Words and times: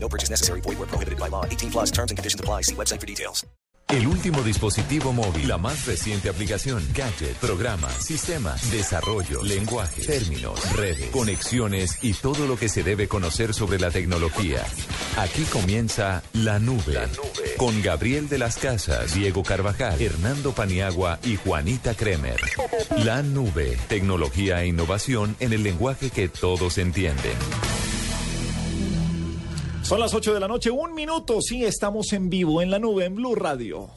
No 0.00 0.08
purchase 0.08 0.30
necessary. 0.30 0.60
Void 0.62 0.78
where 0.78 0.86
prohibited 0.86 1.18
by 1.18 1.28
law. 1.28 1.44
18 1.44 1.70
plus 1.70 1.90
terms 1.90 2.10
and 2.10 2.18
conditions 2.18 2.40
apply. 2.40 2.62
See 2.62 2.74
website 2.74 3.00
for 3.00 3.06
details. 3.06 3.44
El 3.88 4.06
último 4.06 4.42
dispositivo 4.42 5.14
móvil, 5.14 5.48
la 5.48 5.56
más 5.56 5.86
reciente 5.86 6.28
aplicación, 6.28 6.86
gadget, 6.94 7.34
programa, 7.38 7.88
sistemas, 7.88 8.70
desarrollo, 8.70 9.42
lenguaje, 9.42 10.02
términos, 10.02 10.60
redes, 10.76 11.08
conexiones 11.10 11.96
y 12.02 12.12
todo 12.12 12.46
lo 12.46 12.58
que 12.58 12.68
se 12.68 12.82
debe 12.82 13.08
conocer 13.08 13.54
sobre 13.54 13.78
la 13.78 13.90
tecnología. 13.90 14.62
Aquí 15.16 15.42
comienza 15.44 16.22
La 16.34 16.58
Nube, 16.58 16.92
la 16.92 17.06
nube. 17.06 17.54
con 17.56 17.80
Gabriel 17.80 18.28
de 18.28 18.36
las 18.36 18.58
Casas, 18.58 19.14
Diego 19.14 19.42
Carvajal, 19.42 19.98
Hernando 20.02 20.52
Paniagua 20.52 21.18
y 21.24 21.36
Juanita 21.36 21.94
Kremer. 21.94 22.38
La 22.98 23.22
Nube, 23.22 23.78
tecnología 23.88 24.62
e 24.62 24.66
innovación 24.66 25.34
en 25.40 25.54
el 25.54 25.62
lenguaje 25.62 26.10
que 26.10 26.28
todos 26.28 26.76
entienden. 26.76 27.38
Son 29.88 30.00
las 30.00 30.12
8 30.12 30.34
de 30.34 30.40
la 30.40 30.48
noche, 30.48 30.70
un 30.70 30.94
minuto. 30.94 31.40
Sí, 31.40 31.64
estamos 31.64 32.12
en 32.12 32.28
vivo 32.28 32.60
en 32.60 32.70
la 32.70 32.78
nube 32.78 33.06
en 33.06 33.14
Blue 33.14 33.34
Radio. 33.34 33.88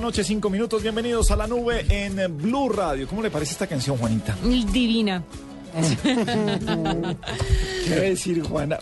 La 0.00 0.06
noche, 0.06 0.24
5 0.24 0.48
minutos. 0.48 0.82
Bienvenidos 0.82 1.30
a 1.30 1.36
la 1.36 1.46
nube 1.46 1.84
en 1.90 2.36
Blue 2.38 2.70
Radio. 2.70 3.06
¿Cómo 3.06 3.20
le 3.22 3.30
parece 3.30 3.52
esta 3.52 3.66
canción, 3.66 3.98
Juanita? 3.98 4.34
Divina. 4.42 5.22
¿Qué 6.02 7.90
va 7.90 7.96
a 7.96 8.00
decir, 8.00 8.42
Juana? 8.42 8.78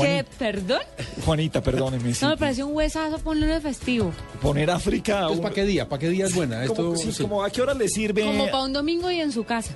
¿Qué? 0.00 0.24
¿Perdón? 0.38 0.78
Juanita, 1.24 1.60
perdóneme. 1.60 2.14
sí. 2.14 2.24
No, 2.24 2.30
me 2.30 2.36
pareció 2.36 2.66
un 2.68 2.76
huesazo 2.76 3.18
ponerlo 3.18 3.46
en 3.48 3.52
el 3.56 3.62
festivo. 3.62 4.12
Poner 4.40 4.70
África. 4.70 5.14
Entonces, 5.14 5.38
un- 5.38 5.42
¿para 5.42 5.54
qué 5.54 5.64
día? 5.64 5.88
¿Para 5.88 5.98
qué 6.00 6.08
día 6.08 6.26
es 6.26 6.34
buena? 6.36 6.64
Esto, 6.64 6.94
sí, 6.96 7.12
sí. 7.12 7.22
como, 7.22 7.42
¿A 7.42 7.50
qué 7.50 7.62
hora 7.62 7.74
le 7.74 7.88
sirve? 7.88 8.22
Como 8.22 8.46
para 8.46 8.62
un 8.64 8.72
domingo 8.72 9.10
y 9.10 9.20
en 9.20 9.32
su 9.32 9.42
casa. 9.44 9.74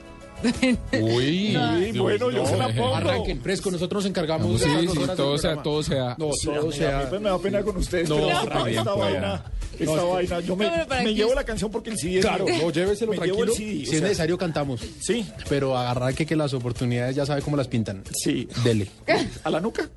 Uy, 0.92 1.56
Sí, 1.92 1.98
bueno, 1.98 2.30
yo 2.30 2.44
se 2.46 2.56
la 2.56 2.68
pongo. 2.68 2.94
Arranquen 2.96 3.40
fresco, 3.40 3.70
nosotros 3.70 4.02
nos 4.04 4.10
encargamos 4.10 4.60
Sí, 4.60 4.68
de 4.68 4.82
las 4.82 4.92
sí, 4.92 4.98
del 4.98 5.16
todo 5.16 5.38
sea, 5.38 5.62
todo 5.62 5.82
sea. 5.82 6.16
No, 6.18 6.32
Sí, 6.32 6.46
todo 6.46 6.60
a 6.60 6.64
mí, 6.64 6.72
sea. 6.72 7.08
pues, 7.08 7.20
me 7.20 7.30
da 7.30 7.38
pena 7.38 7.62
con 7.62 7.76
ustedes. 7.78 8.08
No, 8.08 8.16
pero 8.16 8.30
está 8.42 8.64
bien, 8.64 8.78
esta 8.78 8.94
pues. 8.94 9.12
vaina, 9.12 9.44
esta 9.80 9.96
No, 9.96 10.18
es 10.18 10.28
que- 10.28 10.34
vaina, 10.34 10.46
yo 10.46 10.56
me, 10.56 10.66
No, 10.66 10.86
que 10.88 11.14
llevo 11.14 11.34
la 11.34 11.44
canción 11.44 11.70
porque 11.70 11.90
el 11.90 11.98
CD 11.98 12.18
es 12.18 12.24
Claro, 12.24 12.44
mío. 12.44 12.54
no, 12.62 12.70
lléveselo 12.70 13.10
me 13.12 13.16
tranquilo. 13.18 13.44
Llevo 13.44 13.52
el 13.52 13.56
CD, 13.58 13.82
o 13.82 13.90
si 13.90 13.96
es 13.96 14.02
necesario, 14.02 14.38
cantamos. 14.38 14.80
Sí, 15.00 15.26
Pero 15.48 15.76
arranque 15.76 16.24
que 16.26 16.36
las 16.36 16.52
oportunidades 16.54 17.16
ya 17.16 17.26
sabe 17.26 17.42
cómo 17.42 17.56
las 17.56 17.68
pintan. 17.68 18.02
sí. 18.12 18.48
Dele. 18.62 18.88
¿A 19.42 19.50
la 19.50 19.60
nuca? 19.60 19.88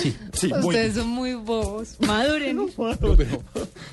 Sí. 0.00 0.16
Sí, 0.32 0.48
muy 0.48 0.68
Ustedes 0.68 0.94
son 0.94 1.08
muy 1.08 1.34
bobos. 1.34 1.96
Maduren. 2.00 2.58
Pero, 2.76 3.42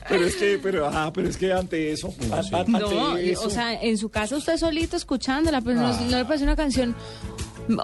pero 0.07 0.25
es 0.25 0.35
que, 0.35 0.59
pero, 0.61 0.87
ah, 0.87 1.11
pero 1.13 1.27
es 1.27 1.35
que 1.35 1.51
ante 1.51 1.91
eso, 1.91 2.13
a- 2.31 2.35
a- 2.35 2.59
ante 2.61 2.71
No, 2.71 3.17
eso, 3.17 3.47
o 3.47 3.49
sea, 3.49 3.73
en 3.81 3.97
su 3.97 4.07
casa 4.09 4.37
usted 4.37 4.55
solito 4.57 4.95
escuchándola, 4.95 5.59
pero 5.61 5.81
no, 5.81 5.99
no 6.01 6.17
le 6.17 6.23
parece 6.25 6.43
una 6.45 6.55
canción. 6.55 6.95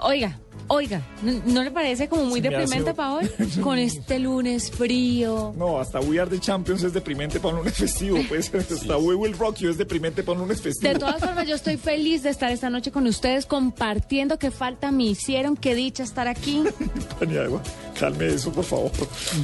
Oiga, 0.02 0.38
oiga, 0.68 1.02
¿no, 1.22 1.32
no 1.46 1.62
le 1.62 1.70
parece 1.70 2.08
como 2.08 2.24
muy 2.24 2.40
deprimente 2.40 2.94
para 2.94 3.14
hoy? 3.14 3.30
Con 3.62 3.78
este 3.78 4.18
lunes 4.18 4.70
frío. 4.70 5.54
no, 5.56 5.78
hasta 5.78 6.00
We 6.00 6.20
Are 6.20 6.30
the 6.30 6.38
Champions 6.38 6.82
es 6.82 6.92
deprimente 6.92 7.40
para 7.40 7.54
un 7.54 7.60
lunes 7.60 7.74
festivo, 7.74 8.18
pues, 8.28 8.52
hasta 8.54 8.96
We 8.96 9.14
Will 9.14 9.36
Rock 9.36 9.56
You 9.58 9.70
es 9.70 9.78
deprimente 9.78 10.22
para 10.22 10.34
un 10.34 10.42
lunes 10.42 10.60
festivo. 10.60 10.92
De 10.92 10.98
todas 10.98 11.20
formas, 11.20 11.46
yo 11.46 11.54
estoy 11.54 11.76
feliz 11.76 12.22
de 12.22 12.30
estar 12.30 12.50
esta 12.52 12.70
noche 12.70 12.90
con 12.90 13.06
ustedes 13.06 13.46
compartiendo 13.46 14.38
qué 14.38 14.50
falta 14.50 14.90
me 14.92 15.04
hicieron, 15.04 15.56
qué 15.56 15.74
dicha 15.74 16.02
estar 16.02 16.28
aquí. 16.28 16.62
Paniagua, 17.18 17.62
calme 17.98 18.26
eso, 18.26 18.52
por 18.52 18.64
favor. 18.64 18.90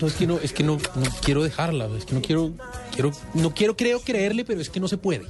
No, 0.00 0.06
es 0.06 0.14
que 0.14 0.26
no, 0.26 0.38
es 0.38 0.52
que 0.52 0.62
no, 0.62 0.76
no 0.76 1.06
quiero 1.22 1.42
dejarla, 1.42 1.88
es 1.96 2.04
que 2.04 2.14
no 2.14 2.22
quiero, 2.22 2.52
quiero, 2.92 3.12
no 3.34 3.54
quiero, 3.54 3.76
creo 3.76 4.00
creerle, 4.00 4.44
pero 4.44 4.60
es 4.60 4.70
que 4.70 4.80
no 4.80 4.88
se 4.88 4.98
puede. 4.98 5.24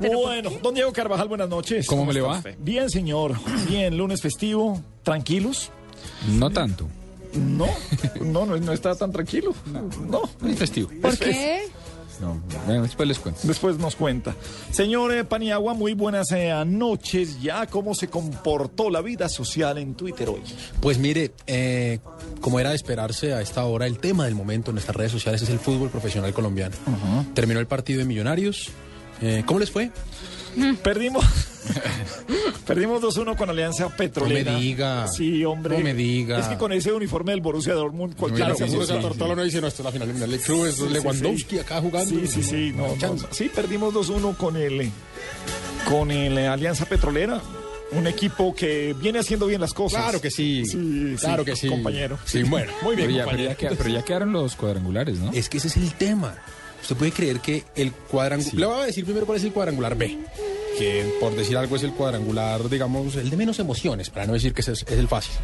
Bueno, 0.00 0.50
don 0.62 0.74
Diego 0.74 0.92
Carvajal, 0.92 1.28
buenas 1.28 1.48
noches. 1.48 1.86
¿Cómo 1.86 2.06
me 2.06 2.14
le 2.14 2.22
va? 2.22 2.42
Bien, 2.58 2.88
señor. 2.88 3.34
Bien, 3.68 3.96
lunes 3.96 4.22
festivo, 4.22 4.80
tranquilos. 5.02 5.70
No 6.38 6.50
tanto. 6.50 6.88
No, 7.34 7.66
no, 8.20 8.46
no, 8.46 8.56
no 8.56 8.72
está 8.72 8.94
tan 8.94 9.12
tranquilo. 9.12 9.54
No, 10.08 10.22
Es 10.48 10.58
festivo. 10.58 10.90
¿Por 11.00 11.16
qué? 11.18 11.68
No, 12.20 12.38
bueno, 12.66 12.82
después 12.82 13.08
les 13.08 13.18
cuento. 13.18 13.40
Después 13.44 13.78
nos 13.78 13.96
cuenta. 13.96 14.34
Señor 14.70 15.14
eh, 15.14 15.24
Paniagua, 15.24 15.72
muy 15.72 15.94
buenas 15.94 16.30
eh, 16.32 16.52
noches. 16.66 17.40
Ya, 17.40 17.66
¿cómo 17.66 17.94
se 17.94 18.08
comportó 18.08 18.90
la 18.90 19.00
vida 19.00 19.28
social 19.30 19.78
en 19.78 19.94
Twitter 19.94 20.28
hoy? 20.28 20.42
Pues 20.80 20.98
mire, 20.98 21.32
eh, 21.46 21.98
como 22.42 22.60
era 22.60 22.70
de 22.70 22.76
esperarse 22.76 23.32
a 23.32 23.40
esta 23.40 23.64
hora, 23.64 23.86
el 23.86 23.98
tema 23.98 24.26
del 24.26 24.34
momento 24.34 24.70
en 24.70 24.74
nuestras 24.74 24.96
redes 24.96 25.12
sociales 25.12 25.40
es 25.40 25.48
el 25.48 25.58
fútbol 25.60 25.88
profesional 25.88 26.34
colombiano. 26.34 26.76
Terminó 27.32 27.58
el 27.58 27.66
partido 27.66 28.00
de 28.00 28.04
Millonarios. 28.04 28.68
Eh, 29.22 29.42
¿Cómo 29.46 29.60
les 29.60 29.70
fue? 29.70 29.90
Perdimos. 30.82 31.24
Perdimos 32.66 33.02
2-1 33.02 33.36
con 33.36 33.50
Alianza 33.50 33.88
Petrolera. 33.88 34.52
No 34.52 34.58
me 34.58 34.64
diga. 34.64 35.08
Sí, 35.08 35.44
hombre. 35.44 35.76
No 35.78 35.84
me 35.84 35.94
diga. 35.94 36.38
Es 36.38 36.46
que 36.46 36.56
con 36.56 36.72
ese 36.72 36.92
uniforme 36.92 37.32
del 37.32 37.40
Borussia 37.40 37.74
Dortmund 37.74 38.16
cualquiera 38.16 38.46
Claro, 38.54 38.58
se 38.58 38.68
sí, 38.68 38.76
asusta. 38.76 39.00
sí, 39.00 39.08
sí. 39.18 39.24
no 39.36 39.44
dice, 39.44 39.60
no, 39.60 39.66
esto 39.66 39.82
es 39.82 39.84
la 39.84 39.92
final 39.92 40.30
de 40.30 40.38
Club, 40.38 40.66
es 40.66 40.78
Lewandowski 40.80 41.58
acá 41.58 41.80
jugando. 41.80 42.10
Sí, 42.10 42.26
sí, 42.26 42.42
sí. 42.42 42.72
No, 42.74 42.94
no, 42.96 43.14
no. 43.14 43.28
Sí, 43.30 43.50
perdimos 43.54 43.92
2-1 43.94 44.36
con 44.36 44.56
el, 44.56 44.90
con 45.88 46.10
el 46.10 46.38
Alianza 46.38 46.86
Petrolera. 46.86 47.40
Un 47.92 48.06
equipo 48.06 48.54
que 48.54 48.94
viene 49.00 49.18
haciendo 49.18 49.46
bien 49.46 49.60
las 49.60 49.74
cosas. 49.74 50.02
Claro 50.04 50.20
que 50.20 50.30
sí. 50.30 50.64
Sí, 50.64 51.16
claro 51.18 51.42
sí, 51.44 51.50
que 51.50 51.56
sí. 51.56 51.68
compañero. 51.68 52.18
Sí, 52.24 52.44
bueno, 52.44 52.72
muy 52.82 52.94
bien, 52.94 53.08
Pero 53.08 53.18
ya, 53.18 53.24
pero, 53.30 53.48
compañero. 53.48 53.74
pero 53.76 53.90
ya 53.90 54.02
quedaron 54.04 54.32
los 54.32 54.54
cuadrangulares, 54.54 55.18
¿no? 55.18 55.32
Es 55.32 55.48
que 55.48 55.58
ese 55.58 55.66
es 55.68 55.76
el 55.76 55.92
tema. 55.94 56.36
Usted 56.82 56.96
puede 56.96 57.12
creer 57.12 57.40
que 57.40 57.64
el 57.74 57.92
cuadrangular... 57.92 58.54
Le 58.54 58.66
voy 58.66 58.82
a 58.82 58.86
decir 58.86 59.04
primero 59.04 59.26
cuál 59.26 59.38
es 59.38 59.44
el 59.44 59.52
cuadrangular 59.52 59.96
B. 59.96 60.18
Que 60.78 61.12
por 61.20 61.34
decir 61.34 61.56
algo 61.56 61.76
es 61.76 61.82
el 61.82 61.92
cuadrangular, 61.92 62.68
digamos, 62.68 63.16
el 63.16 63.28
de 63.28 63.36
menos 63.36 63.58
emociones, 63.58 64.08
para 64.10 64.26
no 64.26 64.32
decir 64.32 64.54
que 64.54 64.62
es 64.62 64.84
el 64.88 65.08
fácil. 65.08 65.34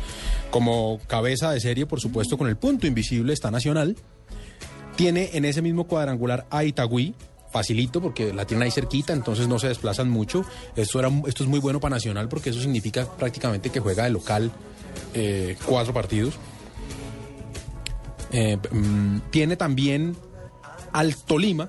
Como 0.51 1.01
cabeza 1.07 1.51
de 1.51 1.61
serie, 1.61 1.87
por 1.87 2.01
supuesto, 2.01 2.39
con 2.39 2.49
el 2.49 2.57
punto 2.57 2.87
invisible 2.87 3.33
está 3.33 3.51
Nacional. 3.51 3.97
Tiene 4.97 5.31
en 5.35 5.45
ese 5.45 5.61
mismo 5.61 5.85
cuadrangular 5.87 6.47
a 6.51 6.65
Itagüí, 6.65 7.15
facilito 7.51 8.01
porque 8.01 8.33
la 8.33 8.47
tienen 8.47 8.65
ahí 8.65 8.71
cerquita, 8.71 9.13
entonces 9.13 9.49
no 9.49 9.59
se 9.59 9.69
desplazan 9.69 10.09
mucho. 10.09 10.45
Esto, 10.75 10.99
era, 10.99 11.11
esto 11.27 11.43
es 11.43 11.49
muy 11.49 11.61
bueno 11.61 11.81
para 11.81 11.97
Nacional 11.97 12.29
porque 12.29 12.51
eso 12.51 12.61
significa 12.61 13.07
prácticamente 13.07 13.71
que 13.71 13.81
juega 13.81 14.05
de 14.05 14.11
local 14.11 14.51
eh, 15.15 15.57
cuatro 15.67 15.93
partidos. 15.93 16.35
Eh, 18.33 18.57
mm, 18.71 19.19
tiene 19.31 19.57
también 19.57 20.17
al 20.97 21.15
Tolima 21.15 21.69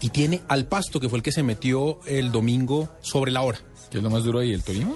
y 0.00 0.10
tiene 0.10 0.40
al 0.46 0.66
Pasto, 0.66 1.00
que 1.00 1.08
fue 1.08 1.18
el 1.18 1.22
que 1.24 1.32
se 1.32 1.42
metió 1.42 1.98
el 2.06 2.30
domingo 2.30 2.88
sobre 3.00 3.32
la 3.32 3.42
hora. 3.42 3.58
¿Qué 3.90 3.98
es 3.98 4.04
lo 4.04 4.10
más 4.10 4.22
duro 4.22 4.38
ahí? 4.38 4.52
¿El 4.52 4.62
Tolima? 4.62 4.92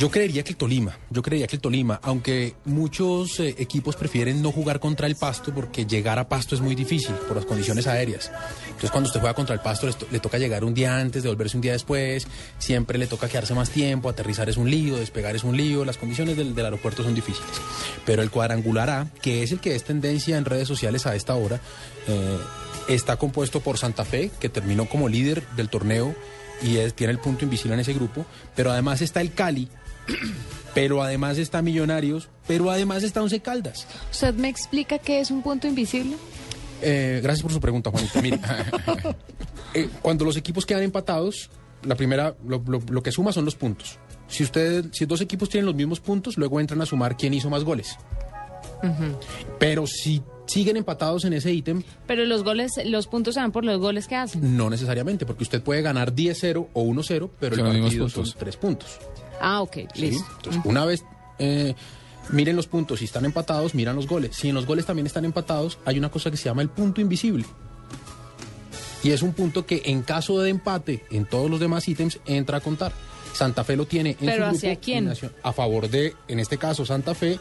Yo 0.00 0.10
creería 0.10 0.42
que 0.42 0.52
el 0.52 0.56
Tolima, 0.56 0.96
yo 1.10 1.20
creería 1.20 1.46
que 1.46 1.56
el 1.56 1.60
Tolima, 1.60 2.00
aunque 2.02 2.54
muchos 2.64 3.38
eh, 3.38 3.54
equipos 3.58 3.96
prefieren 3.96 4.40
no 4.40 4.50
jugar 4.50 4.80
contra 4.80 5.06
el 5.06 5.14
Pasto 5.14 5.52
porque 5.54 5.84
llegar 5.84 6.18
a 6.18 6.26
Pasto 6.26 6.54
es 6.54 6.62
muy 6.62 6.74
difícil 6.74 7.14
por 7.28 7.36
las 7.36 7.44
condiciones 7.44 7.86
aéreas. 7.86 8.32
Entonces 8.68 8.90
cuando 8.90 9.08
usted 9.08 9.20
juega 9.20 9.34
contra 9.34 9.54
el 9.54 9.60
Pasto 9.60 9.90
le 10.10 10.18
toca 10.20 10.38
llegar 10.38 10.64
un 10.64 10.72
día 10.72 10.96
antes, 10.96 11.22
devolverse 11.22 11.58
un 11.58 11.60
día 11.60 11.72
después, 11.72 12.26
siempre 12.58 12.96
le 12.96 13.08
toca 13.08 13.28
quedarse 13.28 13.52
más 13.52 13.68
tiempo, 13.68 14.08
aterrizar 14.08 14.48
es 14.48 14.56
un 14.56 14.70
lío, 14.70 14.96
despegar 14.96 15.36
es 15.36 15.44
un 15.44 15.54
lío, 15.54 15.84
las 15.84 15.98
condiciones 15.98 16.34
del, 16.34 16.54
del 16.54 16.64
aeropuerto 16.64 17.02
son 17.02 17.14
difíciles. 17.14 17.50
Pero 18.06 18.22
el 18.22 18.30
cuadrangular 18.30 18.88
A, 18.88 19.06
que 19.20 19.42
es 19.42 19.52
el 19.52 19.60
que 19.60 19.74
es 19.76 19.84
tendencia 19.84 20.38
en 20.38 20.46
redes 20.46 20.66
sociales 20.66 21.04
a 21.06 21.14
esta 21.14 21.34
hora, 21.34 21.60
eh, 22.08 22.38
está 22.88 23.16
compuesto 23.18 23.60
por 23.60 23.76
Santa 23.76 24.06
Fe, 24.06 24.30
que 24.40 24.48
terminó 24.48 24.88
como 24.88 25.10
líder 25.10 25.46
del 25.56 25.68
torneo 25.68 26.14
y 26.62 26.78
es- 26.78 26.94
tiene 26.94 27.12
el 27.12 27.18
punto 27.18 27.44
invisible 27.44 27.74
en 27.74 27.80
ese 27.80 27.92
grupo, 27.92 28.24
pero 28.56 28.70
además 28.70 29.02
está 29.02 29.20
el 29.20 29.32
Cali, 29.34 29.68
pero 30.74 31.02
además 31.02 31.38
está 31.38 31.62
Millonarios, 31.62 32.28
pero 32.46 32.70
además 32.70 33.02
está 33.02 33.22
Once 33.22 33.40
Caldas. 33.40 33.86
¿Usted 34.10 34.34
me 34.34 34.48
explica 34.48 34.98
qué 34.98 35.20
es 35.20 35.30
un 35.30 35.42
punto 35.42 35.66
invisible? 35.66 36.16
Eh, 36.82 37.20
gracias 37.22 37.42
por 37.42 37.52
su 37.52 37.60
pregunta, 37.60 37.90
Juanita. 37.90 38.20
Mire, 38.22 38.40
eh, 39.74 39.88
cuando 40.02 40.24
los 40.24 40.36
equipos 40.36 40.64
quedan 40.66 40.82
empatados, 40.82 41.50
la 41.84 41.94
primera, 41.94 42.34
lo, 42.46 42.62
lo- 42.66 42.82
lo 42.90 43.02
que 43.02 43.12
suma 43.12 43.32
son 43.32 43.44
los 43.44 43.54
puntos. 43.56 43.98
Si 44.28 44.44
usted, 44.44 44.86
si 44.92 45.06
dos 45.06 45.20
equipos 45.20 45.48
tienen 45.48 45.66
los 45.66 45.74
mismos 45.74 45.98
puntos, 46.00 46.36
luego 46.38 46.60
entran 46.60 46.80
a 46.80 46.86
sumar 46.86 47.16
quién 47.16 47.34
hizo 47.34 47.50
más 47.50 47.64
goles. 47.64 47.96
Pero 49.58 49.86
si 49.86 50.22
siguen 50.46 50.76
empatados 50.76 51.24
en 51.24 51.32
ese 51.32 51.52
ítem, 51.52 51.82
Pero 52.06 52.24
los 52.24 52.42
goles, 52.44 52.72
los 52.84 53.06
puntos 53.06 53.34
se 53.34 53.40
dan 53.40 53.52
por 53.52 53.64
los 53.64 53.78
goles 53.78 54.06
que 54.08 54.16
hacen. 54.16 54.56
no 54.56 54.70
necesariamente, 54.70 55.26
porque 55.26 55.42
usted 55.44 55.62
puede 55.62 55.82
ganar 55.82 56.14
10-0 56.14 56.68
o 56.72 56.82
1-0, 56.84 57.30
pero 57.38 57.56
Son 57.56 57.66
el 57.66 57.82
partido 57.82 58.08
son 58.08 58.22
puntos. 58.24 58.36
tres 58.38 58.56
puntos. 58.56 58.98
Ah, 59.40 59.62
ok, 59.62 59.74
¿sí? 59.94 60.00
listo. 60.02 60.26
Entonces, 60.36 60.62
una 60.64 60.84
vez 60.84 61.04
eh, 61.38 61.74
miren 62.30 62.56
los 62.56 62.66
puntos, 62.66 62.98
si 62.98 63.06
están 63.06 63.24
empatados, 63.24 63.74
miran 63.74 63.96
los 63.96 64.06
goles. 64.06 64.36
Si 64.36 64.48
en 64.48 64.54
los 64.54 64.66
goles 64.66 64.86
también 64.86 65.06
están 65.06 65.24
empatados, 65.24 65.78
hay 65.84 65.98
una 65.98 66.10
cosa 66.10 66.30
que 66.30 66.36
se 66.36 66.44
llama 66.44 66.62
el 66.62 66.68
punto 66.68 67.00
invisible. 67.00 67.44
Y 69.02 69.12
es 69.12 69.22
un 69.22 69.32
punto 69.32 69.64
que 69.64 69.82
en 69.86 70.02
caso 70.02 70.38
de 70.40 70.50
empate 70.50 71.04
en 71.10 71.24
todos 71.24 71.50
los 71.50 71.58
demás 71.58 71.88
ítems 71.88 72.20
entra 72.26 72.58
a 72.58 72.60
contar. 72.60 72.92
Santa 73.32 73.64
Fe 73.64 73.76
lo 73.76 73.86
tiene 73.86 74.10
en 74.20 74.26
¿Pero 74.26 74.50
su 74.50 74.56
hacia 74.56 74.70
grupo 74.72 74.84
quién? 74.84 75.04
y 75.04 75.06
Nacio- 75.08 75.30
a 75.42 75.52
favor 75.52 75.88
de, 75.88 76.14
en 76.28 76.38
este 76.40 76.58
caso, 76.58 76.84
Santa 76.84 77.14
Fe 77.14 77.38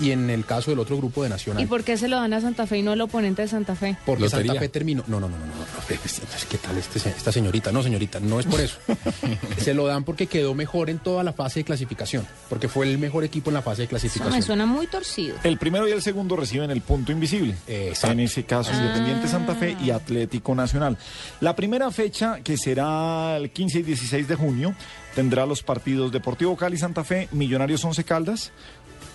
y 0.00 0.10
en 0.10 0.30
el 0.30 0.44
caso 0.44 0.70
del 0.70 0.78
otro 0.80 0.96
grupo 0.96 1.22
de 1.22 1.28
Nacional. 1.28 1.62
¿Y 1.62 1.66
por 1.66 1.84
qué 1.84 1.96
se 1.96 2.08
lo 2.08 2.16
dan 2.16 2.32
a 2.32 2.40
Santa 2.40 2.66
Fe 2.66 2.78
y 2.78 2.82
no 2.82 2.92
al 2.92 3.00
oponente 3.00 3.42
de 3.42 3.48
Santa 3.48 3.74
Fe? 3.74 3.96
Porque 4.06 4.24
Lotería. 4.24 4.46
Santa 4.52 4.60
Fe 4.60 4.68
terminó. 4.68 5.04
No, 5.06 5.20
no, 5.20 5.28
no, 5.28 5.38
no, 5.38 5.46
no. 5.46 5.54
no, 5.54 5.64
es- 5.88 6.04
es- 6.22 6.44
¿Qué 6.46 6.58
tal 6.58 6.76
este 6.78 6.98
esta 6.98 7.32
señorita? 7.32 7.72
No, 7.72 7.82
señorita, 7.82 8.20
no 8.20 8.38
es 8.40 8.46
por 8.46 8.60
eso. 8.60 8.78
se 9.58 9.74
lo 9.74 9.86
dan 9.86 10.04
porque 10.04 10.26
quedó 10.26 10.54
mejor 10.54 10.90
en 10.90 10.98
toda 10.98 11.22
la 11.24 11.32
fase 11.32 11.60
de 11.60 11.64
clasificación. 11.64 12.26
Porque 12.48 12.68
fue 12.68 12.86
el 12.90 12.98
mejor 12.98 13.24
equipo 13.24 13.50
en 13.50 13.54
la 13.54 13.62
fase 13.62 13.78
de 13.78 13.84
Eso 13.84 13.90
clasificación. 13.90 14.34
me 14.34 14.42
suena 14.42 14.66
muy 14.66 14.86
torcido. 14.86 15.36
El 15.44 15.58
primero 15.58 15.88
y 15.88 15.92
el 15.92 16.02
segundo 16.02 16.36
reciben 16.36 16.70
el 16.70 16.80
punto 16.82 17.12
invisible. 17.12 17.54
Exacto. 17.66 18.12
En 18.12 18.20
ese 18.20 18.44
caso, 18.44 18.72
Independiente 18.72 19.28
Santa 19.28 19.54
Fe 19.54 19.76
y 19.82 19.90
Atlético 19.90 20.54
Nacional. 20.54 20.98
La 21.40 21.56
primera 21.56 21.90
fecha, 21.90 22.40
que 22.42 22.56
será 22.56 23.36
el 23.36 23.50
15 23.50 23.78
y 23.80 23.82
16 23.82 24.28
de 24.28 24.34
junio, 24.34 24.74
tendrá 25.14 25.46
los 25.46 25.62
partidos 25.62 26.12
Deportivo 26.12 26.56
Cali 26.56 26.76
Santa 26.76 27.02
Fe, 27.04 27.28
Millonarios 27.32 27.84
Once 27.84 28.04
Caldas, 28.04 28.52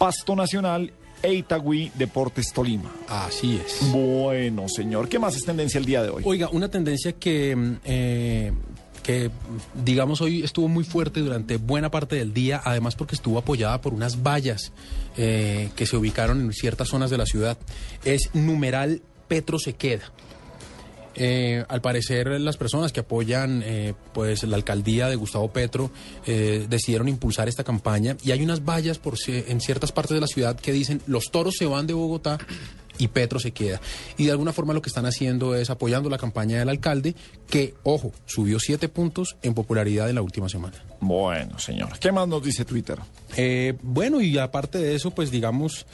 Pasto 0.01 0.35
Nacional 0.35 0.91
e 1.21 1.31
Itagüí 1.31 1.91
Deportes 1.93 2.51
Tolima. 2.51 2.91
Así 3.07 3.61
es. 3.63 3.91
Bueno, 3.91 4.67
señor, 4.67 5.07
¿qué 5.07 5.19
más 5.19 5.35
es 5.35 5.45
tendencia 5.45 5.77
el 5.77 5.85
día 5.85 6.01
de 6.01 6.09
hoy? 6.09 6.23
Oiga, 6.25 6.49
una 6.51 6.69
tendencia 6.69 7.11
que, 7.11 7.55
mm, 7.55 7.75
eh, 7.85 8.51
que 9.03 9.29
mm, 9.29 9.83
digamos 9.85 10.19
hoy 10.21 10.41
estuvo 10.41 10.67
muy 10.67 10.83
fuerte 10.85 11.19
durante 11.19 11.57
buena 11.57 11.91
parte 11.91 12.15
del 12.15 12.33
día, 12.33 12.59
además 12.65 12.95
porque 12.95 13.13
estuvo 13.13 13.37
apoyada 13.37 13.79
por 13.79 13.93
unas 13.93 14.23
vallas 14.23 14.71
eh, 15.17 15.69
que 15.75 15.85
se 15.85 15.95
ubicaron 15.95 16.41
en 16.41 16.51
ciertas 16.51 16.87
zonas 16.87 17.11
de 17.11 17.19
la 17.19 17.27
ciudad, 17.27 17.59
es 18.03 18.31
numeral 18.33 19.03
Petro 19.27 19.59
se 19.59 19.73
queda. 19.73 20.11
Eh, 21.15 21.65
al 21.67 21.81
parecer, 21.81 22.27
las 22.39 22.57
personas 22.57 22.91
que 22.91 23.01
apoyan 23.01 23.61
eh, 23.65 23.93
pues 24.13 24.43
la 24.43 24.55
alcaldía 24.55 25.09
de 25.09 25.15
Gustavo 25.15 25.51
Petro 25.51 25.91
eh, 26.25 26.65
decidieron 26.69 27.09
impulsar 27.09 27.49
esta 27.49 27.63
campaña 27.63 28.15
y 28.23 28.31
hay 28.31 28.41
unas 28.41 28.63
vallas 28.63 28.97
por 28.97 29.15
en 29.27 29.59
ciertas 29.59 29.91
partes 29.91 30.15
de 30.15 30.21
la 30.21 30.27
ciudad 30.27 30.57
que 30.57 30.71
dicen 30.71 31.01
los 31.05 31.31
toros 31.31 31.55
se 31.57 31.65
van 31.65 31.85
de 31.85 31.93
Bogotá 31.93 32.37
y 32.97 33.07
Petro 33.07 33.39
se 33.39 33.51
queda. 33.51 33.81
Y 34.17 34.25
de 34.25 34.31
alguna 34.31 34.53
forma 34.53 34.73
lo 34.73 34.81
que 34.81 34.89
están 34.89 35.05
haciendo 35.05 35.55
es 35.55 35.69
apoyando 35.69 36.09
la 36.09 36.17
campaña 36.17 36.59
del 36.59 36.69
alcalde 36.69 37.15
que, 37.49 37.73
ojo, 37.83 38.13
subió 38.25 38.59
siete 38.59 38.89
puntos 38.89 39.37
en 39.41 39.53
popularidad 39.53 40.09
en 40.09 40.15
la 40.15 40.21
última 40.21 40.47
semana. 40.49 40.77
Bueno, 40.99 41.57
señor. 41.57 41.97
¿Qué 41.99 42.11
más 42.11 42.27
nos 42.27 42.43
dice 42.43 42.63
Twitter? 42.63 42.99
Eh, 43.35 43.73
bueno, 43.81 44.21
y 44.21 44.37
aparte 44.37 44.77
de 44.77 44.95
eso, 44.95 45.11
pues 45.11 45.31
digamos, 45.31 45.85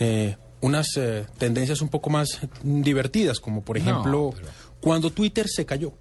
eh, 0.00 0.36
unas 0.60 0.96
eh, 0.96 1.26
tendencias 1.38 1.80
un 1.80 1.88
poco 1.88 2.10
más 2.10 2.40
divertidas, 2.62 3.40
como 3.40 3.62
por 3.62 3.76
ejemplo, 3.76 4.34
cuando 4.80 5.10
Twitter 5.10 5.48
se 5.48 5.64
cayó. 5.64 5.92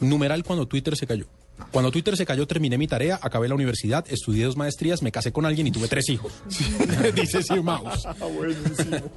Numeral 0.00 0.44
cuando 0.44 0.66
Twitter 0.66 0.96
se 0.96 1.06
cayó. 1.06 1.26
Cuando 1.70 1.90
Twitter 1.90 2.16
se 2.16 2.24
cayó, 2.24 2.46
terminé 2.46 2.78
mi 2.78 2.86
tarea, 2.86 3.18
acabé 3.20 3.48
la 3.48 3.54
universidad, 3.54 4.04
estudié 4.08 4.44
dos 4.44 4.56
maestrías, 4.56 5.02
me 5.02 5.12
casé 5.12 5.32
con 5.32 5.44
alguien 5.44 5.66
y 5.66 5.70
tuve 5.70 5.88
tres 5.88 6.08
hijos. 6.08 6.32
Dice 7.14 7.42
Sir 7.42 7.62
Mouse. 7.62 8.06
Ah, 8.06 8.14
buenísimo. 8.20 9.10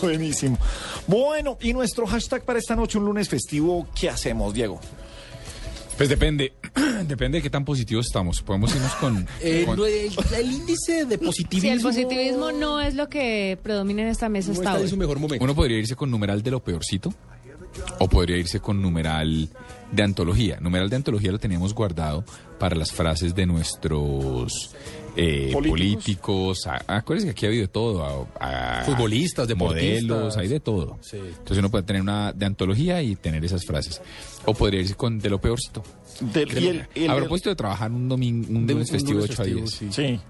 buenísimo. 0.00 0.58
Bueno, 1.06 1.58
y 1.60 1.72
nuestro 1.72 2.06
hashtag 2.06 2.44
para 2.44 2.58
esta 2.58 2.74
noche, 2.76 2.98
un 2.98 3.04
lunes 3.04 3.28
festivo, 3.28 3.86
¿qué 3.98 4.08
hacemos, 4.08 4.54
Diego? 4.54 4.80
Pues 5.96 6.08
depende, 6.08 6.52
depende 7.06 7.38
de 7.38 7.42
qué 7.42 7.50
tan 7.50 7.64
positivos 7.64 8.06
estamos. 8.06 8.42
Podemos 8.42 8.74
irnos 8.74 8.94
con... 8.96 9.26
Eh, 9.40 9.64
con- 9.66 9.78
el, 9.80 10.10
el 10.36 10.52
índice 10.52 11.04
de 11.04 11.16
Si 11.18 11.24
positivismo. 11.24 11.72
el 11.72 11.80
positivismo 11.80 12.52
no 12.52 12.80
es 12.80 12.94
lo 12.94 13.08
que 13.08 13.58
predomina 13.62 14.02
en 14.02 14.08
esta 14.08 14.28
mesa 14.28 14.48
no 14.48 14.54
hasta 14.54 14.70
está 14.72 14.82
en 14.82 14.88
su 14.88 14.96
mejor 14.96 15.18
momento. 15.18 15.44
Uno 15.44 15.54
podría 15.54 15.78
irse 15.78 15.94
con 15.96 16.10
numeral 16.10 16.42
de 16.42 16.50
lo 16.50 16.62
peorcito 16.62 17.12
o 17.98 18.08
podría 18.08 18.36
irse 18.36 18.60
con 18.60 18.80
numeral 18.82 19.48
de 19.92 20.02
antología. 20.02 20.58
Numeral 20.60 20.90
de 20.90 20.96
antología 20.96 21.30
lo 21.32 21.38
teníamos 21.38 21.74
guardado 21.74 22.24
para 22.58 22.74
las 22.76 22.92
frases 22.92 23.34
de 23.34 23.46
nuestros 23.46 24.74
eh, 25.16 25.50
¿Políticos? 25.52 25.70
políticos. 25.70 26.66
A- 26.66 26.96
acuérdense 26.98 27.26
que 27.26 27.30
aquí 27.32 27.46
ha 27.46 27.48
habido 27.48 27.62
de 27.62 27.68
todo. 27.68 28.28
a- 28.40 28.80
a- 28.80 28.84
Futbolistas, 28.84 29.46
deportistas. 29.48 30.02
Modelos, 30.02 30.36
hay 30.36 30.48
de 30.48 30.60
todo. 30.60 30.98
Sí. 31.00 31.16
Entonces 31.18 31.58
uno 31.58 31.70
puede 31.70 31.84
tener 31.84 32.02
una 32.02 32.32
de 32.32 32.46
antología 32.46 33.02
y 33.02 33.16
tener 33.16 33.44
esas 33.44 33.64
frases. 33.64 34.00
O 34.44 34.54
podría 34.54 34.80
irse 34.80 34.94
con 34.94 35.18
de 35.18 35.30
lo 35.30 35.40
peorcito. 35.40 35.82
Del, 36.20 36.62
y 36.62 36.68
el- 36.68 36.86
el- 36.94 37.10
a 37.10 37.16
propósito 37.16 37.50
de 37.50 37.56
trabajar 37.56 37.90
un 37.90 38.08
domingo, 38.08 38.46
un 38.50 38.66
De 38.66 38.74
un 38.74 38.86
festivo 38.86 39.18
lunes 39.20 39.30
8 39.30 39.42
a 39.42 39.44
festivo, 39.44 39.60
10. 39.60 39.70
sí. 39.70 39.88
Sí. 39.90 40.20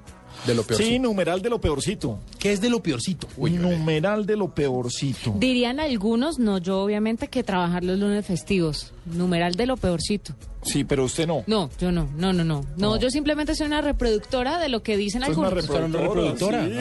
De 0.46 0.54
lo 0.54 0.62
peor. 0.62 0.80
Sí, 0.80 0.98
numeral 0.98 1.40
de 1.40 1.48
lo 1.50 1.60
peorcito. 1.60 2.18
¿Qué 2.38 2.52
es 2.52 2.60
de 2.60 2.68
lo 2.68 2.82
peorcito? 2.82 3.26
Uy, 3.36 3.52
numeral 3.52 4.26
de 4.26 4.36
lo 4.36 4.54
peorcito. 4.54 5.34
Dirían 5.38 5.80
algunos, 5.80 6.38
no 6.38 6.58
yo 6.58 6.82
obviamente, 6.82 7.28
que 7.28 7.42
trabajar 7.42 7.82
los 7.84 7.98
lunes 7.98 8.26
festivos. 8.26 8.92
Numeral 9.06 9.54
de 9.54 9.66
lo 9.66 9.76
peorcito. 9.76 10.34
Sí, 10.62 10.84
pero 10.84 11.04
usted 11.04 11.26
no. 11.26 11.44
No, 11.46 11.70
yo 11.78 11.92
no, 11.92 12.08
no, 12.16 12.32
no, 12.32 12.44
no. 12.44 12.64
No, 12.76 12.98
yo 12.98 13.10
simplemente 13.10 13.54
soy 13.54 13.66
una 13.66 13.80
reproductora 13.82 14.58
de 14.58 14.68
lo 14.68 14.82
que 14.82 14.96
dicen 14.96 15.22
Usted 15.22 15.32
es 15.32 15.38
una 15.38 15.48
algunos. 15.48 15.66
reproductora. 15.68 16.64
reproductora. 16.66 16.66
Sí, 16.66 16.74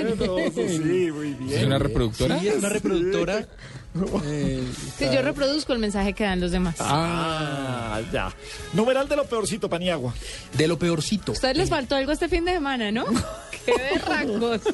bueno, 0.00 0.50
sí, 0.54 1.10
muy 1.12 1.34
bien. 1.34 1.58
¿Es 1.60 1.64
una 1.66 1.78
reproductora? 1.78 2.38
Sí, 2.40 2.48
es 2.48 2.56
una 2.56 2.68
reproductora. 2.68 3.48
Sí, 3.92 5.06
yo 5.12 5.22
reproduzco 5.22 5.72
el 5.72 5.80
mensaje 5.80 6.12
que 6.12 6.24
dan 6.24 6.40
los 6.40 6.52
demás. 6.52 6.76
Ah, 6.78 8.00
ya. 8.12 8.32
Numeral 8.72 9.08
de 9.08 9.16
lo 9.16 9.24
peorcito, 9.24 9.68
Paniagua. 9.68 10.14
De 10.56 10.68
lo 10.68 10.78
peorcito. 10.78 11.32
A 11.32 11.34
ustedes 11.34 11.56
les 11.56 11.70
faltó 11.70 11.96
algo 11.96 12.12
este 12.12 12.28
fin 12.28 12.44
de 12.44 12.52
semana, 12.52 12.92
¿no? 12.92 13.04
¡Qué 13.66 13.72
berracos! 13.72 14.60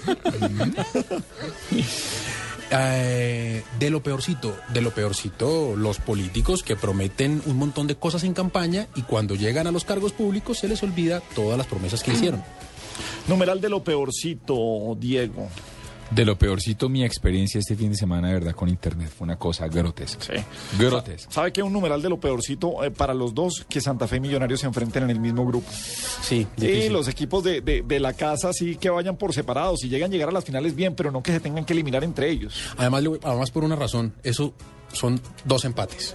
Eh, 2.69 3.63
de 3.79 3.91
lo 3.91 4.03
peorcito, 4.03 4.57
de 4.75 4.81
lo 4.81 4.91
peorcito, 4.91 5.77
los 5.77 5.99
políticos 6.01 6.65
que 6.65 6.75
prometen 6.75 7.41
un 7.47 7.59
montón 7.59 7.87
de 7.87 7.95
cosas 7.95 8.25
en 8.25 8.35
campaña 8.35 8.89
y 8.97 9.03
cuando 9.03 9.37
llegan 9.37 9.69
a 9.69 9.71
los 9.71 9.85
cargos 9.85 10.13
públicos 10.13 10.59
se 10.59 10.67
les 10.67 10.83
olvida 10.83 11.21
todas 11.37 11.57
las 11.57 11.69
promesas 11.69 12.03
que 12.03 12.11
hicieron. 12.13 12.43
Numeral 13.29 13.61
de 13.61 13.69
lo 13.69 13.85
peorcito, 13.85 14.97
Diego. 14.99 15.49
De 16.11 16.25
lo 16.25 16.39
peorcito, 16.39 16.89
mi 16.89 17.05
experiencia 17.05 17.59
este 17.59 17.75
fin 17.75 17.91
de 17.91 17.97
semana, 17.97 18.29
de 18.29 18.35
verdad, 18.35 18.53
con 18.55 18.69
internet 18.69 19.11
fue 19.17 19.25
una 19.25 19.37
cosa 19.37 19.67
grotesca. 19.67 20.25
Sí. 20.25 20.43
Grotesca. 20.79 21.31
¿Sabe 21.33 21.53
qué? 21.53 21.63
Un 21.63 21.73
numeral 21.73 22.01
de 22.01 22.09
lo 22.09 22.19
peorcito 22.21 22.85
eh, 22.85 22.91
para 22.93 23.13
los 23.13 23.35
dos, 23.35 23.67
que 23.69 23.81
Santa 23.81 24.07
Fe 24.07 24.17
y 24.17 24.21
Millonarios 24.21 24.61
se 24.61 24.67
enfrenten 24.67 25.03
en 25.05 25.11
el 25.11 25.21
mismo 25.21 25.45
grupo. 25.47 25.69
Sí, 25.73 26.47
Y 26.57 26.61
difícil. 26.61 26.93
los 26.93 27.09
equipos 27.09 27.43
de, 27.43 27.61
de- 27.61 27.83
de 27.83 28.01
la 28.01 28.13
casa 28.13 28.53
sí 28.53 28.77
que 28.77 28.89
vayan 28.89 29.17
por 29.17 29.33
separados. 29.35 29.81
Si 29.81 29.89
llegan 29.89 30.11
a 30.11 30.13
llegar 30.13 30.29
a 30.29 30.33
las 30.33 30.45
finales, 30.45 30.75
bien, 30.77 30.95
pero 30.95 31.11
no 31.11 31.23
que 31.23 31.33
se 31.33 31.41
tengan 31.41 31.65
que 31.65 31.73
eliminar 31.73 32.05
entre 32.05 32.31
ellos. 32.31 32.55
Además, 32.79 33.03
además 33.25 33.51
por 33.51 33.65
una 33.65 33.75
razón, 33.77 34.15
eso 34.23 34.55
son 34.93 35.21
dos 35.45 35.65
empates. 35.65 36.15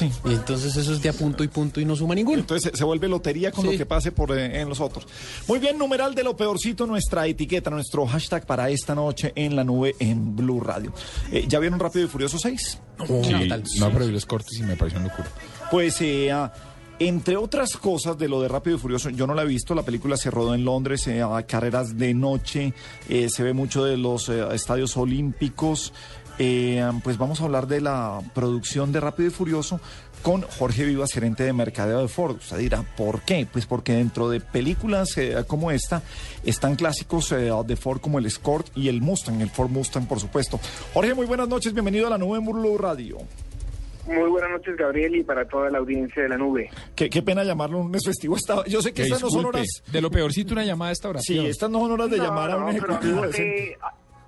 Sí. 0.00 0.10
Y 0.24 0.32
entonces 0.32 0.74
eso 0.76 0.94
es 0.94 1.02
de 1.02 1.10
a 1.10 1.12
punto 1.12 1.44
y 1.44 1.48
punto 1.48 1.80
y 1.80 1.84
no 1.84 1.94
suma 1.94 2.14
ninguno. 2.14 2.38
Entonces 2.40 2.72
se, 2.74 2.84
vuelve 2.84 3.06
lotería 3.06 3.52
con 3.52 3.64
Sí. 3.66 3.72
lo 3.72 3.78
que 3.78 3.84
pase 3.84 4.12
por 4.12 4.36
eh, 4.36 4.60
en 4.60 4.68
los 4.68 4.80
otros. 4.80 5.06
Muy 5.46 5.58
bien, 5.58 5.76
numeral 5.76 6.14
de 6.14 6.24
lo 6.24 6.34
peorcito, 6.36 6.86
nuestra 6.86 7.26
etiqueta, 7.26 7.68
nuestro 7.68 8.06
hashtag 8.06 8.46
para 8.46 8.70
esta 8.70 8.94
noche 8.94 9.32
en 9.34 9.54
la 9.54 9.62
nube 9.62 9.94
en 9.98 10.34
Blue 10.34 10.60
Radio. 10.60 10.92
Eh, 11.30 11.44
¿Ya 11.46 11.58
vieron 11.58 11.78
Rápido 11.78 12.06
y 12.06 12.08
Furioso 12.08 12.38
6? 12.38 12.78
Sí, 12.98 13.34
¿qué 13.38 13.46
tal? 13.46 13.62
no, 13.78 13.90
pero 13.92 14.06
vi 14.06 14.12
los 14.12 14.24
cortos 14.26 14.56
y 14.58 14.62
me 14.62 14.76
pareció 14.76 14.98
una 14.98 15.08
locura. 15.08 15.28
Pues, 15.70 16.00
eh, 16.00 16.30
ah, 16.32 16.50
entre 16.98 17.38
otras 17.38 17.78
cosas 17.78 18.18
de 18.18 18.28
lo 18.28 18.42
de 18.42 18.48
Rápido 18.48 18.76
y 18.76 18.78
Furioso, 18.78 19.08
yo 19.08 19.26
no 19.26 19.34
la 19.34 19.42
he 19.42 19.46
visto, 19.46 19.74
la 19.74 19.82
película 19.82 20.18
se 20.18 20.30
rodó 20.30 20.54
en 20.54 20.66
Londres, 20.66 21.06
eh, 21.06 21.22
a 21.22 21.42
carreras 21.46 21.96
de 21.96 22.12
noche, 22.12 22.74
eh, 23.08 23.28
se 23.30 23.42
ve 23.42 23.54
mucho 23.54 23.84
de 23.84 23.96
los 23.96 24.28
eh, 24.28 24.44
estadios 24.52 24.98
olímpicos. 24.98 25.94
Eh, 26.42 26.82
pues 27.04 27.18
vamos 27.18 27.40
a 27.40 27.44
hablar 27.44 27.66
de 27.66 27.82
la 27.82 28.18
producción 28.34 28.92
de 28.92 29.00
Rápido 29.00 29.28
y 29.28 29.30
Furioso 29.30 29.78
con 30.22 30.40
Jorge 30.40 30.84
Vivas, 30.86 31.12
gerente 31.12 31.44
de 31.44 31.52
mercadeo 31.52 32.00
de 32.00 32.08
Ford. 32.08 32.36
Usted 32.36 32.56
dirá, 32.56 32.82
¿por 32.96 33.20
qué? 33.20 33.46
Pues 33.50 33.66
porque 33.66 33.92
dentro 33.92 34.30
de 34.30 34.40
películas 34.40 35.16
eh, 35.18 35.36
como 35.46 35.70
esta 35.70 36.02
están 36.42 36.76
clásicos 36.76 37.30
eh, 37.32 37.50
de 37.66 37.76
Ford 37.76 38.00
como 38.00 38.18
el 38.18 38.24
Escort 38.24 38.68
y 38.74 38.88
el 38.88 39.02
Mustang, 39.02 39.42
el 39.42 39.50
Ford 39.50 39.68
Mustang, 39.68 40.06
por 40.06 40.18
supuesto. 40.18 40.58
Jorge, 40.94 41.12
muy 41.12 41.26
buenas 41.26 41.46
noches, 41.46 41.74
bienvenido 41.74 42.06
a 42.06 42.10
la 42.10 42.16
nube 42.18 42.38
en 42.38 42.46
Blue 42.46 42.78
Radio. 42.78 43.18
Muy 44.06 44.30
buenas 44.30 44.50
noches, 44.50 44.76
Gabriel, 44.78 45.14
y 45.16 45.22
para 45.22 45.46
toda 45.46 45.68
la 45.70 45.76
audiencia 45.78 46.22
de 46.22 46.30
la 46.30 46.38
nube. 46.38 46.70
Qué, 46.96 47.10
qué 47.10 47.20
pena 47.22 47.44
llamarlo 47.44 47.78
un 47.80 47.86
lunes 47.88 48.02
festivo. 48.04 48.34
Esta- 48.34 48.64
yo 48.64 48.80
sé 48.80 48.92
que 48.92 49.02
Que 49.02 49.08
estas 49.08 49.20
no 49.22 49.28
son 49.30 49.44
horas. 49.44 49.66
de 49.92 50.00
lo 50.00 50.10
peorcito 50.10 50.54
una 50.54 50.64
llamada 50.64 50.88
a 50.88 50.92
esta 50.92 51.10
hora. 51.10 51.20
Sí, 51.20 51.38
estas 51.38 51.70
no 51.70 51.80
son 51.80 51.92
horas 51.92 52.10
de 52.10 52.16
No, 52.16 52.24
llamar 52.24 52.50
a 52.50 52.56
un 52.56 52.70
ejecutivo 52.70 53.22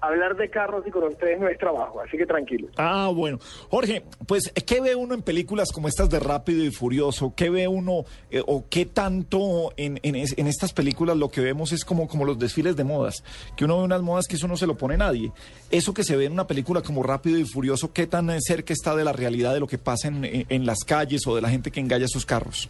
hablar 0.02 0.37
de 0.37 0.50
carros 0.50 0.85
y 0.87 0.90
con 0.90 1.04
ustedes 1.04 1.38
no 1.40 1.49
es 1.49 1.56
trabajo, 1.59 2.00
así 2.00 2.16
que 2.16 2.26
tranquilo. 2.26 2.68
Ah, 2.76 3.11
bueno. 3.14 3.38
Jorge, 3.71 4.02
pues, 4.26 4.52
¿qué 4.66 4.80
ve 4.80 4.94
uno 4.94 5.14
en 5.14 5.23
películas 5.23 5.71
como 5.73 5.88
estas 5.88 6.11
de 6.11 6.18
Rápido 6.21 6.64
y 6.64 6.71
Furioso? 6.73 7.32
¿Qué 7.37 7.50
ve 7.50 7.68
uno 7.68 8.04
eh, 8.30 8.42
o 8.47 8.64
qué 8.68 8.85
tanto 8.87 9.73
en, 9.76 10.00
en, 10.02 10.16
es- 10.16 10.37
en 10.37 10.47
estas 10.49 10.73
películas 10.73 11.16
lo 11.16 11.30
que 11.30 11.40
vemos 11.40 11.73
es 11.73 11.85
como, 11.85 12.09
como 12.09 12.25
los 12.25 12.38
desfiles 12.38 12.76
de 12.76 12.85
modas? 12.85 13.23
Que 13.56 13.64
uno 13.64 13.78
ve 13.78 13.85
unas 13.85 14.02
modas 14.02 14.26
que 14.26 14.37
eso 14.37 14.49
no 14.49 14.56
se 14.56 14.66
lo 14.66 14.76
pone 14.76 14.97
nadie. 14.97 15.32
Eso 15.71 15.94
que 15.94 16.04
se 16.04 16.16
ve 16.16 16.25
en 16.26 16.32
una 16.32 16.47
película 16.47 16.82
como 16.82 17.02
Rápido 17.02 17.38
y 17.38 17.44
Furioso, 17.44 17.92
¿qué 17.92 18.06
tan 18.06 18.28
eh, 18.30 18.38
cerca 18.40 18.73
está 18.73 18.97
de 18.97 19.04
la 19.04 19.12
realidad 19.12 19.54
de 19.54 19.61
lo 19.61 19.66
que 19.68 19.78
pasa 19.78 20.09
en, 20.09 20.25
en- 20.25 20.47
en 20.49 20.66
las 20.66 20.80
calles 20.85 21.26
o 21.26 21.35
de 21.37 21.42
la 21.42 21.49
gente 21.49 21.71
que 21.71 21.80
engalla 21.80 22.09
sus 22.09 22.26
carros? 22.26 22.68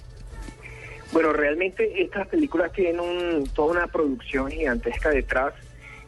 Bueno, 1.13 1.33
realmente 1.33 2.03
estas 2.03 2.27
películas 2.29 2.73
tienen 2.73 2.99
un- 3.01 3.45
toda 3.55 3.73
una 3.73 3.87
producción 3.87 4.51
gigantesca 4.51 5.11
detrás. 5.11 5.53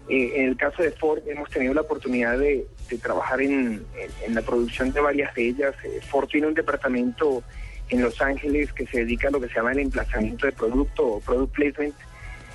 Eh, 0.09 0.33
en 0.37 0.49
el 0.51 0.57
caso 0.57 0.83
de 0.83 0.91
Ford 0.93 1.21
hemos 1.27 1.49
tenido 1.51 1.73
la 1.75 1.81
oportunidad 1.81 2.39
de, 2.39 2.67
trabajar 3.03 3.41
en, 3.41 3.53
en- 3.97 4.11
en 4.27 4.35
la 4.35 4.43
producción 4.43 4.93
de 4.93 5.01
varias 5.01 5.35
de 5.35 5.49
ellas. 5.49 5.75
Eh, 5.85 6.01
Ford 6.09 6.29
tiene 6.29 6.47
un 6.47 6.55
departamento 6.55 7.43
en 7.89 8.03
Los 8.03 8.21
Ángeles 8.21 8.73
que 8.73 8.87
se 8.87 8.99
dedica 8.99 9.29
a 9.29 9.31
lo 9.31 9.41
que 9.41 9.49
se 9.49 9.55
llama 9.55 9.73
el 9.73 9.81
emplazamiento 9.81 10.47
de 10.47 10.53
producto 10.53 11.07
o 11.07 11.21
product 11.21 11.55
placement. 11.55 11.95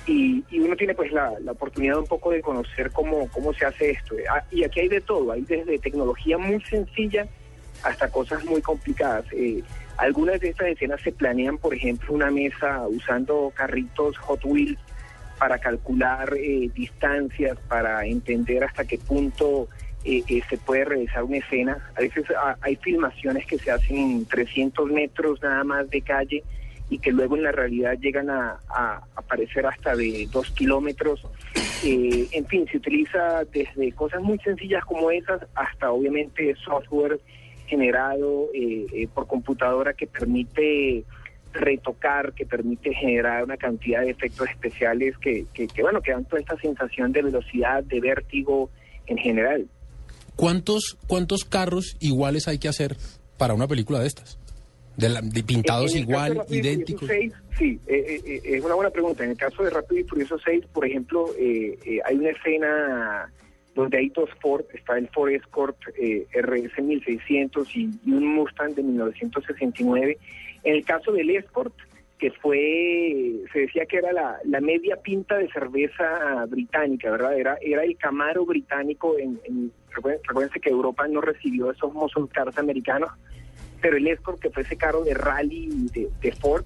Y, 0.06 0.42
y 0.50 0.60
uno 0.60 0.74
tiene 0.76 0.94
pues 0.94 1.12
la, 1.12 1.32
la 1.40 1.52
oportunidad 1.52 1.98
un 1.98 2.06
poco 2.06 2.30
de 2.30 2.40
conocer 2.40 2.90
cómo, 2.90 3.28
cómo 3.28 3.52
se 3.52 3.66
hace 3.66 3.90
esto. 3.90 4.14
Ah, 4.30 4.42
y 4.50 4.64
aquí 4.64 4.80
hay 4.80 4.88
de 4.88 5.00
todo, 5.02 5.30
hay 5.30 5.42
desde 5.42 5.78
tecnología 5.78 6.38
muy 6.38 6.60
sencilla 6.62 7.26
hasta 7.82 8.10
cosas 8.10 8.44
muy 8.44 8.62
complicadas. 8.62 9.24
Eh, 9.32 9.62
algunas 9.98 10.40
de 10.40 10.48
estas 10.48 10.68
escenas 10.68 11.00
se 11.02 11.12
planean, 11.12 11.58
por 11.58 11.74
ejemplo, 11.74 12.14
una 12.14 12.30
mesa 12.30 12.86
usando 12.88 13.52
carritos 13.54 14.16
Hot 14.18 14.40
Wheels 14.44 14.78
para 15.40 15.58
calcular 15.58 16.34
eh, 16.36 16.68
distancias, 16.74 17.58
para 17.66 18.04
entender 18.04 18.62
hasta 18.62 18.84
qué 18.84 18.98
punto 18.98 19.68
eh, 20.04 20.22
eh, 20.28 20.42
se 20.50 20.58
puede 20.58 20.84
realizar 20.84 21.24
una 21.24 21.38
escena. 21.38 21.78
A 21.96 22.00
veces 22.02 22.26
ah, 22.36 22.56
hay 22.60 22.76
filmaciones 22.76 23.46
que 23.46 23.58
se 23.58 23.70
hacen 23.70 23.96
en 23.96 24.26
300 24.26 24.90
metros 24.90 25.42
nada 25.42 25.64
más 25.64 25.88
de 25.88 26.02
calle 26.02 26.44
y 26.90 26.98
que 26.98 27.10
luego 27.10 27.36
en 27.36 27.44
la 27.44 27.52
realidad 27.52 27.96
llegan 27.98 28.28
a, 28.28 28.60
a 28.68 29.02
aparecer 29.16 29.64
hasta 29.64 29.96
de 29.96 30.28
dos 30.30 30.50
kilómetros. 30.50 31.22
Eh, 31.82 32.28
en 32.32 32.46
fin, 32.46 32.66
se 32.70 32.76
utiliza 32.76 33.44
desde 33.50 33.92
cosas 33.92 34.20
muy 34.20 34.38
sencillas 34.40 34.84
como 34.84 35.10
esas 35.10 35.40
hasta 35.54 35.90
obviamente 35.90 36.54
software 36.62 37.18
generado 37.70 38.48
eh, 38.52 38.84
eh, 38.92 39.08
por 39.14 39.26
computadora 39.26 39.94
que 39.94 40.06
permite 40.06 41.04
retocar, 41.52 42.32
que 42.32 42.46
permite 42.46 42.92
generar 42.94 43.44
una 43.44 43.56
cantidad 43.56 44.02
de 44.02 44.10
efectos 44.10 44.48
especiales 44.48 45.16
que, 45.18 45.44
que, 45.52 45.66
que, 45.66 45.82
bueno, 45.82 46.00
que 46.00 46.12
dan 46.12 46.24
toda 46.24 46.40
esta 46.40 46.56
sensación 46.58 47.12
de 47.12 47.22
velocidad, 47.22 47.82
de 47.84 48.00
vértigo 48.00 48.70
en 49.06 49.18
general. 49.18 49.66
¿Cuántos, 50.36 50.96
¿Cuántos 51.06 51.44
carros 51.44 51.96
iguales 52.00 52.48
hay 52.48 52.58
que 52.58 52.68
hacer 52.68 52.96
para 53.36 53.54
una 53.54 53.66
película 53.66 53.98
de 54.00 54.06
estas? 54.06 54.38
De, 54.96 55.08
la- 55.08 55.20
de 55.22 55.42
pintados 55.42 55.94
En 55.94 56.04
de 56.06 56.10
igual, 56.12 56.42
idénticos. 56.50 57.08
Furioso 57.08 57.34
6, 57.48 57.58
sí, 57.58 57.80
eh, 57.86 58.04
eh, 58.08 58.20
eh, 58.26 58.40
es 58.56 58.64
una 58.64 58.74
buena 58.74 58.90
pregunta. 58.90 59.24
En 59.24 59.30
el 59.30 59.36
caso 59.36 59.62
de 59.62 59.70
Rápido 59.70 60.00
y 60.00 60.04
Furioso 60.04 60.36
6, 60.44 60.66
por 60.72 60.86
ejemplo, 60.86 61.26
eh, 61.38 61.78
hay 62.04 62.16
una 62.16 62.30
escena 62.30 63.32
donde 63.74 63.98
hay 63.98 64.08
dos 64.10 64.28
Ford, 64.40 64.64
está 64.74 64.98
el 64.98 65.08
Ford 65.08 65.30
Escort 65.30 65.76
RS 66.34 66.82
1600 66.82 67.76
y, 67.76 67.90
y 68.04 68.12
un 68.12 68.26
Mustang 68.34 68.74
de 68.74 68.82
1969. 68.82 70.18
En 70.64 70.74
el 70.74 70.84
caso 70.84 71.12
del 71.12 71.30
Escort, 71.30 71.74
que 72.18 72.30
fue, 72.30 73.46
se 73.52 73.60
decía 73.60 73.86
que 73.86 73.96
era 73.96 74.12
la, 74.12 74.38
la 74.44 74.60
media 74.60 74.96
pinta 74.96 75.38
de 75.38 75.50
cerveza 75.50 76.44
británica, 76.48 77.10
¿verdad? 77.10 77.38
Era, 77.38 77.58
era 77.62 77.82
el 77.82 77.96
Camaro 77.96 78.44
británico. 78.44 79.16
En, 79.18 79.40
en, 79.44 79.72
recuérdense 80.22 80.60
que 80.60 80.70
Europa 80.70 81.08
no 81.08 81.20
recibió 81.20 81.70
esos 81.70 81.92
muscle 81.92 82.28
cars 82.32 82.56
americanos 82.58 83.10
pero 83.80 83.96
el 83.96 84.06
Escort, 84.06 84.40
que 84.40 84.50
fue 84.50 84.62
ese 84.62 84.76
carro 84.76 85.04
de 85.04 85.14
rally 85.14 85.68
de, 85.92 86.08
de 86.20 86.32
Ford, 86.32 86.64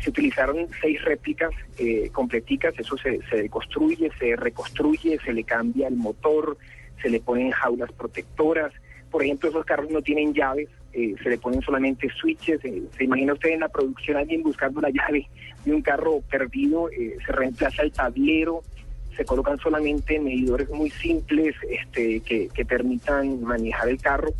se 0.00 0.10
utilizaron 0.10 0.66
seis 0.80 1.02
réplicas 1.04 1.50
eh, 1.78 2.10
completicas, 2.12 2.74
eso 2.78 2.96
se, 2.98 3.20
se 3.30 3.36
deconstruye, 3.42 4.10
se 4.18 4.36
reconstruye, 4.36 5.18
se 5.24 5.32
le 5.32 5.44
cambia 5.44 5.88
el 5.88 5.96
motor, 5.96 6.58
se 7.00 7.08
le 7.08 7.20
ponen 7.20 7.50
jaulas 7.50 7.90
protectoras. 7.92 8.72
Por 9.10 9.22
ejemplo, 9.22 9.48
esos 9.48 9.64
carros 9.64 9.90
no 9.90 10.02
tienen 10.02 10.34
llaves, 10.34 10.68
eh, 10.96 11.14
se 11.22 11.28
le 11.28 11.36
ponen 11.36 11.60
solamente 11.60 12.08
switches. 12.18 12.64
eh, 12.64 12.82
se 12.96 13.04
imagina 13.04 13.34
usted 13.34 13.50
en 13.50 13.60
la 13.60 13.68
producción 13.68 14.16
alguien 14.16 14.42
buscando 14.42 14.80
la 14.80 14.88
llave 14.88 15.28
de 15.64 15.74
un 15.74 15.82
carro 15.82 16.22
perdido, 16.30 16.88
eh, 16.90 17.18
se 17.24 17.32
reemplaza 17.32 17.82
el 17.82 17.92
tablero, 17.92 18.62
se 19.14 19.24
colocan 19.26 19.58
solamente 19.58 20.18
medidores 20.18 20.70
muy 20.70 20.88
simples 20.88 21.54
este, 21.68 22.20
que, 22.20 22.48
que 22.48 22.64
permitan 22.64 23.42
manejar 23.42 23.90
el 23.90 24.00
carro 24.00 24.30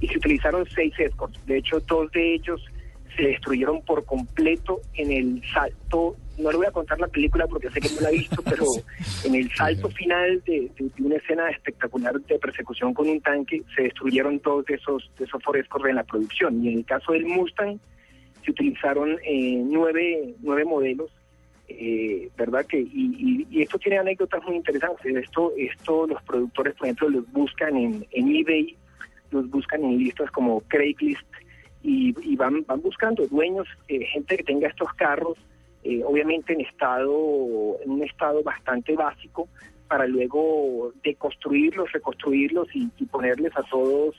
y 0.00 0.08
se 0.08 0.18
utilizaron 0.18 0.66
seis 0.74 0.92
escorts. 0.98 1.38
De 1.46 1.58
hecho, 1.58 1.78
dos 1.80 2.10
de 2.10 2.34
ellos 2.34 2.60
se 3.16 3.22
destruyeron 3.22 3.82
por 3.82 4.04
completo 4.04 4.80
en 4.94 5.12
el 5.12 5.42
salto. 5.52 6.16
No 6.40 6.50
le 6.50 6.56
voy 6.58 6.66
a 6.66 6.70
contar 6.72 6.98
la 7.00 7.08
película 7.08 7.46
porque 7.46 7.70
sé 7.70 7.80
que 7.80 7.88
no 7.94 8.00
la 8.00 8.08
ha 8.08 8.12
visto, 8.12 8.42
pero 8.42 8.64
en 9.24 9.34
el 9.34 9.50
salto 9.52 9.88
final 9.90 10.42
de, 10.46 10.70
de- 10.78 10.90
de 10.96 11.02
una 11.02 11.16
escena 11.16 11.50
espectacular 11.50 12.20
de 12.20 12.38
persecución 12.38 12.94
con 12.94 13.08
un 13.08 13.20
tanque, 13.20 13.62
se 13.76 13.82
destruyeron 13.82 14.40
dos 14.44 14.64
de 14.66 14.74
esos, 14.74 15.10
esos 15.18 15.42
Ford 15.42 15.56
Escort 15.56 15.86
en 15.86 15.96
la 15.96 16.04
producción. 16.04 16.64
Y 16.64 16.68
en 16.72 16.78
el 16.78 16.84
caso 16.84 17.12
del 17.12 17.26
Mustang, 17.26 17.78
se 18.44 18.50
utilizaron 18.50 19.18
eh, 19.24 19.62
nueve, 19.64 20.34
nueve 20.40 20.64
modelos 20.64 21.10
eh, 21.68 22.28
verdad 22.36 22.66
que 22.66 22.80
y, 22.80 22.86
y- 22.92 23.46
y 23.48 23.62
esto 23.62 23.78
tiene 23.78 23.98
anécdotas 23.98 24.42
muy 24.44 24.56
interesantes. 24.56 25.14
Esto 25.14 25.52
esto 25.56 26.06
los 26.08 26.20
productores 26.22 26.74
por 26.74 26.86
ejemplo 26.86 27.08
los 27.10 27.30
buscan 27.32 27.76
en, 27.76 28.04
en 28.10 28.34
eBay 28.34 28.76
los 29.30 29.48
buscan 29.50 29.84
en 29.84 29.98
listas 29.98 30.28
como 30.32 30.62
Craigslist 30.62 31.22
y, 31.84 32.12
y 32.28 32.34
van 32.34 32.64
van 32.66 32.80
buscando 32.82 33.24
dueños 33.28 33.68
eh, 33.86 34.04
gente 34.06 34.36
que 34.38 34.42
tenga 34.42 34.66
estos 34.66 34.92
carros 34.94 35.38
eh, 35.84 36.02
obviamente 36.04 36.52
en 36.52 36.60
estado 36.62 37.76
en 37.84 37.90
un 37.90 38.02
estado 38.02 38.42
bastante 38.42 38.94
básico 38.94 39.48
para 39.88 40.06
luego 40.06 40.92
deconstruirlos 41.02 41.90
reconstruirlos 41.92 42.68
y, 42.74 42.88
y 42.98 43.04
ponerles 43.06 43.56
a 43.56 43.62
todos 43.64 44.14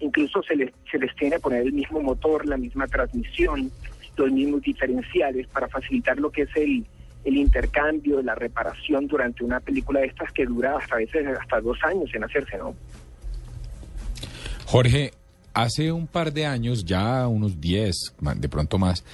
incluso 0.00 0.42
se 0.42 0.56
les 0.56 0.72
se 0.90 0.98
les 0.98 1.14
tiene 1.16 1.36
que 1.36 1.40
poner 1.40 1.62
el 1.62 1.72
mismo 1.72 2.00
motor 2.00 2.44
la 2.46 2.56
misma 2.56 2.86
transmisión 2.86 3.70
los 4.16 4.30
mismos 4.32 4.62
diferenciales 4.62 5.46
para 5.48 5.68
facilitar 5.68 6.18
lo 6.18 6.30
que 6.30 6.42
es 6.42 6.48
el, 6.56 6.86
el 7.24 7.36
intercambio, 7.36 8.22
la 8.22 8.34
reparación 8.34 9.06
durante 9.06 9.44
una 9.44 9.60
película 9.60 10.00
de 10.00 10.06
estas 10.06 10.32
que 10.32 10.46
dura 10.46 10.76
hasta 10.78 10.94
a 10.94 10.98
veces 10.98 11.26
hasta 11.38 11.60
dos 11.60 11.76
años 11.84 12.08
en 12.14 12.24
hacerse, 12.24 12.56
¿no? 12.56 12.74
Jorge, 14.64 15.12
hace 15.54 15.92
un 15.92 16.06
par 16.06 16.32
de 16.32 16.46
años, 16.46 16.84
ya 16.84 17.26
unos 17.28 17.60
10, 17.60 18.14
ma- 18.20 18.34
de 18.34 18.48
pronto 18.48 18.78
más, 18.78 19.04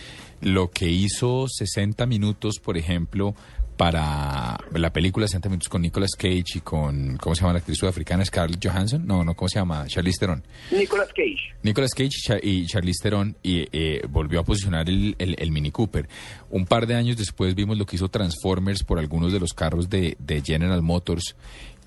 lo 0.42 0.70
que 0.70 0.88
hizo 0.90 1.46
60 1.48 2.04
minutos, 2.06 2.58
por 2.62 2.76
ejemplo, 2.76 3.34
para 3.76 4.58
la 4.74 4.92
película 4.92 5.26
60 5.26 5.48
minutos 5.48 5.68
con 5.68 5.82
Nicolas 5.82 6.10
Cage 6.16 6.44
y 6.56 6.60
con, 6.60 7.16
¿cómo 7.16 7.34
se 7.34 7.40
llama 7.40 7.54
la 7.54 7.58
actriz 7.60 7.78
sudafricana? 7.78 8.24
Scarlett 8.24 8.64
Johansson? 8.64 9.04
No, 9.06 9.24
no, 9.24 9.34
¿cómo 9.34 9.48
se 9.48 9.58
llama? 9.58 9.86
Charlize 9.88 10.18
Theron. 10.20 10.44
Nicolas 10.70 11.08
Cage. 11.08 11.54
Nicolas 11.62 11.90
Cage 11.92 12.10
y 12.14 12.22
Cha- 12.22 12.38
y 12.42 12.66
Charlize 12.66 13.02
Theron 13.02 13.36
y, 13.42 13.66
eh, 13.72 14.02
volvió 14.08 14.40
a 14.40 14.44
posicionar 14.44 14.88
el, 14.88 15.16
el- 15.18 15.36
el 15.38 15.50
Mini 15.50 15.70
Cooper. 15.70 16.08
Un 16.50 16.66
par 16.66 16.86
de 16.86 16.94
años 16.94 17.16
después 17.16 17.54
vimos 17.54 17.78
lo 17.78 17.86
que 17.86 17.96
hizo 17.96 18.08
Transformers 18.08 18.84
por 18.84 18.98
algunos 18.98 19.32
de 19.32 19.40
los 19.40 19.52
carros 19.54 19.88
de, 19.90 20.16
de 20.20 20.42
General 20.42 20.82
Motors 20.82 21.34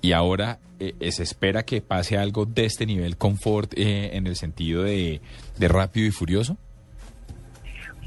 y 0.02 0.12
ahora 0.12 0.58
eh, 0.80 0.94
eh, 1.00 1.12
se 1.12 1.22
espera 1.22 1.64
que 1.64 1.80
pase 1.80 2.18
algo 2.18 2.44
de 2.44 2.66
este 2.66 2.84
nivel 2.84 3.16
con 3.16 3.38
Ford 3.38 3.68
eh, 3.76 4.10
en 4.12 4.26
el 4.26 4.36
sentido 4.36 4.82
de, 4.82 5.20
de 5.58 5.68
rápido 5.68 6.06
y 6.06 6.10
furioso. 6.10 6.58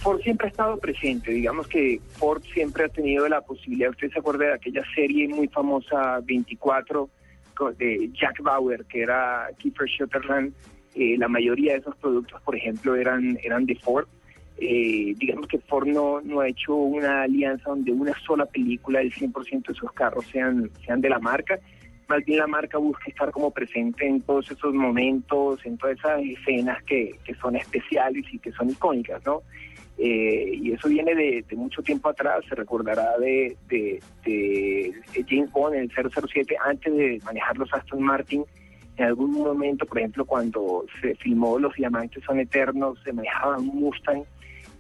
Ford 0.02 0.22
siempre 0.22 0.48
ha 0.48 0.50
estado 0.52 0.78
presente, 0.78 1.32
digamos 1.32 1.68
que 1.68 2.00
Ford 2.18 2.42
siempre 2.54 2.86
ha 2.86 2.90
tenido 2.90 3.28
la 3.28 3.42
posibilidad, 3.42 3.90
usted 3.92 4.12
se 4.12 4.20
acuerda 4.20 4.46
de 4.46 4.54
aquella 4.54 4.84
serie 4.96 5.28
muy 5.28 5.48
famosa 5.50 6.20
24 6.24 7.10
co- 7.56 7.72
de 7.74 8.10
Jack 8.14 8.42
Bauer, 8.42 8.86
que 8.86 9.02
era 9.02 9.48
Kiefer 9.58 9.90
Sutherland, 9.90 10.54
Eh, 10.96 11.16
la 11.20 11.28
mayoría 11.28 11.74
de 11.74 11.80
esos 11.80 11.96
productos, 11.98 12.42
por 12.42 12.56
ejemplo, 12.56 12.96
eran, 12.96 13.38
eran 13.44 13.66
de 13.68 13.76
Ford. 13.76 14.08
Eh, 14.58 15.14
digamos 15.18 15.48
que 15.48 15.60
Ford 15.60 15.88
no, 15.88 16.20
no 16.22 16.40
ha 16.42 16.48
hecho 16.50 16.74
una 16.76 17.22
alianza 17.22 17.70
donde 17.70 17.92
una 17.92 18.14
sola 18.26 18.46
película, 18.48 19.00
el 19.00 19.14
100% 19.14 19.68
de 19.72 19.76
sus 19.76 19.92
carros 19.94 20.26
sean, 20.32 20.70
sean 20.84 21.00
de 21.00 21.10
la 21.10 21.20
marca. 21.20 21.60
Más 22.10 22.26
bien 22.26 22.40
la 22.40 22.48
marca 22.48 22.80
busca 22.80 23.04
estar 23.08 23.30
como 23.32 23.52
presente 23.52 24.08
en 24.08 24.20
todos 24.22 24.50
esos 24.50 24.74
momentos, 24.74 25.64
en 25.64 25.78
todas 25.78 25.96
esas 26.00 26.22
escenas 26.24 26.82
que, 26.84 27.12
que 27.24 27.36
son 27.36 27.56
especiales 27.56 28.26
y 28.34 28.40
que 28.40 28.52
son 28.52 28.72
icónicas, 28.72 29.24
¿no? 29.26 29.44
Eh, 30.02 30.54
y 30.62 30.72
eso 30.72 30.88
viene 30.88 31.14
de, 31.14 31.46
mucho 31.58 31.82
tiempo 31.82 32.10
atrás, 32.10 32.46
se 32.48 32.56
recordará 32.56 33.18
de, 33.18 33.58
de, 33.68 34.02
de 34.24 35.46
Bond 35.52 35.76
en 35.76 35.82
el 35.82 35.92
007, 35.92 36.56
antes 36.64 36.94
de 36.96 37.20
manejar 37.26 37.58
los 37.58 37.74
Aston 37.74 38.02
Martin, 38.02 38.46
en 38.96 39.06
algún 39.06 39.32
momento, 39.32 39.86
por 39.86 39.98
ejemplo, 39.98 40.26
cuando 40.26 40.86
se 41.02 41.16
filmó 41.16 41.58
Los 41.58 41.74
Diamantes 41.76 42.24
son 42.26 42.40
Eternos, 42.40 42.98
se 43.04 43.14
manejaba 43.14 43.58
un 43.58 43.68
Mustang, 43.68 44.24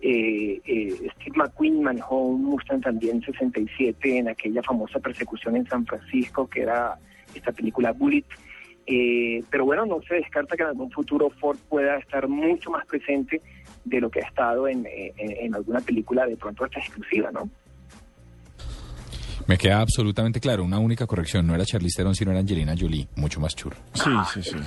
eh, 0.02 0.62
eh, 0.66 1.10
Steve 1.16 1.38
McQueen 1.38 1.84
manejó 1.84 2.22
un 2.22 2.44
Mustang 2.44 2.82
también 2.82 3.18
en 3.18 3.22
67 3.24 4.18
en 4.18 4.30
aquella 4.30 4.64
famosa 4.64 5.00
persecución 5.00 5.58
en 5.58 5.66
San 5.68 5.86
Francisco, 5.86 6.48
que 6.48 6.62
era 6.62 6.98
esta 7.34 7.52
película 7.52 7.92
Bullet. 7.92 8.26
Eh, 8.86 9.44
pero 9.50 9.66
bueno, 9.66 9.86
no 9.86 10.02
se 10.02 10.16
descarta 10.16 10.56
que 10.56 10.64
en 10.64 10.70
algún 10.70 10.92
futuro 10.92 11.30
Ford 11.30 11.58
pueda 11.70 11.98
estar 11.98 12.28
mucho 12.28 12.72
más 12.72 12.86
presente 12.88 13.42
de 13.86 14.02
lo 14.02 14.10
que 14.10 14.20
ha 14.22 14.28
estado 14.28 14.68
en, 14.68 14.86
en, 14.86 15.14
en 15.18 15.56
alguna 15.56 15.80
película 15.80 16.26
de 16.26 16.38
pronto 16.38 16.66
hasta 16.66 16.80
exclusiva, 16.80 17.32
¿no? 17.32 17.50
Me 19.48 19.58
queda 19.58 19.82
absolutamente 19.82 20.40
claro, 20.40 20.64
una 20.64 20.78
única 20.78 21.08
corrección, 21.08 21.48
no 21.48 21.56
era 21.56 21.66
Charlize 21.66 21.98
Theron, 21.98 22.14
sino 22.14 22.30
era 22.30 22.40
Angelina 22.40 22.76
Jolie, 22.80 23.08
mucho 23.16 23.40
más 23.40 23.56
churro. 23.56 23.78
Sí, 23.96 24.12
sí, 24.32 24.44
sí. 24.44 24.58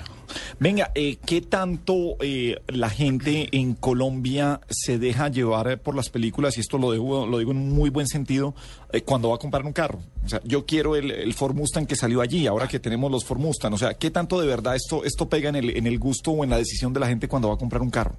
Venga, 0.59 0.91
eh, 0.97 1.19
¿qué 1.25 1.41
tanto 1.41 2.17
eh, 2.19 2.57
la 2.67 2.91
gente 2.91 3.49
en 3.53 3.75
Colombia 3.75 4.61
se 4.69 4.99
deja 4.99 5.29
llevar 5.29 5.79
por 5.79 5.95
las 5.95 6.09
películas? 6.09 6.57
Y 6.57 6.63
esto 6.63 6.79
lo 6.79 6.91
digo, 6.91 7.27
lo 7.29 7.39
digo 7.39 7.53
en 7.53 7.59
un 7.59 7.71
muy 7.71 7.91
buen 7.91 8.09
sentido, 8.09 8.57
eh, 8.93 9.03
cuando 9.03 9.29
va 9.29 9.37
a 9.37 9.39
comprar 9.39 9.65
un 9.65 9.73
carro. 9.73 10.01
O 10.25 10.29
sea, 10.29 10.41
yo 10.43 10.67
quiero 10.67 10.97
el, 10.97 11.13
el 11.13 11.33
Ford 11.35 11.55
Mustang 11.55 11.87
que 11.87 11.95
salió 11.95 12.21
allí, 12.21 12.49
ahora 12.49 12.67
que 12.67 12.81
tenemos 12.81 13.09
los 13.09 13.25
Ford 13.25 13.39
Mustang. 13.39 13.75
O 13.75 13.79
sea, 13.79 13.95
¿qué 13.95 14.11
tanto 14.11 14.41
de 14.41 14.49
verdad 14.49 14.75
esto, 14.75 15.05
esto 15.05 15.29
pega 15.29 15.49
en 15.51 15.57
el, 15.57 15.77
en 15.77 15.87
el 15.87 16.01
gusto 16.01 16.33
o 16.33 16.43
en 16.43 16.51
la 16.51 16.57
decisión 16.57 16.93
de 16.93 16.99
la 16.99 17.07
gente 17.07 17.29
cuando 17.29 17.49
va 17.49 17.55
a 17.55 17.59
comprar 17.59 17.83
un 17.83 17.91
carro? 17.91 18.17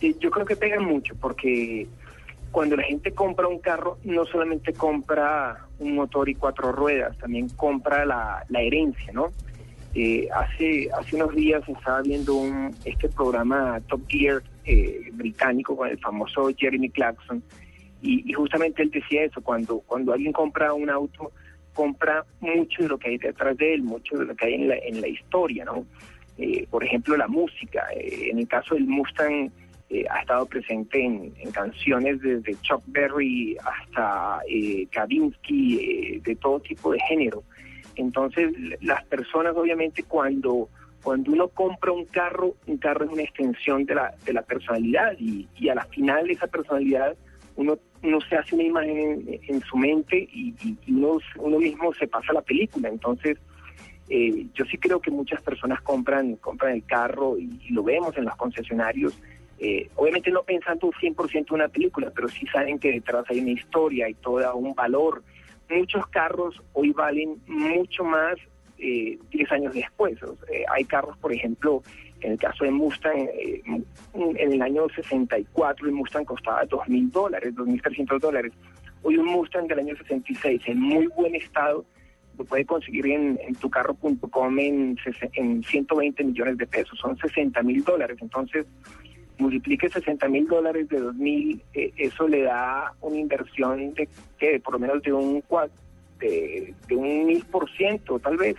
Yo 0.00 0.30
creo 0.30 0.46
que 0.46 0.56
pega 0.56 0.80
mucho 0.80 1.14
porque 1.20 1.86
cuando 2.50 2.76
la 2.76 2.84
gente 2.84 3.12
compra 3.12 3.46
un 3.46 3.58
carro, 3.58 3.98
no 4.04 4.24
solamente 4.24 4.72
compra 4.72 5.66
un 5.78 5.94
motor 5.94 6.28
y 6.28 6.34
cuatro 6.34 6.72
ruedas, 6.72 7.16
también 7.18 7.48
compra 7.50 8.04
la, 8.04 8.44
herencia, 8.50 9.12
¿no? 9.12 9.32
Eh, 9.94 10.28
hace 10.32 10.88
hace 10.96 11.16
unos 11.16 11.34
días 11.34 11.68
estaba 11.68 12.00
viendo 12.02 12.34
un, 12.34 12.74
este 12.84 13.08
programa 13.08 13.80
Top 13.88 14.02
Gear 14.08 14.40
eh, 14.64 15.10
británico 15.12 15.76
con 15.76 15.88
el 15.88 15.98
famoso 15.98 16.48
Jeremy 16.56 16.90
Clarkson 16.90 17.42
y, 18.00 18.30
y 18.30 18.32
justamente 18.32 18.82
él 18.82 18.90
decía 18.90 19.24
eso, 19.24 19.40
cuando, 19.40 19.80
cuando 19.80 20.12
alguien 20.12 20.32
compra 20.32 20.72
un 20.72 20.88
auto, 20.90 21.32
compra 21.74 22.24
mucho 22.40 22.82
de 22.82 22.88
lo 22.88 22.98
que 22.98 23.10
hay 23.10 23.18
detrás 23.18 23.56
de 23.56 23.74
él, 23.74 23.82
mucho 23.82 24.16
de 24.16 24.24
lo 24.24 24.34
que 24.34 24.46
hay 24.46 24.54
en 24.54 24.68
la, 24.68 24.76
en 24.76 25.00
la 25.00 25.08
historia, 25.08 25.64
¿no? 25.64 25.84
Eh, 26.38 26.66
por 26.70 26.84
ejemplo, 26.84 27.16
la 27.16 27.28
música. 27.28 27.86
Eh, 27.94 28.30
en 28.30 28.38
el 28.38 28.48
caso 28.48 28.74
del 28.74 28.86
Mustang, 28.86 29.50
eh, 29.90 30.04
ha 30.08 30.20
estado 30.20 30.46
presente 30.46 31.04
en, 31.04 31.34
en 31.38 31.50
canciones 31.50 32.20
desde 32.20 32.54
Chuck 32.62 32.82
Berry 32.86 33.56
hasta 33.64 34.40
eh, 34.48 34.86
Kavinsky, 34.90 35.78
eh, 35.78 36.20
de 36.22 36.36
todo 36.36 36.60
tipo 36.60 36.92
de 36.92 37.00
género. 37.00 37.42
Entonces, 37.96 38.52
las 38.80 39.04
personas 39.06 39.54
obviamente 39.56 40.02
cuando, 40.04 40.68
cuando 41.02 41.32
uno 41.32 41.48
compra 41.48 41.92
un 41.92 42.04
carro, 42.06 42.54
un 42.66 42.78
carro 42.78 43.04
es 43.04 43.10
una 43.10 43.22
extensión 43.22 43.84
de 43.84 43.94
la, 43.96 44.14
de 44.24 44.32
la 44.32 44.42
personalidad 44.42 45.12
y, 45.18 45.48
y 45.56 45.68
a 45.68 45.74
la 45.74 45.84
final 45.86 46.26
de 46.26 46.32
esa 46.34 46.46
personalidad 46.46 47.16
uno, 47.56 47.76
uno 48.02 48.20
se 48.22 48.36
hace 48.36 48.54
una 48.54 48.64
imagen 48.64 48.96
en, 48.98 49.40
en 49.48 49.60
su 49.62 49.76
mente 49.76 50.16
y, 50.32 50.54
y- 50.62 50.78
y 50.86 50.92
uno, 50.92 51.18
uno 51.36 51.58
mismo 51.58 51.92
se 51.94 52.06
pasa 52.06 52.32
la 52.32 52.42
película. 52.42 52.88
Entonces, 52.88 53.36
Eh, 54.12 54.46
yo 54.54 54.64
sí 54.64 54.76
creo 54.76 54.98
que 54.98 55.10
muchas 55.12 55.40
personas 55.40 55.80
compran, 55.82 56.34
compran 56.42 56.72
el 56.74 56.82
carro 56.84 57.38
y, 57.38 57.44
y 57.68 57.72
lo 57.72 57.84
vemos 57.84 58.16
en 58.16 58.24
los 58.24 58.34
concesionarios. 58.34 59.12
Eh, 59.62 59.90
obviamente 59.94 60.30
no 60.30 60.42
pensando 60.42 60.90
100% 60.90 61.34
en 61.34 61.54
una 61.54 61.68
película, 61.68 62.10
pero 62.14 62.28
sí 62.28 62.46
saben 62.46 62.78
que 62.78 62.92
detrás 62.92 63.24
hay 63.28 63.40
una 63.40 63.50
historia 63.50 64.08
y 64.08 64.14
todo 64.14 64.54
un 64.56 64.74
valor. 64.74 65.22
Muchos 65.68 66.06
carros 66.06 66.60
hoy 66.72 66.92
valen 66.92 67.36
mucho 67.46 68.02
más 68.02 68.36
eh, 68.78 69.18
10 69.30 69.52
años 69.52 69.74
después. 69.74 70.18
Eh, 70.50 70.64
hay 70.72 70.84
carros, 70.84 71.16
por 71.18 71.32
ejemplo, 71.32 71.82
en 72.22 72.32
el 72.32 72.38
caso 72.38 72.64
de 72.64 72.70
Mustang, 72.70 73.28
eh, 73.34 73.62
en 74.14 74.52
el 74.52 74.62
año 74.62 74.88
64 74.94 75.86
el 75.86 75.92
Mustang 75.92 76.24
costaba 76.24 76.64
2.000 76.64 77.10
dólares, 77.10 77.54
2.300 77.54 78.18
dólares. 78.18 78.52
Hoy 79.02 79.18
un 79.18 79.26
Mustang 79.26 79.66
del 79.66 79.80
año 79.80 79.94
66 79.96 80.62
en 80.66 80.80
muy 80.80 81.06
buen 81.08 81.34
estado 81.34 81.84
lo 82.38 82.44
puede 82.46 82.64
conseguir 82.64 83.06
en, 83.06 83.38
en 83.46 83.54
tucarro.com 83.54 84.58
en, 84.58 84.96
en 85.34 85.62
120 85.62 86.24
millones 86.24 86.56
de 86.56 86.66
pesos, 86.66 86.98
son 86.98 87.16
60 87.18 87.62
mil 87.62 87.84
dólares. 87.84 88.16
Entonces, 88.22 88.66
multiplique 89.40 89.88
60 89.88 90.28
mil 90.28 90.46
dólares 90.46 90.88
de 90.88 90.98
2.000, 91.00 91.60
eh, 91.74 91.92
eso 91.96 92.28
le 92.28 92.42
da 92.42 92.92
una 93.00 93.16
inversión 93.18 93.94
de 93.94 94.08
que 94.38 94.60
por 94.60 94.74
lo 94.74 94.80
menos 94.80 95.02
de 95.02 95.12
un 95.12 95.42
de, 96.18 96.74
de 96.88 96.96
un 96.96 97.26
mil 97.26 97.44
por 97.46 97.68
ciento, 97.72 98.18
tal 98.18 98.36
vez. 98.36 98.56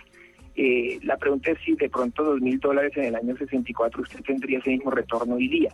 Eh, 0.54 0.98
la 1.04 1.16
pregunta 1.16 1.50
es 1.50 1.58
si 1.64 1.74
de 1.76 1.88
pronto 1.88 2.22
dos 2.22 2.40
mil 2.40 2.58
dólares 2.60 2.92
en 2.96 3.04
el 3.04 3.14
año 3.16 3.34
64 3.36 4.02
usted 4.02 4.20
tendría 4.22 4.58
ese 4.58 4.70
mismo 4.70 4.90
retorno 4.90 5.36
hoy 5.36 5.48
día. 5.48 5.72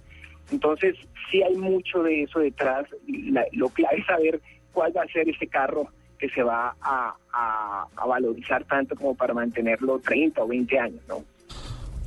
Entonces, 0.52 0.94
sí 1.30 1.42
hay 1.42 1.56
mucho 1.56 2.02
de 2.02 2.22
eso 2.22 2.38
detrás. 2.40 2.86
la- 3.06 3.44
lo 3.52 3.68
clave 3.70 3.98
es 3.98 4.06
saber 4.06 4.40
cuál 4.72 4.96
va 4.96 5.02
a 5.02 5.08
ser 5.08 5.28
ese 5.28 5.46
carro 5.48 5.88
que 6.18 6.28
se 6.30 6.42
va 6.42 6.74
a, 6.80 7.14
a- 7.32 7.86
a 7.96 8.06
valorizar 8.06 8.64
tanto 8.64 8.94
como 8.96 9.14
para 9.14 9.34
mantenerlo 9.34 9.98
30 9.98 10.42
o 10.42 10.48
20 10.48 10.78
años, 10.78 11.00
¿no? 11.08 11.24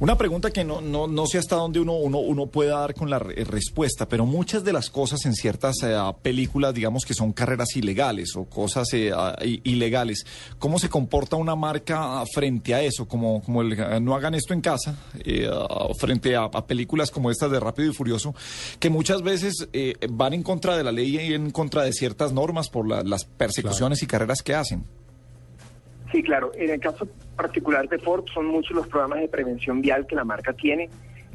Una 0.01 0.17
pregunta 0.17 0.49
que 0.49 0.63
no, 0.63 0.81
no, 0.81 1.05
no 1.05 1.27
sé 1.27 1.37
hasta 1.37 1.55
dónde 1.57 1.79
uno, 1.79 1.93
uno, 1.93 2.17
uno 2.17 2.47
pueda 2.47 2.79
dar 2.79 2.95
con 2.95 3.11
la 3.11 3.19
re- 3.19 3.43
respuesta, 3.43 4.07
pero 4.09 4.25
muchas 4.25 4.63
de 4.63 4.73
las 4.73 4.89
cosas 4.89 5.23
en 5.27 5.35
ciertas 5.35 5.75
eh, 5.83 5.95
películas, 6.23 6.73
digamos 6.73 7.05
que 7.05 7.13
son 7.13 7.33
carreras 7.33 7.75
ilegales 7.75 8.35
o 8.35 8.45
cosas 8.45 8.91
eh, 8.93 9.11
ah, 9.15 9.35
ilegales, 9.43 10.25
¿cómo 10.57 10.79
se 10.79 10.89
comporta 10.89 11.35
una 11.35 11.55
marca 11.55 12.23
frente 12.33 12.73
a 12.73 12.81
eso? 12.81 13.07
Como, 13.07 13.43
como 13.43 13.61
el 13.61 13.73
eh, 13.79 13.99
no 14.01 14.15
hagan 14.15 14.33
esto 14.33 14.55
en 14.55 14.61
casa, 14.61 14.97
eh, 15.23 15.47
ah, 15.53 15.89
frente 15.95 16.35
a, 16.35 16.45
a 16.45 16.65
películas 16.65 17.11
como 17.11 17.29
estas 17.29 17.51
de 17.51 17.59
Rápido 17.59 17.91
y 17.91 17.93
Furioso, 17.93 18.33
que 18.79 18.89
muchas 18.89 19.21
veces 19.21 19.67
eh, 19.71 19.93
van 20.09 20.33
en 20.33 20.41
contra 20.41 20.75
de 20.77 20.83
la 20.83 20.91
ley 20.91 21.15
y 21.15 21.33
en 21.35 21.51
contra 21.51 21.83
de 21.83 21.93
ciertas 21.93 22.33
normas 22.33 22.69
por 22.69 22.87
la- 22.87 23.03
las 23.03 23.25
persecuciones 23.25 24.01
y 24.01 24.07
carreras 24.07 24.41
que 24.41 24.55
hacen. 24.55 24.83
Sí, 26.11 26.23
claro. 26.23 26.51
En 26.55 26.69
el 26.69 26.79
caso 26.79 27.07
particular 27.35 27.87
de 27.87 27.97
Ford, 27.99 28.25
son 28.33 28.47
muchos 28.47 28.75
los 28.75 28.87
programas 28.87 29.19
de 29.19 29.27
prevención 29.27 29.81
vial 29.81 30.05
que 30.05 30.15
la 30.15 30.25
marca 30.25 30.53
tiene. 30.53 30.89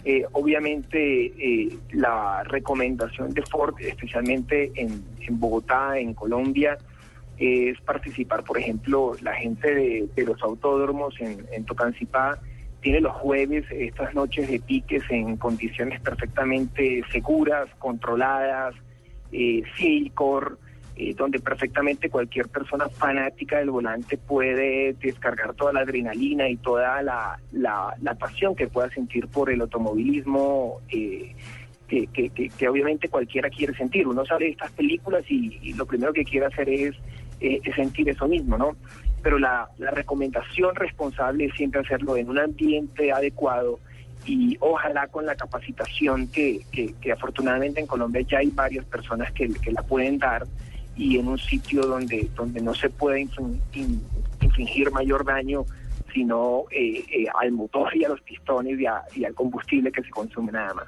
Eh, 0.05 0.25
obviamente, 0.33 1.27
eh, 1.27 1.77
la 1.93 2.45
recomendación 2.45 3.33
de 3.33 3.43
Ford, 3.43 3.75
especialmente 3.81 4.71
en, 4.75 5.03
en 5.21 5.41
Bogotá, 5.41 5.99
en 5.99 6.15
Colombia, 6.15 6.79
es 7.39 7.81
participar, 7.81 8.45
por 8.45 8.59
ejemplo, 8.59 9.13
la 9.21 9.35
gente 9.35 9.75
de, 9.75 10.09
de 10.15 10.25
los 10.25 10.43
autódromos 10.43 11.15
en, 11.21 11.45
en 11.53 11.65
Tocancipá 11.65 12.39
tiene 12.81 13.01
los 13.01 13.15
jueves 13.15 13.65
estas 13.71 14.15
noches 14.15 14.49
de 14.49 14.61
piques 14.61 15.03
en 15.11 15.37
condiciones 15.37 16.01
perfectamente 16.01 17.03
seguras, 17.11 17.69
controladas, 17.79 18.75
eh, 19.33 19.63
Silcor, 19.77 20.59
eh, 20.99 21.13
donde 21.15 21.41
perfectamente 21.41 22.09
cualquier 22.09 22.49
persona 22.49 22.89
fanática 22.89 23.59
del 23.59 23.69
volante 23.69 24.17
puede 24.17 24.95
descargar 24.95 25.53
toda 25.53 25.71
la 25.75 25.81
adrenalina 25.81 26.49
y 26.49 26.57
toda 26.57 27.03
la, 27.03 27.39
la, 27.53 27.95
la 28.01 28.15
pasión 28.15 28.57
que 28.57 28.67
pueda 28.67 28.89
sentir 28.89 29.29
por 29.29 29.51
el 29.51 29.61
automovilismo, 29.61 30.81
eh, 30.89 31.35
que, 31.87 32.07
que, 32.07 32.31
que, 32.31 32.69
obviamente 32.69 33.11
cualquiera 33.11 33.51
quiere 33.51 33.75
sentir. 33.75 34.09
Uno 34.09 34.25
sale 34.25 34.47
de 34.47 34.53
estas 34.53 34.73
películas 34.73 35.23
y, 35.29 35.75
lo 35.75 35.85
primero 35.85 36.15
que 36.15 36.25
quiere 36.25 36.47
hacer 36.47 36.67
es, 36.71 36.95
eh, 37.43 37.61
es 37.63 37.75
sentir 37.75 38.09
eso 38.09 38.27
mismo, 38.27 38.57
¿no? 38.57 38.75
Pero 39.23 39.39
la, 39.39 39.69
la 39.77 39.91
recomendación 39.91 40.75
responsable 40.77 41.45
es 41.45 41.55
siempre 41.57 41.83
hacerlo 41.83 42.17
en 42.17 42.31
un 42.31 42.39
ambiente 42.39 43.13
adecuado 43.13 43.81
y 44.25 44.57
ojalá 44.61 45.09
con 45.09 45.27
la 45.27 45.35
capacitación 45.35 46.29
que, 46.29 46.65
afortunadamente 47.13 47.81
en 47.81 47.87
Colombia 47.87 48.23
ya 48.23 48.39
hay 48.39 48.49
varias 48.49 48.87
personas 48.87 49.31
que 49.33 49.51
la 49.73 49.83
pueden 49.83 50.19
dar 50.19 50.47
y 50.97 51.19
en 51.19 51.29
un 51.29 51.39
sitio 51.39 51.83
donde, 51.87 52.29
donde 52.35 52.61
no 52.61 52.75
se 52.75 52.89
puede 52.91 53.21
infin- 53.27 53.61
in- 53.75 54.03
infligir 54.41 54.91
mayor 54.91 55.25
daño 55.25 55.65
sino 56.15 56.65
eh, 56.71 57.05
eh, 57.13 57.27
al 57.39 57.53
motor 57.53 57.95
y 57.95 58.05
a 58.05 58.09
los 58.09 58.21
pistones 58.23 58.81
y, 58.81 58.87
a- 58.87 59.03
y 59.15 59.25
al 59.25 59.35
combustible 59.35 59.93
que 59.93 60.03
se 60.03 60.09
consume 60.11 60.51
nada 60.53 60.73
más. 60.73 60.87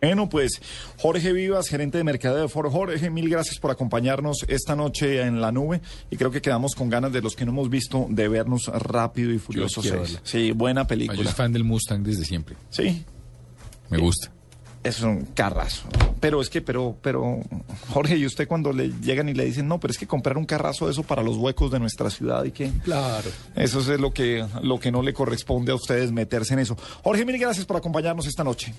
Bueno, 0.00 0.28
pues 0.28 0.60
Jorge 0.98 1.32
Vivas, 1.32 1.68
gerente 1.68 1.98
de 1.98 2.04
mercadeo 2.04 2.40
de 2.42 2.48
Ford. 2.48 2.70
Jorge, 2.70 3.10
mil 3.10 3.28
gracias 3.28 3.58
por 3.60 3.70
acompañarnos 3.70 4.44
esta 4.48 4.74
noche 4.74 5.20
en 5.20 5.40
la 5.42 5.52
nube 5.52 5.80
y 6.10 6.16
creo 6.16 6.30
que 6.30 6.40
quedamos 6.40 6.74
con 6.74 6.88
ganas 6.88 7.12
de 7.12 7.20
los 7.20 7.36
que 7.36 7.44
no 7.44 7.52
hemos 7.52 7.68
visto 7.70 8.06
de 8.08 8.26
vernos 8.28 8.66
rápido 8.68 9.30
y 9.30 9.38
furioso 9.38 9.80
quiero 9.82 9.98
6. 10.04 10.12
verla. 10.14 10.20
Sí, 10.26 10.52
buena 10.52 10.80
Ah, 10.80 10.84
Yo 10.84 10.88
película. 10.88 11.22
soy 11.22 11.32
fan 11.32 11.52
del 11.52 11.64
Mustang 11.64 12.02
desde 12.02 12.24
siempre. 12.24 12.56
Sí, 12.70 13.04
Me 13.90 13.98
gusta. 13.98 14.32
Es 14.82 15.00
un 15.02 15.26
carrazo. 15.34 15.84
Pero 16.20 16.40
es 16.40 16.48
que, 16.50 16.60
pero, 16.60 16.96
pero, 17.02 17.40
Jorge, 17.90 18.16
y 18.16 18.26
usted 18.26 18.46
cuando 18.46 18.72
le 18.72 18.90
llegan 19.00 19.28
y 19.28 19.34
le 19.34 19.44
dicen, 19.44 19.66
no, 19.68 19.80
pero 19.80 19.92
es 19.92 19.98
que 19.98 20.06
comprar 20.06 20.36
un 20.36 20.44
carrazo 20.44 20.86
de 20.86 20.92
eso 20.92 21.02
para 21.02 21.22
los 21.22 21.36
huecos 21.36 21.70
de 21.70 21.78
nuestra 21.80 22.10
ciudad 22.10 22.44
y 22.44 22.52
que 22.52 22.70
Claro. 22.84 23.28
eso 23.56 23.80
es 23.80 24.00
lo 24.00 24.12
que, 24.12 24.44
lo 24.62 24.78
que 24.78 24.92
no 24.92 25.02
le 25.02 25.12
corresponde 25.12 25.72
a 25.72 25.74
ustedes 25.74 26.12
meterse 26.12 26.54
en 26.54 26.60
eso. 26.60 26.76
Jorge, 27.02 27.24
mil 27.24 27.38
gracias 27.38 27.66
por 27.66 27.76
acompañarnos 27.76 28.26
esta 28.26 28.44
noche. 28.44 28.74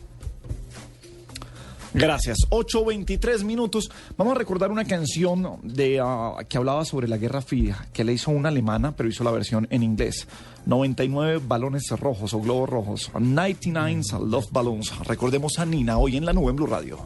Gracias. 1.93 2.39
8.23 2.49 3.43
minutos. 3.43 3.91
Vamos 4.17 4.36
a 4.36 4.39
recordar 4.39 4.71
una 4.71 4.86
canción 4.86 5.60
de, 5.63 5.99
ah, 6.03 6.38
que 6.49 6.58
hablaba 6.58 6.86
sobre 6.86 7.08
la 7.08 7.17
Guerra 7.17 7.41
Fría, 7.41 7.88
que 7.93 8.03
le 8.03 8.13
hizo 8.13 8.32
una 8.32 8.49
alemana, 8.49 8.95
pero 8.95 9.10
hizo 9.10 9.23
la 9.23 9.32
versión 9.32 9.67
en 9.69 9.84
inglés. 9.84 10.27
99 10.65 11.41
balones 11.45 11.89
rojos 11.91 12.34
o 12.34 12.41
globos 12.41 12.69
rojos. 12.69 13.12
99 13.13 13.93
Love 14.25 14.47
Balloons. 14.51 14.97
Recordemos 15.06 15.60
a 15.60 15.65
Nina 15.65 15.97
hoy 15.97 16.17
en 16.17 16.25
la 16.25 16.34
nube 16.34 16.49
en 16.49 16.56
Blue 16.56 16.67
Radio. 16.67 16.99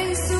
place 0.00 0.39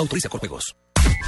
Autoriza 0.00 0.30
con 0.30 0.40
juegos. 0.40 0.74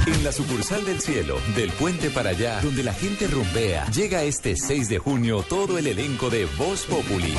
En 0.07 0.25
la 0.25 0.33
sucursal 0.33 0.83
del 0.87 0.99
cielo, 0.99 1.37
del 1.55 1.71
puente 1.73 2.09
para 2.09 2.31
allá, 2.31 2.59
donde 2.63 2.83
la 2.83 2.95
gente 2.95 3.27
rumbea, 3.27 3.87
llega 3.91 4.23
este 4.23 4.57
6 4.57 4.89
de 4.89 4.99
junio 4.99 5.45
todo 5.47 5.77
el 5.77 5.87
elenco 5.87 6.31
de 6.31 6.47
Voz 6.57 6.87
Populi. 6.87 7.35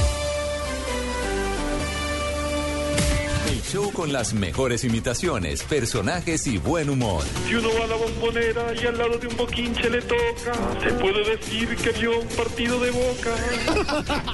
Show 3.74 3.92
con 3.92 4.14
las 4.14 4.36
mejores 4.36 4.84
imitaciones, 4.84 5.64
personajes 5.64 6.46
y 6.46 6.60
buen 6.60 6.92
humor. 6.92 7.24
Si 7.48 7.56
uno 7.56 7.70
va 7.74 7.86
a 7.86 7.88
la 7.88 7.96
bombonera 7.96 8.74
y 8.80 8.86
al 8.86 8.98
lado 9.00 9.18
de 9.18 9.26
un 9.26 9.36
boquinche 9.36 9.90
le 9.90 10.00
toca, 10.04 10.54
se 10.84 10.94
puede 10.94 11.24
decir 11.36 11.76
que 11.78 11.90
vio 11.94 12.20
un 12.20 12.28
partido 12.28 12.80
de 12.80 12.92
boca. 12.92 13.36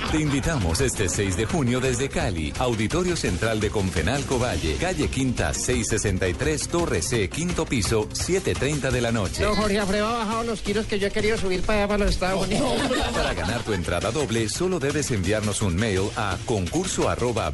Te 0.12 0.20
invitamos 0.20 0.82
este 0.82 1.08
6 1.08 1.38
de 1.38 1.46
junio 1.46 1.80
desde 1.80 2.10
Cali, 2.10 2.54
Auditorio 2.60 3.16
Central 3.16 3.62
de 3.62 3.70
Confenalco 3.70 4.40
Valle, 4.40 4.76
calle 4.76 5.08
Quinta 5.08 5.54
663, 5.54 6.68
Torre 6.68 7.02
C, 7.02 7.30
quinto 7.30 7.66
piso, 7.66 8.10
7.30 8.10 8.92
de 8.92 9.02
la 9.02 9.14
noche. 9.14 9.44
Don 9.44 9.56
Jorge 9.56 9.80
Alfredo 9.80 10.08
ha 10.08 10.18
bajado 10.26 10.44
los 10.44 10.60
kilos 10.60 10.86
que 10.86 11.00
yo 11.00 11.08
he 11.08 11.12
querido 11.12 11.38
subir 11.38 11.62
para 11.62 11.80
allá, 11.80 11.88
para 11.88 12.04
los 12.04 12.14
Estados 12.14 12.46
Unidos. 12.46 12.74
Para 13.14 13.34
ganar 13.34 13.64
tu 13.64 13.74
entrada 13.74 14.12
doble, 14.12 14.50
solo 14.50 14.80
debes 14.80 15.12
enviarnos 15.12 15.62
un 15.62 15.76
mail 15.76 16.10
a 16.18 16.38
concurso 16.46 17.08
arroba 17.10 17.52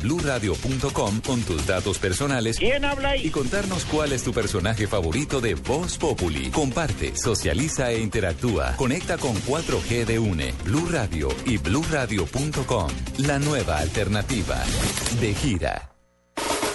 con 1.24 1.42
tus 1.42 1.66
datos 1.68 1.75
personales 2.00 2.58
¿Quién 2.58 2.86
habla 2.86 3.10
ahí? 3.10 3.28
y 3.28 3.30
contarnos 3.30 3.86
cuál 3.86 4.12
es 4.14 4.24
tu 4.24 4.34
personaje 4.34 4.88
favorito 4.88 5.42
de 5.42 5.56
Voz 5.56 5.98
Populi. 5.98 6.50
Comparte, 6.52 7.16
socializa 7.16 7.92
e 7.92 8.00
interactúa. 8.00 8.76
Conecta 8.78 9.18
con 9.18 9.36
4G 9.36 10.06
de 10.06 10.20
UNE, 10.20 10.54
Blue 10.64 10.88
Radio 10.90 11.30
y 11.46 11.58
bluradio.com. 11.58 12.90
La 13.20 13.40
nueva 13.40 13.78
alternativa. 13.80 14.64
De 15.20 15.34
gira. 15.34 15.95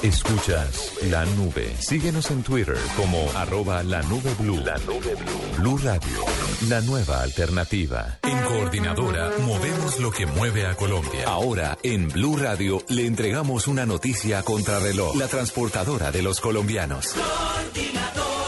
Escuchas 0.02 0.94
la 1.10 1.26
nube. 1.26 1.76
Síguenos 1.78 2.30
en 2.30 2.42
Twitter 2.42 2.78
como 2.96 3.30
arroba 3.36 3.82
la 3.82 4.02
nube 4.04 4.32
blue. 4.38 4.56
La 4.64 4.78
nube 4.78 5.14
blue. 5.14 5.58
Blue 5.58 5.76
Radio. 5.76 6.24
La 6.70 6.80
nueva 6.80 7.20
alternativa. 7.22 8.18
En 8.22 8.40
Coordinadora 8.40 9.30
movemos 9.44 10.00
lo 10.00 10.10
que 10.10 10.24
mueve 10.24 10.66
a 10.66 10.74
Colombia. 10.74 11.24
Ahora 11.26 11.76
en 11.82 12.08
Blue 12.08 12.38
Radio 12.38 12.82
le 12.88 13.04
entregamos 13.04 13.66
una 13.66 13.84
noticia 13.84 14.42
contrarreloj. 14.42 15.16
La 15.16 15.28
transportadora 15.28 16.10
de 16.10 16.22
los 16.22 16.40
colombianos. 16.40 17.08
Coordinadora, 17.08 18.39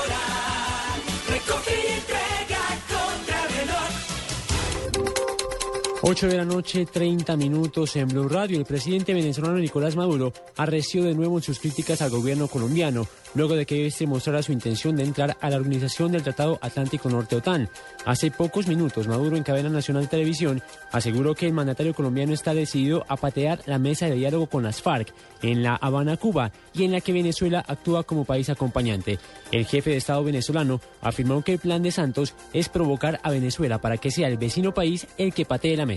8 6.04 6.26
de 6.26 6.36
la 6.36 6.44
noche, 6.44 6.84
30 6.84 7.36
minutos 7.36 7.94
en 7.94 8.08
Blue 8.08 8.28
Radio. 8.28 8.58
El 8.58 8.64
presidente 8.64 9.14
venezolano 9.14 9.58
Nicolás 9.58 9.94
Maduro 9.94 10.32
arreció 10.56 11.04
de 11.04 11.14
nuevo 11.14 11.36
en 11.36 11.44
sus 11.44 11.60
críticas 11.60 12.02
al 12.02 12.10
gobierno 12.10 12.48
colombiano, 12.48 13.06
luego 13.36 13.54
de 13.54 13.66
que 13.66 13.86
este 13.86 14.08
mostrara 14.08 14.42
su 14.42 14.50
intención 14.50 14.96
de 14.96 15.04
entrar 15.04 15.36
a 15.40 15.48
la 15.48 15.58
organización 15.58 16.10
del 16.10 16.24
Tratado 16.24 16.58
Atlántico 16.60 17.08
Norte 17.08 17.36
OTAN. 17.36 17.68
Hace 18.04 18.32
pocos 18.32 18.66
minutos, 18.66 19.06
Maduro 19.06 19.36
en 19.36 19.44
cadena 19.44 19.68
nacional 19.68 20.08
televisión 20.08 20.60
aseguró 20.90 21.36
que 21.36 21.46
el 21.46 21.52
mandatario 21.52 21.94
colombiano 21.94 22.34
está 22.34 22.52
decidido 22.52 23.04
a 23.06 23.16
patear 23.16 23.60
la 23.66 23.78
mesa 23.78 24.06
de 24.06 24.16
diálogo 24.16 24.48
con 24.48 24.64
las 24.64 24.82
FARC 24.82 25.14
en 25.40 25.62
La 25.62 25.76
Habana, 25.76 26.16
Cuba, 26.16 26.50
y 26.74 26.82
en 26.82 26.90
la 26.90 27.00
que 27.00 27.12
Venezuela 27.12 27.64
actúa 27.66 28.02
como 28.02 28.24
país 28.24 28.50
acompañante. 28.50 29.20
El 29.52 29.66
jefe 29.66 29.90
de 29.90 29.98
Estado 29.98 30.24
venezolano 30.24 30.80
afirmó 31.00 31.42
que 31.42 31.52
el 31.52 31.58
plan 31.60 31.84
de 31.84 31.92
Santos 31.92 32.34
es 32.52 32.68
provocar 32.68 33.20
a 33.22 33.30
Venezuela 33.30 33.80
para 33.80 33.98
que 33.98 34.10
sea 34.10 34.26
el 34.26 34.36
vecino 34.36 34.74
país 34.74 35.06
el 35.16 35.32
que 35.32 35.44
patee 35.44 35.76
la 35.76 35.86
mesa. 35.86 35.91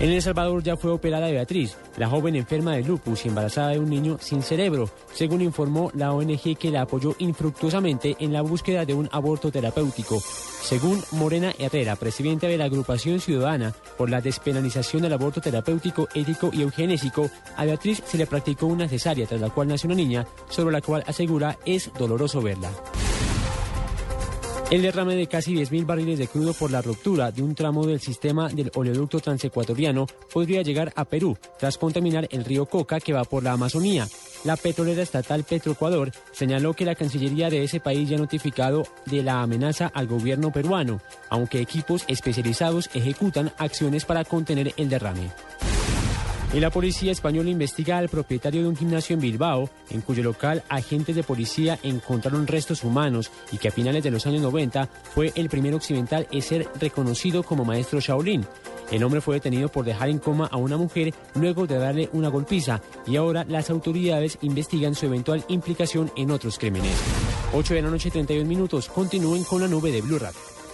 En 0.00 0.10
El 0.10 0.20
Salvador 0.20 0.62
ya 0.64 0.76
fue 0.76 0.90
operada 0.90 1.30
Beatriz, 1.30 1.76
la 1.96 2.08
joven 2.08 2.34
enferma 2.34 2.74
de 2.74 2.82
lupus 2.82 3.24
y 3.24 3.28
embarazada 3.28 3.68
de 3.68 3.78
un 3.78 3.88
niño 3.88 4.18
sin 4.20 4.42
cerebro, 4.42 4.90
según 5.12 5.42
informó 5.42 5.92
la 5.94 6.12
ONG 6.12 6.56
que 6.58 6.72
la 6.72 6.82
apoyó 6.82 7.14
infructuosamente 7.18 8.16
en 8.18 8.32
la 8.32 8.42
búsqueda 8.42 8.84
de 8.84 8.94
un 8.94 9.08
aborto 9.12 9.52
terapéutico. 9.52 10.20
Según 10.20 11.00
Morena 11.12 11.52
Herrera, 11.56 11.94
presidenta 11.94 12.48
de 12.48 12.58
la 12.58 12.64
agrupación 12.64 13.20
ciudadana 13.20 13.74
por 13.96 14.10
la 14.10 14.20
despenalización 14.20 15.02
del 15.02 15.12
aborto 15.12 15.40
terapéutico, 15.40 16.08
ético 16.14 16.50
y 16.52 16.62
eugenésico, 16.62 17.30
a 17.56 17.64
Beatriz 17.64 18.02
se 18.04 18.18
le 18.18 18.26
practicó 18.26 18.66
una 18.66 18.88
cesárea 18.88 19.26
tras 19.26 19.40
la 19.40 19.50
cual 19.50 19.68
nació 19.68 19.86
una 19.86 19.96
niña, 19.96 20.26
sobre 20.48 20.72
la 20.72 20.80
cual 20.80 21.04
asegura 21.06 21.58
es 21.64 21.92
doloroso 21.96 22.42
verla. 22.42 22.70
El 24.72 24.80
derrame 24.80 25.16
de 25.16 25.26
casi 25.26 25.54
10.000 25.54 25.84
barriles 25.84 26.18
de 26.18 26.28
crudo 26.28 26.54
por 26.54 26.70
la 26.70 26.80
ruptura 26.80 27.30
de 27.30 27.42
un 27.42 27.54
tramo 27.54 27.86
del 27.86 28.00
sistema 28.00 28.48
del 28.48 28.72
oleoducto 28.74 29.20
transecuatoriano 29.20 30.06
podría 30.32 30.62
llegar 30.62 30.94
a 30.96 31.04
Perú 31.04 31.36
tras 31.58 31.76
contaminar 31.76 32.26
el 32.30 32.42
río 32.42 32.64
Coca 32.64 32.98
que 32.98 33.12
va 33.12 33.24
por 33.24 33.42
la 33.42 33.52
Amazonía. 33.52 34.08
La 34.44 34.56
petrolera 34.56 35.02
estatal 35.02 35.44
Petroecuador 35.44 36.10
señaló 36.30 36.72
que 36.72 36.86
la 36.86 36.94
Cancillería 36.94 37.50
de 37.50 37.64
ese 37.64 37.80
país 37.80 38.08
ya 38.08 38.16
ha 38.16 38.20
notificado 38.20 38.84
de 39.04 39.22
la 39.22 39.42
amenaza 39.42 39.88
al 39.92 40.06
gobierno 40.06 40.50
peruano, 40.50 41.02
aunque 41.28 41.60
equipos 41.60 42.04
especializados 42.08 42.88
ejecutan 42.94 43.52
acciones 43.58 44.06
para 44.06 44.24
contener 44.24 44.72
el 44.78 44.88
derrame. 44.88 45.28
Y 46.54 46.60
la 46.60 46.68
policía 46.68 47.12
española 47.12 47.48
investiga 47.48 47.96
al 47.96 48.10
propietario 48.10 48.60
de 48.60 48.68
un 48.68 48.76
gimnasio 48.76 49.14
en 49.14 49.20
Bilbao, 49.20 49.70
en 49.88 50.02
cuyo 50.02 50.22
local 50.22 50.62
agentes 50.68 51.16
de 51.16 51.22
policía 51.22 51.78
encontraron 51.82 52.46
restos 52.46 52.84
humanos 52.84 53.30
y 53.52 53.56
que 53.56 53.68
a 53.68 53.72
finales 53.72 54.04
de 54.04 54.10
los 54.10 54.26
años 54.26 54.42
90 54.42 54.86
fue 55.14 55.32
el 55.34 55.48
primer 55.48 55.72
occidental 55.72 56.26
en 56.30 56.42
ser 56.42 56.68
reconocido 56.78 57.42
como 57.42 57.64
maestro 57.64 58.00
Shaolin. 58.00 58.46
El 58.90 59.02
hombre 59.02 59.22
fue 59.22 59.36
detenido 59.36 59.70
por 59.70 59.86
dejar 59.86 60.10
en 60.10 60.18
coma 60.18 60.46
a 60.46 60.58
una 60.58 60.76
mujer 60.76 61.14
luego 61.34 61.66
de 61.66 61.78
darle 61.78 62.10
una 62.12 62.28
golpiza 62.28 62.82
y 63.06 63.16
ahora 63.16 63.46
las 63.48 63.70
autoridades 63.70 64.36
investigan 64.42 64.94
su 64.94 65.06
eventual 65.06 65.42
implicación 65.48 66.12
en 66.16 66.30
otros 66.30 66.58
crímenes. 66.58 66.92
8 67.54 67.74
de 67.74 67.82
la 67.82 67.90
noche 67.90 68.10
31 68.10 68.46
minutos. 68.46 68.88
Continúen 68.88 69.44
con 69.44 69.62
la 69.62 69.68
nube 69.68 69.90
de 69.90 70.02
Blue 70.02 70.18
Radio. 70.18 70.51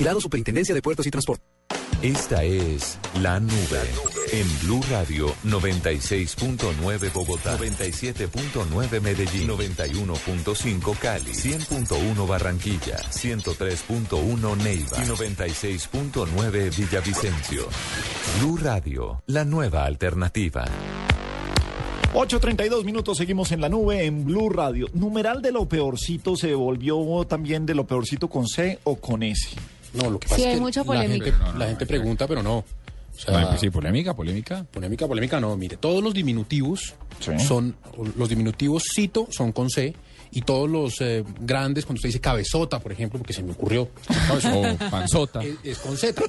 Vigilado 0.00 0.18
Superintendencia 0.22 0.74
de 0.74 0.80
Puertos 0.80 1.06
y 1.06 1.10
Transporte. 1.10 1.44
Esta 2.00 2.42
es 2.42 2.98
La 3.20 3.38
Nube 3.38 3.82
en 4.32 4.46
Blue 4.62 4.80
Radio 4.90 5.26
96.9 5.44 7.12
Bogotá, 7.12 7.58
97.9 7.58 9.00
Medellín, 9.02 9.48
91.5 9.50 10.98
Cali, 10.98 11.32
100.1 11.32 12.26
Barranquilla, 12.26 12.96
103.1 13.10 14.56
Neiva 14.56 14.96
y 14.96 15.06
96.9 15.06 16.78
Villavicencio. 16.78 17.68
Blue 18.38 18.56
Radio, 18.56 19.22
la 19.26 19.44
nueva 19.44 19.84
alternativa. 19.84 20.64
8.32 22.14 22.84
minutos, 22.84 23.18
seguimos 23.18 23.52
en 23.52 23.60
la 23.60 23.68
nube 23.68 24.06
en 24.06 24.24
Blue 24.24 24.48
Radio. 24.48 24.86
Numeral 24.94 25.42
de 25.42 25.52
lo 25.52 25.68
peorcito 25.68 26.36
se 26.36 26.54
volvió 26.54 27.24
también 27.28 27.66
de 27.66 27.74
lo 27.74 27.86
peorcito 27.86 28.28
con 28.28 28.48
C 28.48 28.78
o 28.84 28.96
con 28.96 29.22
S. 29.22 29.50
No, 29.94 30.10
lo 30.10 30.18
que 30.20 30.28
Sí, 30.28 30.34
pasa 30.34 30.42
hay 30.46 30.50
es 30.50 30.54
que 30.56 30.60
mucha 30.60 30.80
la 30.80 30.86
polémica. 30.86 31.24
gente, 31.24 31.38
No, 31.38 31.52
no, 31.52 31.58
la 31.58 31.66
gente 31.66 31.84
no, 31.84 31.88
pregunta, 31.88 32.26
pero 32.28 32.42
no. 32.42 32.58
O 32.58 32.64
sea, 33.22 33.58
sí, 33.58 33.68
polémica, 33.70 34.14
polémica. 34.14 34.64
Polémica, 34.70 35.06
polémica, 35.06 35.40
no. 35.40 35.56
Mire, 35.56 35.76
todos 35.76 36.02
los 36.02 36.14
diminutivos 36.14 36.94
Sí. 37.20 37.32
son, 37.38 37.76
los 38.16 38.28
diminutivos 38.30 38.84
cito 38.94 39.26
son 39.30 39.52
con 39.52 39.68
C 39.68 39.94
y 40.30 40.40
todos 40.42 40.70
los 40.70 41.00
eh, 41.00 41.22
grandes, 41.40 41.84
cuando 41.84 41.98
usted 41.98 42.08
dice 42.08 42.20
cabezota, 42.20 42.78
por 42.78 42.92
ejemplo, 42.92 43.18
porque 43.18 43.32
se 43.34 43.42
me 43.42 43.52
ocurrió. 43.52 43.90
O 44.54 44.90
panzota. 44.90 45.42
Es, 45.42 45.56
es 45.64 45.78
con 45.78 45.96
Z. 45.98 46.22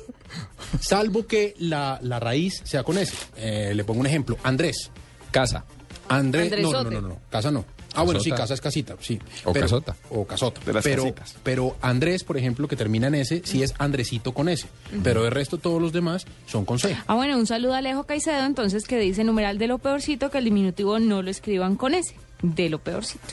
Salvo 0.81 1.25
que 1.27 1.53
la, 1.59 1.99
la 2.01 2.19
raíz 2.19 2.61
sea 2.65 2.83
con 2.83 2.97
S. 2.97 3.13
Eh, 3.37 3.73
le 3.75 3.83
pongo 3.83 3.99
un 4.01 4.07
ejemplo. 4.07 4.37
Andrés. 4.43 4.89
Casa. 5.31 5.63
Andrés. 6.09 6.51
No, 6.61 6.71
no, 6.83 6.89
no, 6.91 7.01
no. 7.01 7.17
Casa 7.29 7.51
no. 7.51 7.63
Ah, 7.93 8.03
bueno, 8.03 8.19
sí, 8.19 8.31
casa 8.31 8.53
es 8.53 8.61
casita, 8.61 8.95
sí. 8.99 9.19
O 9.43 9.53
casota. 9.53 9.95
O 10.09 10.25
casota. 10.25 10.61
De 10.65 10.73
las 10.73 10.83
pero, 10.83 11.03
casitas. 11.03 11.35
pero 11.43 11.75
Andrés, 11.81 12.23
por 12.23 12.37
ejemplo, 12.37 12.67
que 12.67 12.75
termina 12.75 13.07
en 13.07 13.15
S, 13.15 13.41
sí 13.45 13.63
es 13.63 13.73
Andresito 13.77 14.33
con 14.33 14.49
S. 14.49 14.67
Pero 15.03 15.25
el 15.25 15.31
resto, 15.31 15.57
todos 15.57 15.81
los 15.81 15.91
demás 15.91 16.25
son 16.47 16.65
con 16.65 16.79
C. 16.79 16.95
Ah, 17.07 17.15
bueno, 17.15 17.37
un 17.37 17.47
saludo 17.47 17.73
a 17.73 17.79
Alejo 17.79 18.05
Caicedo, 18.05 18.45
entonces, 18.45 18.85
que 18.85 18.97
dice 18.97 19.23
numeral 19.23 19.57
de 19.57 19.67
lo 19.67 19.77
peorcito, 19.77 20.29
que 20.29 20.37
el 20.37 20.45
diminutivo 20.45 20.99
no 20.99 21.21
lo 21.21 21.29
escriban 21.29 21.75
con 21.75 21.93
S, 21.93 22.15
de 22.41 22.69
lo 22.69 22.79
peorcito. 22.79 23.25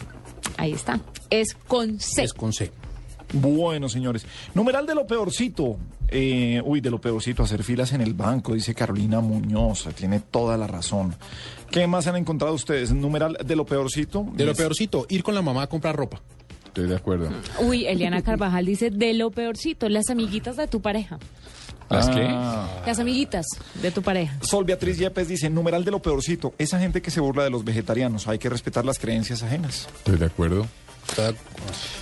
Ahí 0.56 0.72
está. 0.72 1.00
Es 1.30 1.54
con 1.66 2.00
C. 2.00 2.24
Es 2.24 2.32
con 2.32 2.52
C. 2.52 2.72
Bueno, 3.32 3.88
señores. 3.88 4.26
Numeral 4.54 4.86
de 4.86 4.94
lo 4.94 5.06
peorcito. 5.06 5.76
Eh, 6.10 6.62
uy, 6.64 6.80
de 6.80 6.90
lo 6.90 7.00
peorcito, 7.00 7.42
hacer 7.42 7.62
filas 7.62 7.92
en 7.92 8.00
el 8.00 8.14
banco, 8.14 8.54
dice 8.54 8.74
Carolina 8.74 9.20
Muñoz. 9.20 9.88
Tiene 9.94 10.20
toda 10.20 10.56
la 10.56 10.66
razón. 10.66 11.14
¿Qué 11.70 11.86
más 11.86 12.06
han 12.06 12.16
encontrado 12.16 12.54
ustedes? 12.54 12.92
Numeral 12.92 13.36
de 13.44 13.56
lo 13.56 13.66
peorcito. 13.66 14.26
De 14.32 14.46
lo 14.46 14.54
peorcito, 14.54 15.06
ir 15.08 15.22
con 15.22 15.34
la 15.34 15.42
mamá 15.42 15.62
a 15.62 15.66
comprar 15.66 15.94
ropa. 15.94 16.20
Estoy 16.66 16.88
de 16.88 16.96
acuerdo. 16.96 17.30
Uy, 17.60 17.86
Eliana 17.86 18.22
Carvajal 18.22 18.64
dice 18.64 18.90
de 18.90 19.12
lo 19.14 19.30
peorcito, 19.30 19.88
las 19.88 20.10
amiguitas 20.10 20.56
de 20.56 20.66
tu 20.66 20.80
pareja. 20.80 21.18
¿Las 21.90 22.08
qué? 22.10 22.26
Ah. 22.28 22.82
Las 22.86 22.98
amiguitas 22.98 23.46
de 23.82 23.90
tu 23.90 24.02
pareja. 24.02 24.36
Sol 24.42 24.64
Beatriz 24.64 24.98
Yepes 24.98 25.28
dice, 25.28 25.48
numeral 25.48 25.84
de 25.84 25.90
lo 25.90 26.00
peorcito, 26.00 26.54
esa 26.58 26.78
gente 26.78 27.00
que 27.00 27.10
se 27.10 27.20
burla 27.20 27.44
de 27.44 27.50
los 27.50 27.64
vegetarianos, 27.64 28.28
hay 28.28 28.38
que 28.38 28.50
respetar 28.50 28.84
las 28.84 28.98
creencias 28.98 29.42
ajenas. 29.42 29.88
Estoy 29.96 30.18
de 30.18 30.26
acuerdo. 30.26 30.66
Estoy 31.08 31.34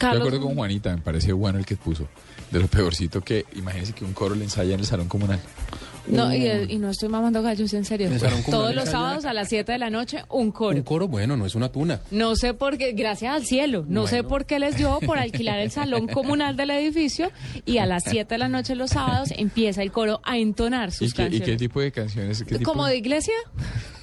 de 0.01 0.19
acuerdo 0.19 0.40
con 0.40 0.57
Juanita, 0.57 0.95
me 0.95 1.03
parece 1.03 1.33
bueno 1.33 1.59
el 1.59 1.64
que 1.64 1.77
puso. 1.77 2.09
De 2.50 2.61
lo 2.61 2.68
peorcito 2.68 3.22
que, 3.22 3.44
imagínese 3.54 3.92
que 3.92 4.04
un 4.04 4.12
coro 4.12 4.35
le 4.35 4.44
ensaya 4.44 4.74
en 4.74 4.80
el 4.80 4.87
salón 4.87 5.09
comunal. 5.09 5.40
No, 6.09 6.35
y, 6.35 6.47
y 6.69 6.79
no 6.79 6.90
estoy 6.90 7.09
mamando 7.09 7.42
gallos, 7.42 7.73
en 7.75 7.85
serio. 7.85 8.09
Todos 8.51 8.75
los 8.75 8.88
sábados 8.88 9.25
a 9.25 9.33
las 9.33 9.49
7 9.49 9.73
de 9.73 9.79
la 9.79 9.90
noche, 9.90 10.23
un 10.31 10.53
coro. 10.53 10.77
Un 10.77 10.83
coro, 10.83 11.09
bueno, 11.09 11.37
no 11.37 11.47
es 11.47 11.55
una 11.55 11.71
tuna. 11.71 12.01
No 12.11 12.37
sé 12.37 12.55
por 12.55 12.79
qué, 12.79 12.92
gracias 12.92 13.35
al 13.35 13.45
cielo, 13.45 13.85
no 13.88 14.07
sé 14.07 14.23
por 14.23 14.47
qué 14.47 14.59
les 14.59 14.77
dio 14.77 14.99
por 15.05 15.19
alquilar 15.19 15.59
el 15.59 15.71
salón 15.71 16.07
comunal 16.12 16.57
del 16.57 16.71
edificio 16.71 17.31
y 17.64 17.79
a 17.79 17.87
las 17.87 18.05
7 18.05 18.35
de 18.35 18.38
la 18.38 18.49
noche 18.49 18.75
los 18.75 18.90
sábados 18.90 19.31
empieza 19.37 19.83
el 19.83 19.90
coro 19.92 20.21
a 20.25 20.38
entonar 20.38 20.92
sus 20.92 21.11
¿Y 21.11 21.12
qué, 21.12 21.23
y 21.23 21.25
canciones. 21.25 21.49
qué 21.49 21.57
tipo 21.57 21.81
de 21.81 21.92
canciones? 21.92 22.42
¿Qué 22.45 22.59
tipo? 22.59 22.71
¿Como 22.73 22.87
de 22.87 22.97
iglesia? 22.97 23.35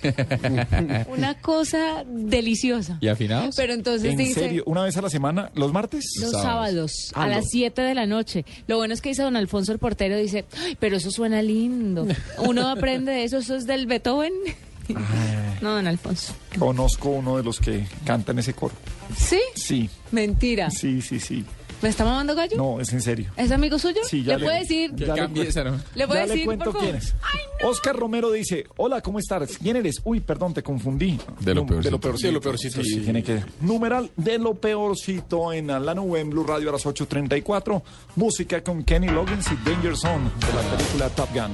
Una 1.07 1.35
cosa 1.35 2.03
deliciosa. 2.05 2.97
¿Y 3.01 3.07
afinados? 3.07 3.55
Pero 3.55 3.73
entonces 3.73 4.11
¿En 4.11 4.17
dice... 4.17 4.39
serio? 4.41 4.63
¿Una 4.65 4.83
vez 4.83 4.97
a 4.97 5.01
la 5.01 5.09
semana? 5.09 5.51
¿Los 5.55 5.71
martes? 5.71 6.03
Los 6.19 6.31
Sábados. 6.31 6.43
sábados, 6.43 7.11
Ah, 7.15 7.23
a 7.23 7.27
los- 7.27 7.35
las 7.37 7.45
7 7.49 7.81
de 7.81 7.95
la 7.95 8.05
noche. 8.05 8.45
Lo 8.67 8.77
bueno 8.77 8.93
es 8.93 9.01
que 9.01 9.09
dice 9.09 9.23
don 9.23 9.35
Alfonso 9.37 9.71
el 9.71 9.79
portero, 9.79 10.17
dice, 10.17 10.45
"Ay, 10.57 10.75
pero 10.79 10.97
eso 10.97 11.09
suena 11.11 11.41
lindo. 11.41 11.92
Uno 12.39 12.67
aprende 12.69 13.11
de 13.11 13.23
eso, 13.23 13.37
eso 13.37 13.55
es 13.55 13.65
del 13.65 13.85
Beethoven. 13.87 14.33
No, 15.61 15.75
don 15.75 15.87
Alfonso. 15.87 16.33
Conozco 16.59 17.09
uno 17.09 17.37
de 17.37 17.43
los 17.43 17.59
que 17.59 17.87
cantan 18.05 18.39
ese 18.39 18.53
coro. 18.53 18.73
¿Sí? 19.17 19.39
Sí, 19.55 19.89
Mentira. 20.11 20.69
sí, 20.69 21.01
sí, 21.01 21.19
sí. 21.19 21.45
¿Me 21.83 21.89
está 21.89 22.03
mamando 22.05 22.33
gallo? 22.33 22.55
No, 22.57 22.79
es 22.79 22.91
en 22.93 23.01
serio. 23.01 23.29
¿Es 23.37 23.51
amigo 23.51 23.77
suyo? 23.77 23.99
Sí, 24.09 24.23
ya 24.23 24.33
¿Le 24.33 24.39
le- 24.39 24.45
puede 24.45 24.59
decir? 24.61 24.95
Que 24.95 25.05
Ya 25.05 25.13
le 25.15 25.19
cambie 25.21 25.43
esa, 25.47 25.63
¿no? 25.65 25.79
¿Le 25.93 26.07
puede 26.07 26.21
ya 26.21 26.25
decir, 26.27 26.39
le 26.39 26.45
cuento 26.45 26.65
por 26.65 26.73
favor? 26.73 26.87
quién 26.89 26.95
es. 26.95 27.13
Oscar 27.63 27.95
Romero 27.95 28.31
dice, 28.31 28.63
hola, 28.77 29.01
¿cómo 29.01 29.19
estás? 29.19 29.57
¿Quién 29.61 29.75
eres? 29.75 30.01
Uy, 30.03 30.19
perdón, 30.21 30.53
te 30.53 30.63
confundí. 30.63 31.19
De 31.41 31.53
lo 31.53 31.65
peorcito. 31.65 31.83
De 31.87 31.91
lo 31.91 31.99
peorcito. 31.99 32.27
De 32.27 32.33
lo 32.33 32.41
peorcito, 32.41 32.83
Sí, 32.83 32.89
sí. 32.95 32.99
tiene 33.01 33.21
que... 33.21 33.43
Numeral 33.61 34.09
de 34.15 34.39
lo 34.39 34.55
peorcito 34.55 35.51
en 35.53 35.67
la 35.67 35.93
nube 35.93 36.21
en 36.21 36.29
Blue 36.29 36.45
Radio 36.45 36.69
a 36.69 36.71
las 36.71 36.85
8.34. 36.85 37.81
Música 38.15 38.63
con 38.63 38.83
Kenny 38.83 39.09
Loggins 39.09 39.47
y 39.51 39.69
Danger 39.69 39.95
Zone 39.97 40.29
de 40.39 40.53
la 40.53 40.77
película 40.77 41.09
Top 41.09 41.29
Gun. 41.33 41.53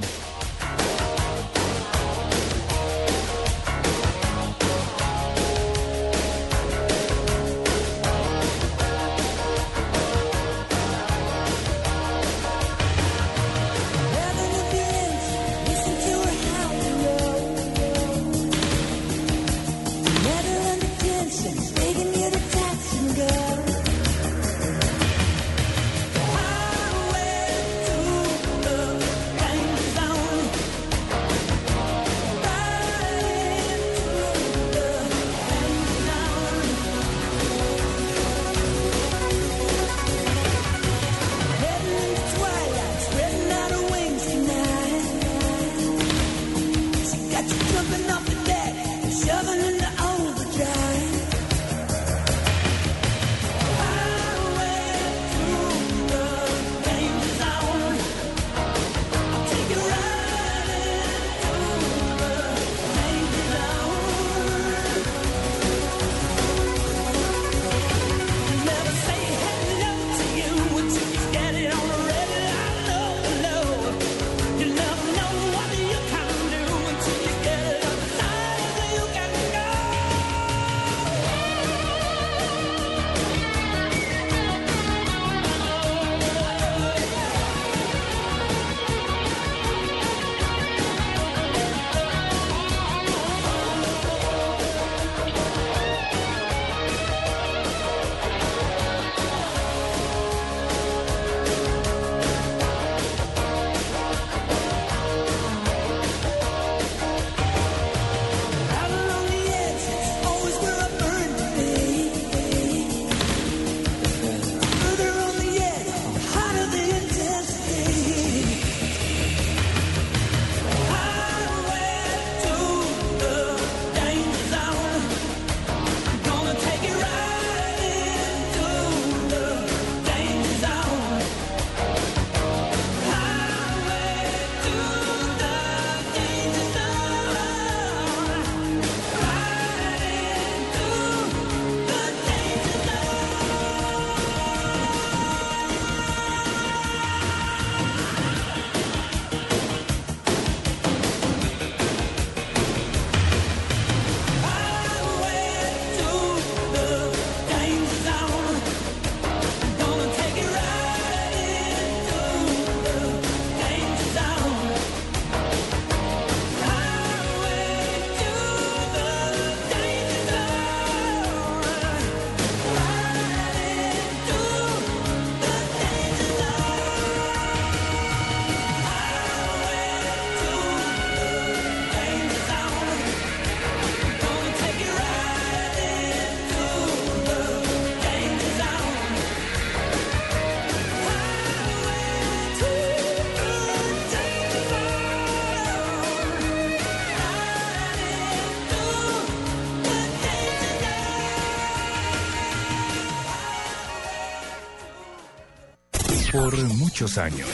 Muchos 207.10 207.18
años, 207.18 207.48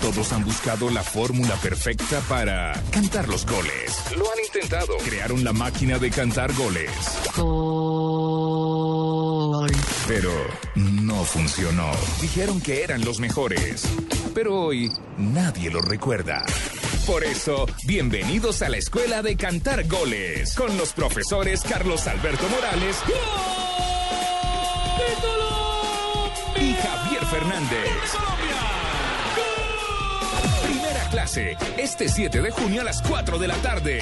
todos 0.00 0.32
han 0.32 0.44
buscado 0.44 0.90
la 0.90 1.02
fórmula 1.02 1.54
perfecta 1.56 2.20
para 2.28 2.72
cantar 2.90 3.28
los 3.28 3.46
goles. 3.46 3.94
Lo 4.16 4.24
han 4.32 4.38
intentado. 4.44 4.96
Crearon 5.04 5.44
la 5.44 5.52
máquina 5.52 5.98
de 5.98 6.10
cantar 6.10 6.52
goles. 6.54 6.90
Pero 10.08 10.32
no 10.74 11.24
funcionó. 11.24 11.90
Dijeron 12.20 12.60
que 12.60 12.82
eran 12.82 13.04
los 13.04 13.20
mejores. 13.20 13.84
Pero 14.34 14.60
hoy 14.60 14.90
nadie 15.18 15.70
los 15.70 15.84
recuerda. 15.84 16.44
Por 17.06 17.22
eso, 17.22 17.66
bienvenidos 17.86 18.62
a 18.62 18.68
la 18.68 18.78
Escuela 18.78 19.22
de 19.22 19.36
Cantar 19.36 19.86
Goles 19.86 20.54
con 20.54 20.76
los 20.76 20.92
profesores 20.92 21.62
Carlos 21.62 22.06
Alberto 22.06 22.48
Morales 22.48 22.96
y 26.56 26.74
Javier 26.74 27.26
Fernández. 27.26 28.45
Clase, 31.26 31.56
este 31.76 32.08
7 32.08 32.40
de 32.40 32.52
junio 32.52 32.82
a 32.82 32.84
las 32.84 33.02
4 33.02 33.36
de 33.36 33.48
la 33.48 33.56
tarde. 33.56 33.98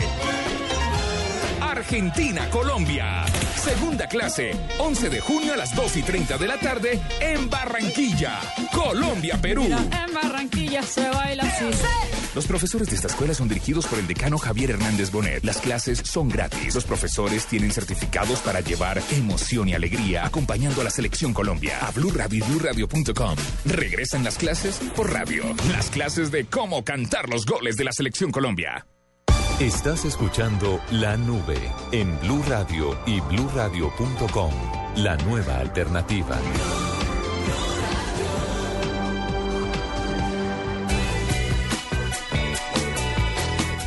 Argentina, 1.59 2.51
Colombia. 2.51 3.25
Segunda 3.57 4.07
clase, 4.07 4.55
11 4.77 5.09
de 5.09 5.21
junio 5.21 5.55
a 5.55 5.57
las 5.57 5.75
2 5.75 5.97
y 5.97 6.03
30 6.03 6.37
de 6.37 6.47
la 6.47 6.59
tarde 6.59 7.01
en 7.21 7.49
Barranquilla, 7.49 8.41
Colombia, 8.71 9.39
Perú. 9.41 9.65
En 9.65 10.13
Barranquilla 10.13 10.83
se 10.83 11.09
baila 11.09 11.45
así. 11.45 11.65
Los 12.35 12.47
profesores 12.47 12.89
de 12.89 12.97
esta 12.97 13.07
escuela 13.07 13.33
son 13.35 13.49
dirigidos 13.49 13.87
por 13.87 13.99
el 13.99 14.07
decano 14.07 14.39
Javier 14.39 14.73
Hernández 14.73 15.11
Bonet. 15.11 15.45
Las 15.45 15.59
clases 15.59 15.99
son 16.05 16.29
gratis. 16.29 16.75
Los 16.75 16.85
profesores 16.85 17.47
tienen 17.47 17.71
certificados 17.71 18.41
para 18.41 18.61
llevar 18.61 19.01
emoción 19.13 19.69
y 19.69 19.75
alegría 19.75 20.27
acompañando 20.27 20.81
a 20.81 20.85
la 20.85 20.91
selección 20.91 21.33
Colombia. 21.33 21.79
A 21.87 21.93
Blue 21.93 22.11
Radio 22.11 22.45
y 22.45 22.51
BlueRadio.com. 22.51 23.37
Regresan 23.67 24.25
las 24.25 24.37
clases 24.37 24.81
por 24.97 25.13
radio. 25.13 25.45
Las 25.71 25.91
clases 25.91 26.33
de 26.33 26.45
cómo 26.47 26.85
cantar 26.85 27.29
los 27.29 27.47
goles 27.47 27.77
de 27.77 27.85
la 27.85 27.93
selección 27.93 28.33
Colombia. 28.33 28.87
Estás 29.61 30.05
escuchando 30.05 30.81
La 30.91 31.17
Nube 31.17 31.57
en 31.93 32.19
Blue 32.19 32.43
Radio 32.49 32.99
y 33.07 33.21
BlueRadio.com. 33.21 34.53
La 34.97 35.17
nueva 35.19 35.59
alternativa. 35.59 36.41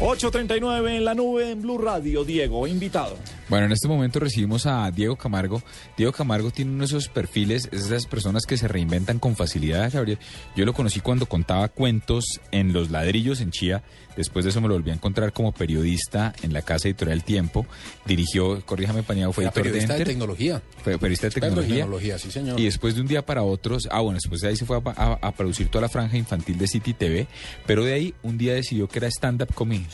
8.39 0.08 0.96
en 0.96 1.04
la 1.04 1.14
nube 1.14 1.52
en 1.52 1.62
Blue 1.62 1.78
Radio. 1.78 2.24
Diego, 2.24 2.66
invitado. 2.66 3.18
Bueno, 3.50 3.66
en 3.68 3.72
este 3.72 3.88
momento 3.88 4.20
recibimos 4.20 4.66
a 4.66 4.92
Diego 4.92 5.16
Camargo. 5.16 5.62
Diego 5.96 6.12
Camargo 6.12 6.52
tiene 6.52 6.72
uno 6.72 6.80
de 6.82 6.86
esos 6.88 7.08
perfiles, 7.08 7.70
es 7.72 7.88
de 7.90 7.96
esas 7.96 8.06
personas 8.06 8.46
que 8.46 8.58
se 8.58 8.68
reinventan 8.68 9.20
con 9.20 9.38
facilidad, 9.38 9.90
Gabriel. 9.92 10.20
Yo 10.56 10.66
lo 10.66 10.74
conocí 10.74 11.00
cuando 11.00 11.28
contaba 11.28 11.70
cuentos 11.70 12.26
en 12.52 12.74
Los 12.74 12.92
Ladrillos 12.92 13.40
en 13.40 13.52
Chía. 13.52 13.84
Después 14.18 14.44
de 14.44 14.50
eso 14.52 14.60
me 14.60 14.68
lo 14.68 14.74
volví 14.74 14.90
a 14.90 14.96
encontrar 14.96 15.32
como 15.32 15.54
periodista 15.54 16.34
en 16.42 16.52
la 16.52 16.62
casa 16.62 16.90
editorial 16.90 17.24
Tiempo. 17.24 17.66
Dirigió, 18.06 18.66
corríjame 18.66 19.04
Pañado, 19.04 19.32
fue 19.32 19.46
editor 19.46 19.64
de 19.64 19.70
periodista 19.70 19.94
de 19.94 20.00
Enter. 20.00 20.08
tecnología. 20.14 20.62
Fue 20.84 20.98
periodista 20.98 21.28
de 21.28 21.28
Experto 21.30 21.48
en 21.48 21.54
tecnología. 21.54 21.76
tecnología, 21.84 22.20
sí, 22.20 22.32
señor. 22.32 22.60
Y 22.60 22.66
después 22.66 22.96
de 22.96 23.02
un 23.02 23.08
día 23.08 23.26
para 23.26 23.44
otros, 23.44 23.88
ah, 23.92 24.02
bueno, 24.02 24.16
después 24.22 24.42
de 24.42 24.50
ahí 24.50 24.58
se 24.58 24.66
fue 24.66 24.78
a, 24.78 24.82
a- 24.86 25.20
a 25.22 25.32
producir 25.34 25.70
toda 25.70 25.84
la 25.84 25.90
franja 25.90 26.18
infantil 26.18 26.58
de 26.58 26.68
City 26.68 26.94
TV, 26.94 27.28
pero 27.66 27.86
de 27.86 27.94
ahí 27.94 28.14
un 28.24 28.38
día 28.38 28.56
decidió 28.56 28.90
que 28.90 29.00
era 29.00 29.08
stand-up 29.08 29.54
comedy, 29.54 29.86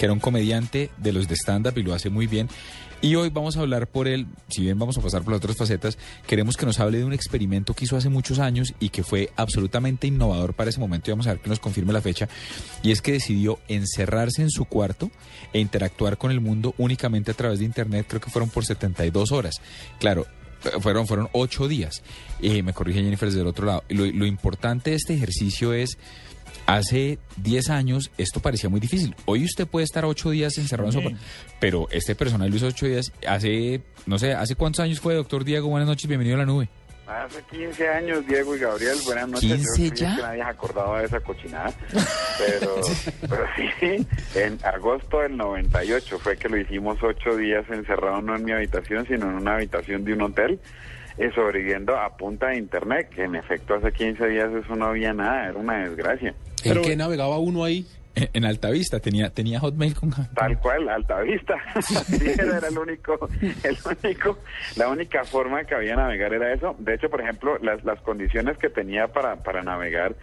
que 0.00 0.06
era 0.06 0.14
un 0.14 0.18
comediante 0.18 0.88
de 0.96 1.12
los 1.12 1.28
de 1.28 1.34
stand-up 1.34 1.76
y 1.76 1.82
lo 1.82 1.92
hace 1.92 2.08
muy 2.08 2.26
bien. 2.26 2.48
Y 3.02 3.16
hoy 3.16 3.28
vamos 3.28 3.58
a 3.58 3.60
hablar 3.60 3.86
por 3.86 4.08
él, 4.08 4.26
si 4.48 4.62
bien 4.62 4.78
vamos 4.78 4.96
a 4.96 5.02
pasar 5.02 5.22
por 5.22 5.34
las 5.34 5.40
otras 5.40 5.58
facetas, 5.58 5.98
queremos 6.26 6.56
que 6.56 6.64
nos 6.64 6.80
hable 6.80 6.96
de 6.96 7.04
un 7.04 7.12
experimento 7.12 7.74
que 7.74 7.84
hizo 7.84 7.98
hace 7.98 8.08
muchos 8.08 8.38
años 8.38 8.72
y 8.80 8.88
que 8.88 9.02
fue 9.02 9.30
absolutamente 9.36 10.06
innovador 10.06 10.54
para 10.54 10.70
ese 10.70 10.80
momento 10.80 11.10
y 11.10 11.12
vamos 11.12 11.26
a 11.26 11.32
ver 11.32 11.40
que 11.40 11.50
nos 11.50 11.60
confirme 11.60 11.92
la 11.92 12.00
fecha. 12.00 12.30
Y 12.82 12.92
es 12.92 13.02
que 13.02 13.12
decidió 13.12 13.58
encerrarse 13.68 14.40
en 14.40 14.48
su 14.48 14.64
cuarto 14.64 15.10
e 15.52 15.60
interactuar 15.60 16.16
con 16.16 16.30
el 16.30 16.40
mundo 16.40 16.74
únicamente 16.78 17.32
a 17.32 17.34
través 17.34 17.58
de 17.58 17.66
Internet, 17.66 18.06
creo 18.08 18.22
que 18.22 18.30
fueron 18.30 18.48
por 18.48 18.64
72 18.64 19.32
horas. 19.32 19.60
Claro, 19.98 20.26
fueron, 20.80 21.06
fueron 21.06 21.28
ocho 21.32 21.68
días. 21.68 22.02
Eh, 22.40 22.62
me 22.62 22.72
corrige 22.72 23.02
Jennifer 23.02 23.28
desde 23.28 23.42
el 23.42 23.48
otro 23.48 23.66
lado. 23.66 23.84
Lo, 23.90 24.06
lo 24.06 24.24
importante 24.24 24.90
de 24.90 24.96
este 24.96 25.12
ejercicio 25.12 25.74
es, 25.74 25.98
hace 26.66 27.18
10 27.38 27.70
años 27.70 28.10
esto 28.18 28.40
parecía 28.40 28.68
muy 28.70 28.80
difícil. 28.80 29.14
Hoy 29.26 29.44
usted 29.44 29.66
puede 29.66 29.84
estar 29.84 30.04
ocho 30.04 30.30
días 30.30 30.56
encerrado 30.58 30.88
en 30.88 30.92
su 30.92 30.98
Sí. 31.00 31.04
cuarto, 31.04 31.20
pero 31.60 31.88
este 31.90 32.14
personal 32.14 32.50
lo 32.50 32.56
hizo 32.56 32.66
ocho 32.66 32.86
días. 32.86 33.12
Hace, 33.26 33.82
no 34.06 34.18
sé, 34.18 34.34
¿hace 34.34 34.54
cuántos 34.54 34.80
años 34.80 35.00
fue, 35.00 35.14
doctor 35.14 35.44
Diego? 35.44 35.68
Buenas 35.68 35.88
noches, 35.88 36.06
bienvenido 36.08 36.36
a 36.36 36.40
la 36.40 36.46
nube. 36.46 36.68
Hace 37.06 37.42
15 37.50 37.88
años, 37.88 38.24
Diego 38.24 38.54
y 38.54 38.60
Gabriel, 38.60 38.96
buenas 39.04 39.28
noches. 39.28 39.50
15 39.50 39.82
Yo 39.82 39.90
creí 39.90 40.00
ya. 40.00 40.16
que 40.16 40.22
nadie 40.22 40.42
se 40.44 40.48
acordaba 40.48 41.00
de 41.00 41.06
esa 41.06 41.18
cochinada, 41.20 41.72
pero, 42.38 42.76
pero 43.28 43.44
sí, 43.56 44.06
en 44.36 44.58
agosto 44.64 45.18
del 45.18 45.36
98 45.36 46.18
fue 46.20 46.36
que 46.36 46.48
lo 46.48 46.56
hicimos 46.56 46.98
ocho 47.02 47.36
días 47.36 47.64
encerrado 47.68 48.22
no 48.22 48.36
en 48.36 48.44
mi 48.44 48.52
habitación, 48.52 49.04
sino 49.08 49.28
en 49.28 49.34
una 49.38 49.54
habitación 49.56 50.04
de 50.04 50.12
un 50.12 50.22
hotel, 50.22 50.60
eh, 51.18 51.30
sobreviviendo 51.34 51.98
a 51.98 52.16
punta 52.16 52.50
de 52.50 52.58
internet, 52.58 53.08
que 53.12 53.24
en 53.24 53.34
efecto 53.34 53.74
hace 53.74 53.90
15 53.90 54.28
días 54.28 54.48
eso 54.54 54.76
no 54.76 54.86
había 54.86 55.12
nada, 55.12 55.48
era 55.48 55.58
una 55.58 55.78
desgracia. 55.88 56.32
¿En 56.64 56.82
qué 56.82 56.96
navegaba 56.96 57.38
uno 57.38 57.64
ahí? 57.64 57.86
En, 58.14 58.28
en 58.32 58.44
Altavista, 58.44 58.98
tenía, 58.98 59.30
tenía 59.30 59.60
Hotmail 59.60 59.94
con... 59.94 60.10
Tal 60.34 60.58
cual, 60.58 60.88
alta 60.88 61.20
vista. 61.20 61.54
Sí, 61.82 62.26
era, 62.26 62.58
era 62.58 62.68
el 62.68 62.78
único, 62.78 63.28
el 63.62 63.78
único, 64.02 64.38
la 64.76 64.88
única 64.88 65.24
forma 65.24 65.64
que 65.64 65.74
había 65.74 65.90
de 65.90 65.96
navegar 65.96 66.34
era 66.34 66.52
eso. 66.52 66.74
De 66.78 66.94
hecho, 66.94 67.08
por 67.08 67.20
ejemplo, 67.20 67.58
las, 67.58 67.84
las 67.84 68.00
condiciones 68.00 68.58
que 68.58 68.68
tenía 68.68 69.08
para, 69.08 69.36
para 69.36 69.62
navegar, 69.62 70.16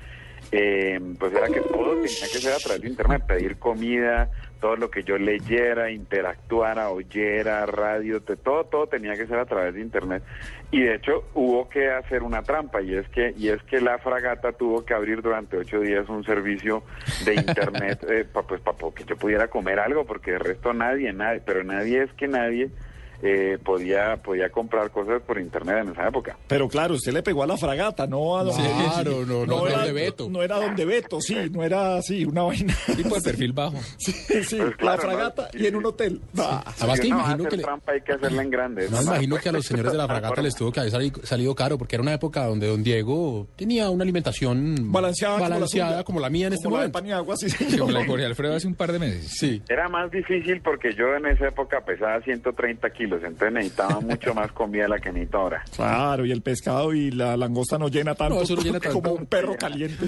eh, 0.51 0.99
pues 1.17 1.33
era 1.33 1.47
que 1.47 1.61
todo 1.61 1.93
tenía 1.93 2.27
que 2.31 2.39
ser 2.39 2.53
a 2.53 2.57
través 2.57 2.81
de 2.81 2.89
internet, 2.89 3.23
pedir 3.25 3.57
comida, 3.57 4.29
todo 4.59 4.75
lo 4.75 4.89
que 4.91 5.03
yo 5.03 5.17
leyera, 5.17 5.89
interactuara, 5.91 6.89
oyera, 6.89 7.65
radio, 7.65 8.21
te- 8.21 8.35
todo, 8.37 8.65
todo 8.65 8.87
tenía 8.87 9.13
que 9.15 9.27
ser 9.27 9.39
a 9.39 9.45
través 9.45 9.73
de 9.75 9.81
internet. 9.81 10.23
Y 10.71 10.81
de 10.81 10.95
hecho 10.95 11.23
hubo 11.33 11.69
que 11.69 11.89
hacer 11.89 12.23
una 12.23 12.43
trampa 12.43 12.81
y 12.81 12.93
es 12.95 13.07
que, 13.09 13.33
y 13.37 13.47
es 13.49 13.61
que 13.63 13.79
la 13.79 13.97
fragata 13.99 14.51
tuvo 14.51 14.83
que 14.83 14.93
abrir 14.93 15.21
durante 15.21 15.57
ocho 15.57 15.79
días 15.79 16.09
un 16.09 16.23
servicio 16.25 16.83
de 17.25 17.35
internet, 17.35 18.05
eh, 18.09 18.25
pa- 18.31 18.43
pues 18.43 18.59
para 18.61 18.77
que 18.93 19.03
yo 19.05 19.15
pudiera 19.15 19.47
comer 19.47 19.79
algo, 19.79 20.05
porque 20.05 20.31
de 20.31 20.39
resto 20.39 20.73
nadie, 20.73 21.13
nadie, 21.13 21.41
pero 21.45 21.63
nadie 21.63 22.03
es 22.03 22.11
que 22.13 22.27
nadie 22.27 22.69
eh, 23.21 23.57
podía, 23.63 24.17
podía 24.17 24.49
comprar 24.49 24.91
cosas 24.91 25.21
por 25.23 25.39
internet 25.39 25.77
en 25.83 25.91
esa 25.91 26.07
época. 26.07 26.37
Pero 26.47 26.67
claro, 26.69 26.95
usted 26.95 27.11
le 27.13 27.23
pegó 27.23 27.43
a 27.43 27.47
la 27.47 27.57
fragata, 27.57 28.05
no 28.07 28.37
a 28.37 28.43
donde... 28.43 28.63
Claro, 28.69 29.25
no, 29.25 29.45
no, 29.45 29.67
era, 29.67 29.77
donde 29.77 29.91
Beto. 29.93 30.29
No 30.29 30.43
era 30.43 30.57
donde 30.57 30.85
Beto, 30.85 31.19
sí, 31.21 31.35
no 31.51 31.63
era 31.63 31.97
así, 31.97 32.25
una 32.25 32.43
vaina. 32.43 32.75
Tipo 32.95 33.15
de 33.15 33.21
perfil 33.21 33.53
bajo. 33.53 33.77
Sí, 33.97 34.11
sí, 34.43 34.57
Pues 34.57 34.75
claro, 34.77 35.03
la 35.03 35.09
fragata 35.09 35.49
y 35.53 35.65
en 35.65 35.75
un 35.75 35.85
hotel. 35.85 36.21
Ah, 36.37 36.63
Además 36.79 36.99
que 36.99 37.07
imagino 37.07 37.33
hacer 37.35 37.47
que 37.49 37.57
le- 37.57 37.63
trampa 37.63 37.91
hay 37.93 38.01
que 38.01 38.11
hacerla 38.13 38.41
en 38.43 38.49
grande. 38.49 38.87
No, 38.89 39.01
imagino 39.01 39.37
que 39.37 39.49
a 39.49 39.51
los 39.51 39.65
señores 39.65 39.91
de 39.91 39.97
la 39.97 40.07
fragata 40.07 40.41
les 40.41 40.55
tuvo 40.55 40.71
que 40.71 40.79
haber 40.81 40.91
sali- 40.91 41.11
salido 41.23 41.55
caro, 41.55 41.77
porque 41.77 41.95
era 41.95 42.03
una 42.03 42.13
época 42.13 42.45
donde 42.45 42.67
don 42.67 42.83
Diego 42.83 43.47
tenía 43.55 43.89
una 43.89 44.03
alimentación 44.03 44.91
Balanceada 44.91 45.35
como 45.37 45.43
la 45.49 45.55
balanceada 45.55 46.03
como 46.03 46.19
la 46.19 46.29
mía 46.29 46.47
en 46.47 46.53
este 46.53 46.63
como 46.65 46.77
la 46.77 46.83
de 46.83 46.87
momento. 46.89 46.99
Paniagua, 46.99 47.35
sí, 47.37 47.49
Sí, 47.49 47.77
como 47.77 47.91
la 47.91 48.03
de 48.03 48.25
Alfredo 48.25 48.55
hace 48.55 48.67
un 48.67 48.75
par 48.75 48.91
de 48.91 48.99
meses. 48.99 49.31
Sí. 49.37 49.61
Era 49.69 49.87
más 49.89 50.09
difícil 50.11 50.61
porque 50.61 50.93
yo 50.93 51.15
en 51.15 51.25
esa 51.27 51.47
época 51.47 51.81
pesaba 51.85 52.21
130 52.21 52.89
kilos, 52.91 53.06
entonces 53.15 53.51
necesitaba 53.51 53.99
mucho 53.99 54.33
más 54.33 54.51
comida 54.51 54.83
de 54.83 54.89
la 54.89 54.99
que 54.99 55.11
necesito 55.11 55.37
ahora. 55.37 55.63
Claro, 55.75 56.25
y 56.25 56.31
el 56.31 56.41
pescado 56.41 56.93
y 56.93 57.11
la 57.11 57.35
langosta 57.37 57.77
no 57.77 57.87
llena 57.87 58.15
tanto, 58.15 58.35
No, 58.35 58.41
eso 58.41 58.55
no 58.55 58.61
llena 58.61 58.79
como 58.91 59.01
tanto. 59.01 59.13
un 59.19 59.25
perro 59.25 59.55
caliente. 59.57 60.05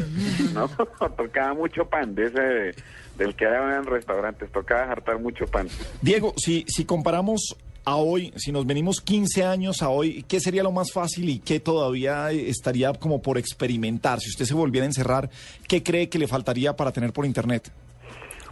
No, 0.54 0.68
tocaba 1.18 1.54
mucho 1.54 1.86
pan 1.86 2.14
de 2.16 2.26
ese 2.26 2.84
del 3.18 3.36
que 3.36 3.46
hay 3.46 3.76
en 3.78 3.86
restaurantes, 3.86 4.52
tocaba 4.52 4.84
hartar 4.92 5.20
mucho 5.20 5.46
pan. 5.46 5.68
Diego, 6.02 6.34
si, 6.38 6.64
si 6.68 6.86
comparamos 6.86 7.56
a 7.86 7.96
hoy, 7.96 8.32
si 8.38 8.52
nos 8.52 8.66
venimos 8.66 9.02
15 9.02 9.44
años 9.44 9.82
a 9.82 9.90
hoy, 9.90 10.24
¿qué 10.28 10.40
sería 10.40 10.64
lo 10.64 10.72
más 10.72 10.92
fácil 10.92 11.28
y 11.30 11.40
qué 11.40 11.60
todavía 11.60 12.32
estaría 12.32 12.94
como 12.94 13.22
por 13.22 13.38
experimentar? 13.38 14.20
Si 14.20 14.30
usted 14.30 14.46
se 14.46 14.54
volviera 14.54 14.86
a 14.86 14.88
encerrar, 14.90 15.30
¿qué 15.68 15.82
cree 15.84 16.08
que 16.08 16.20
le 16.20 16.28
faltaría 16.28 16.76
para 16.76 16.92
tener 16.92 17.12
por 17.14 17.26
internet? 17.26 17.72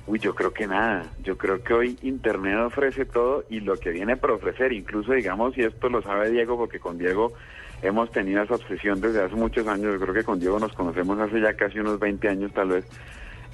Uy, 0.08 0.20
yo 0.20 0.34
creo 0.34 0.52
que 0.54 0.68
nada. 0.68 1.04
Yo 1.22 1.38
creo 1.38 1.62
que 1.62 1.74
hoy 1.74 1.98
Internet 2.02 2.58
ofrece 2.66 3.06
todo 3.06 3.44
y 3.50 3.60
lo 3.60 3.76
que 3.78 3.92
viene 3.92 4.16
por 4.16 4.32
ofrecer, 4.32 4.72
incluso 4.72 5.12
digamos, 5.14 5.58
y 5.58 5.64
esto 5.64 5.90
lo 5.90 6.02
sabe 6.02 6.32
Diego, 6.32 6.58
porque 6.58 6.80
con 6.80 6.98
Diego 6.98 7.34
hemos 7.82 8.10
tenido 8.12 8.42
esa 8.42 8.56
obsesión 8.56 9.02
desde 9.02 9.24
hace 9.24 9.36
muchos 9.36 9.68
años. 9.68 9.94
Yo 9.94 10.00
creo 10.00 10.14
que 10.14 10.24
con 10.24 10.40
Diego 10.40 10.60
nos 10.60 10.72
conocemos 10.74 11.20
hace 11.20 11.42
ya 11.42 11.54
casi 11.56 11.80
unos 11.80 12.00
20 12.00 12.30
años 12.30 12.54
tal 12.54 12.70
vez. 12.70 12.86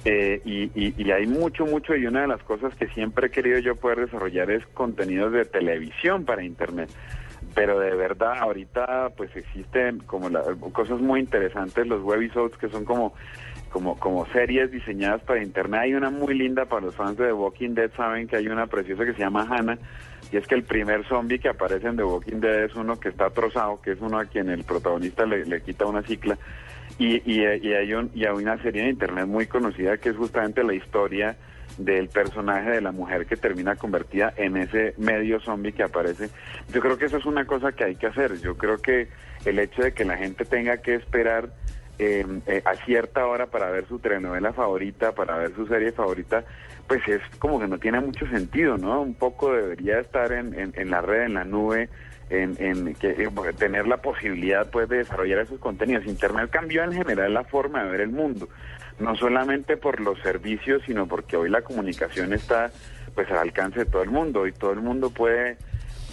Eh, 0.04 0.40
y, 0.44 0.64
y- 0.74 0.94
y 0.96 1.10
hay 1.10 1.26
mucho, 1.26 1.64
mucho, 1.66 1.96
y 1.96 2.06
una 2.06 2.20
de 2.22 2.28
las 2.28 2.42
cosas 2.42 2.74
que 2.76 2.86
siempre 2.88 3.28
he 3.28 3.30
querido 3.30 3.58
yo 3.58 3.74
poder 3.74 4.00
desarrollar 4.00 4.50
es 4.50 4.64
contenidos 4.74 5.32
de 5.32 5.46
televisión 5.46 6.24
para 6.24 6.44
Internet. 6.44 6.90
Pero 7.54 7.78
de 7.80 7.94
verdad, 7.94 8.38
ahorita 8.38 9.10
pues 9.16 9.34
existen 9.34 9.98
como 10.00 10.28
la- 10.30 10.44
cosas 10.72 11.00
muy 11.00 11.20
interesantes, 11.20 11.86
los 11.86 12.02
webisodes 12.02 12.56
que 12.58 12.68
son 12.68 12.84
como, 12.84 13.14
como, 13.74 13.98
como 13.98 14.24
series 14.26 14.70
diseñadas 14.70 15.20
para 15.22 15.42
Internet. 15.42 15.80
Hay 15.80 15.94
una 15.94 16.08
muy 16.08 16.32
linda 16.32 16.64
para 16.64 16.86
los 16.86 16.94
fans 16.94 17.18
de 17.18 17.26
The 17.26 17.32
Walking 17.32 17.70
Dead, 17.70 17.90
saben 17.96 18.28
que 18.28 18.36
hay 18.36 18.46
una 18.46 18.68
preciosa 18.68 19.04
que 19.04 19.14
se 19.14 19.18
llama 19.18 19.48
Hannah, 19.50 19.76
y 20.30 20.36
es 20.36 20.46
que 20.46 20.54
el 20.54 20.62
primer 20.62 21.04
zombie 21.08 21.40
que 21.40 21.48
aparece 21.48 21.88
en 21.88 21.96
The 21.96 22.04
Walking 22.04 22.38
Dead 22.38 22.66
es 22.66 22.76
uno 22.76 23.00
que 23.00 23.08
está 23.08 23.30
trozado, 23.30 23.82
que 23.82 23.90
es 23.90 24.00
uno 24.00 24.20
a 24.20 24.26
quien 24.26 24.48
el 24.48 24.62
protagonista 24.62 25.26
le, 25.26 25.44
le 25.44 25.60
quita 25.60 25.86
una 25.86 26.02
cicla. 26.02 26.38
Y, 27.00 27.16
y, 27.28 27.40
y 27.40 27.72
hay, 27.74 27.94
un, 27.94 28.12
y 28.14 28.24
hay 28.24 28.32
una 28.32 28.62
serie 28.62 28.82
en 28.82 28.90
internet 28.90 29.26
muy 29.26 29.48
conocida 29.48 29.96
que 29.96 30.10
es 30.10 30.16
justamente 30.16 30.62
la 30.62 30.74
historia 30.74 31.36
del 31.76 32.08
personaje 32.10 32.70
de 32.70 32.80
la 32.80 32.92
mujer 32.92 33.26
que 33.26 33.36
termina 33.36 33.74
convertida 33.74 34.32
en 34.36 34.56
ese 34.56 34.94
medio 34.98 35.40
zombie 35.40 35.72
que 35.72 35.82
aparece. 35.82 36.30
Yo 36.72 36.80
creo 36.80 36.96
que 36.96 37.06
eso 37.06 37.16
es 37.16 37.26
una 37.26 37.44
cosa 37.44 37.72
que 37.72 37.82
hay 37.82 37.96
que 37.96 38.06
hacer. 38.06 38.40
Yo 38.40 38.56
creo 38.56 38.78
que 38.78 39.08
el 39.44 39.58
hecho 39.58 39.82
de 39.82 39.92
que 39.92 40.04
la 40.04 40.16
gente 40.16 40.44
tenga 40.44 40.76
que 40.76 40.94
esperar 40.94 41.48
eh, 41.98 42.26
eh, 42.46 42.62
a 42.64 42.74
cierta 42.84 43.26
hora 43.26 43.46
para 43.46 43.70
ver 43.70 43.86
su 43.86 43.98
telenovela 43.98 44.52
favorita, 44.52 45.12
para 45.12 45.36
ver 45.36 45.54
su 45.54 45.66
serie 45.66 45.92
favorita, 45.92 46.44
pues 46.88 47.06
es 47.08 47.20
como 47.38 47.60
que 47.60 47.68
no 47.68 47.78
tiene 47.78 48.00
mucho 48.00 48.26
sentido, 48.26 48.76
¿no? 48.76 49.00
Un 49.00 49.14
poco 49.14 49.52
debería 49.52 50.00
estar 50.00 50.32
en, 50.32 50.58
en, 50.58 50.72
en 50.76 50.90
la 50.90 51.00
red, 51.00 51.22
en 51.22 51.34
la 51.34 51.44
nube, 51.44 51.88
en, 52.30 52.56
en 52.58 52.94
que, 52.94 53.10
eh, 53.10 53.30
tener 53.58 53.86
la 53.86 53.98
posibilidad 53.98 54.68
pues 54.70 54.88
de 54.88 54.98
desarrollar 54.98 55.40
esos 55.40 55.58
contenidos. 55.60 56.06
Internet 56.06 56.50
cambió 56.50 56.82
en 56.84 56.92
general 56.92 57.32
la 57.32 57.44
forma 57.44 57.84
de 57.84 57.90
ver 57.90 58.00
el 58.00 58.10
mundo, 58.10 58.48
no 58.98 59.16
solamente 59.16 59.76
por 59.76 60.00
los 60.00 60.18
servicios, 60.20 60.82
sino 60.86 61.06
porque 61.06 61.36
hoy 61.36 61.48
la 61.48 61.62
comunicación 61.62 62.32
está 62.32 62.70
pues 63.14 63.30
al 63.30 63.38
alcance 63.38 63.80
de 63.80 63.86
todo 63.86 64.02
el 64.02 64.10
mundo 64.10 64.46
y 64.46 64.52
todo 64.52 64.72
el 64.72 64.80
mundo 64.80 65.10
puede 65.10 65.56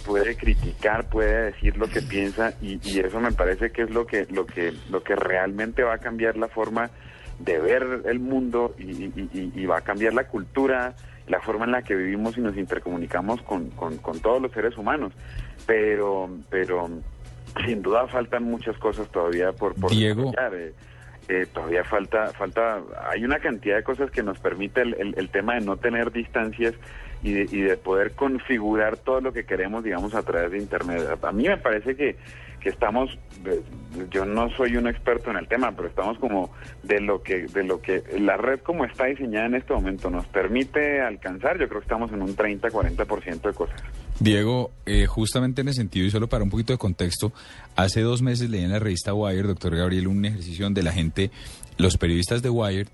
puede 0.04 0.36
criticar, 0.36 1.08
puede 1.08 1.52
decir 1.52 1.76
lo 1.76 1.86
que 1.88 2.02
piensa 2.02 2.54
y, 2.60 2.78
y 2.82 3.00
eso 3.00 3.20
me 3.20 3.32
parece 3.32 3.70
que 3.70 3.82
es 3.82 3.90
lo 3.90 4.06
que 4.06 4.26
lo 4.30 4.46
que 4.46 4.72
lo 4.90 5.02
que 5.02 5.14
realmente 5.16 5.82
va 5.82 5.94
a 5.94 5.98
cambiar 5.98 6.36
la 6.36 6.48
forma 6.48 6.90
de 7.38 7.58
ver 7.58 8.02
el 8.04 8.20
mundo 8.20 8.74
y, 8.78 8.82
y- 8.84 9.66
va 9.66 9.78
a 9.78 9.80
cambiar 9.80 10.12
la 10.14 10.24
cultura, 10.28 10.94
la 11.26 11.40
forma 11.40 11.64
en 11.64 11.72
la 11.72 11.82
que 11.82 11.94
vivimos 11.96 12.36
y 12.36 12.40
nos 12.40 12.56
intercomunicamos 12.56 13.40
con, 13.42 13.70
con- 13.70 13.96
con 13.98 14.20
todos 14.20 14.40
los 14.42 14.52
seres 14.52 14.76
humanos. 14.76 15.12
Pero, 15.66 16.28
pero 16.50 16.88
sin 17.66 17.82
duda 17.82 18.06
faltan 18.08 18.44
muchas 18.44 18.76
cosas 18.78 19.08
todavía 19.10 19.52
por, 19.52 19.74
por 19.74 19.90
Diego. 19.90 20.30
desarrollar, 20.30 20.72
eh. 21.28 21.46
Todavía 21.52 21.84
falta, 21.84 22.32
falta, 22.32 22.80
hay 23.10 23.24
una 23.24 23.38
cantidad 23.38 23.76
de 23.76 23.82
cosas 23.82 24.10
que 24.10 24.22
nos 24.22 24.38
permite 24.38 24.82
el, 24.82 24.94
el- 24.94 25.14
el 25.16 25.28
tema 25.30 25.54
de 25.54 25.60
no 25.62 25.76
tener 25.76 26.12
distancias 26.12 26.74
y 27.22 27.32
de, 27.32 27.42
y 27.56 27.60
de 27.62 27.76
poder 27.76 28.12
configurar 28.12 28.96
todo 28.96 29.20
lo 29.20 29.32
que 29.32 29.44
queremos, 29.44 29.84
digamos, 29.84 30.14
a 30.14 30.22
través 30.22 30.50
de 30.52 30.58
Internet. 30.58 31.06
A 31.22 31.32
mí 31.32 31.44
me 31.44 31.56
parece 31.56 31.94
que, 31.94 32.16
que 32.60 32.68
estamos, 32.68 33.16
eh, 33.46 33.60
yo 34.10 34.24
no 34.24 34.50
soy 34.50 34.76
un 34.76 34.88
experto 34.88 35.30
en 35.30 35.36
el 35.36 35.46
tema, 35.46 35.70
pero 35.76 35.86
estamos 35.88 36.18
como 36.18 36.52
de 36.82 37.00
lo 37.00 37.22
que, 37.22 37.46
de 37.46 37.62
lo 37.62 37.80
que 37.80 38.02
la 38.18 38.36
red 38.36 38.58
como 38.60 38.84
está 38.84 39.04
diseñada 39.06 39.46
en 39.46 39.54
este 39.54 39.72
momento 39.72 40.10
nos 40.10 40.26
permite 40.26 41.00
alcanzar, 41.00 41.58
yo 41.58 41.68
creo 41.68 41.80
que 41.80 41.84
estamos 41.84 42.10
en 42.12 42.22
un 42.22 42.34
30-40% 42.36 43.40
de 43.42 43.52
cosas. 43.54 43.80
Diego, 44.22 44.70
eh, 44.86 45.06
justamente 45.06 45.62
en 45.62 45.68
ese 45.68 45.78
sentido, 45.78 46.06
y 46.06 46.10
solo 46.10 46.28
para 46.28 46.44
un 46.44 46.50
poquito 46.50 46.72
de 46.72 46.78
contexto, 46.78 47.32
hace 47.76 48.00
dos 48.02 48.22
meses 48.22 48.50
leí 48.50 48.62
en 48.62 48.70
la 48.70 48.78
revista 48.78 49.14
Wired, 49.14 49.46
doctor 49.46 49.76
Gabriel, 49.76 50.06
un 50.08 50.24
ejercicio 50.24 50.64
donde 50.64 50.82
la 50.82 50.92
gente, 50.92 51.30
los 51.76 51.96
periodistas 51.96 52.42
de 52.42 52.50
Wired, 52.50 52.88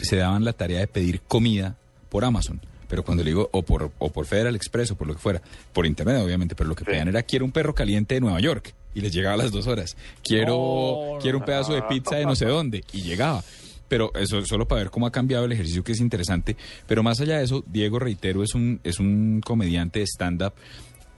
se 0.00 0.16
daban 0.16 0.44
la 0.44 0.52
tarea 0.52 0.80
de 0.80 0.86
pedir 0.86 1.20
comida 1.22 1.76
por 2.08 2.24
Amazon. 2.24 2.60
Pero 2.88 3.02
cuando 3.04 3.22
le 3.22 3.30
digo, 3.30 3.50
o 3.52 3.62
por, 3.62 3.90
o 3.98 4.10
por 4.10 4.24
Federal 4.24 4.56
Express, 4.56 4.92
o 4.92 4.96
por 4.96 5.06
lo 5.06 5.14
que 5.14 5.20
fuera, 5.20 5.42
por 5.72 5.84
internet 5.84 6.22
obviamente, 6.24 6.54
pero 6.54 6.68
lo 6.68 6.74
que 6.74 6.84
pedían 6.84 7.08
era, 7.08 7.22
quiero 7.22 7.44
un 7.44 7.52
perro 7.52 7.74
caliente 7.74 8.14
de 8.14 8.20
Nueva 8.20 8.40
York, 8.40 8.72
y 8.94 9.00
les 9.00 9.12
llegaba 9.12 9.34
a 9.34 9.38
las 9.38 9.52
dos 9.52 9.66
horas. 9.66 9.96
Quiero, 10.22 10.56
Oh, 10.58 11.18
quiero 11.20 11.38
un 11.38 11.44
pedazo 11.44 11.74
de 11.74 11.82
pizza 11.82 12.16
de 12.16 12.24
no 12.24 12.34
sé 12.34 12.46
dónde, 12.46 12.84
y 12.92 13.02
llegaba. 13.02 13.42
Pero 13.88 14.12
eso 14.14 14.44
solo 14.44 14.68
para 14.68 14.82
ver 14.82 14.90
cómo 14.90 15.06
ha 15.06 15.12
cambiado 15.12 15.44
el 15.44 15.52
ejercicio, 15.52 15.82
que 15.82 15.92
es 15.92 16.00
interesante. 16.00 16.56
Pero 16.86 17.02
más 17.02 17.20
allá 17.20 17.38
de 17.38 17.44
eso, 17.44 17.64
Diego, 17.66 17.98
reitero, 17.98 18.42
es 18.42 18.54
un, 18.54 18.80
es 18.84 19.00
un 19.00 19.40
comediante 19.44 20.00
de 20.00 20.06
stand-up. 20.06 20.52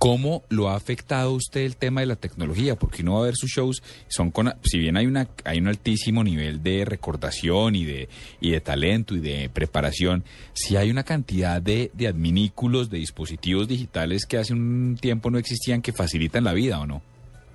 ¿Cómo 0.00 0.44
lo 0.48 0.70
ha 0.70 0.76
afectado 0.76 1.32
usted 1.32 1.60
el 1.60 1.76
tema 1.76 2.00
de 2.00 2.06
la 2.06 2.16
tecnología? 2.16 2.74
Porque 2.74 3.02
uno 3.02 3.16
va 3.16 3.20
a 3.20 3.24
ver 3.26 3.36
sus 3.36 3.50
shows, 3.50 3.82
son 4.08 4.30
con, 4.30 4.54
si 4.62 4.78
bien 4.78 4.96
hay 4.96 5.04
una 5.04 5.28
hay 5.44 5.58
un 5.58 5.68
altísimo 5.68 6.24
nivel 6.24 6.62
de 6.62 6.86
recordación 6.86 7.76
y 7.76 7.84
de 7.84 8.08
y 8.40 8.52
de 8.52 8.62
talento 8.62 9.14
y 9.14 9.20
de 9.20 9.50
preparación, 9.50 10.24
sí 10.54 10.76
hay 10.76 10.90
una 10.90 11.02
cantidad 11.02 11.60
de, 11.60 11.90
de 11.92 12.08
adminículos, 12.08 12.88
de 12.88 12.96
dispositivos 12.96 13.68
digitales 13.68 14.24
que 14.24 14.38
hace 14.38 14.54
un 14.54 14.96
tiempo 14.98 15.30
no 15.30 15.36
existían 15.36 15.82
que 15.82 15.92
facilitan 15.92 16.44
la 16.44 16.54
vida, 16.54 16.80
¿o 16.80 16.86
no? 16.86 17.02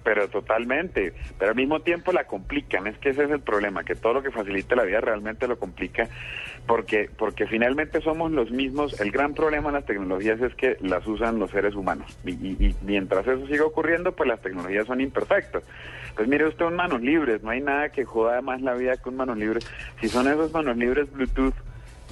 Pero 0.05 0.27
totalmente, 0.27 1.13
pero 1.39 1.49
al 1.49 1.57
mismo 1.57 1.79
tiempo 1.81 2.11
la 2.11 2.25
complican, 2.25 2.85
es 2.85 2.95
que 2.99 3.09
ese 3.09 3.23
es 3.23 3.31
el 3.31 3.39
problema, 3.41 3.83
que 3.83 3.95
todo 3.95 4.13
lo 4.13 4.21
que 4.21 4.29
facilita 4.29 4.75
la 4.75 4.83
vida 4.83 5.01
realmente 5.01 5.47
lo 5.47 5.57
complica, 5.57 6.07
porque, 6.67 7.09
porque 7.17 7.47
finalmente 7.47 7.99
somos 8.01 8.31
los 8.31 8.51
mismos, 8.51 9.01
el 9.01 9.09
gran 9.09 9.33
problema 9.33 9.69
de 9.69 9.79
las 9.79 9.85
tecnologías 9.87 10.39
es 10.41 10.53
que 10.53 10.77
las 10.81 11.07
usan 11.07 11.39
los 11.39 11.49
seres 11.49 11.73
humanos, 11.73 12.15
y, 12.23 12.33
y- 12.33 12.57
y 12.67 12.75
mientras 12.81 13.25
eso 13.25 13.47
siga 13.47 13.65
ocurriendo, 13.65 14.11
pues 14.15 14.29
las 14.29 14.39
tecnologías 14.41 14.85
son 14.85 15.01
imperfectas. 15.01 15.63
Pues 16.15 16.27
mire 16.27 16.45
usted 16.45 16.65
un 16.65 16.75
manos 16.75 17.01
libres, 17.01 17.41
no 17.41 17.49
hay 17.49 17.61
nada 17.61 17.89
que 17.89 18.05
joda 18.05 18.39
más 18.43 18.61
la 18.61 18.75
vida 18.75 18.97
que 18.97 19.09
un 19.09 19.15
manos 19.15 19.39
libres, 19.39 19.65
si 19.99 20.07
son 20.07 20.27
esos 20.27 20.53
manos 20.53 20.77
libres 20.77 21.11
Bluetooth, 21.11 21.55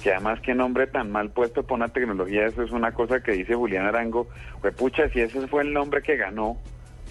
que 0.02 0.10
además 0.10 0.40
qué 0.40 0.52
nombre 0.52 0.88
tan 0.88 1.12
mal 1.12 1.30
puesto 1.30 1.62
por 1.62 1.76
una 1.76 1.90
tecnología, 1.90 2.44
eso 2.46 2.64
es 2.64 2.72
una 2.72 2.90
cosa 2.90 3.20
que 3.20 3.30
dice 3.30 3.54
Julián 3.54 3.86
Arango, 3.86 4.28
pues 4.60 4.74
pucha, 4.74 5.08
si 5.10 5.20
ese 5.20 5.46
fue 5.46 5.62
el 5.62 5.72
nombre 5.72 6.02
que 6.02 6.16
ganó, 6.16 6.58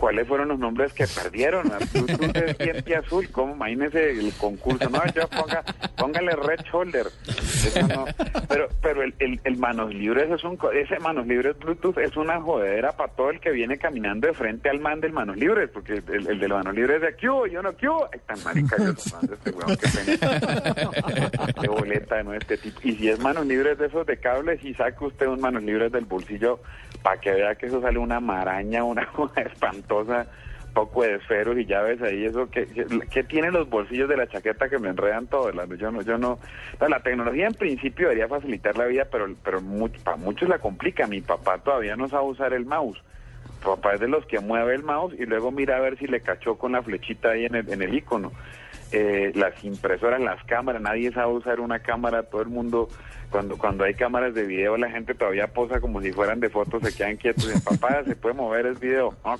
¿Cuáles 0.04 0.28
fueron 0.28 0.50
los 0.50 0.60
nombres 0.60 0.92
que 0.92 1.08
perdieron? 1.08 1.72
Bluetooth 1.94 2.36
es 2.36 2.58
diente 2.58 2.94
azul, 2.94 3.30
¿cómo? 3.32 3.56
Imagínese 3.56 4.12
el 4.12 4.34
concurso. 4.34 4.90
No, 4.90 5.02
yo 5.16 5.30
ponga, 5.30 5.64
póngale 5.96 6.36
red 6.36 6.60
shoulder. 6.70 7.08
Eso 7.68 7.88
no. 7.88 8.06
Pero, 8.50 8.70
pero 8.82 9.02
el, 9.02 9.16
el, 9.20 9.40
el 9.44 9.58
manos 9.58 9.94
libres 9.94 10.30
es 10.30 10.44
un, 10.44 10.60
ese 10.74 11.00
manos 11.00 11.26
libres 11.26 11.58
Bluetooth 11.58 11.98
es 11.98 12.16
una 12.18 12.40
jodedera 12.40 12.92
para 12.92 13.12
todo 13.14 13.30
el 13.32 13.40
que 13.40 13.52
viene 13.52 13.78
caminando 13.78 14.28
de 14.28 14.34
frente 14.34 14.70
al 14.70 14.80
man 14.80 15.00
del 15.00 15.12
manos 15.12 15.38
libres, 15.38 15.70
porque 15.70 15.94
el, 15.94 16.28
el 16.28 16.40
de 16.40 16.48
los 16.48 16.60
manos 16.60 16.76
libres 16.76 16.98
es 16.98 17.02
de 17.02 17.08
aquí, 17.08 17.26
yo 17.26 17.62
no, 17.62 17.70
aquí, 17.70 17.88
ay, 17.88 18.20
tan 18.28 18.44
marica, 18.44 18.76
tomando 18.76 19.34
este 19.34 19.52
weón, 19.52 19.78
qué 19.78 19.88
pena. 19.88 21.54
Qué 21.62 21.68
boleta, 21.68 22.24
¿no? 22.24 22.34
Este 22.34 22.58
tipo. 22.58 22.80
Y 22.84 22.96
si 22.96 23.10
es 23.10 23.20
manos 23.20 23.46
libres 23.46 23.78
de 23.78 23.88
esos 23.88 24.06
de 24.06 24.18
cables, 24.18 24.64
y 24.64 24.74
saque 24.74 25.04
usted 25.06 25.28
un 25.28 25.42
manos 25.42 25.64
libres 25.64 25.92
del 25.92 26.06
bolsillo 26.06 26.60
para 27.02 27.20
que 27.20 27.32
vea 27.32 27.56
que 27.56 27.68
eso 27.68 27.82
sale 27.82 27.98
una 28.00 28.20
maraña, 28.20 28.84
una 28.84 29.06
cosa 29.08 29.42
espantosa, 29.54 30.28
poco 30.74 31.04
de 31.04 31.16
esferos 31.16 31.58
y 31.58 31.66
llaves 31.66 32.02
ahí, 32.02 32.26
eso 32.26 32.50
que, 32.50 32.68
que, 33.10 33.24
tiene 33.24 33.52
los 33.52 33.70
bolsillos 33.70 34.10
de 34.10 34.18
la 34.18 34.28
chaqueta 34.28 34.70
que 34.70 34.80
me 34.80 34.90
enredan 34.90 35.28
todo, 35.28 35.52
la- 35.52 35.66
yo 35.66 35.92
no, 35.92 36.02
yo 36.02 36.18
no, 36.18 36.40
la 36.80 37.00
tecnología 37.00 37.48
en 37.48 37.54
principio 37.54 38.08
debería 38.10 38.28
facilitar 38.28 38.78
la 38.78 38.86
vida, 38.86 39.06
pero, 39.12 39.28
pero 39.44 39.62
para 40.04 40.18
muchos 40.18 40.50
la 40.50 40.60
complica, 40.60 41.08
mi 41.08 41.22
papá 41.22 41.60
todavía 41.60 41.96
no 41.96 42.10
sabe 42.10 42.26
usar 42.26 42.54
el 42.54 42.66
mouse, 42.66 43.02
papá 43.64 43.94
es 43.94 44.00
de 44.00 44.08
los 44.08 44.26
que 44.26 44.40
mueve 44.40 44.76
el 44.76 44.84
mouse 44.84 45.14
y 45.18 45.26
luego 45.26 45.52
mira 45.52 45.78
a 45.78 45.80
ver 45.80 45.98
si 45.98 46.08
le 46.08 46.22
cachó 46.22 46.58
con 46.58 46.74
la 46.74 46.84
flechita 46.84 47.32
ahí 47.32 47.46
en 47.46 47.56
el, 47.56 47.72
en 47.72 47.82
el 47.82 47.94
icono. 47.94 48.32
Eh, 48.96 49.32
las 49.34 49.64
impresoras, 49.64 50.22
las 50.22 50.44
cámaras, 50.44 50.80
nadie 50.82 51.12
sabe 51.12 51.34
usar 51.34 51.60
una 51.60 51.80
cámara, 51.80 52.22
todo 52.24 52.44
el 52.44 52.50
mundo, 52.50 52.90
cuando 53.32 53.58
cuando 53.58 53.84
hay 53.86 53.96
cámaras 53.96 54.36
de 54.36 54.44
video, 54.46 54.78
la 54.78 54.90
gente 54.92 55.16
todavía 55.16 55.48
posa 55.48 55.80
como 55.82 56.00
si 56.00 56.12
fueran 56.12 56.40
de 56.40 56.50
fotos, 56.50 56.84
se 56.84 56.96
quedan 56.96 57.18
quietos, 57.18 57.52
y 57.56 57.60
papá, 57.60 58.04
se 58.06 58.16
puede 58.16 58.36
mover 58.36 58.68
el 58.68 58.76
video, 58.76 59.16
no, 59.26 59.36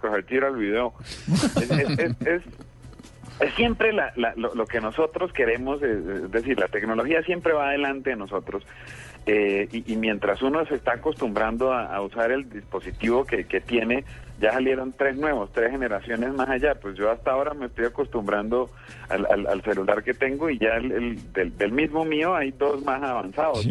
que 0.00 0.08
se 0.10 0.22
tira 0.24 0.48
el 0.48 0.56
video. 0.56 0.92
Es, 1.28 1.70
es- 1.70 1.98
es- 2.00 2.26
es- 2.26 2.42
es 3.38 3.54
siempre 3.54 3.92
la- 3.92 4.12
la- 4.16 4.32
lo, 4.36 4.54
lo 4.56 4.66
que 4.66 4.80
nosotros 4.80 5.32
queremos, 5.32 5.80
es, 5.82 6.30
decir, 6.32 6.58
la 6.58 6.66
tecnología 6.68 7.22
siempre 7.22 7.52
va 7.52 7.68
adelante 7.68 8.10
de 8.10 8.16
nosotros. 8.16 8.66
eh, 9.28 9.68
y, 9.72 9.92
y 9.92 9.96
mientras 9.96 10.40
uno 10.42 10.64
se 10.66 10.76
está 10.76 10.92
acostumbrando 10.94 11.72
a, 11.72 11.94
a 11.94 12.00
usar 12.00 12.30
el 12.30 12.48
dispositivo 12.48 13.24
que, 13.24 13.44
que 13.44 13.60
tiene, 13.60 14.04
ya 14.40 14.52
salieron 14.52 14.92
tres 14.92 15.16
nuevos, 15.16 15.50
tres 15.52 15.70
generaciones 15.70 16.32
más 16.34 16.48
allá. 16.48 16.74
Pues 16.74 16.96
yo 16.96 17.10
hasta 17.10 17.30
ahora 17.32 17.54
me 17.54 17.66
estoy 17.66 17.86
acostumbrando 17.86 18.70
al, 19.08 19.26
al- 19.30 19.46
al 19.46 19.62
celular 19.62 20.02
que 20.02 20.14
tengo 20.14 20.50
y 20.50 20.58
ya 20.58 20.76
el, 20.76 20.92
el- 20.92 21.32
del, 21.32 21.56
del 21.56 21.72
mismo 21.72 22.04
mío 22.04 22.34
hay 22.34 22.50
dos 22.52 22.82
más 22.84 23.02
avanzados. 23.02 23.66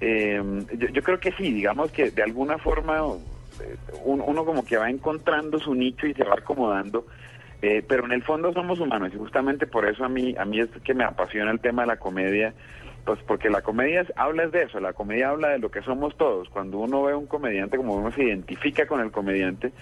Eh, 0.00 0.42
yo, 0.78 0.88
yo 0.88 1.02
creo 1.02 1.18
que 1.20 1.32
sí, 1.32 1.52
digamos 1.52 1.90
que 1.92 2.10
de 2.10 2.22
alguna 2.22 2.58
forma 2.58 2.98
eh, 2.98 3.76
un- 4.04 4.22
uno 4.26 4.44
como 4.44 4.64
que 4.64 4.76
va 4.76 4.90
encontrando 4.90 5.58
su 5.58 5.74
nicho 5.74 6.06
y 6.06 6.14
se 6.14 6.24
va 6.24 6.34
acomodando. 6.34 7.06
Eh, 7.62 7.82
pero 7.88 8.04
en 8.04 8.12
el 8.12 8.22
fondo 8.22 8.52
somos 8.52 8.78
humanos 8.78 9.10
y 9.14 9.16
justamente 9.18 9.66
por 9.66 9.88
eso 9.88 10.04
a 10.04 10.08
mí 10.10 10.34
a 10.38 10.44
mí 10.44 10.60
es 10.60 10.68
que 10.84 10.92
me 10.92 11.02
apasiona 11.04 11.50
el 11.50 11.60
tema 11.60 11.82
de 11.82 11.88
la 11.88 11.96
comedia 11.96 12.52
pues 13.04 13.20
porque 13.26 13.50
la 13.50 13.62
comedia 13.62 14.06
habla 14.16 14.46
de 14.46 14.62
eso 14.62 14.80
la 14.80 14.92
comedia 14.92 15.30
habla 15.30 15.50
de 15.50 15.58
lo 15.58 15.70
que 15.70 15.82
somos 15.82 16.16
todos. 16.16 16.48
Cuando 16.48 16.78
uno 16.78 17.02
ve 17.02 17.12
a 17.12 17.16
un 17.16 17.26
comediante 17.26 17.76
como 17.76 17.94
uno 17.94 18.10
se 18.12 18.24
identifica 18.24 18.86
con 18.86 19.00
el 19.00 19.10
comediante 19.10 19.72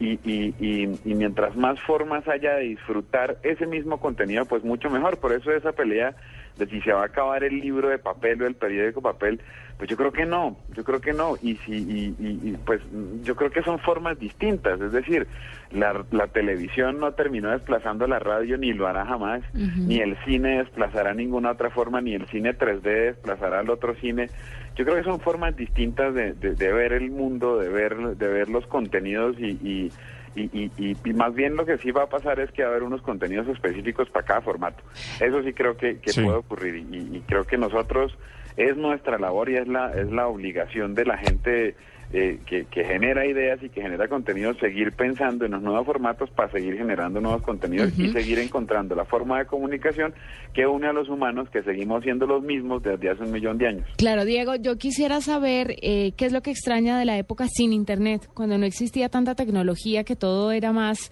y, 0.00 0.12
y, 0.24 0.54
y, 0.58 1.00
y 1.04 1.14
mientras 1.14 1.56
más 1.56 1.80
formas 1.80 2.26
haya 2.28 2.54
de 2.54 2.64
disfrutar 2.64 3.38
ese 3.42 3.66
mismo 3.66 4.00
contenido 4.00 4.44
pues 4.44 4.64
mucho 4.64 4.90
mejor. 4.90 5.18
Por 5.18 5.32
eso 5.32 5.52
esa 5.52 5.72
pelea 5.72 6.16
de 6.56 6.66
si 6.66 6.80
se 6.82 6.92
va 6.92 7.02
a 7.02 7.06
acabar 7.06 7.42
el 7.44 7.58
libro 7.60 7.88
de 7.88 7.98
papel 7.98 8.40
o 8.42 8.46
el 8.46 8.54
periódico 8.54 9.00
papel 9.02 9.40
pues 9.76 9.90
yo 9.90 9.96
creo 9.96 10.12
que 10.12 10.24
no, 10.24 10.56
yo 10.68 10.84
creo 10.84 11.00
que 11.00 11.12
no, 11.12 11.36
y 11.42 11.56
si, 11.56 11.72
y, 11.72 12.14
y- 12.16 12.50
y, 12.50 12.56
pues 12.64 12.80
yo 13.22 13.34
creo 13.34 13.50
que 13.50 13.60
son 13.64 13.80
formas 13.80 14.16
distintas, 14.20 14.80
es 14.80 14.92
decir, 14.92 15.26
la, 15.72 16.04
la 16.12 16.28
televisión 16.28 17.00
no 17.00 17.10
terminó 17.14 17.50
desplazando 17.50 18.06
la 18.06 18.20
radio 18.20 18.56
ni 18.56 18.72
lo 18.72 18.86
hará 18.86 19.04
jamás, 19.04 19.42
ni 19.88 19.98
el 19.98 20.16
cine 20.24 20.58
desplazará 20.58 21.12
ninguna 21.12 21.50
otra 21.50 21.70
forma, 21.70 22.00
ni 22.00 22.14
el 22.14 22.26
cine 22.28 22.56
3D 22.56 22.82
desplazará 22.82 23.58
al 23.58 23.68
otro 23.68 23.96
cine. 23.96 24.30
Yo 24.76 24.84
creo 24.84 24.96
que 24.96 25.02
son 25.02 25.18
formas 25.18 25.56
distintas 25.56 26.14
de, 26.14 26.34
de- 26.34 26.54
de 26.54 26.72
ver 26.72 26.92
el 26.92 27.10
mundo, 27.10 27.58
de 27.58 27.68
ver, 27.68 27.96
de 28.16 28.28
ver 28.28 28.48
los 28.48 28.64
contenidos 28.68 29.34
y, 29.40 29.58
y, 29.60 29.92
Y, 30.36 30.42
y, 30.52 30.70
y- 30.78 30.96
y 31.04 31.12
más 31.12 31.34
bien 31.34 31.54
lo 31.56 31.64
que 31.64 31.78
sí 31.78 31.90
va 31.92 32.04
a 32.04 32.08
pasar 32.08 32.40
es 32.40 32.50
que 32.50 32.62
va 32.62 32.68
a 32.68 32.70
haber 32.72 32.82
unos 32.82 33.02
contenidos 33.02 33.46
específicos 33.48 34.08
para 34.10 34.26
cada 34.26 34.40
formato. 34.40 34.82
Eso 35.20 35.42
sí 35.42 35.52
creo 35.52 35.76
que, 35.76 35.98
que 36.00 36.10
Sí. 36.12 36.22
puede 36.22 36.36
ocurrir 36.38 36.76
y, 36.76 37.16
y 37.16 37.20
creo 37.26 37.44
que 37.44 37.56
nosotros 37.56 38.16
es 38.56 38.76
nuestra 38.76 39.18
labor 39.18 39.48
y 39.50 39.56
es 39.56 39.68
la, 39.68 39.92
es 39.94 40.10
la 40.10 40.26
obligación 40.28 40.94
de 40.94 41.04
la 41.04 41.16
gente 41.18 41.74
eh, 42.16 42.38
que, 42.46 42.66
que 42.66 42.84
genera 42.84 43.26
ideas 43.26 43.60
y 43.60 43.68
que 43.70 43.82
genera 43.82 44.06
contenidos, 44.06 44.56
seguir 44.58 44.92
pensando 44.92 45.46
en 45.46 45.50
los 45.50 45.60
nuevos 45.60 45.84
formatos 45.84 46.30
para 46.30 46.48
seguir 46.48 46.76
generando 46.76 47.20
nuevos 47.20 47.42
contenidos 47.42 47.98
y 47.98 48.12
seguir 48.12 48.38
encontrando 48.38 48.94
la 48.94 49.04
forma 49.04 49.40
de 49.40 49.46
comunicación 49.46 50.14
que 50.52 50.64
une 50.64 50.86
a 50.86 50.92
los 50.92 51.08
humanos 51.08 51.48
que 51.50 51.64
seguimos 51.64 52.04
siendo 52.04 52.24
los 52.24 52.40
mismos 52.40 52.84
desde 52.84 53.10
hace 53.10 53.24
un 53.24 53.32
millón 53.32 53.58
de 53.58 53.66
años. 53.66 53.88
Claro, 53.96 54.24
Diego, 54.24 54.54
yo 54.54 54.78
quisiera 54.78 55.20
saber 55.20 55.74
eh, 55.82 56.12
qué 56.16 56.26
es 56.26 56.32
lo 56.32 56.40
que 56.40 56.52
extraña 56.52 57.00
de 57.00 57.04
la 57.04 57.18
época 57.18 57.48
sin 57.48 57.72
Internet, 57.72 58.28
cuando 58.32 58.58
no 58.58 58.64
existía 58.64 59.08
tanta 59.08 59.34
tecnología, 59.34 60.04
que 60.04 60.14
todo 60.14 60.52
era 60.52 60.72
más 60.72 61.10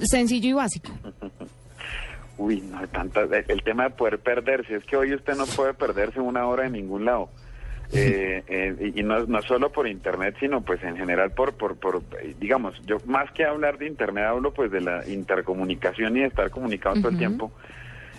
sencillo 0.00 0.48
y 0.48 0.52
básico. 0.54 0.90
Uy, 2.38 2.60
no, 2.60 2.84
tanta, 2.88 3.20
el 3.22 3.62
tema 3.62 3.84
de 3.84 3.90
poder 3.90 4.18
perderse, 4.18 4.74
es 4.74 4.84
que 4.84 4.96
hoy 4.96 5.14
usted 5.14 5.36
no 5.36 5.46
puede 5.46 5.74
perderse 5.74 6.18
una 6.18 6.44
hora 6.48 6.66
en 6.66 6.72
ningún 6.72 7.04
lado. 7.04 7.28
Eh, 7.92 8.42
eh, 8.48 8.92
y 8.94 9.02
no, 9.02 9.24
no 9.26 9.42
solo 9.42 9.70
por 9.70 9.86
internet, 9.86 10.36
sino 10.40 10.62
pues 10.62 10.82
en 10.82 10.96
general 10.96 11.30
por, 11.30 11.54
por, 11.54 11.76
por, 11.76 12.02
digamos, 12.40 12.80
yo 12.86 12.96
más 13.06 13.30
que 13.32 13.44
hablar 13.44 13.78
de 13.78 13.86
internet 13.86 14.24
hablo 14.24 14.52
pues 14.52 14.70
de 14.70 14.80
la 14.80 15.06
intercomunicación 15.06 16.16
y 16.16 16.20
de 16.20 16.26
estar 16.26 16.50
comunicado 16.50 16.96
todo 16.96 17.10
el 17.10 17.18
tiempo. 17.18 17.52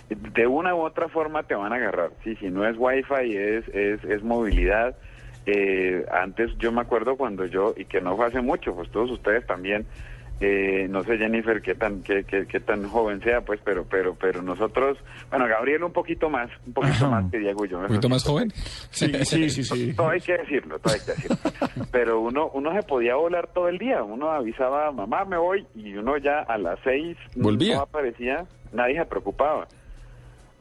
De 0.08 0.46
una 0.46 0.74
u 0.74 0.80
otra 0.82 1.08
forma 1.08 1.42
te 1.42 1.54
van 1.54 1.72
a 1.72 1.76
agarrar, 1.76 2.10
sí, 2.22 2.36
si 2.36 2.48
no 2.48 2.66
es 2.66 2.76
wifi 2.78 3.36
es, 3.36 3.68
es, 3.68 4.04
es 4.04 4.22
movilidad. 4.22 4.96
Eh, 5.46 6.04
antes 6.10 6.56
yo 6.58 6.72
me 6.72 6.80
acuerdo 6.80 7.16
cuando 7.16 7.44
yo, 7.46 7.74
y 7.76 7.84
que 7.84 8.00
no 8.00 8.16
fue 8.16 8.26
hace 8.26 8.40
mucho, 8.40 8.74
pues 8.74 8.90
todos 8.90 9.10
ustedes 9.10 9.46
también, 9.46 9.84
eh, 10.40 10.86
no 10.90 11.02
sé 11.02 11.16
Jennifer 11.16 11.62
qué 11.62 11.74
tan 11.74 12.02
qué, 12.02 12.24
qué, 12.24 12.46
qué 12.46 12.60
tan 12.60 12.88
joven 12.88 13.22
sea 13.22 13.40
pues 13.40 13.58
pero 13.64 13.84
pero 13.88 14.14
pero 14.14 14.42
nosotros 14.42 14.98
bueno 15.30 15.46
Gabriel 15.46 15.84
un 15.84 15.92
poquito 15.92 16.28
más 16.28 16.50
un 16.66 16.74
poquito 16.74 17.10
más 17.10 17.30
que 17.30 17.38
Diego 17.38 17.64
y 17.64 17.68
yo 17.68 17.78
¿Un 17.78 17.86
poquito 17.86 18.08
más 18.08 18.22
joven? 18.22 18.52
Sí, 18.90 19.10
sí, 19.24 19.48
sí, 19.48 19.64
sí. 19.64 19.92
todo 19.96 20.10
hay 20.10 20.20
que 20.20 20.36
decirlo 20.36 20.78
todo 20.78 20.92
hay 20.92 21.00
que 21.00 21.12
decirlo 21.12 21.36
pero 21.90 22.20
uno 22.20 22.50
uno 22.52 22.74
se 22.74 22.82
podía 22.82 23.14
volar 23.14 23.48
todo 23.54 23.68
el 23.68 23.78
día 23.78 24.02
uno 24.02 24.30
avisaba 24.30 24.92
mamá 24.92 25.24
me 25.24 25.38
voy 25.38 25.66
y 25.74 25.94
uno 25.94 26.18
ya 26.18 26.40
a 26.40 26.58
las 26.58 26.78
seis 26.84 27.16
Volvía. 27.34 27.76
no 27.76 27.82
aparecía 27.82 28.44
nadie 28.72 28.98
se 28.98 29.06
preocupaba 29.06 29.66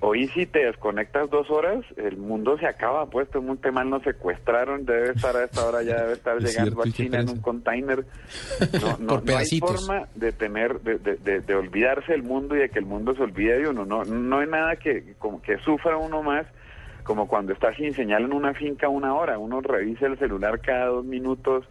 Hoy 0.01 0.27
si 0.27 0.45
te 0.45 0.65
desconectas 0.65 1.29
dos 1.29 1.49
horas, 1.49 1.83
el 1.95 2.17
mundo 2.17 2.57
se 2.59 2.67
acaba, 2.67 3.05
pues 3.09 3.29
todo 3.29 3.41
un 3.41 3.57
tema 3.57 3.83
nos 3.83 4.03
secuestraron, 4.03 4.85
debe 4.85 5.11
estar 5.11 5.35
a 5.35 5.45
esta 5.45 5.65
hora 5.65 5.81
ya 5.83 5.95
debe 6.01 6.13
estar 6.13 6.37
Es 6.43 6.43
llegando 6.43 6.83
cierto, 6.83 6.89
a 6.89 6.91
China 6.91 7.19
en 7.21 7.29
un 7.29 7.41
container. 7.41 8.05
No, 8.81 8.97
no, 8.99 9.21
no 9.21 9.37
hay 9.37 9.59
forma 9.59 10.07
de 10.15 10.31
tener, 10.31 10.81
de, 10.81 10.97
de, 10.99 11.15
de- 11.15 11.39
de 11.41 11.55
olvidarse 11.55 12.11
del 12.11 12.23
mundo 12.23 12.55
y 12.55 12.59
de 12.59 12.69
que 12.69 12.79
el 12.79 12.85
mundo 12.85 13.15
se 13.15 13.23
olvide 13.23 13.59
de 13.59 13.69
uno. 13.69 13.85
No, 13.85 14.03
no 14.03 14.39
hay 14.39 14.47
nada 14.47 14.75
que, 14.75 15.15
como 15.17 15.41
que 15.41 15.57
sufra 15.59 15.97
uno 15.97 16.21
más 16.23 16.45
como 17.03 17.27
cuando 17.27 17.53
está 17.53 17.73
sin 17.75 17.93
señal 17.93 18.23
en 18.23 18.33
una 18.33 18.53
finca 18.53 18.89
una 18.89 19.13
hora. 19.15 19.37
Uno 19.37 19.61
revisa 19.61 20.07
el 20.07 20.17
celular 20.17 20.59
cada 20.59 20.87
dos 20.87 21.05
minutos. 21.05 21.65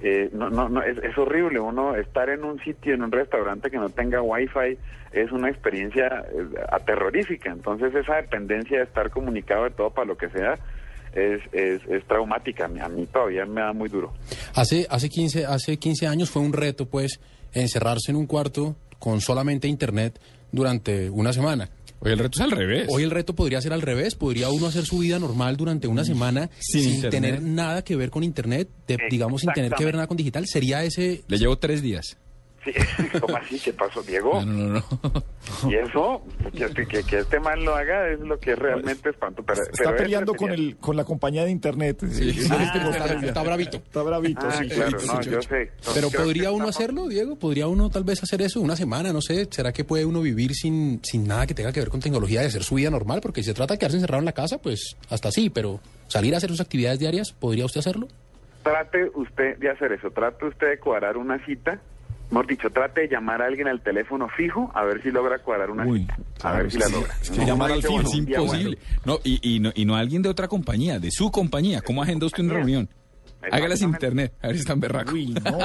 Eh, 0.00 0.30
no, 0.32 0.48
no, 0.50 0.68
no, 0.68 0.82
es, 0.82 0.96
es 0.98 1.16
horrible. 1.18 1.60
Uno 1.60 1.96
estar 1.96 2.28
en 2.28 2.44
un 2.44 2.58
sitio, 2.60 2.94
en 2.94 3.02
un 3.02 3.10
restaurante 3.10 3.70
que 3.70 3.78
no 3.78 3.88
tenga 3.88 4.22
wifi, 4.22 4.78
es 5.12 5.32
una 5.32 5.48
experiencia 5.48 6.06
eh, 6.06 6.46
aterrorífica. 6.70 7.50
Entonces 7.50 7.94
esa 7.94 8.16
dependencia 8.16 8.78
de 8.78 8.84
estar 8.84 9.10
comunicado 9.10 9.64
de 9.64 9.70
todo 9.70 9.90
para 9.90 10.06
lo 10.06 10.16
que 10.16 10.28
sea 10.30 10.58
es, 11.12 11.40
es, 11.52 11.82
es 11.88 12.04
traumática. 12.06 12.66
A 12.66 12.88
mí, 12.88 13.06
todavía 13.06 13.44
me 13.46 13.60
da 13.60 13.72
muy 13.72 13.88
duro. 13.88 14.12
Hace, 14.54 14.86
hace, 14.90 15.08
15, 15.08 15.46
hace 15.46 15.76
15 15.78 16.06
años 16.06 16.30
fue 16.30 16.42
un 16.42 16.52
reto, 16.52 16.86
pues, 16.86 17.20
encerrarse 17.52 18.10
en 18.10 18.16
un 18.16 18.26
cuarto 18.26 18.76
con 18.98 19.20
solamente 19.20 19.68
internet 19.68 20.20
durante 20.52 21.10
una 21.10 21.32
semana. 21.32 21.68
Hoy 22.00 22.12
el 22.12 22.18
reto 22.18 22.38
es 22.38 22.40
al 22.42 22.50
revés. 22.52 22.86
Hoy 22.90 23.02
el 23.02 23.10
reto 23.10 23.34
podría 23.34 23.60
ser 23.60 23.72
al 23.72 23.82
revés. 23.82 24.14
Podría 24.14 24.50
uno 24.50 24.66
hacer 24.66 24.84
su 24.84 24.98
vida 24.98 25.18
normal 25.18 25.56
durante 25.56 25.88
una 25.88 26.04
semana 26.04 26.48
Sin 26.60 27.02
tener 27.10 27.42
nada 27.42 27.82
que 27.82 27.96
ver 27.96 28.10
con 28.10 28.22
internet, 28.22 28.68
de- 28.86 28.98
digamos, 29.10 29.40
sin 29.40 29.52
tener 29.52 29.72
que 29.72 29.84
ver 29.84 29.94
nada 29.94 30.06
con 30.06 30.16
digital. 30.16 30.46
Sería 30.46 30.84
ese... 30.84 31.22
Le 31.26 31.38
llevo 31.38 31.58
tres 31.58 31.82
días. 31.82 32.16
¿Cómo 33.20 33.36
así? 33.36 33.58
¿Qué 33.60 33.72
pasó, 33.72 34.02
Diego? 34.02 34.42
No, 34.44 34.52
no, 34.80 34.84
no. 35.62 35.70
Y 35.70 35.74
eso, 35.76 36.22
que, 36.52 36.86
que, 36.86 37.02
que 37.02 37.18
este 37.18 37.40
mal 37.40 37.64
lo 37.64 37.74
haga 37.74 38.08
es 38.10 38.20
lo 38.20 38.38
que 38.38 38.52
es 38.52 38.58
realmente 38.58 39.10
espanto. 39.10 39.42
Pero, 39.42 39.62
Está 39.62 39.72
pero 39.84 39.96
peleando 39.96 40.34
con 40.34 40.50
el 40.50 40.76
con 40.76 40.96
la 40.96 41.04
compañía 41.04 41.44
de 41.44 41.50
internet. 41.50 41.98
Sí, 42.10 42.32
Sí, 42.32 42.48
ah, 42.50 42.62
este 42.64 42.78
está- 43.26 43.42
bravito. 43.42 43.76
Está 43.78 44.02
bravito, 44.02 44.46
Ah, 44.46 44.52
sí. 44.62 44.68
claro, 44.68 44.98
sí, 45.00 45.06
no, 45.06 45.22
sí. 45.22 45.30
yo 45.30 45.42
sé. 45.42 45.70
Pero 45.94 46.10
¿podría 46.10 46.50
uno 46.50 46.68
estamos- 46.68 46.76
hacerlo, 46.76 47.08
Diego? 47.08 47.36
¿Podría 47.36 47.66
uno 47.68 47.90
tal 47.90 48.04
vez 48.04 48.22
hacer 48.22 48.42
eso 48.42 48.60
una 48.60 48.76
semana? 48.76 49.12
No 49.12 49.20
sé. 49.20 49.48
¿Será 49.50 49.72
que 49.72 49.84
puede 49.84 50.04
uno 50.04 50.20
vivir 50.20 50.54
sin, 50.54 51.00
sin 51.02 51.26
nada 51.26 51.46
que 51.46 51.54
tenga 51.54 51.72
que 51.72 51.80
ver 51.80 51.88
con 51.88 52.00
tecnología 52.00 52.42
y 52.42 52.46
hacer 52.46 52.62
su 52.64 52.74
vida 52.76 52.90
normal? 52.90 53.20
Porque 53.22 53.42
si 53.42 53.48
se 53.48 53.54
trata 53.54 53.74
de 53.74 53.78
quedarse 53.78 53.96
encerrado 53.96 54.20
en 54.20 54.26
la 54.26 54.32
casa, 54.32 54.58
pues 54.58 54.96
hasta 55.10 55.30
sí, 55.30 55.50
pero 55.50 55.80
salir 56.08 56.34
a 56.34 56.38
hacer 56.38 56.50
sus 56.50 56.60
actividades 56.60 56.98
diarias, 56.98 57.32
¿podría 57.32 57.64
usted 57.64 57.80
hacerlo? 57.80 58.08
Trate 58.62 59.10
usted 59.14 59.56
de 59.58 59.70
hacer 59.70 59.92
eso, 59.92 60.10
trate 60.10 60.44
usted 60.44 60.68
de 60.70 60.78
cuadrar 60.78 61.16
una 61.16 61.42
cita. 61.46 61.80
Mejor 62.30 62.46
dicho, 62.46 62.68
trate 62.70 63.02
de 63.02 63.08
llamar 63.08 63.40
a 63.40 63.46
alguien 63.46 63.68
al 63.68 63.80
teléfono 63.80 64.28
fijo 64.28 64.70
a 64.74 64.84
ver 64.84 65.02
si 65.02 65.10
logra 65.10 65.38
cuadrar 65.38 65.70
una 65.70 65.86
Uy, 65.86 66.00
cita. 66.00 66.16
A 66.42 66.52
ver 66.58 66.70
si 66.70 66.78
la 66.78 66.88
logra. 66.88 67.14
es 67.22 67.30
que 67.30 67.38
No, 67.38 67.46
llamar 67.46 67.72
al 67.72 67.82
fijo 67.82 68.00
Es 68.02 68.14
imposible. 68.14 68.78
No, 69.04 69.18
y, 69.24 69.40
y 69.56 69.60
no, 69.60 69.72
y 69.74 69.84
no 69.86 69.96
alguien 69.96 70.20
de 70.22 70.28
otra 70.28 70.46
compañía, 70.48 70.98
de 70.98 71.10
su 71.10 71.30
compañía. 71.30 71.80
¿Cómo 71.80 72.02
agenda 72.02 72.26
usted 72.26 72.42
una 72.44 72.54
reunión? 72.54 72.88
Hágala 73.52 73.76
sin 73.76 73.90
internet, 73.90 74.32
a 74.42 74.48
ver 74.48 74.56
si 74.56 74.60
están 74.60 74.80
berracos. 74.80 75.14
Uy, 75.14 75.28
no. 75.28 75.58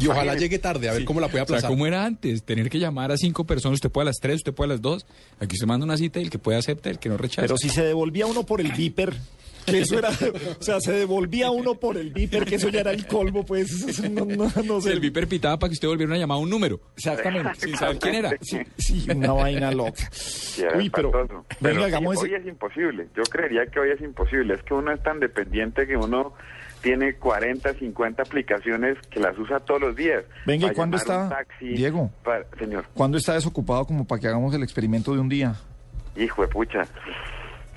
Y 0.00 0.06
ojalá 0.06 0.34
llegue 0.36 0.58
tarde, 0.58 0.88
a 0.88 0.92
ver 0.92 1.04
cómo 1.04 1.20
la 1.20 1.26
puede 1.28 1.42
O 1.42 1.46
sea, 1.46 1.56
aplazar. 1.56 1.70
¿cómo 1.70 1.86
era 1.86 2.04
antes? 2.04 2.42
Tener 2.44 2.70
que 2.70 2.78
llamar 2.78 3.10
a 3.12 3.16
cinco 3.16 3.44
personas, 3.44 3.74
usted 3.76 3.90
puede 3.90 4.04
a 4.04 4.10
las 4.10 4.16
tres, 4.20 4.36
usted 4.36 4.54
puede 4.54 4.70
a 4.70 4.74
las 4.74 4.80
dos. 4.82 5.04
Aquí 5.40 5.56
usted 5.56 5.66
manda 5.66 5.84
una 5.84 5.96
cita 5.96 6.20
y 6.20 6.22
el 6.22 6.30
que 6.30 6.38
puede 6.38 6.58
acepta, 6.58 6.88
el 6.90 6.98
que 6.98 7.08
no 7.08 7.16
rechaza. 7.16 7.42
Pero 7.42 7.56
si 7.58 7.68
se 7.68 7.82
devolvía 7.84 8.26
uno 8.26 8.44
por 8.44 8.60
el 8.60 8.72
viper, 8.72 9.14
que 9.66 9.80
eso 9.80 9.98
era, 9.98 10.10
o 10.10 10.62
sea, 10.62 10.80
se 10.80 10.92
devolvía 10.92 11.50
uno 11.50 11.74
por 11.74 11.96
el 11.96 12.10
viper, 12.10 12.44
que 12.44 12.56
eso 12.56 12.68
ya 12.68 12.80
era 12.80 12.90
el 12.90 13.06
colmo, 13.06 13.44
pues, 13.44 13.70
eso 13.70 14.08
no, 14.10 14.24
no, 14.64 14.80
sé. 14.80 14.92
el 14.92 15.00
viper 15.00 15.28
pitaba 15.28 15.58
para 15.58 15.68
que 15.70 15.74
usted 15.74 15.88
volviera 15.88 16.10
una 16.10 16.18
llamada 16.18 16.40
a 16.40 16.42
un 16.42 16.50
número. 16.50 16.80
Exactamente. 16.96 17.50
Sin 17.58 17.76
saber 17.76 17.98
quién 17.98 18.14
era. 18.16 18.30
Sí, 18.40 18.58
sí, 18.78 19.06
una 19.14 19.32
vaina 19.32 19.70
loca. 19.72 20.02
Uy, 20.76 20.90
pero, 20.90 21.10
venga, 21.12 21.44
Pero 21.60 21.84
hagamos 21.84 22.18
sí, 22.20 22.26
ese- 22.26 22.34
hoy 22.34 22.40
es 22.42 22.46
imposible. 22.48 23.08
Yo 23.16 23.22
creería 23.24 23.66
que 23.66 23.80
hoy 23.80 23.90
es 23.90 24.00
imposible. 24.00 24.54
Es 24.54 24.62
que 24.62 24.74
uno 24.74 24.92
es 24.92 25.02
tan 25.02 25.20
dependiente 25.20 25.86
que 25.86 25.96
uno 25.96 26.32
tiene 26.82 27.14
40, 27.14 27.74
50 27.74 28.22
aplicaciones 28.22 28.98
que 29.08 29.20
las 29.20 29.38
usa 29.38 29.60
todos 29.60 29.80
los 29.80 29.94
días. 29.96 30.24
Venga, 30.46 30.66
¿y 30.66 30.74
cuándo 30.74 30.98
llamar 30.98 31.26
está, 31.26 31.36
taxi, 31.36 31.68
Diego? 31.74 32.10
para- 32.24 32.44
señor, 32.58 32.84
¿Cuándo 32.94 33.18
está 33.18 33.34
desocupado 33.34 33.84
como 33.84 34.04
para 34.06 34.20
que 34.20 34.26
hagamos 34.26 34.52
el 34.54 34.62
experimento 34.64 35.12
de 35.14 35.20
un 35.20 35.28
día? 35.28 35.54
hijo 36.16 36.42
de 36.42 36.48
pucha. 36.48 36.86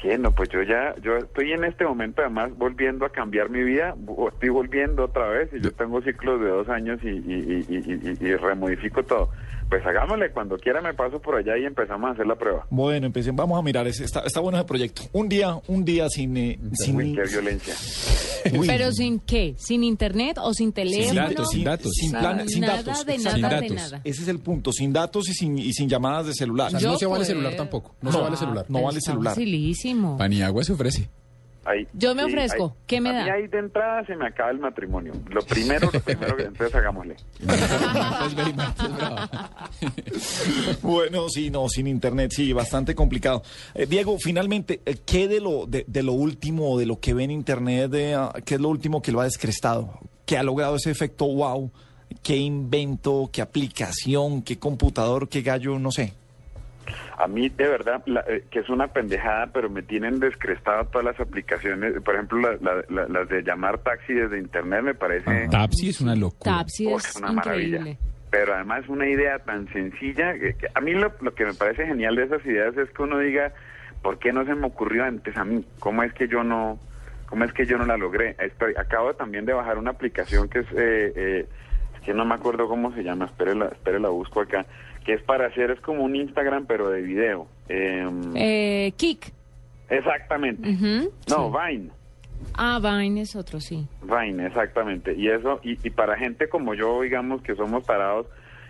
¿Qué? 0.05 0.19
No, 0.19 0.29
pues 0.29 0.49
yo 0.49 0.61
ya, 0.61 0.93
yo 1.01 1.17
estoy 1.17 1.51
en 1.53 1.63
este 1.63 1.83
momento 1.83 2.21
además 2.21 2.55
volviendo 2.55 3.07
a 3.07 3.09
cambiar 3.09 3.49
mi 3.49 3.63
vida, 3.63 3.95
estoy 4.31 4.49
volviendo 4.49 5.05
otra 5.05 5.27
vez 5.29 5.49
y 5.51 5.59
yo 5.61 5.71
tengo 5.71 5.99
ciclos 6.03 6.39
de 6.41 6.47
dos 6.47 6.69
años 6.69 6.99
y- 7.01 7.07
y- 7.07 8.17
y 8.21 8.35
remodifico 8.35 9.01
todo. 9.01 9.31
Pues 9.69 9.83
hagámosle, 9.85 10.31
cuando 10.31 10.57
quiera 10.57 10.79
me 10.81 10.93
paso 10.93 11.19
por 11.19 11.35
allá 11.35 11.57
y 11.57 11.65
empezamos 11.65 12.07
a 12.09 12.13
hacer 12.13 12.27
la 12.27 12.35
prueba. 12.35 12.67
Bueno, 12.69 13.07
empecemos, 13.07 13.37
vamos 13.37 13.57
a 13.59 13.61
mirar, 13.63 13.87
ese- 13.87 14.03
está, 14.05 14.19
está 14.21 14.39
bueno 14.39 14.57
ese 14.59 14.67
proyecto. 14.67 15.01
Un 15.11 15.27
día, 15.27 15.57
un 15.67 15.83
día 15.83 16.07
sin... 16.09 16.37
eh, 16.37 16.59
sin 16.73 16.95
Uy, 16.95 17.15
qué 17.15 17.23
violencia. 17.29 17.73
Uy, 18.59 18.67
Pero 18.67 18.91
sin 18.91 19.19
qué, 19.19 19.55
sin 19.57 19.83
internet 19.83 20.37
o 20.39 20.53
sin 20.53 20.71
teléfono. 20.71 21.19
datos, 21.19 21.49
sin 21.49 21.63
datos. 21.63 21.91
Sin, 21.95 22.09
Sin 22.11 22.19
plan- 22.19 22.47
sin 22.47 22.61
nada 22.61 22.83
datos. 22.83 23.05
de 23.07 23.17
nada 23.17 23.31
Sin 23.33 23.41
de 23.41 23.49
datos. 23.49 23.71
nada. 23.75 24.01
Ese 24.03 24.21
es 24.21 24.27
el 24.27 24.39
punto, 24.39 24.71
sin 24.71 24.93
datos 24.93 25.27
y 25.29 25.33
sin, 25.33 25.57
y 25.57 25.73
sin 25.73 25.89
llamadas 25.89 26.27
de 26.27 26.33
celular. 26.35 26.67
O 26.67 26.69
sea, 26.71 26.79
Yo 26.79 26.91
no 26.91 26.97
se 26.99 27.05
vale 27.07 27.25
celular 27.25 27.55
tampoco. 27.55 27.95
No, 28.01 28.11
se 28.11 28.19
vale 28.19 28.37
celular. 28.37 28.65
No 28.69 28.83
vale 28.83 29.01
celular. 29.01 29.33
Facilísimo. 29.33 30.15
Paniagua 30.17 30.63
se 30.63 30.73
ofrece. 30.73 31.09
Ahí, 31.65 31.87
Yo 31.93 32.13
me 32.13 32.23
ofrezco. 32.23 32.65
ahí- 32.77 32.83
¿Qué 32.85 33.01
me 33.01 33.09
a 33.09 33.13
da? 33.13 33.23
mí 33.23 33.29
ahí 33.31 33.47
de 33.47 33.57
entrada 33.57 34.05
se 34.05 34.15
me 34.15 34.27
acaba 34.27 34.51
el 34.51 34.59
matrimonio. 34.59 35.13
Lo 35.29 35.41
primero, 35.41 35.89
lo 35.91 35.99
primero 35.99 36.37
que 36.37 36.43
entonces 36.43 36.75
hagámosle. 36.75 37.15
Bueno, 40.81 41.29
sí, 41.29 41.49
no, 41.49 41.67
sin 41.69 41.87
internet, 41.87 42.31
sí, 42.33 42.53
bastante 42.53 42.95
complicado. 42.95 43.43
Eh, 43.73 43.85
Diego, 43.85 44.17
finalmente, 44.19 44.81
eh, 44.85 44.95
¿qué 45.05 45.27
de 45.27 45.39
lo, 45.41 45.65
de, 45.65 45.85
de 45.87 46.03
lo 46.03 46.13
último, 46.13 46.77
de 46.77 46.85
lo 46.85 46.99
que 46.99 47.13
ve 47.13 47.23
en 47.23 47.31
internet, 47.31 47.89
de, 47.91 48.13
ah, 48.15 48.33
qué 48.45 48.55
es 48.55 48.61
lo 48.61 48.69
último 48.69 49.01
que 49.01 49.11
lo 49.11 49.21
ha 49.21 49.25
descrestado? 49.25 49.99
¿Qué 50.25 50.37
ha 50.37 50.43
logrado 50.43 50.75
ese 50.75 50.91
efecto 50.91 51.25
wow? 51.27 51.71
¿Qué 52.23 52.37
invento, 52.37 53.29
qué 53.31 53.41
aplicación, 53.41 54.41
qué 54.41 54.57
computador, 54.57 55.27
qué 55.29 55.41
gallo, 55.41 55.77
no 55.79 55.91
sé? 55.91 56.13
A 57.17 57.27
mí, 57.27 57.49
de 57.49 57.67
verdad, 57.67 58.01
la- 58.05 58.23
eh, 58.27 58.43
que 58.51 58.59
es 58.59 58.69
una 58.69 58.87
pendejada, 58.87 59.47
pero 59.47 59.69
me 59.69 59.81
tienen 59.81 60.19
descrestado 60.19 60.85
todas 60.85 61.05
las 61.05 61.19
aplicaciones. 61.19 62.01
Por 62.01 62.15
ejemplo, 62.15 62.39
la- 62.39 62.57
la- 62.61 62.83
la- 62.89 63.07
las 63.07 63.29
de 63.29 63.41
llamar 63.43 63.77
taxi 63.79 64.13
desde 64.13 64.37
internet 64.39 64.81
me 64.83 64.93
parece 64.93 65.47
Tapsi 65.49 65.89
es 65.89 66.01
una 66.01 66.15
locura. 66.15 66.63
Oh, 66.87 66.97
es 66.97 67.15
una 67.15 67.31
maravilla. 67.31 67.97
Pero 68.31 68.53
además 68.53 68.87
una 68.89 69.07
idea 69.07 69.39
tan 69.39 69.67
sencilla. 69.71 70.33
Que, 70.33 70.53
que 70.55 70.67
a 70.73 70.81
mí 70.81 70.93
lo, 70.93 71.11
lo 71.21 71.33
que 71.33 71.45
me 71.45 71.53
parece 71.53 71.85
genial 71.85 72.15
de 72.15 72.23
esas 72.23 72.45
ideas 72.45 72.75
es 72.77 72.89
que 72.89 73.01
uno 73.03 73.19
diga, 73.19 73.53
¿por 74.01 74.19
qué 74.19 74.33
no 74.33 74.45
se 74.45 74.53
me 74.55 74.67
ocurrió 74.67 75.05
antes 75.05 75.35
a 75.37 75.45
mí? 75.45 75.65
¿Cómo 75.79 76.03
es 76.03 76.11
que 76.13 76.27
yo 76.27 76.43
no, 76.43 76.77
cómo 77.27 77.43
es 77.45 77.53
que 77.53 77.65
yo 77.65 77.77
no 77.77 77.85
la 77.85 77.97
logré? 77.97 78.35
Estoy, 78.39 78.73
acabo 78.77 79.13
también 79.13 79.45
de 79.45 79.53
bajar 79.53 79.77
una 79.77 79.91
aplicación 79.91 80.49
que 80.49 80.59
es... 80.59 80.65
eh, 80.73 81.13
eh, 81.15 81.45
que 82.03 82.13
no 82.13 82.23
me 82.23 82.35
acuerdo 82.35 82.67
cómo 82.67 82.93
se 82.93 83.01
llama, 83.01 83.25
espere 83.25 83.55
la, 83.55 83.65
espere 83.65 83.99
la 83.99 84.09
busco 84.09 84.39
acá, 84.41 84.63
que 85.05 85.13
es 85.13 85.21
para 85.21 85.47
hacer, 85.47 85.71
es 85.71 85.79
como 85.81 86.03
un 86.03 86.15
Instagram 86.15 86.65
pero 86.65 86.89
de 86.89 87.01
video. 87.01 87.47
Em, 87.69 88.21
Eh, 88.35 88.91
Kik. 88.97 89.31
exactamente. 89.89 90.67
No, 91.29 91.51
sí. 91.51 91.57
Vine. 91.69 91.89
Ah, 92.55 92.79
Vine 92.81 93.21
es 93.21 93.35
otro, 93.35 93.59
sí. 93.59 93.87
Vine, 94.01 94.47
exactamente. 94.47 95.13
Y 95.13 95.29
eso, 95.29 95.59
y, 95.63 95.77
y 95.85 95.89
para 95.91 96.17
gente 96.17 96.49
como 96.49 96.73
yo, 96.73 97.01
digamos, 97.01 97.41
que 97.41 97.55
somos 97.55 97.85
parados 97.85 98.27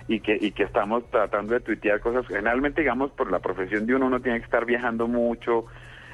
y 0.07 0.19
que, 0.19 0.37
y 0.39 0.51
que 0.51 0.63
estamos 0.63 1.09
tratando 1.09 1.53
de 1.53 1.61
tuitear 1.61 1.99
cosas, 1.99 2.27
generalmente, 2.27 2.81
digamos, 2.81 3.11
por 3.11 3.31
la 3.31 3.39
profesión 3.39 3.85
de 3.87 3.95
uno, 3.95 4.05
uno 4.07 4.19
tiene 4.19 4.39
que 4.39 4.45
estar 4.45 4.65
viajando 4.65 5.07
mucho, 5.07 5.65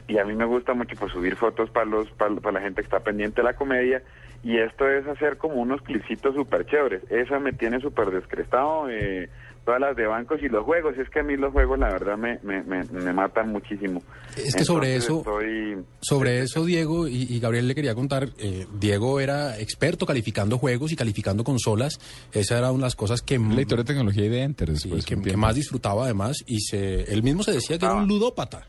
y 0.08 0.18
a 0.18 0.24
mí 0.26 0.34
me 0.34 0.46
gusta 0.46 0.74
mucho 0.74 0.96
pues 0.98 1.12
subir 1.12 1.36
fotos 1.36 1.70
para 1.70 1.86
los 1.86 2.10
para, 2.12 2.34
para 2.36 2.54
la 2.54 2.62
gente 2.62 2.82
que 2.82 2.86
está 2.86 3.02
pendiente 3.02 3.42
de 3.42 3.44
la 3.48 3.54
comedia, 3.56 4.02
y 4.44 4.58
esto 4.58 4.88
es 4.90 5.08
hacer 5.08 5.38
como 5.38 5.56
unos 5.56 5.82
clipsitos 5.82 6.36
súper 6.36 6.66
chéveres. 6.66 7.04
Esa 7.12 7.40
me 7.40 7.54
tiene 7.54 7.80
súper 7.80 8.10
descrestado, 8.12 8.90
eh, 8.90 9.30
todas 9.64 9.80
las 9.80 9.96
de 9.96 10.08
bancos 10.08 10.42
y 10.42 10.50
los 10.50 10.66
juegos, 10.66 10.98
es 10.98 11.08
que 11.12 11.20
a 11.20 11.24
mí 11.24 11.38
los 11.38 11.52
juegos 11.54 11.78
la 11.78 11.90
verdad 11.90 12.18
me, 12.18 12.40
me, 12.42 12.64
me, 12.64 12.84
me 12.86 13.14
matan 13.14 13.50
muchísimo. 13.52 14.02
Es 14.36 14.56
que 14.56 14.64
sobre 14.66 14.96
eso- 14.96 15.20
estoy- 15.20 15.84
Sobre 16.02 16.40
eso, 16.40 16.66
Diego, 16.66 17.08
y, 17.08 17.28
y 17.30 17.40
Gabriel 17.40 17.68
le 17.68 17.76
quería 17.76 17.94
contar, 17.94 18.30
eh, 18.40 18.66
Diego 18.80 19.20
era 19.20 19.60
experto 19.60 20.08
calificando 20.08 20.58
juegos 20.58 20.92
y 20.92 20.96
calificando 20.96 21.44
consolas. 21.44 22.00
Esa 22.34 22.58
era 22.58 22.72
una 22.72 22.80
de 22.80 22.86
las 22.88 22.96
cosas 22.96 23.22
que... 23.22 23.38
Lector 23.38 23.78
de 23.78 23.84
tecnología 23.84 24.26
y 24.26 24.30
de 24.30 24.42
Enter 24.42 24.72
después. 24.72 25.06
que, 25.06 25.16
más 25.38 25.54
disfrutaba 25.54 26.06
además, 26.06 26.38
y 26.48 26.60
se, 26.62 27.04
él 27.14 27.22
mismo 27.22 27.44
se 27.44 27.52
decía 27.52 27.78
que 27.78 27.86
era 27.86 27.94
un 27.94 28.08
ludópata. 28.08 28.66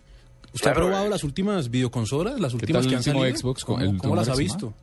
¿Usted 0.53 0.65
Claro, 0.73 0.81
ha 0.81 0.85
probado 0.85 1.07
eh. 1.07 1.09
las 1.09 1.25
últimas 1.25 1.71
videoconsolas, 1.71 2.39
las 2.39 2.53
¿Qué 2.53 2.57
últimas 2.57 2.83
tal 2.83 2.91
que 2.91 2.95
el 2.95 2.97
han 2.99 3.03
salido? 3.03 3.37
Xbox 3.39 3.65
con- 3.65 3.77
¿Cómo, 3.81 3.91
el 3.93 3.97
cómo 3.99 4.17
las 4.17 4.29
ha 4.29 4.35
visto? 4.37 4.75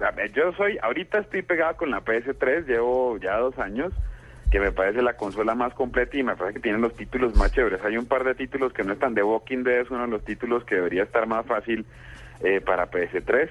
A 0.00 0.10
ver, 0.12 0.32
Yo 0.32 0.52
soy, 0.52 0.78
ahorita 0.82 1.18
estoy 1.18 1.42
pegado 1.42 1.76
con 1.76 1.90
la 1.90 2.04
PS3, 2.04 2.66
llevo 2.66 3.18
ya 3.18 3.36
dos 3.38 3.58
años, 3.58 3.92
que 4.50 4.60
me 4.60 4.72
parece 4.72 5.02
la 5.02 5.14
consola 5.14 5.54
más 5.54 5.74
completa 5.74 6.16
y 6.16 6.22
me 6.22 6.36
parece 6.36 6.54
que 6.54 6.62
tienen 6.62 6.80
los 6.80 6.94
títulos 6.94 7.34
más 7.36 7.52
chéveres. 7.52 7.84
Hay 7.84 7.96
un 7.96 8.06
par 8.06 8.24
de 8.24 8.34
títulos 8.34 8.72
que 8.72 8.84
no 8.84 8.92
están 8.92 9.14
de 9.14 9.22
Walking 9.22 9.64
Dead, 9.64 9.80
es 9.80 9.90
uno 9.90 10.02
de 10.02 10.08
los 10.08 10.24
títulos 10.24 10.64
que 10.64 10.76
debería 10.76 11.02
estar 11.02 11.26
más 11.26 11.44
fácil 11.46 11.84
eh, 12.42 12.60
para 12.60 12.90
PS3. 12.90 13.50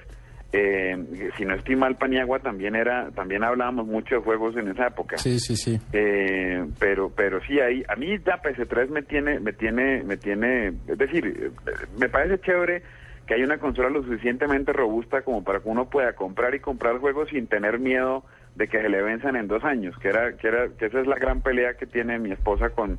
Eh, 0.54 1.32
si 1.38 1.44
no 1.44 1.56
estoy 1.56 1.76
mal, 1.76 1.98
Paniagua 1.98 2.40
también 2.40 2.76
era, 2.76 3.12
también 3.12 3.44
hablábamos 3.44 3.86
mucho 3.86 4.16
de 4.16 4.22
juegos 4.22 4.56
en 4.56 4.70
esa 4.70 4.88
época. 4.88 5.18
Sí, 5.18 5.40
sí, 5.40 5.58
sí. 5.58 5.78
Eh, 5.92 6.66
pero 6.80 7.12
pero 7.14 7.42
sí 7.44 7.60
ahí 7.60 7.84
a 7.90 7.96
mí 7.98 8.18
la 8.20 8.42
PS3 8.42 8.88
me 8.88 9.02
tiene 9.02 9.42
me 9.42 9.52
tiene 9.52 10.04
me 10.04 10.16
tiene 10.16 10.68
es 10.88 10.98
decir 10.98 11.26
eh, 11.28 11.52
me 12.00 12.08
parece 12.08 12.40
chévere 12.40 12.82
que 13.28 13.34
hay 13.34 13.44
una 13.44 13.60
consola 13.60 13.90
lo 13.90 14.02
suficientemente 14.04 14.72
robusta 14.74 15.22
como 15.22 15.44
para 15.44 15.60
que 15.60 15.70
uno 15.70 15.90
pueda 15.90 16.14
comprar 16.14 16.56
y 16.56 16.60
comprar 16.60 16.98
juegos 16.98 17.30
sin 17.30 17.48
tener 17.48 17.78
miedo 17.78 18.24
de 18.56 18.68
que 18.68 18.82
se 18.82 18.90
le 18.90 19.02
venzan 19.02 19.36
en 19.36 19.48
dos 19.48 19.64
años 19.64 19.96
que 20.00 20.08
era 20.08 20.38
que 20.38 20.48
era 20.48 20.70
que 20.70 20.86
esa 20.86 21.02
es 21.02 21.08
la 21.08 21.18
gran 21.18 21.42
pelea 21.42 21.76
que 21.76 21.86
tiene 21.86 22.18
mi 22.20 22.32
esposa 22.32 22.70
con 22.70 22.98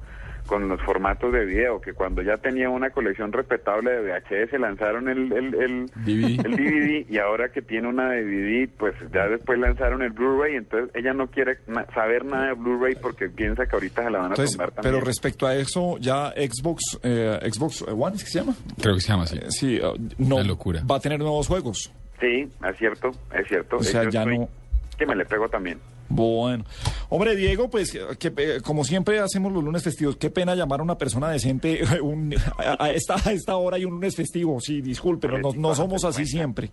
con 0.49 0.67
los 0.69 0.81
formatos 0.83 1.33
de 1.33 1.45
video 1.45 1.81
que 1.81 1.93
cuando 1.93 2.23
ya 2.23 2.37
tenía 2.39 2.71
una 2.71 2.91
colección 2.91 3.33
respetable 3.33 3.91
de 3.93 4.01
VHS 4.21 4.59
lanzaron 4.59 5.09
el 5.09 5.31
el, 5.33 5.55
el, 5.55 5.87
DVD. 5.95 6.47
el 6.47 6.57
DVD 6.57 7.07
y 7.11 7.19
ahora 7.19 7.51
que 7.51 7.63
tiene 7.63 7.87
una 7.89 8.11
DVD, 8.13 8.69
pues 8.79 8.95
ya 9.13 9.29
después 9.29 9.59
lanzaron 9.59 10.03
el 10.03 10.11
Blu-ray, 10.11 10.57
entonces 10.57 10.91
ella 10.95 11.13
no 11.13 11.27
quiere 11.29 11.59
na- 11.67 11.87
saber 11.95 12.25
nada 12.25 12.47
de 12.49 12.55
Blu-ray 12.55 12.97
porque 13.01 13.29
piensa 13.29 13.67
que 13.67 13.77
ahorita 13.77 14.03
se 14.05 14.11
la 14.11 14.19
van 14.19 14.27
a 14.31 14.35
Entonces, 14.35 14.57
tumbar 14.57 14.71
también. 14.73 14.95
pero 14.95 15.05
respecto 15.05 15.47
a 15.47 15.55
eso, 15.55 15.97
ya 16.01 16.31
Xbox, 16.33 16.99
eh, 17.03 17.39
Xbox 17.53 17.83
One, 17.83 18.17
¿es 18.17 18.25
que 18.25 18.31
se 18.31 18.39
llama? 18.41 18.55
Creo 18.81 18.95
que 18.95 19.01
se 19.03 19.09
llama 19.09 19.25
así. 19.25 19.39
Sí, 19.51 19.77
eh, 19.77 19.83
no, 20.19 20.37
Una 20.37 20.45
locura. 20.45 20.83
va 20.91 20.97
a 20.97 21.01
tener 21.01 21.19
nuevos 21.19 21.47
juegos. 21.47 21.93
Sí, 22.21 22.49
es 22.69 22.77
cierto, 22.79 23.11
es 23.33 23.47
cierto. 23.47 23.77
O 23.77 23.83
sea, 23.83 24.05
Yo 24.05 24.11
ya 24.11 24.25
no- 24.25 24.49
Que 24.99 25.07
me 25.07 25.15
le 25.15 25.25
pego 25.27 25.49
también. 25.49 25.79
Bueno, 26.11 26.65
hombre 27.11 27.37
Diego, 27.37 27.69
pues 27.69 27.93
que, 28.19 28.33
eh, 28.39 28.61
como 28.63 28.83
siempre 28.85 29.19
hacemos 29.21 29.53
los 29.53 29.63
lunes 29.63 29.83
festivos, 29.83 30.17
qué 30.17 30.31
pena 30.31 30.55
llamar 30.55 30.81
a 30.81 30.83
una 30.83 30.97
persona 30.97 31.29
decente 31.29 31.81
un- 32.03 32.35
a, 32.57 32.83
a 32.85 32.91
esta, 32.93 33.17
a 33.23 33.33
esta 33.33 33.57
hora 33.57 33.79
y 33.79 33.85
un 33.85 33.93
lunes 33.93 34.17
festivo. 34.17 34.59
Sí, 34.61 34.81
disculpen, 34.81 35.31
no, 35.43 35.53
no 35.53 35.75
somos 35.75 36.05
así 36.05 36.25
siempre, 36.27 36.71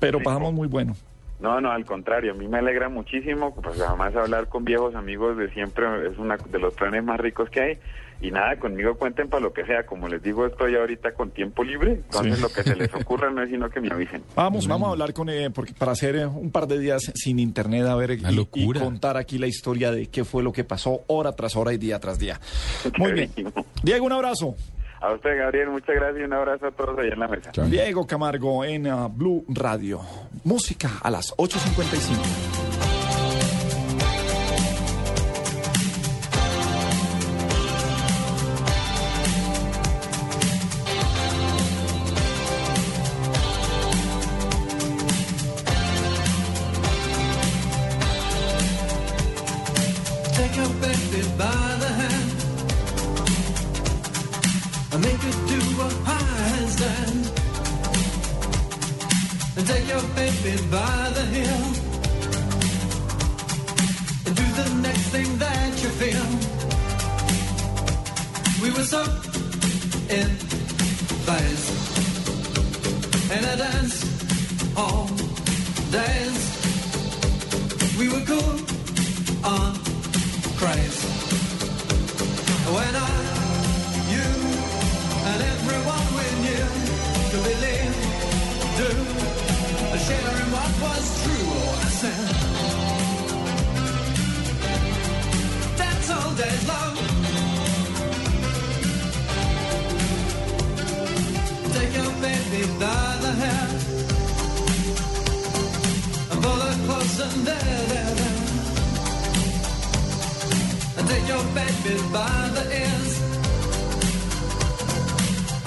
pero 0.00 0.18
pasamos 0.22 0.52
muy 0.52 0.66
bueno. 0.68 0.96
No, 1.40 1.60
no, 1.60 1.70
al 1.72 1.84
contrario, 1.84 2.32
a 2.32 2.34
mí 2.34 2.48
me 2.48 2.58
alegra 2.58 2.88
muchísimo, 2.88 3.54
pues 3.54 3.80
además 3.80 4.14
hablar 4.16 4.48
con 4.48 4.64
viejos 4.64 4.94
amigos 4.94 5.36
de 5.36 5.50
siempre 5.50 5.84
es 6.10 6.16
uno 6.16 6.36
de 6.36 6.58
los 6.58 6.74
planes 6.74 7.04
más 7.04 7.18
ricos 7.20 7.50
que 7.50 7.60
hay. 7.60 7.78
Y 8.20 8.30
nada, 8.30 8.56
conmigo 8.58 8.94
cuenten 8.94 9.28
para 9.28 9.42
lo 9.42 9.52
que 9.52 9.66
sea. 9.66 9.84
Como 9.84 10.08
les 10.08 10.22
digo, 10.22 10.46
estoy 10.46 10.76
ahorita 10.76 11.12
con 11.12 11.32
tiempo 11.32 11.62
libre, 11.64 11.92
entonces 11.94 12.36
Sí. 12.36 12.42
lo 12.42 12.48
que 12.48 12.62
se 12.62 12.76
les 12.76 12.94
ocurra 12.94 13.30
no 13.30 13.42
es 13.42 13.50
sino 13.50 13.68
que 13.68 13.80
me 13.80 13.88
avisen. 13.92 14.22
Vamos, 14.36 14.66
vamos 14.68 14.88
a 14.88 14.92
hablar 14.92 15.12
con 15.12 15.28
eh, 15.28 15.50
porque 15.50 15.74
para 15.74 15.92
hacer 15.92 16.16
eh, 16.16 16.24
un 16.26 16.50
par 16.50 16.66
de 16.68 16.78
días 16.78 17.02
sin 17.16 17.38
internet, 17.40 17.84
a 17.86 17.96
ver 17.96 18.12
y, 18.12 18.22
y 18.54 18.72
contar 18.72 19.16
aquí 19.18 19.36
la 19.38 19.48
historia 19.48 19.90
de 19.90 20.06
qué 20.06 20.24
fue 20.24 20.42
lo 20.42 20.52
que 20.52 20.64
pasó 20.64 21.02
hora 21.08 21.32
tras 21.32 21.56
hora 21.56 21.72
y 21.74 21.76
día 21.78 21.98
tras 21.98 22.18
día. 22.18 22.40
Muy 22.96 23.12
bien. 23.12 23.30
Diego, 23.82 24.06
un 24.06 24.12
abrazo. 24.12 24.54
A 25.04 25.12
usted, 25.12 25.36
Gabriel, 25.36 25.68
muchas 25.68 25.94
gracias 25.96 26.22
y 26.22 26.24
un 26.24 26.32
abrazo 26.32 26.66
a 26.68 26.70
todos 26.70 26.98
ahí 26.98 27.10
en 27.10 27.18
la 27.18 27.28
mesa. 27.28 27.52
Diego 27.66 28.06
Camargo 28.06 28.64
en 28.64 28.86
ah, 28.86 29.06
Blue 29.12 29.44
Radio. 29.48 30.00
Música 30.44 30.92
a 31.02 31.10
las 31.10 31.36
8.55. 31.36 32.93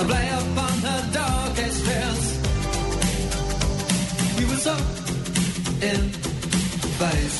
play 0.03 0.29
upon 0.29 0.77
her 0.87 1.01
darkest 1.11 1.85
fears. 1.85 2.25
You 4.39 4.47
were 4.47 4.61
so 4.67 4.75
in 5.81 6.01
phase 6.99 7.37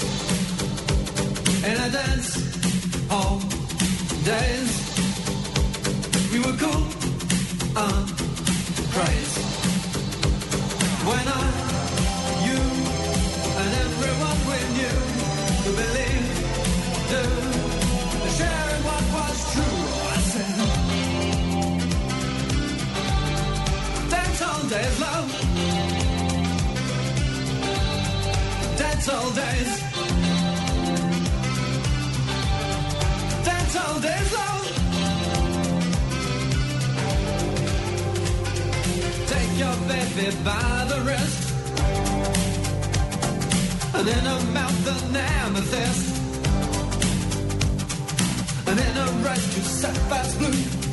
in 1.70 1.78
a 1.86 1.90
dance 1.92 2.30
all 3.12 3.40
days. 4.24 4.72
We 6.32 6.40
were 6.40 6.58
cool 6.64 6.86
on 7.78 8.08
craze 8.94 9.36
when 11.06 11.28
I, 11.28 11.67
love. 25.00 25.30
Dance 28.78 29.10
all 29.10 29.32
days. 29.32 29.72
Dance 33.46 33.76
all 33.76 34.00
days, 34.00 34.34
love. 34.40 34.66
Take 39.34 39.54
your 39.64 39.76
baby 39.88 40.28
by 40.44 40.86
the 40.90 41.00
wrist 41.06 41.48
and 43.98 44.08
in 44.08 44.26
her 44.32 44.52
mouth 44.52 44.88
an 44.88 45.16
amethyst. 45.16 46.18
And 48.68 48.80
in 48.80 48.98
a 48.98 49.08
red 49.24 49.36
to 49.36 49.62
sapphire's 49.64 50.36
blue. 50.36 50.87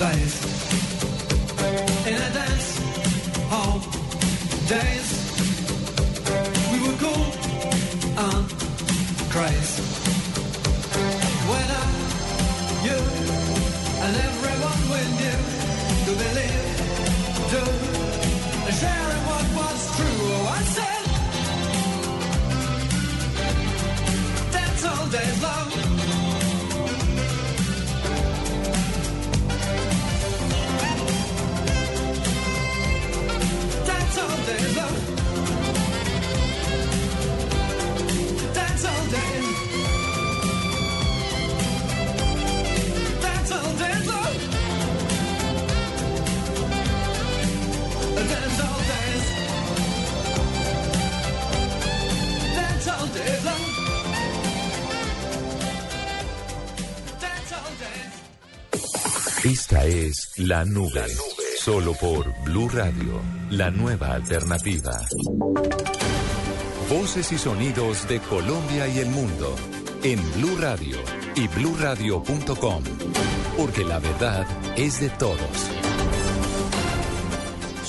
weißt. 0.00 0.53
La 60.46 60.62
Nube. 60.66 61.06
Solo 61.58 61.94
por 61.94 62.30
Blue 62.44 62.68
Radio, 62.68 63.22
la 63.48 63.70
nueva 63.70 64.12
alternativa. 64.12 64.92
Voces 66.90 67.32
y 67.32 67.38
sonidos 67.38 68.06
de 68.08 68.20
Colombia 68.20 68.86
y 68.86 68.98
el 68.98 69.08
mundo 69.08 69.56
en 70.02 70.20
Blue 70.34 70.58
Radio 70.60 70.98
y 71.34 71.48
bluradio.com. 71.48 72.84
Porque 73.56 73.84
la 73.84 73.98
verdad 74.00 74.46
es 74.76 75.00
de 75.00 75.08
todos. 75.08 75.73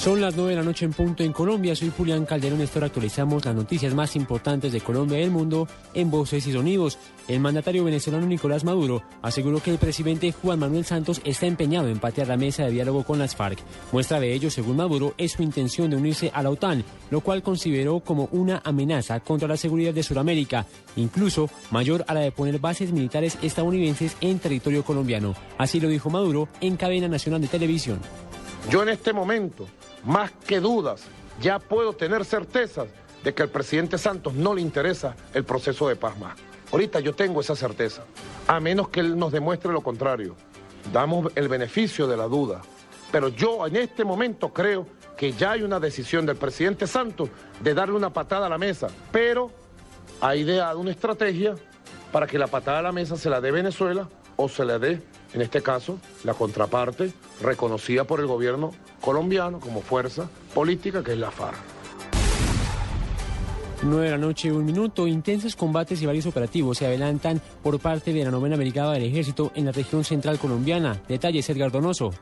Son 0.06 0.22
las 0.22 0.36
9 0.36 0.52
de 0.52 0.58
la 0.58 0.62
noche 0.62 0.86
en 0.86 0.94
punto 0.94 1.24
en 1.24 1.34
Colombia. 1.34 1.76
Soy 1.76 1.90
Julián 1.90 2.28
Calderón. 2.28 2.62
Esto 2.62 2.86
actualizamos 2.86 3.44
las 3.44 3.56
noticias 3.56 3.96
más 3.96 4.16
importantes 4.16 4.72
de 4.72 4.80
Colombia 4.80 5.20
y 5.20 5.24
el 5.24 5.32
mundo 5.32 5.68
en 5.96 6.12
voces 6.12 6.46
y 6.46 6.54
sonidos. 6.54 7.00
El 7.28 7.40
mandatario 7.40 7.84
venezolano 7.84 8.28
Nicolás 8.28 8.64
Maduro 8.64 9.02
aseguró 9.24 9.64
que 9.64 9.72
el 9.72 9.80
presidente 9.80 10.32
Juan 10.32 10.60
Manuel 10.60 10.86
Santos 10.86 11.22
está 11.24 11.48
empeñado 11.48 11.88
en 11.88 11.98
patear 11.98 12.28
la 12.28 12.38
mesa 12.38 12.66
de 12.66 12.72
diálogo 12.74 13.04
con 13.04 13.18
las 13.18 13.36
FARC. 13.36 13.58
Muestra 13.92 14.20
de 14.20 14.32
ello, 14.32 14.52
según 14.52 14.76
Maduro, 14.76 15.16
es 15.18 15.32
su 15.32 15.42
intención 15.42 15.90
de 15.90 15.96
unirse 15.96 16.30
a 16.36 16.44
la 16.44 16.52
OTAN, 16.52 16.84
lo 17.10 17.22
cual 17.22 17.42
consideró 17.42 18.00
como 18.02 18.30
una 18.32 18.62
amenaza 18.64 19.22
contra 19.22 19.48
la 19.48 19.58
seguridad 19.58 19.96
de 19.96 20.04
Sudamérica, 20.04 20.68
incluso 20.98 21.50
mayor 21.72 22.06
a 22.08 22.14
la 22.14 22.20
de 22.20 22.32
poner 22.32 22.60
bases 22.60 22.92
militares 22.92 23.40
estadounidenses 23.42 24.18
en 24.22 24.38
territorio 24.38 24.86
colombiano. 24.86 25.34
Así 25.58 25.80
lo 25.80 25.90
dijo 25.90 26.12
Maduro 26.12 26.48
en 26.62 26.78
cadena 26.78 27.08
nacional 27.08 27.42
de 27.42 27.48
televisión. 27.48 28.00
Yo 28.70 28.82
en 28.82 28.90
este 28.90 29.14
momento, 29.14 29.68
más 30.06 30.32
que 30.48 30.60
dudas, 30.60 31.04
ya 31.42 31.60
puedo 31.60 31.94
tener 31.94 32.26
certezas 32.26 32.88
de 33.24 33.34
que 33.34 33.44
al 33.44 33.50
presidente 33.50 33.98
Santos 33.98 34.34
no 34.34 34.54
le 34.54 34.62
interesa 34.62 35.16
el 35.34 35.44
proceso 35.44 35.88
de 35.88 35.96
paz 35.96 36.18
más. 36.20 36.36
Ahorita 36.72 37.00
yo 37.00 37.14
tengo 37.14 37.42
esa 37.42 37.56
certeza, 37.56 38.04
a 38.48 38.60
menos 38.60 38.90
que 38.90 39.00
él 39.00 39.18
nos 39.18 39.32
demuestre 39.32 39.72
lo 39.72 39.82
contrario. 39.82 40.36
Damos 40.94 41.32
el 41.36 41.48
beneficio 41.48 42.08
de 42.08 42.18
la 42.18 42.26
duda. 42.26 42.62
Pero 43.12 43.30
yo 43.30 43.66
en 43.66 43.78
este 43.78 44.04
momento 44.04 44.50
creo 44.50 44.88
que 45.18 45.32
ya 45.32 45.52
hay 45.52 45.64
una 45.64 45.80
decisión 45.80 46.26
del 46.26 46.36
presidente 46.36 46.86
Santos 46.86 47.30
de 47.62 47.74
darle 47.74 47.96
una 47.96 48.12
patada 48.12 48.48
a 48.48 48.50
la 48.50 48.58
mesa, 48.58 48.88
pero 49.12 49.52
ha 50.22 50.36
ideado 50.36 50.80
una 50.80 50.92
estrategia 50.92 51.56
para 52.12 52.28
que 52.28 52.38
la 52.38 52.48
patada 52.48 52.80
a 52.80 52.84
la 52.84 52.92
mesa 52.92 53.16
se 53.18 53.30
la 53.30 53.42
dé 53.42 53.52
Venezuela 53.52 54.08
o 54.36 54.50
se 54.50 54.66
la 54.66 54.80
dé, 54.80 55.02
en 55.36 55.42
este 55.42 55.62
caso, 55.62 56.00
la 56.24 56.34
contraparte 56.34 57.12
reconocida 57.42 58.06
por 58.06 58.22
el 58.22 58.26
gobierno 58.26 58.72
colombiano 59.02 59.60
como 59.60 59.82
fuerza 59.82 60.30
política, 60.54 61.04
que 61.04 61.12
es 61.12 61.18
la 61.20 61.30
FARC. 61.30 61.58
9 63.84 64.06
de 64.06 64.12
la 64.12 64.18
noche, 64.18 64.50
un 64.50 64.66
minuto. 64.66 65.08
Intensos 65.08 65.58
combates 65.58 66.02
y 66.02 66.06
varios 66.06 66.26
operativos 66.26 66.78
se 66.78 66.86
adelantan 66.86 67.42
por 67.62 67.80
parte 67.80 68.14
de 68.14 68.24
la 68.24 68.32
novena 68.32 68.56
brigada 68.56 68.94
del 68.94 69.04
ejército 69.04 69.52
en 69.56 69.66
la 69.66 69.74
región 69.74 70.06
central 70.06 70.40
colombiana. 70.40 71.02
Detalles, 71.10 71.50
Edgar 71.50 71.70
Donoso. 71.70 72.14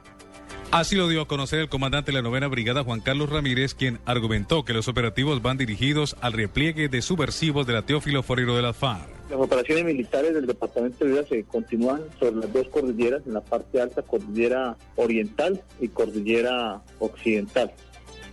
Así 0.71 0.95
lo 0.95 1.07
dio 1.07 1.21
a 1.21 1.27
conocer 1.27 1.59
el 1.59 1.69
comandante 1.69 2.11
de 2.11 2.17
la 2.17 2.23
novena 2.23 2.47
brigada, 2.47 2.83
Juan 2.83 2.99
Carlos 2.99 3.29
Ramírez, 3.29 3.75
quien 3.75 3.99
argumentó 4.05 4.65
que 4.65 4.73
los 4.73 4.87
operativos 4.87 5.43
van 5.43 5.57
dirigidos 5.57 6.15
al 6.19 6.33
repliegue 6.33 6.89
de 6.89 7.03
subversivos 7.03 7.67
de 7.67 7.73
la 7.73 7.83
Teófilo 7.83 8.23
Forero 8.23 8.55
de 8.55 8.63
la 8.63 8.73
FARC. 8.73 9.12
Las 9.29 9.39
operaciones 9.39 9.85
militares 9.85 10.33
del 10.33 10.45
departamento 10.45 11.05
de 11.05 11.11
Vida 11.11 11.25
se 11.25 11.43
continúan 11.45 12.01
sobre 12.19 12.35
las 12.35 12.53
dos 12.53 12.67
cordilleras, 12.67 13.23
en 13.25 13.33
la 13.33 13.41
parte 13.41 13.81
alta, 13.81 14.01
cordillera 14.01 14.77
oriental 14.95 15.61
y 15.79 15.87
cordillera 15.87 16.81
occidental. 16.99 17.71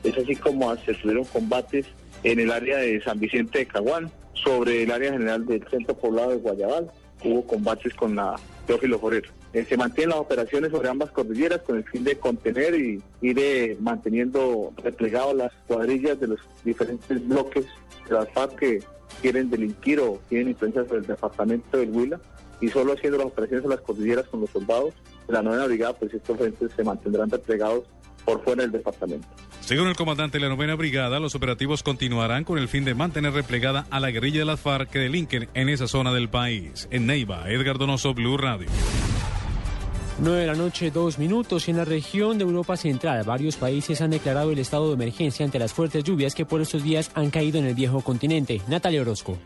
Es 0.03 0.16
así 0.18 0.34
como 0.36 0.74
se 0.76 0.95
tuvieron 0.95 1.24
combates 1.24 1.86
en 2.22 2.41
el 2.41 2.51
área 2.51 2.78
de 2.78 3.01
San 3.03 3.20
Vicente 3.20 3.61
de 3.61 3.66
Caguán, 3.66 4.11
sobre 4.34 4.82
el 4.82 4.91
área 4.91 5.12
general 5.12 5.47
del 5.47 5.66
centro 5.68 5.97
poblado 5.97 6.30
de 6.30 6.36
Guayabal. 6.36 6.91
Hubo 7.22 7.47
combates 7.47 7.95
con 7.95 8.16
la 8.16 8.36
Teófilo 8.66 8.99
Forero. 8.99 9.30
Eh, 9.53 9.67
se 9.69 9.77
mantienen 9.77 10.11
las 10.11 10.21
operaciones 10.21 10.71
sobre 10.71 10.89
ambas 10.89 11.11
cordilleras 11.11 11.63
con 11.63 11.77
el 11.77 11.85
fin 11.85 12.05
de 12.05 12.17
contener 12.19 12.75
y 12.75 13.03
ir 13.21 13.77
manteniendo 13.81 14.73
replegados 14.77 15.35
las 15.35 15.53
cuadrillas 15.67 16.21
de 16.21 16.29
los 16.29 16.41
diferentes 16.65 17.27
bloques 17.27 17.67
de 18.09 18.15
las 18.15 18.29
FARC 18.31 18.57
que 18.57 18.83
quieren 19.21 19.51
delinquir 19.51 20.01
o 20.01 20.21
tienen 20.29 20.51
influencia 20.51 20.85
sobre 20.85 21.01
el 21.01 21.07
departamento 21.07 21.79
del 21.79 21.91
Huila 21.91 22.21
y 22.61 22.69
solo 22.69 22.93
haciendo 22.93 23.19
las 23.19 23.29
operaciones 23.29 23.65
en 23.65 23.71
las 23.71 23.81
cordilleras 23.81 24.29
con 24.29 24.41
los 24.41 24.51
soldados 24.51 24.95
de 25.27 25.33
la 25.33 25.43
novena 25.43 25.67
brigada, 25.67 25.95
pues 25.95 26.13
estos 26.15 26.37
frentes 26.37 26.71
se 26.77 26.85
mantendrán 26.85 27.31
replegados 27.31 27.85
por 28.25 28.45
fuera 28.45 28.63
del 28.63 28.73
departamento. 28.73 29.27
Según 29.61 29.89
el 29.89 29.97
comandante 29.97 30.39
de 30.39 30.45
la 30.45 30.55
novena 30.55 30.75
brigada, 30.75 31.21
los 31.21 31.35
operativos 31.35 31.83
continuarán 31.83 32.45
con 32.45 32.59
el 32.59 32.69
fin 32.69 32.85
de 32.85 32.95
mantener 32.95 33.33
replegada 33.33 33.87
a 33.91 34.01
la 34.01 34.11
guerrilla 34.11 34.41
de 34.41 34.45
las 34.45 34.61
FARC 34.61 34.91
que 34.91 34.99
delinquen 34.99 35.49
en 35.55 35.69
esa 35.69 35.87
zona 35.87 36.13
del 36.13 36.29
país. 36.29 36.89
En 36.91 37.07
Neiva, 37.07 37.51
Edgar 37.51 37.79
Donoso, 37.79 38.13
Blue 38.15 38.37
Radio. 38.37 38.69
9 40.23 40.41
de 40.41 40.47
la 40.47 40.55
noche, 40.55 40.91
dos 40.91 41.18
minutos. 41.18 41.68
En 41.68 41.79
la 41.79 41.87
región 41.87 42.37
de 42.37 42.45
Europa 42.45 42.77
Central, 42.77 43.25
varios 43.25 43.57
países 43.57 44.03
han 44.03 44.11
declarado 44.11 44.53
el 44.53 44.59
estado 44.59 44.89
de 44.89 44.95
emergencia 44.95 45.47
ante 45.47 45.59
las 45.59 45.73
fuertes 45.73 46.05
lluvias 46.05 46.35
que 46.35 46.45
por 46.45 46.61
estos 46.61 46.83
días 46.83 47.11
han 47.14 47.31
caído 47.31 47.59
en 47.59 47.64
el 47.64 47.75
viejo 47.75 48.03
continente. 48.03 48.61
Natalia 48.68 49.01
Orozco. 49.01 49.39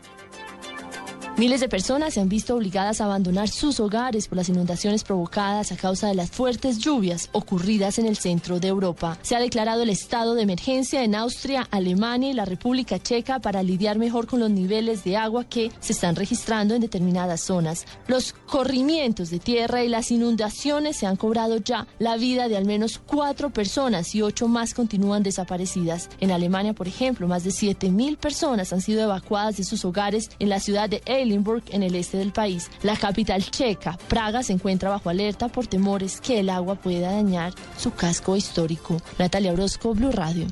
Miles 1.37 1.59
de 1.59 1.67
personas 1.67 2.13
se 2.13 2.21
han 2.21 2.29
visto 2.29 2.55
obligadas 2.55 3.01
a 3.01 3.05
abandonar 3.05 3.49
sus 3.49 3.81
hogares 3.81 4.29
por 4.29 4.37
las 4.37 4.47
inundaciones 4.47 5.03
provocadas 5.03 5.73
a 5.73 5.75
causa 5.75 6.07
de 6.07 6.15
las 6.15 6.31
fuertes 6.31 6.77
lluvias 6.77 7.27
ocurridas 7.33 7.99
en 7.99 8.05
el 8.05 8.15
centro 8.15 8.61
de 8.61 8.69
Europa. 8.69 9.17
Se 9.21 9.35
ha 9.35 9.41
declarado 9.41 9.83
el 9.83 9.89
estado 9.89 10.33
de 10.33 10.43
emergencia 10.43 11.03
en 11.03 11.13
Austria, 11.13 11.67
Alemania 11.71 12.29
y 12.29 12.33
la 12.33 12.45
República 12.45 12.99
Checa 12.99 13.39
para 13.39 13.63
lidiar 13.63 13.97
mejor 13.97 14.27
con 14.27 14.39
los 14.39 14.49
niveles 14.49 15.03
de 15.03 15.17
agua 15.17 15.43
que 15.43 15.73
se 15.81 15.91
están 15.91 16.15
registrando 16.15 16.73
en 16.73 16.79
determinadas 16.79 17.41
zonas. 17.41 17.85
Los 18.07 18.31
corrimientos 18.31 19.29
de 19.29 19.39
tierra 19.39 19.83
y 19.83 19.89
las 19.89 20.11
inundaciones 20.11 20.95
se 20.95 21.05
han 21.05 21.17
cobrado 21.17 21.57
ya 21.57 21.85
la 21.99 22.15
vida 22.15 22.47
de 22.47 22.55
al 22.55 22.63
menos 22.63 22.97
cuatro 22.97 23.49
personas 23.49 24.15
y 24.15 24.21
ocho 24.21 24.47
más 24.47 24.73
continúan 24.73 25.21
desaparecidas. 25.21 26.09
En 26.21 26.31
Alemania, 26.31 26.71
por 26.71 26.87
ejemplo, 26.87 27.27
más 27.27 27.43
de 27.43 27.49
7.000 27.49 28.15
personas 28.15 28.71
han 28.71 28.79
sido 28.79 29.03
evacuadas 29.03 29.57
de 29.57 29.65
sus 29.65 29.83
hogares 29.83 30.29
en 30.39 30.47
la 30.47 30.61
ciudad 30.61 30.89
de 30.89 31.01
Eilenburg, 31.25 31.63
en 31.71 31.83
el 31.83 31.95
este 31.95 32.17
del 32.17 32.31
país. 32.31 32.69
La 32.83 32.95
capital 32.95 33.43
checa, 33.49 33.97
Praga, 34.07 34.43
se 34.43 34.53
encuentra 34.53 34.89
bajo 34.89 35.09
alerta 35.09 35.49
por 35.49 35.67
temores 35.67 36.21
que 36.21 36.39
el 36.39 36.49
agua 36.49 36.75
pueda 36.75 37.11
dañar 37.11 37.53
su 37.77 37.91
casco 37.93 38.35
histórico. 38.35 38.97
Natalia 39.17 39.51
Orozco, 39.51 39.93
Blue 39.93 40.11
Radio. 40.11 40.47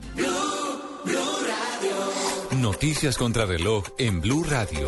Noticias 2.57 3.17
contra 3.17 3.45
reloj 3.45 3.86
en 3.97 4.21
Blue 4.21 4.43
Radio. 4.43 4.88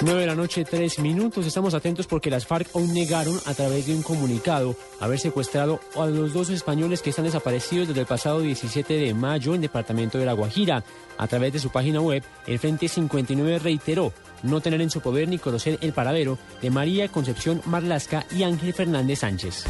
9 0.00 0.20
de 0.20 0.26
la 0.28 0.36
noche, 0.36 0.64
3 0.64 1.00
minutos. 1.00 1.44
Estamos 1.44 1.74
atentos 1.74 2.06
porque 2.06 2.30
las 2.30 2.46
FARC 2.46 2.68
hoy 2.74 2.86
negaron 2.86 3.36
a 3.46 3.54
través 3.54 3.86
de 3.86 3.94
un 3.96 4.02
comunicado 4.02 4.76
haber 5.00 5.18
secuestrado 5.18 5.80
a 5.96 6.06
los 6.06 6.32
dos 6.32 6.50
españoles 6.50 7.02
que 7.02 7.10
están 7.10 7.24
desaparecidos 7.24 7.88
desde 7.88 8.02
el 8.02 8.06
pasado 8.06 8.40
17 8.40 8.94
de 8.94 9.14
mayo 9.14 9.50
en 9.50 9.56
el 9.56 9.62
departamento 9.62 10.16
de 10.18 10.26
La 10.26 10.34
Guajira. 10.34 10.84
A 11.16 11.26
través 11.26 11.52
de 11.52 11.58
su 11.58 11.70
página 11.70 12.00
web, 12.00 12.22
el 12.46 12.60
Frente 12.60 12.86
59 12.86 13.58
reiteró 13.58 14.12
no 14.42 14.60
tener 14.60 14.80
en 14.80 14.90
su 14.90 15.00
poder 15.00 15.28
ni 15.28 15.38
conocer 15.38 15.78
el 15.80 15.92
paradero 15.92 16.38
de 16.62 16.70
María 16.70 17.08
Concepción 17.08 17.60
Marlasca 17.66 18.26
y 18.30 18.42
Ángel 18.42 18.72
Fernández 18.72 19.20
Sánchez. 19.20 19.64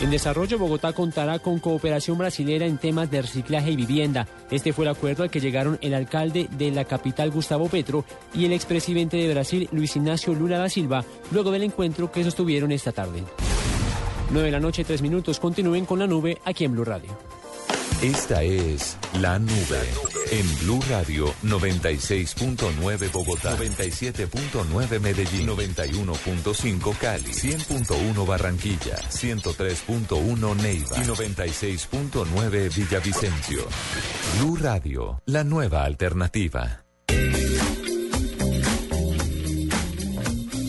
En 0.00 0.10
desarrollo, 0.10 0.58
Bogotá 0.58 0.94
contará 0.94 1.38
con 1.40 1.58
cooperación 1.58 2.16
brasilera 2.16 2.64
en 2.64 2.78
temas 2.78 3.10
de 3.10 3.20
reciclaje 3.20 3.72
y 3.72 3.76
vivienda. 3.76 4.26
Este 4.50 4.72
fue 4.72 4.86
el 4.86 4.92
acuerdo 4.92 5.24
al 5.24 5.30
que 5.30 5.40
llegaron 5.40 5.78
el 5.82 5.92
alcalde 5.92 6.48
de 6.50 6.70
la 6.70 6.86
capital, 6.86 7.30
Gustavo 7.30 7.68
Petro, 7.68 8.06
y 8.32 8.46
el 8.46 8.54
expresidente 8.54 9.18
de 9.18 9.32
Brasil, 9.32 9.68
Luis 9.72 9.96
Ignacio 9.96 10.32
Lula 10.32 10.58
da 10.58 10.70
Silva, 10.70 11.04
luego 11.32 11.50
del 11.50 11.64
encuentro 11.64 12.10
que 12.10 12.24
sostuvieron 12.24 12.72
esta 12.72 12.92
tarde. 12.92 13.24
9 14.30 14.46
de 14.46 14.52
la 14.52 14.60
noche, 14.60 14.84
3 14.84 15.02
minutos. 15.02 15.38
Continúen 15.38 15.84
con 15.84 15.98
la 15.98 16.06
nube 16.06 16.38
aquí 16.44 16.64
en 16.64 16.72
Blue 16.72 16.84
Radio. 16.84 17.10
Esta 18.00 18.42
es 18.42 18.96
La 19.20 19.38
Nube 19.38 20.09
en 20.30 20.58
Blue 20.60 20.80
Radio 20.88 21.34
96.9 21.42 23.12
Bogotá, 23.12 23.56
97.9 23.56 25.00
Medellín, 25.00 25.48
91.5 25.48 26.98
Cali, 26.98 27.30
100.1 27.30 28.26
Barranquilla, 28.26 28.96
103.1 28.96 30.56
Neiva 30.56 30.96
y 30.96 31.00
96.9 31.00 32.74
Villavicencio. 32.74 33.62
Blue 34.38 34.56
Radio, 34.56 35.22
la 35.26 35.44
nueva 35.44 35.84
alternativa. 35.84 36.84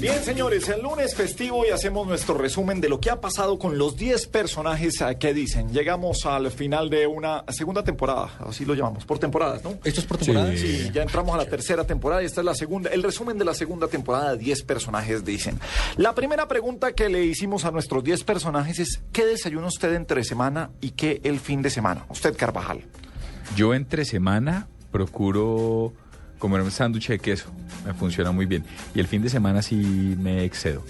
Bien, 0.01 0.23
señores, 0.23 0.67
el 0.67 0.81
lunes 0.81 1.13
festivo 1.13 1.63
y 1.63 1.69
hacemos 1.69 2.07
nuestro 2.07 2.35
resumen 2.35 2.81
de 2.81 2.89
lo 2.89 2.99
que 2.99 3.11
ha 3.11 3.21
pasado 3.21 3.59
con 3.59 3.77
los 3.77 3.95
10 3.97 4.25
personajes 4.29 4.99
eh, 4.99 5.17
que 5.19 5.31
dicen. 5.31 5.71
Llegamos 5.71 6.25
al 6.25 6.49
final 6.49 6.89
de 6.89 7.05
una 7.05 7.43
segunda 7.49 7.83
temporada, 7.83 8.31
así 8.39 8.65
lo 8.65 8.73
llamamos, 8.73 9.05
por 9.05 9.19
temporadas, 9.19 9.63
¿no? 9.63 9.77
¿Esto 9.83 9.99
es 9.99 10.07
por 10.07 10.17
temporadas? 10.17 10.59
Sí, 10.59 10.89
ya 10.91 11.03
entramos 11.03 11.35
a 11.35 11.37
la 11.37 11.45
tercera 11.45 11.85
temporada 11.85 12.23
y 12.23 12.25
esta 12.25 12.41
es 12.41 12.45
la 12.45 12.55
segunda, 12.55 12.89
el 12.89 13.03
resumen 13.03 13.37
de 13.37 13.45
la 13.45 13.53
segunda 13.53 13.87
temporada, 13.89 14.35
10 14.35 14.63
personajes 14.63 15.23
dicen. 15.23 15.59
La 15.97 16.15
primera 16.15 16.47
pregunta 16.47 16.93
que 16.93 17.07
le 17.07 17.23
hicimos 17.23 17.65
a 17.65 17.69
nuestros 17.69 18.03
10 18.03 18.23
personajes 18.23 18.79
es, 18.79 19.03
¿qué 19.11 19.23
desayuna 19.23 19.67
usted 19.67 19.93
entre 19.93 20.23
semana 20.23 20.71
y 20.81 20.91
qué 20.91 21.21
el 21.23 21.39
fin 21.39 21.61
de 21.61 21.69
semana? 21.69 22.07
Usted, 22.09 22.35
Carvajal. 22.35 22.85
Yo 23.55 23.75
entre 23.75 24.03
semana 24.05 24.67
procuro 24.91 25.93
comer 26.41 26.61
un 26.61 26.71
sándwich 26.71 27.07
de 27.07 27.19
queso. 27.19 27.45
Me 27.85 27.93
funciona 27.93 28.31
muy 28.31 28.45
bien. 28.45 28.65
Y 28.93 28.99
el 28.99 29.07
fin 29.07 29.21
de 29.21 29.29
semana 29.29 29.61
sí 29.61 29.75
me 30.19 30.43
excedo. 30.43 30.83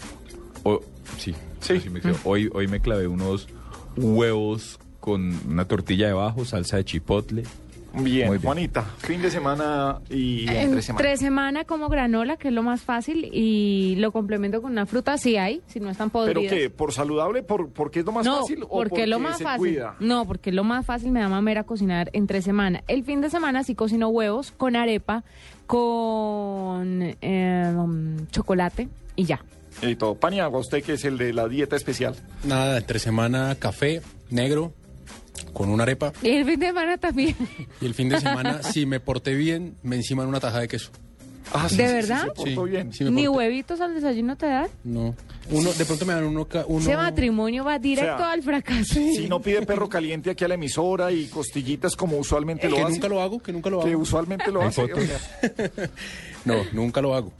O, 0.63 0.81
sí, 1.19 1.35
sí. 1.59 1.89
me 1.91 1.99
excedo. 1.99 2.17
Hoy, 2.23 2.49
hoy 2.53 2.67
me 2.67 2.79
clavé 2.79 3.05
unos 3.05 3.47
huevos 3.95 4.79
con 4.99 5.37
una 5.47 5.65
tortilla 5.65 6.07
debajo, 6.07 6.45
salsa 6.45 6.77
de 6.77 6.85
chipotle. 6.85 7.43
Bien, 7.93 8.27
Muy 8.27 8.37
bien. 8.37 8.41
Juanita, 8.41 8.83
fin 8.99 9.21
de 9.21 9.29
semana 9.29 9.99
y 10.09 10.41
entre 10.47 10.61
Entre 10.61 10.81
semana. 10.81 11.15
semana 11.17 11.63
como 11.65 11.89
granola, 11.89 12.37
que 12.37 12.47
es 12.47 12.53
lo 12.53 12.63
más 12.63 12.81
fácil, 12.81 13.29
y 13.33 13.95
lo 13.97 14.11
complemento 14.13 14.61
con 14.61 14.71
una 14.71 14.85
fruta, 14.85 15.17
si 15.17 15.35
hay, 15.37 15.61
si 15.67 15.79
no 15.81 15.89
están 15.89 16.09
¿Pero 16.09 16.25
podridas. 16.25 16.53
qué? 16.53 16.69
¿Por 16.69 16.93
saludable? 16.93 17.43
¿Por, 17.43 17.69
¿Porque 17.69 17.99
es 17.99 18.05
lo 18.05 18.13
más 18.13 18.25
no, 18.25 18.37
fácil? 18.39 18.63
¿O 18.63 18.69
porque 18.69 19.03
es 19.03 19.09
lo 19.09 19.19
más 19.19 19.37
se 19.39 19.43
fácil. 19.43 19.59
cuida? 19.59 19.95
No, 19.99 20.25
porque 20.25 20.51
es 20.51 20.55
lo 20.55 20.63
más 20.63 20.85
fácil 20.85 21.11
me 21.11 21.19
da 21.19 21.27
mamera 21.27 21.63
cocinar 21.65 22.09
entre 22.13 22.41
semana. 22.41 22.81
El 22.87 23.03
fin 23.03 23.19
de 23.19 23.29
semana 23.29 23.63
sí 23.63 23.75
cocino 23.75 24.07
huevos 24.07 24.51
con 24.51 24.75
arepa, 24.77 25.23
con 25.67 27.15
eh, 27.21 27.73
chocolate 28.31 28.87
y 29.15 29.25
ya. 29.25 29.43
Y 29.81 29.95
todo. 29.95 30.15
Paniagua, 30.15 30.59
usted 30.59 30.83
que 30.83 30.93
es 30.93 31.05
el 31.05 31.17
de 31.17 31.33
la 31.33 31.47
dieta 31.47 31.75
especial. 31.75 32.15
Nada, 32.45 32.77
entre 32.77 32.99
semana 32.99 33.55
café 33.55 34.01
negro 34.29 34.73
con 35.53 35.69
una 35.69 35.83
arepa 35.83 36.13
Y 36.21 36.29
el 36.29 36.45
fin 36.45 36.59
de 36.59 36.67
semana 36.67 36.97
también. 36.97 37.35
y 37.81 37.85
el 37.85 37.93
fin 37.93 38.09
de 38.09 38.19
semana, 38.19 38.63
si 38.73 38.85
me 38.85 38.99
porté 38.99 39.33
bien, 39.35 39.75
me 39.83 39.95
enciman 39.95 40.27
una 40.27 40.39
taja 40.39 40.59
de 40.59 40.67
queso. 40.67 40.91
Ah, 41.53 41.67
sí, 41.67 41.75
¿De 41.75 41.83
sí, 41.83 41.89
sí, 41.89 41.93
verdad? 41.95 42.23
se 42.27 42.31
portó 42.31 42.63
bien. 42.63 42.93
sí 42.93 43.03
Ni 43.05 43.27
huevitos 43.27 43.81
al 43.81 43.93
desayuno 43.93 44.37
te 44.37 44.45
dan. 44.45 44.67
No. 44.85 45.13
Uno, 45.49 45.73
de 45.73 45.83
pronto 45.85 46.05
me 46.05 46.13
dan 46.13 46.23
uno, 46.23 46.47
uno 46.67 46.79
Ese 46.79 46.95
matrimonio 46.95 47.65
va 47.65 47.77
directo 47.77 48.13
O 48.13 48.17
sea, 48.19 48.31
al 48.31 48.41
fracaso. 48.41 48.93
Si 48.93 49.27
no 49.27 49.41
pide 49.41 49.65
perro 49.65 49.89
caliente 49.89 50.29
aquí 50.29 50.45
a 50.45 50.47
la 50.47 50.53
emisora 50.53 51.11
y 51.11 51.25
costillitas 51.25 51.97
como 51.97 52.17
usualmente 52.17 52.69
lo 52.69 52.77
que 52.77 52.83
hace. 52.83 52.91
nunca 52.93 53.09
lo 53.09 53.21
hago, 53.21 53.39
que 53.41 53.51
nunca 53.51 53.69
lo 53.69 53.81
hago. 53.81 53.89
Que 53.89 53.95
usualmente 53.97 54.49
lo 54.49 54.61
hace. 54.61 54.81
fotos. 54.87 54.99
o 55.03 55.05
sea, 55.05 55.89
No, 56.45 56.55
nunca 56.71 57.01
lo 57.01 57.13
hago. 57.15 57.33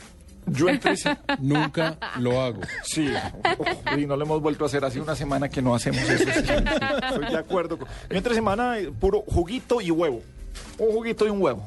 Yo 0.48 0.70
entre 0.70 0.96
se- 0.98 1.18
Nunca 1.40 1.98
lo 2.20 2.42
hago. 2.42 2.62
Sí, 2.84 3.10
y 3.98 4.06
no 4.06 4.16
lo 4.16 4.24
hemos 4.26 4.42
vuelto 4.42 4.64
a 4.64 4.68
hacer 4.68 4.84
hace 4.86 5.00
una 5.00 5.16
semana 5.16 5.50
que 5.50 5.62
no 5.62 5.74
hacemos 5.76 6.02
eso. 6.10 6.30
estoy 6.30 7.26
de 7.30 7.38
acuerdo. 7.38 7.78
Yo 8.10 8.18
entre 8.18 8.34
semana 8.36 8.78
eh, 8.80 8.92
puro 8.92 9.24
juguito 9.28 9.82
y 9.82 9.92
huevo. 9.92 10.22
Un 10.78 10.92
juguito 10.92 11.26
y 11.26 11.30
un 11.30 11.42
huevo. 11.42 11.66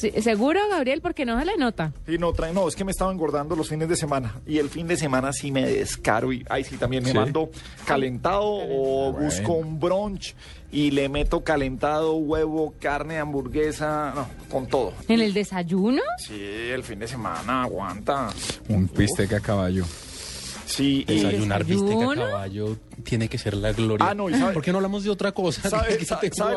Sí, 0.00 0.10
¿Seguro, 0.22 0.60
Gabriel? 0.70 1.00
Porque 1.02 1.26
no 1.26 1.38
se 1.38 1.44
le 1.44 1.56
nota. 1.58 1.92
Y 2.08 2.16
no, 2.16 2.32
trae, 2.32 2.54
no, 2.54 2.66
es 2.66 2.74
que 2.74 2.84
me 2.84 2.90
estaba 2.90 3.12
engordando 3.12 3.54
los 3.54 3.68
fines 3.68 3.88
de 3.88 3.96
semana. 3.96 4.40
Y 4.46 4.56
el 4.58 4.70
fin 4.70 4.86
de 4.86 4.96
semana 4.96 5.32
sí 5.32 5.52
me 5.52 5.66
descaro. 5.66 6.32
Y 6.32 6.44
ahí 6.48 6.64
sí 6.64 6.76
también 6.76 7.02
me 7.02 7.10
¿Sí? 7.10 7.16
mando 7.16 7.50
calentado 7.84 8.44
o 8.44 9.12
Bueno. 9.12 9.26
busco 9.26 9.52
un 9.52 9.78
brunch 9.78 10.34
y 10.72 10.90
le 10.92 11.08
meto 11.08 11.42
calentado, 11.44 12.14
huevo, 12.14 12.72
carne, 12.80 13.18
hamburguesa, 13.18 14.12
no, 14.14 14.26
con 14.50 14.66
todo. 14.68 14.92
¿En 15.08 15.20
el 15.20 15.34
desayuno? 15.34 16.00
Sí, 16.18 16.40
el 16.40 16.82
fin 16.84 17.00
de 17.00 17.08
semana 17.08 17.64
aguanta. 17.64 18.30
Un 18.68 18.88
bistec 18.96 19.32
a 19.34 19.40
caballo. 19.40 19.84
Sí, 20.70 21.04
Desayunar 21.06 21.64
bistec 21.64 22.00
a 22.02 22.14
caballo 22.14 22.76
tiene 23.02 23.28
que 23.28 23.38
ser 23.38 23.54
la 23.54 23.72
gloria. 23.72 24.06
Ah, 24.08 24.14
no, 24.14 24.30
¿y 24.30 24.34
sabe- 24.34 24.52
¿Por 24.54 24.62
qué 24.62 24.70
no 24.72 24.78
hablamos 24.78 25.04
de 25.04 25.10
otra 25.10 25.32
cosa? 25.32 25.68
¿Sabe, 25.70 25.98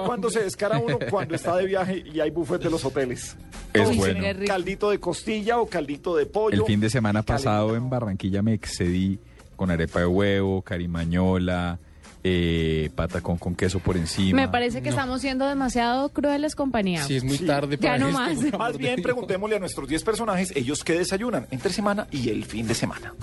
cuándo 0.05 0.29
se 0.29 0.41
descara 0.43 0.79
uno? 0.79 0.97
Cuando 1.09 1.35
está 1.35 1.55
de 1.57 1.65
viaje 1.65 2.03
y 2.13 2.19
hay 2.19 2.29
buffet 2.29 2.61
de 2.61 2.69
los 2.69 2.85
hoteles. 2.85 3.35
Es 3.73 3.95
bueno. 3.95 4.23
Caldito 4.45 4.89
de 4.89 4.99
costilla 4.99 5.59
o 5.59 5.65
caldito 5.67 6.15
de 6.15 6.25
pollo. 6.25 6.61
El 6.61 6.65
fin 6.65 6.79
de 6.79 6.89
semana 6.89 7.23
pasado 7.23 7.75
en 7.75 7.89
Barranquilla 7.89 8.41
me 8.41 8.53
excedí 8.53 9.19
con 9.55 9.71
arepa 9.71 9.99
de 9.99 10.05
huevo, 10.05 10.61
carimañola, 10.61 11.79
eh, 12.23 12.89
patacón 12.95 13.37
con 13.37 13.55
queso 13.55 13.79
por 13.79 13.97
encima. 13.97 14.41
Me 14.41 14.47
parece 14.47 14.81
que 14.81 14.89
estamos 14.89 15.21
siendo 15.21 15.45
demasiado 15.47 16.09
crueles 16.09 16.55
compañía. 16.55 17.03
Sí, 17.03 17.17
es 17.17 17.23
muy 17.23 17.37
Sí. 17.37 17.45
tarde 17.45 17.77
Ya 17.79 17.97
no 17.97 18.11
más. 18.11 18.37
Más 18.57 18.77
bien 18.77 19.01
preguntémosle 19.01 19.57
a 19.57 19.59
nuestros 19.59 19.87
10 19.89 20.03
personajes, 20.03 20.51
ellos 20.55 20.83
qué 20.83 20.93
desayunan 20.97 21.47
entre 21.51 21.73
semana 21.73 22.07
y 22.11 22.29
el 22.29 22.45
fin 22.45 22.67
de 22.67 22.75
semana. 22.75 23.13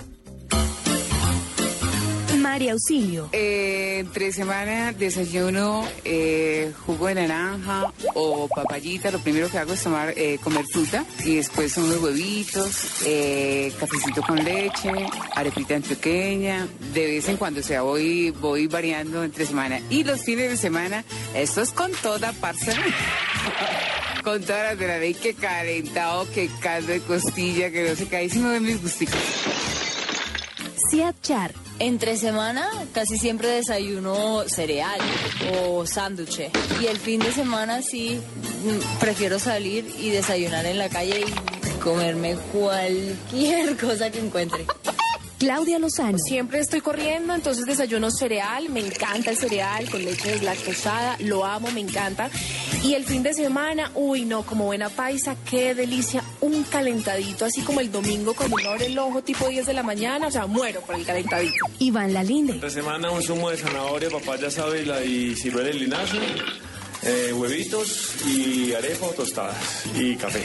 María 2.41 2.73
Auxilio. 2.73 3.29
Eh, 3.31 3.99
entre 3.99 4.31
semana 4.31 4.91
desayuno 4.93 5.87
eh, 6.03 6.73
jugo 6.85 7.07
de 7.07 7.15
naranja 7.15 7.93
o 8.15 8.47
papayita. 8.47 9.11
Lo 9.11 9.19
primero 9.19 9.49
que 9.49 9.57
hago 9.57 9.73
es 9.73 9.83
tomar, 9.83 10.13
eh, 10.17 10.39
comer 10.43 10.65
fruta 10.71 11.05
y 11.23 11.35
después 11.35 11.77
unos 11.77 11.97
huevitos, 12.01 13.03
eh, 13.05 13.71
cafecito 13.79 14.21
con 14.23 14.43
leche, 14.43 14.91
arepita 15.35 15.75
en 15.75 15.83
pequeña. 15.83 16.67
De 16.93 17.05
vez 17.05 17.29
en 17.29 17.37
cuando, 17.37 17.61
sea, 17.61 17.83
voy, 17.83 18.31
voy 18.31 18.67
variando 18.67 19.23
entre 19.23 19.45
semana. 19.45 19.79
Y 19.89 20.03
los 20.03 20.21
fines 20.21 20.49
de 20.49 20.57
semana, 20.57 21.05
esto 21.35 21.61
es 21.61 21.71
con 21.71 21.91
toda 22.01 22.33
parce. 22.33 22.73
con 24.23 24.41
todas 24.41 24.63
las 24.63 24.79
de 24.79 24.87
la 24.87 24.97
ley, 24.97 25.13
que 25.13 25.33
calentado, 25.33 26.27
que 26.31 26.49
caldo 26.59 26.91
de 26.91 27.01
costilla, 27.01 27.71
que 27.71 27.87
no 27.89 27.95
sé 27.95 28.07
qué. 28.07 28.17
Ahí 28.17 28.29
sí 28.29 28.39
me 28.39 28.49
ven 28.49 28.63
mis 28.63 28.81
gusticos. 28.81 29.19
Entre 31.79 32.17
semana 32.17 32.69
casi 32.93 33.17
siempre 33.17 33.47
desayuno 33.47 34.43
cereal 34.47 34.99
o 35.55 35.85
sándwich. 35.85 36.49
Y 36.81 36.87
el 36.87 36.97
fin 36.97 37.21
de 37.21 37.31
semana 37.31 37.81
sí 37.81 38.19
mm, 38.19 38.99
prefiero 38.99 39.39
salir 39.39 39.85
y 39.99 40.09
desayunar 40.09 40.65
en 40.65 40.77
la 40.77 40.89
calle 40.89 41.21
y 41.21 41.79
comerme 41.79 42.35
cualquier 42.51 43.77
cosa 43.81 44.11
que 44.11 44.19
encuentre. 44.19 44.65
Claudia 45.41 45.79
Lozano. 45.79 46.19
Siempre 46.19 46.59
estoy 46.59 46.81
corriendo, 46.81 47.33
entonces 47.33 47.65
desayuno 47.65 48.11
cereal, 48.11 48.69
me 48.69 48.79
encanta 48.79 49.31
el 49.31 49.37
cereal 49.37 49.89
con 49.89 50.05
leche 50.05 50.33
deslactosada, 50.33 51.17
lo 51.21 51.43
amo, 51.43 51.71
me 51.71 51.79
encanta. 51.79 52.29
Y 52.83 52.93
el 52.93 53.05
fin 53.05 53.23
de 53.23 53.33
semana, 53.33 53.89
uy 53.95 54.25
no, 54.25 54.43
como 54.43 54.65
buena 54.65 54.89
paisa, 54.89 55.35
qué 55.49 55.73
delicia, 55.73 56.23
un 56.41 56.61
calentadito, 56.61 57.45
así 57.45 57.61
como 57.63 57.79
el 57.79 57.91
domingo 57.91 58.35
cuando 58.35 58.57
uno 58.57 58.69
abre 58.69 58.85
el 58.85 58.99
ojo 58.99 59.23
tipo 59.23 59.47
10 59.47 59.65
de 59.65 59.73
la 59.73 59.81
mañana, 59.81 60.27
o 60.27 60.31
sea, 60.31 60.45
muero 60.45 60.81
por 60.81 60.93
el 60.93 61.03
calentadito. 61.03 61.65
Iván 61.79 62.13
Lalinde. 62.13 62.53
Esta 62.53 62.69
semana 62.69 63.09
un 63.09 63.23
zumo 63.23 63.49
de 63.49 63.57
zanahoria, 63.57 64.11
papaya 64.11 64.51
sábila 64.51 65.03
y 65.03 65.35
ciruela 65.35 65.71
y 65.71 65.79
linaza, 65.79 66.17
eh, 67.01 67.33
huevitos 67.33 68.13
y 68.27 68.73
arepa 68.75 69.07
o 69.07 69.09
tostadas 69.13 69.85
y 69.95 70.15
café. 70.17 70.43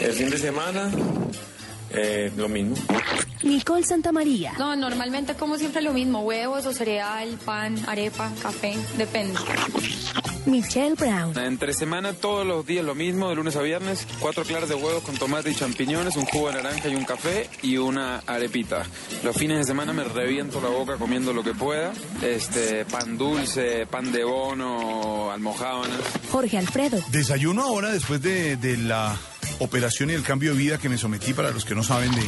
El 0.00 0.12
fin 0.14 0.30
de 0.30 0.38
semana, 0.38 0.90
eh, 1.94 2.32
lo 2.36 2.48
mismo. 2.48 2.76
Nicole 3.42 3.84
Santamaría. 3.84 4.52
No, 4.58 4.74
normalmente 4.74 5.34
como 5.34 5.58
siempre 5.58 5.82
lo 5.82 5.92
mismo, 5.92 6.20
huevos 6.20 6.66
o 6.66 6.72
cereal, 6.72 7.38
pan, 7.44 7.76
arepa, 7.86 8.30
café, 8.40 8.74
depende. 8.96 9.38
Michelle 10.46 10.94
Brown. 10.94 11.38
Entre 11.38 11.72
semana 11.72 12.12
todos 12.12 12.46
los 12.46 12.66
días 12.66 12.84
lo 12.84 12.94
mismo, 12.94 13.30
de 13.30 13.34
lunes 13.34 13.56
a 13.56 13.62
viernes, 13.62 14.06
cuatro 14.20 14.44
claras 14.44 14.68
de 14.68 14.74
huevos 14.74 15.02
con 15.02 15.16
tomate 15.16 15.50
y 15.50 15.54
champiñones, 15.54 16.16
un 16.16 16.26
jugo 16.26 16.48
de 16.48 16.62
naranja 16.62 16.88
y 16.88 16.94
un 16.96 17.04
café 17.04 17.48
y 17.62 17.78
una 17.78 18.18
arepita. 18.26 18.84
Los 19.22 19.36
fines 19.36 19.58
de 19.58 19.64
semana 19.64 19.92
me 19.92 20.04
reviento 20.04 20.60
la 20.60 20.68
boca 20.68 20.96
comiendo 20.96 21.32
lo 21.32 21.42
que 21.42 21.54
pueda, 21.54 21.92
este 22.22 22.84
pan 22.84 23.16
dulce, 23.16 23.86
pan 23.86 24.12
de 24.12 24.24
bono, 24.24 25.30
almojábanas. 25.30 25.98
Jorge 26.30 26.58
Alfredo. 26.58 27.00
Desayuno 27.10 27.62
ahora 27.62 27.90
después 27.90 28.20
de, 28.20 28.56
de 28.56 28.76
la 28.76 29.16
operación 29.58 30.10
y 30.10 30.14
el 30.14 30.22
cambio 30.22 30.52
de 30.52 30.58
vida 30.58 30.78
que 30.78 30.88
me 30.88 30.98
sometí, 30.98 31.34
para 31.34 31.50
los 31.50 31.64
que 31.64 31.74
no 31.74 31.82
saben 31.82 32.10
de, 32.12 32.22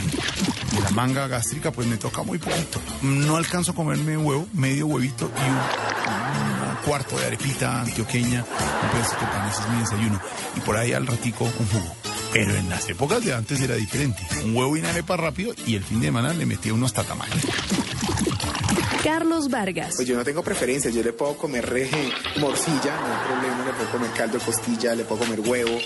la 0.83 0.91
manga 0.91 1.27
gástrica, 1.27 1.73
pues 1.73 1.87
me 1.87 1.97
toca 1.97 2.23
muy 2.23 2.39
poquito. 2.39 2.81
No 3.03 3.37
alcanzo 3.37 3.73
a 3.73 3.75
comerme 3.75 4.17
huevo, 4.17 4.47
medio 4.53 4.87
huevito 4.87 5.31
y 5.37 5.51
un, 5.51 6.77
cuarto 6.85 7.19
de 7.19 7.27
arepita 7.27 7.81
antioqueña, 7.81 8.45
un 8.45 8.91
pedacito 8.91 9.21
de 9.21 9.27
pan, 9.27 9.49
ese 9.49 9.61
es 9.61 9.69
mi 9.69 9.81
desayuno. 9.81 10.21
Y 10.57 10.61
por 10.61 10.77
ahí 10.77 10.93
al 10.93 11.07
ratico 11.07 11.45
un 11.45 11.67
jugo. 11.67 11.97
Pero 12.33 12.55
en 12.55 12.69
las 12.69 12.89
épocas 12.89 13.25
de 13.25 13.35
antes 13.35 13.61
era 13.61 13.75
diferente. 13.75 14.23
Un 14.45 14.55
huevo 14.55 14.77
y 14.77 14.81
una 14.81 14.91
arepa 14.91 15.17
rápido 15.17 15.55
y 15.67 15.75
el 15.75 15.83
fin 15.83 16.01
de 16.01 16.09
semana 16.09 16.33
le 16.35 16.47
metía 16.47 16.75
unos 16.75 16.93
tatamales. 16.93 17.45
Carlos 19.07 19.49
Vargas. 19.49 19.95
Pues 19.95 20.09
yo 20.09 20.17
no 20.17 20.25
tengo 20.25 20.43
preferencias, 20.43 20.93
yo 20.93 21.01
le 21.01 21.13
puedo 21.13 21.37
comer 21.37 21.65
reje, 21.65 22.11
morcilla, 22.41 22.97
no 22.97 23.07
hay 23.07 23.27
problema, 23.29 23.65
le 23.65 23.73
puedo 23.75 23.91
comer 23.93 24.11
caldo 24.11 24.39
de 24.39 24.45
costilla, 24.45 24.97
le 24.97 25.05
puedo 25.05 25.21
comer 25.21 25.39
huevo. 25.39 25.79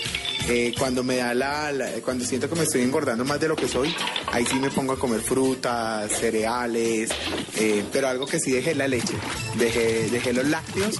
Eh, 0.49 0.73
cuando 0.75 1.03
me 1.03 1.17
da 1.17 1.35
la, 1.35 1.71
cuando 2.03 2.25
siento 2.25 2.49
que 2.49 2.55
me 2.55 2.63
estoy 2.63 2.81
engordando 2.81 3.23
más 3.23 3.39
de 3.39 3.47
lo 3.47 3.55
que 3.55 3.67
soy, 3.67 3.93
ahí 4.31 4.43
sí 4.47 4.55
me 4.55 4.71
pongo 4.71 4.93
a 4.93 4.97
comer 4.97 5.21
frutas, 5.21 6.11
cereales, 6.11 7.11
eh, 7.57 7.85
pero 7.91 8.07
algo 8.07 8.25
que 8.25 8.39
sí 8.39 8.53
dejé 8.53 8.73
la 8.73 8.87
leche, 8.87 9.13
dejé, 9.55 10.09
dejé 10.09 10.33
los 10.33 10.47
lácteos 10.47 10.95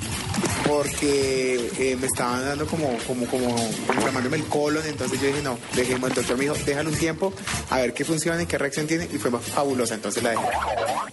porque 0.68 1.70
eh, 1.78 1.98
me 2.00 2.08
estaban 2.08 2.44
dando 2.46 2.66
como, 2.66 2.98
como, 3.08 3.26
como, 3.28 3.56
como 3.56 3.94
inflamándome 3.94 4.38
el 4.38 4.46
colon, 4.46 4.86
entonces 4.86 5.20
yo 5.22 5.28
dije 5.28 5.42
no, 5.42 5.58
dejemos, 5.76 6.10
el 6.10 6.16
doctor 6.16 6.38
me 6.38 6.44
dijo, 6.44 6.56
déjalo 6.66 6.90
un 6.90 6.98
tiempo, 6.98 7.34
a 7.70 7.78
ver 7.80 7.94
qué 7.94 8.06
funciona 8.06 8.42
y 8.42 8.46
qué 8.46 8.58
reacción 8.58 8.88
tiene, 8.88 9.06
y 9.06 9.18
fue 9.18 9.32
fabulosa, 9.40 9.96
entonces 9.96 10.24
la 10.24 10.32
dejé. 10.32 10.44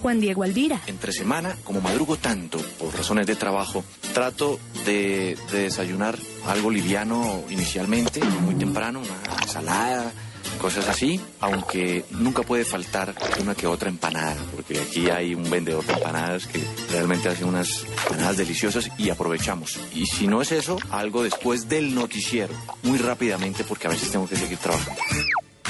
Juan 0.00 0.20
Diego 0.20 0.42
Alvira. 0.42 0.80
Entre 0.86 1.12
semana, 1.12 1.56
como 1.64 1.80
madrugo 1.80 2.16
tanto 2.16 2.58
por 2.78 2.94
razones 2.94 3.26
de 3.26 3.36
trabajo, 3.36 3.84
trato 4.14 4.58
de, 4.84 5.36
de 5.52 5.62
desayunar 5.62 6.16
algo 6.46 6.70
liviano 6.70 7.44
inicialmente, 7.50 8.20
muy 8.24 8.54
temprano, 8.54 9.00
una 9.00 9.42
ensalada, 9.42 10.12
cosas 10.59 10.89
así, 10.89 11.20
aunque 11.40 12.05
nunca 12.10 12.43
puede 12.43 12.64
faltar 12.64 13.14
una 13.40 13.55
que 13.55 13.66
otra 13.66 13.89
empanada, 13.89 14.36
porque 14.55 14.80
aquí 14.80 15.09
hay 15.10 15.35
un 15.35 15.48
vendedor 15.48 15.85
de 15.85 15.93
empanadas 15.94 16.47
que 16.47 16.60
realmente 16.90 17.28
hace 17.28 17.44
unas 17.44 17.85
empanadas 17.85 18.36
deliciosas 18.36 18.90
y 18.98 19.10
aprovechamos. 19.10 19.78
Y 19.94 20.06
si 20.06 20.26
no 20.26 20.43
es 20.43 20.52
eso, 20.52 20.78
algo 20.90 21.22
después 21.22 21.68
del 21.68 21.94
noticiero, 21.94 22.55
muy 22.82 22.98
rápidamente 22.98 23.64
porque 23.64 23.86
a 23.86 23.90
veces 23.90 24.10
tengo 24.10 24.28
que 24.28 24.36
seguir 24.36 24.59
trabajando. 24.59 25.01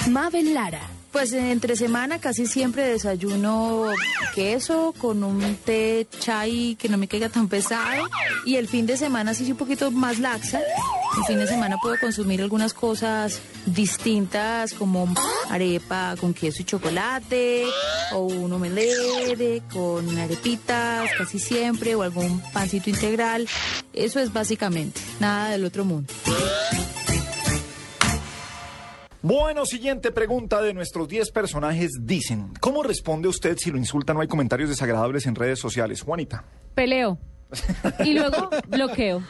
Mabel 0.08 0.54
Lara. 0.54 0.97
Pues 1.18 1.32
entre 1.32 1.74
semana 1.74 2.20
casi 2.20 2.46
siempre 2.46 2.86
desayuno 2.86 3.86
queso 4.36 4.94
con 4.96 5.24
un 5.24 5.56
té 5.64 6.06
chai 6.20 6.76
que 6.78 6.88
no 6.88 6.96
me 6.96 7.08
caiga 7.08 7.28
tan 7.28 7.48
pesado 7.48 8.08
y 8.46 8.54
el 8.54 8.68
fin 8.68 8.86
de 8.86 8.96
semana 8.96 9.34
sí 9.34 9.42
soy 9.42 9.50
un 9.50 9.58
poquito 9.58 9.90
más 9.90 10.20
laxa. 10.20 10.60
El 10.60 11.24
fin 11.24 11.38
de 11.38 11.48
semana 11.48 11.76
puedo 11.82 11.96
consumir 12.00 12.40
algunas 12.40 12.72
cosas 12.72 13.40
distintas 13.66 14.74
como 14.74 15.12
arepa 15.50 16.14
con 16.20 16.34
queso 16.34 16.62
y 16.62 16.66
chocolate 16.66 17.64
o 18.12 18.20
un 18.20 18.52
omelette 18.52 19.64
con 19.72 20.16
arepitas 20.16 21.10
casi 21.18 21.40
siempre 21.40 21.96
o 21.96 22.02
algún 22.02 22.40
pancito 22.52 22.90
integral. 22.90 23.48
Eso 23.92 24.20
es 24.20 24.32
básicamente, 24.32 25.00
nada 25.18 25.50
del 25.50 25.64
otro 25.64 25.84
mundo. 25.84 26.14
Bueno, 29.22 29.66
siguiente 29.66 30.12
pregunta 30.12 30.62
de 30.62 30.72
nuestros 30.74 31.08
10 31.08 31.30
personajes 31.32 31.90
dicen, 32.00 32.52
¿cómo 32.60 32.82
responde 32.84 33.26
usted 33.28 33.56
si 33.58 33.70
lo 33.70 33.76
insulta 33.78 34.14
no 34.14 34.20
hay 34.20 34.28
comentarios 34.28 34.68
desagradables 34.68 35.26
en 35.26 35.34
redes 35.34 35.58
sociales? 35.58 36.02
Juanita. 36.02 36.44
Peleo. 36.74 37.18
Y 38.04 38.12
luego 38.14 38.48
bloqueo. 38.68 39.22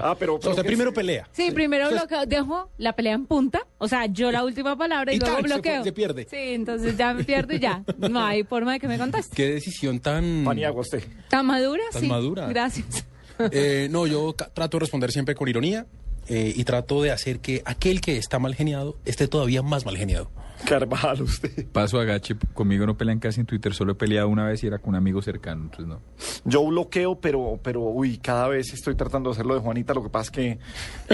Ah, 0.00 0.16
pero... 0.18 0.40
O 0.42 0.54
sea, 0.54 0.64
primero 0.64 0.92
pelea. 0.92 1.28
Sí, 1.32 1.50
primero 1.52 1.88
bloqueo, 1.90 2.26
dejo 2.26 2.70
la 2.78 2.94
pelea 2.96 3.12
en 3.14 3.26
punta, 3.26 3.60
o 3.78 3.86
sea, 3.86 4.06
yo 4.06 4.32
la 4.32 4.42
última 4.44 4.76
palabra 4.76 5.12
y, 5.12 5.16
Y 5.16 5.18
luego 5.20 5.34
tal, 5.36 5.42
se 5.44 5.52
bloqueo. 5.54 5.74
fue- 5.76 5.84
se 5.84 5.92
pierde. 5.92 6.26
Sí, 6.28 6.36
entonces 6.54 6.96
ya 6.96 7.14
me 7.14 7.22
pierdo 7.22 7.54
y 7.54 7.60
ya. 7.60 7.84
No 8.10 8.24
hay 8.24 8.42
forma 8.42 8.72
de 8.72 8.80
que 8.80 8.88
me 8.88 8.98
conteste. 8.98 9.36
Qué 9.36 9.46
decisión 9.52 10.00
tan... 10.00 10.42
Paniagua 10.44 10.80
usted. 10.80 11.04
¿Tan 11.28 11.46
madura? 11.46 11.82
Tan 11.92 12.02
sí. 12.02 12.08
madura. 12.08 12.48
Gracias. 12.48 13.04
Eh, 13.52 13.86
no, 13.90 14.06
yo 14.08 14.32
trato 14.34 14.78
de 14.78 14.80
responder 14.80 15.12
siempre 15.12 15.34
con 15.36 15.46
ironía 15.46 15.86
eh, 16.28 16.52
y 16.54 16.64
trato 16.64 17.02
de 17.02 17.10
hacer 17.10 17.40
que 17.40 17.62
aquel 17.64 18.00
que 18.00 18.16
está 18.16 18.38
mal 18.38 18.54
geniado 18.54 18.96
esté 19.04 19.28
todavía 19.28 19.62
más 19.62 19.84
mal 19.84 19.96
geniado. 19.96 20.30
Carvajal, 20.64 21.22
usted. 21.22 21.66
Paso 21.70 22.00
a 22.00 22.04
Gache, 22.04 22.34
conmigo 22.52 22.84
no 22.84 22.96
pelean 22.96 23.20
casi 23.20 23.38
en 23.40 23.46
Twitter, 23.46 23.72
solo 23.74 23.92
he 23.92 23.94
peleado 23.94 24.28
una 24.28 24.44
vez 24.44 24.64
y 24.64 24.66
era 24.66 24.78
con 24.78 24.90
un 24.90 24.94
amigo 24.96 25.22
cercano, 25.22 25.62
entonces 25.62 25.86
no. 25.86 26.00
Yo 26.44 26.64
bloqueo, 26.66 27.20
pero, 27.20 27.60
pero, 27.62 27.82
uy, 27.82 28.18
cada 28.18 28.48
vez 28.48 28.72
estoy 28.72 28.96
tratando 28.96 29.30
de 29.30 29.34
hacerlo 29.34 29.54
de 29.54 29.60
Juanita. 29.60 29.94
Lo 29.94 30.02
que 30.02 30.10
pasa 30.10 30.24
es 30.24 30.30
que 30.32 30.58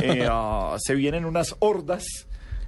eh, 0.03 0.27
ah, 0.31 0.77
se 0.79 0.95
vienen 0.95 1.27
unas 1.27 1.57
hordas 1.59 2.07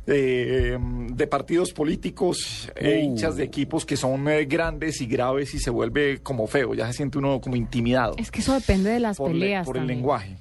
eh, 0.07 0.77
de 0.79 1.27
partidos 1.27 1.73
políticos, 1.73 2.71
e 2.77 2.99
Uh. 2.99 3.05
hinchas 3.05 3.37
de 3.37 3.45
equipos 3.45 3.85
que 3.87 3.97
son 3.97 4.29
eh, 4.29 4.45
grandes 4.45 5.01
y 5.01 5.07
graves 5.07 5.55
y 5.55 5.59
se 5.59 5.71
vuelve 5.71 6.19
como 6.23 6.47
feo. 6.47 6.75
Ya 6.75 6.87
se 6.89 6.93
siente 6.93 7.17
uno 7.19 7.41
como 7.41 7.57
intimidado 7.57 8.15
Es 8.19 8.31
que 8.31 8.41
eso 8.41 8.53
depende 8.55 8.91
de 8.91 9.01
las 9.01 9.17
por, 9.17 9.31
le- 9.33 9.41
peleas. 9.41 9.67
por 9.67 9.79
el 9.79 9.87
lenguaje. 9.87 10.37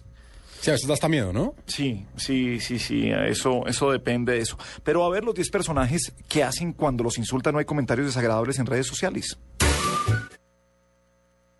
Sí, 0.66 0.72
a 0.72 0.74
veces 0.74 0.88
da 0.88 0.96
hasta 0.96 1.08
miedo, 1.08 1.32
¿no? 1.32 1.54
Sí, 1.68 2.08
sí, 2.16 2.60
sí, 2.60 2.80
sí, 2.80 3.12
eso, 3.12 3.68
eso 3.68 3.92
depende 3.92 4.32
de 4.32 4.40
eso. 4.40 4.58
Pero 4.84 5.06
a 5.06 5.10
ver 5.12 5.24
los 5.24 5.36
10 5.36 5.52
personajes 5.52 6.12
que 6.28 6.44
hacen 6.44 6.74
cuando 6.74 7.04
los 7.04 7.20
insultan 7.20 7.54
no 7.54 7.60
hay 7.60 7.66
comentarios 7.66 8.08
desagradables 8.08 8.58
en 8.58 8.66
redes 8.66 8.88
sociales. 8.88 9.38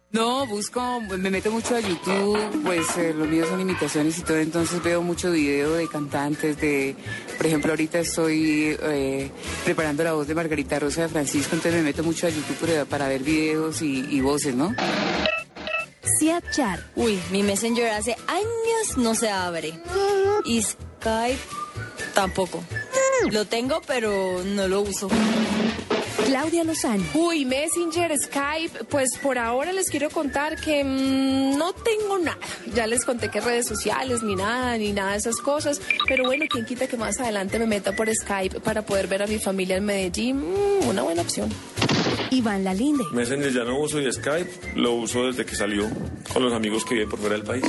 No, 0.10 0.48
busco, 0.48 1.02
me 1.02 1.30
meto 1.30 1.52
mucho 1.52 1.76
a 1.76 1.82
YouTube, 1.82 2.64
pues 2.64 2.98
eh, 2.98 3.14
los 3.14 3.28
míos 3.28 3.48
son 3.48 3.62
imitaciones 3.62 4.18
y 4.18 4.24
todo, 4.24 4.38
entonces 4.38 4.82
veo 4.82 5.04
mucho 5.04 5.32
video 5.32 5.74
de 5.74 5.88
cantantes, 5.88 6.60
de, 6.60 6.96
por 7.38 7.46
ejemplo, 7.46 7.74
ahorita 7.74 8.00
estoy 8.00 8.76
eh, 8.82 9.30
preparando 9.66 10.04
la 10.04 10.14
voz 10.14 10.28
de 10.28 10.34
Margarita 10.34 10.80
Rosa 10.80 11.04
de 11.04 11.10
Francisco, 11.10 11.56
entonces 11.56 11.80
me 11.80 11.84
meto 11.84 12.04
mucho 12.04 12.26
a 12.26 12.32
YouTube 12.32 12.58
para, 12.58 12.86
para 12.86 13.08
ver 13.08 13.22
videos 13.22 13.84
y, 13.84 14.00
y 14.10 14.22
voces, 14.22 14.56
¿no? 14.56 14.74
Siat 16.06 16.52
Char. 16.52 16.84
Uy, 16.96 17.20
mi 17.32 17.44
Messenger 17.44 17.90
hace 17.90 18.16
años 18.28 18.98
no 18.98 19.16
se 19.16 19.30
abre. 19.30 19.74
Y 20.46 20.62
Skype 20.62 21.40
tampoco. 22.14 22.64
Lo 23.32 23.46
tengo, 23.46 23.82
pero 23.86 24.44
no 24.44 24.68
lo 24.68 24.82
uso. 24.82 25.10
Claudia 26.26 26.64
Lozano. 26.64 27.04
Uy, 27.14 27.46
Messenger, 27.46 28.18
Skype, 28.18 28.86
pues 28.86 29.18
por 29.22 29.38
ahora 29.38 29.72
les 29.72 29.90
quiero 29.90 30.10
contar 30.10 30.60
que 30.60 30.84
mm, 30.84 31.58
no 31.58 31.74
tengo 31.74 32.18
nada. 32.18 32.38
Ya 32.74 32.88
les 32.88 33.06
conté 33.06 33.30
que 33.30 33.42
redes 33.42 33.68
sociales, 33.68 34.24
ni 34.24 34.36
nada, 34.36 34.78
ni 34.78 34.92
nada 34.92 35.12
de 35.12 35.18
esas 35.20 35.38
cosas. 35.38 35.80
Pero 36.08 36.26
bueno, 36.26 36.46
quien 36.50 36.66
quita 36.66 36.88
que 36.88 36.98
más 36.98 37.20
adelante 37.20 37.60
me 37.60 37.68
meta 37.68 37.96
por 37.96 38.14
Skype 38.14 38.60
para 38.60 38.82
poder 38.82 39.08
ver 39.08 39.24
a 39.24 39.28
mi 39.28 39.38
familia 39.38 39.78
en 39.78 39.86
Medellín. 39.86 40.38
Mm, 40.38 40.90
una 40.90 41.04
buena 41.04 41.22
opción. 41.22 41.50
Iván 42.32 42.64
Lalinde. 42.64 43.04
Messenger 43.12 43.52
ya 43.52 43.64
no 43.64 43.80
uso 43.80 44.00
y 44.00 44.12
Skype 44.12 44.76
lo 44.76 44.94
uso 44.94 45.26
desde 45.26 45.46
que 45.46 45.56
salió 45.56 45.90
con 46.32 46.44
los 46.44 46.54
amigos 46.54 46.86
que 46.86 46.96
viven 46.96 47.10
por 47.10 47.20
fuera 47.20 47.36
del 47.36 47.46
país. 47.46 47.64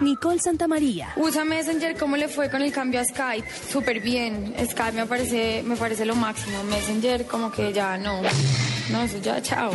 Nicole 0.00 0.38
Santamaría. 0.40 1.12
Usa 1.16 1.44
Messenger, 1.44 1.96
¿cómo 1.96 2.16
le 2.16 2.28
fue 2.28 2.50
con 2.50 2.62
el 2.62 2.72
cambio 2.72 3.00
a 3.00 3.04
Skype? 3.04 3.48
Súper 3.70 4.00
bien. 4.00 4.54
Skype 4.58 4.92
me 4.92 5.06
parece, 5.06 5.62
me 5.64 5.76
parece 5.76 6.04
lo 6.04 6.14
máximo. 6.14 6.62
Messenger 6.64 7.24
como 7.26 7.50
que 7.52 7.72
ya 7.72 7.96
no. 7.96 8.20
No, 8.90 9.02
eso 9.02 9.18
ya, 9.22 9.40
chao. 9.40 9.72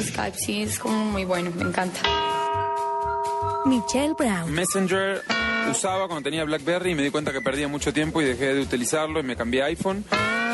Skype 0.00 0.38
sí 0.38 0.62
es 0.62 0.78
como 0.78 1.04
muy 1.04 1.24
bueno, 1.24 1.50
me 1.54 1.62
encanta. 1.62 2.00
Michelle 3.66 4.14
Brown. 4.14 4.52
Messenger 4.52 5.22
usaba 5.70 6.06
cuando 6.06 6.22
tenía 6.22 6.44
BlackBerry 6.44 6.92
y 6.92 6.94
me 6.94 7.02
di 7.02 7.10
cuenta 7.10 7.32
que 7.32 7.40
perdía 7.40 7.68
mucho 7.68 7.92
tiempo 7.92 8.22
y 8.22 8.24
dejé 8.24 8.54
de 8.54 8.60
utilizarlo 8.60 9.20
y 9.20 9.24
me 9.24 9.36
cambié 9.36 9.62
a 9.62 9.66
iPhone. 9.66 10.04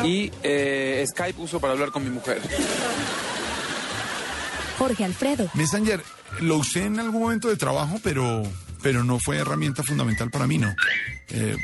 Y 0.03 0.31
eh, 0.43 1.05
Skype 1.07 1.41
uso 1.41 1.59
para 1.59 1.73
hablar 1.73 1.91
con 1.91 2.03
mi 2.03 2.09
mujer. 2.09 2.41
Jorge 4.77 5.05
Alfredo. 5.05 5.49
Messenger 5.53 6.01
lo 6.41 6.57
usé 6.57 6.85
en 6.85 6.99
algún 6.99 7.21
momento 7.21 7.47
de 7.47 7.55
trabajo, 7.55 7.99
pero, 8.03 8.43
pero 8.81 9.03
no 9.03 9.19
fue 9.19 9.37
herramienta 9.37 9.83
fundamental 9.83 10.29
para 10.31 10.47
mí, 10.47 10.57
no. 10.57 10.73
Eh, 11.29 11.55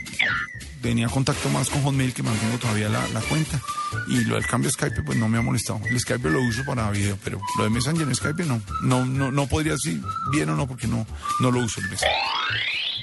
tenía 0.81 1.07
contacto 1.09 1.49
más 1.49 1.69
con 1.69 1.83
Hotmail, 1.83 2.13
que 2.13 2.23
mantengo 2.23 2.57
todavía 2.57 2.87
la, 2.87 3.05
la 3.09 3.21
cuenta. 3.21 3.59
Y 4.07 4.23
lo 4.25 4.35
del 4.35 4.45
cambio 4.45 4.69
de 4.69 4.73
Skype, 4.73 5.01
pues 5.03 5.17
no 5.17 5.27
me 5.27 5.37
ha 5.37 5.41
molestado. 5.41 5.81
El 5.89 5.99
Skype 5.99 6.29
lo 6.29 6.41
uso 6.41 6.63
para 6.65 6.89
video, 6.91 7.17
pero 7.23 7.41
lo 7.57 7.63
de 7.63 7.69
Messenger 7.71 8.07
en 8.07 8.15
Skype 8.15 8.45
no. 8.45 8.61
No, 8.83 9.05
no, 9.05 9.31
no 9.31 9.47
podría 9.47 9.73
decir 9.73 10.01
bien 10.31 10.49
o 10.49 10.55
no, 10.55 10.67
porque 10.67 10.87
no, 10.87 11.05
no 11.41 11.51
lo 11.51 11.59
uso 11.59 11.81
el 11.81 11.89
Messenger. 11.89 12.15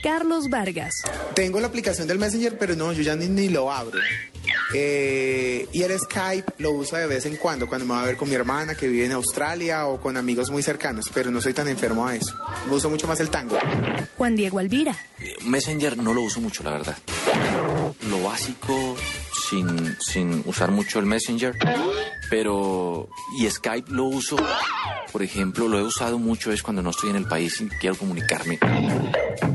Carlos 0.02 0.48
Vargas. 0.48 0.94
Tengo 1.34 1.58
la 1.60 1.66
aplicación 1.66 2.06
del 2.06 2.18
Messenger, 2.18 2.56
pero 2.56 2.76
no, 2.76 2.92
yo 2.92 3.02
ya 3.02 3.16
ni, 3.16 3.26
ni 3.26 3.48
lo 3.48 3.72
abro. 3.72 3.98
Eh, 4.74 5.68
y 5.72 5.82
el 5.82 5.98
Skype 5.98 6.54
lo 6.58 6.72
uso 6.72 6.96
de 6.96 7.06
vez 7.06 7.26
en 7.26 7.36
cuando, 7.36 7.66
cuando 7.68 7.86
me 7.86 7.94
va 7.94 8.02
a 8.02 8.06
ver 8.06 8.16
con 8.16 8.28
mi 8.28 8.34
hermana 8.34 8.74
que 8.74 8.88
vive 8.88 9.06
en 9.06 9.12
Australia 9.12 9.86
o 9.86 10.00
con 10.00 10.16
amigos 10.16 10.50
muy 10.50 10.62
cercanos, 10.62 11.10
pero 11.12 11.30
no 11.30 11.40
soy 11.40 11.52
tan 11.52 11.68
enfermo 11.68 12.06
a 12.06 12.16
eso. 12.16 12.34
Uso 12.70 12.90
mucho 12.90 13.06
más 13.06 13.20
el 13.20 13.30
tango. 13.30 13.58
Juan 14.16 14.34
Diego 14.36 14.58
Alvira. 14.58 14.96
Messenger 15.44 15.96
no 15.96 16.12
lo 16.12 16.22
uso 16.22 16.40
mucho, 16.40 16.62
la 16.62 16.70
verdad. 16.70 16.96
Lo 18.10 18.22
básico, 18.22 18.96
sin, 19.48 19.96
sin 20.00 20.42
usar 20.46 20.70
mucho 20.70 20.98
el 20.98 21.06
Messenger, 21.06 21.56
pero... 22.30 23.08
Y 23.38 23.48
Skype 23.48 23.90
lo 23.92 24.04
uso, 24.04 24.36
por 25.12 25.22
ejemplo, 25.22 25.68
lo 25.68 25.78
he 25.78 25.82
usado 25.82 26.18
mucho 26.18 26.52
es 26.52 26.62
cuando 26.62 26.82
no 26.82 26.90
estoy 26.90 27.10
en 27.10 27.16
el 27.16 27.26
país 27.26 27.60
y 27.60 27.68
quiero 27.68 27.96
comunicarme. 27.96 28.58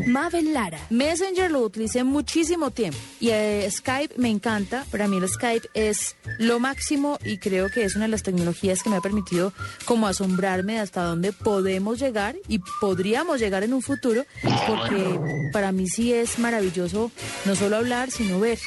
Mabel 0.08 0.54
Lara. 0.54 0.80
Messenger 0.90 1.52
lo 1.52 1.62
utilicé 1.62 2.04
muchísimo 2.04 2.72
tiempo 2.72 2.98
y 3.20 3.30
eh, 3.30 3.68
Skype 3.70 4.16
me 4.18 4.30
encanta. 4.30 4.86
Para 4.92 5.08
mí 5.08 5.18
el 5.18 5.28
Skype 5.28 5.70
es 5.74 6.16
lo 6.38 6.60
máximo 6.60 7.18
y 7.24 7.38
creo 7.38 7.70
que 7.70 7.84
es 7.84 7.96
una 7.96 8.06
de 8.06 8.12
las 8.12 8.24
tecnologías 8.24 8.84
que 8.84 8.90
me 8.90 8.98
ha 8.98 9.02
permitido 9.02 9.54
como 9.86 10.08
asombrarme 10.08 10.74
de 10.74 10.80
hasta 10.80 11.04
dónde 11.04 11.32
podemos 11.32 12.00
llegar 12.00 12.36
y 12.48 12.60
podríamos 12.80 13.40
llegar 13.40 13.64
en 13.64 13.74
un 13.74 13.82
futuro 13.82 14.26
porque 14.68 15.20
para 15.54 15.72
mí 15.72 15.88
sí 15.88 16.14
es 16.14 16.40
maravilloso 16.40 17.12
no 17.46 17.56
solo 17.56 17.78
hablar 17.78 18.12
sino 18.12 18.40
ver 18.40 18.60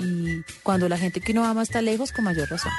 y 0.00 0.42
cuando 0.62 0.88
la 0.88 0.98
gente 0.98 1.20
que 1.20 1.32
uno 1.32 1.44
ama 1.44 1.62
está 1.62 1.82
lejos 1.82 2.12
con 2.12 2.24
mayor 2.24 2.48
razón. 2.48 2.72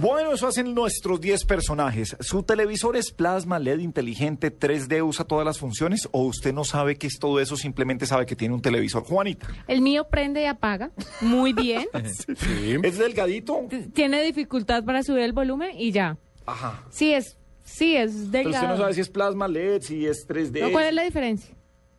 Bueno, 0.00 0.32
eso 0.32 0.46
hacen 0.46 0.74
nuestros 0.74 1.20
10 1.20 1.44
personajes. 1.44 2.16
¿Su 2.20 2.44
televisor 2.44 2.96
es 2.96 3.10
plasma, 3.10 3.58
LED 3.58 3.80
inteligente, 3.80 4.56
3D, 4.56 5.04
usa 5.04 5.24
todas 5.24 5.44
las 5.44 5.58
funciones? 5.58 6.08
¿O 6.12 6.22
usted 6.22 6.52
no 6.54 6.62
sabe 6.62 6.96
qué 6.96 7.08
es 7.08 7.18
todo 7.18 7.40
eso, 7.40 7.56
simplemente 7.56 8.06
sabe 8.06 8.24
que 8.24 8.36
tiene 8.36 8.54
un 8.54 8.62
televisor? 8.62 9.02
Juanita. 9.02 9.48
El 9.66 9.80
mío 9.80 10.06
prende 10.08 10.42
y 10.42 10.46
apaga 10.46 10.92
muy 11.20 11.52
bien. 11.52 11.86
¿Es 12.84 12.98
delgadito? 12.98 13.66
Tiene 13.92 14.22
dificultad 14.22 14.84
para 14.84 15.02
subir 15.02 15.24
el 15.24 15.32
volumen 15.32 15.70
y 15.76 15.90
ya. 15.90 16.16
Ajá. 16.46 16.84
Sí, 16.90 17.12
es, 17.12 17.36
sí, 17.64 17.96
es 17.96 18.12
Pero 18.12 18.30
delgado. 18.30 18.54
usted 18.66 18.68
no 18.68 18.76
sabe 18.76 18.94
si 18.94 19.00
es 19.00 19.08
plasma, 19.08 19.48
LED, 19.48 19.82
si 19.82 20.06
es 20.06 20.28
3D. 20.28 20.60
¿No, 20.60 20.70
¿Cuál 20.70 20.86
es 20.86 20.94
la 20.94 21.02
diferencia? 21.02 21.56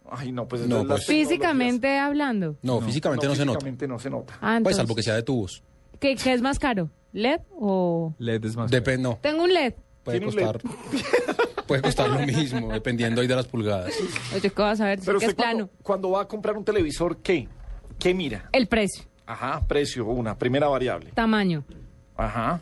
Ay, 0.10 0.32
no, 0.32 0.48
pues... 0.48 0.66
No, 0.68 0.88
pues- 0.88 1.06
Físicamente 1.06 1.98
hablando. 1.98 2.56
No, 2.62 2.80
físicamente 2.80 3.28
no, 3.28 3.36
se 3.36 3.46
nota. 3.46 3.60
Físicamente 3.60 3.88
no 3.90 4.00
se 4.00 4.10
nota. 4.10 4.38
Ah, 4.42 4.60
Pues 4.64 4.78
salvo 4.78 4.96
que 4.96 5.04
sea 5.04 5.16
de 5.16 5.24
tubos. 5.24 5.62
¿Qué, 6.00 6.16
qué 6.16 6.34
es 6.34 6.42
más 6.42 6.60
caro? 6.60 6.90
¿LED 7.14 7.42
o...? 7.60 8.14
LED 8.20 8.46
es 8.46 8.56
más. 8.56 8.70
Depende, 8.72 9.04
no. 9.04 9.18
Tengo 9.22 9.44
un 9.44 9.54
LED. 9.54 9.74
Puede 10.04 10.20
Tiene 10.20 10.32
un 10.34 10.52
costar, 10.54 10.62
puede 11.68 11.82
costar 11.82 12.10
lo 12.10 12.20
mismo, 12.26 12.72
dependiendo 12.72 13.22
ahí 13.22 13.28
de 13.28 13.36
las 13.36 13.46
pulgadas. 13.48 13.94
Oye, 14.34 14.50
¿qué 14.50 14.62
vas 14.62 14.80
a 14.82 14.86
ver? 14.86 15.00
Pero 15.06 15.20
que 15.20 15.26
es 15.26 15.32
usted 15.32 15.44
cuando, 15.44 15.68
plano. 15.68 15.84
cuando 15.84 16.12
va 16.12 16.22
a 16.22 16.28
comprar 16.28 16.56
un 16.58 16.64
televisor, 16.64 17.18
¿qué? 17.18 17.48
¿Qué 18.00 18.14
mira? 18.14 18.50
El 18.54 18.68
precio, 18.68 19.04
Ajá, 19.26 19.62
precio, 19.68 20.06
una, 20.08 20.38
primera 20.38 20.68
variable. 20.70 21.12
tamaño 21.14 21.64
Ajá. 22.16 22.62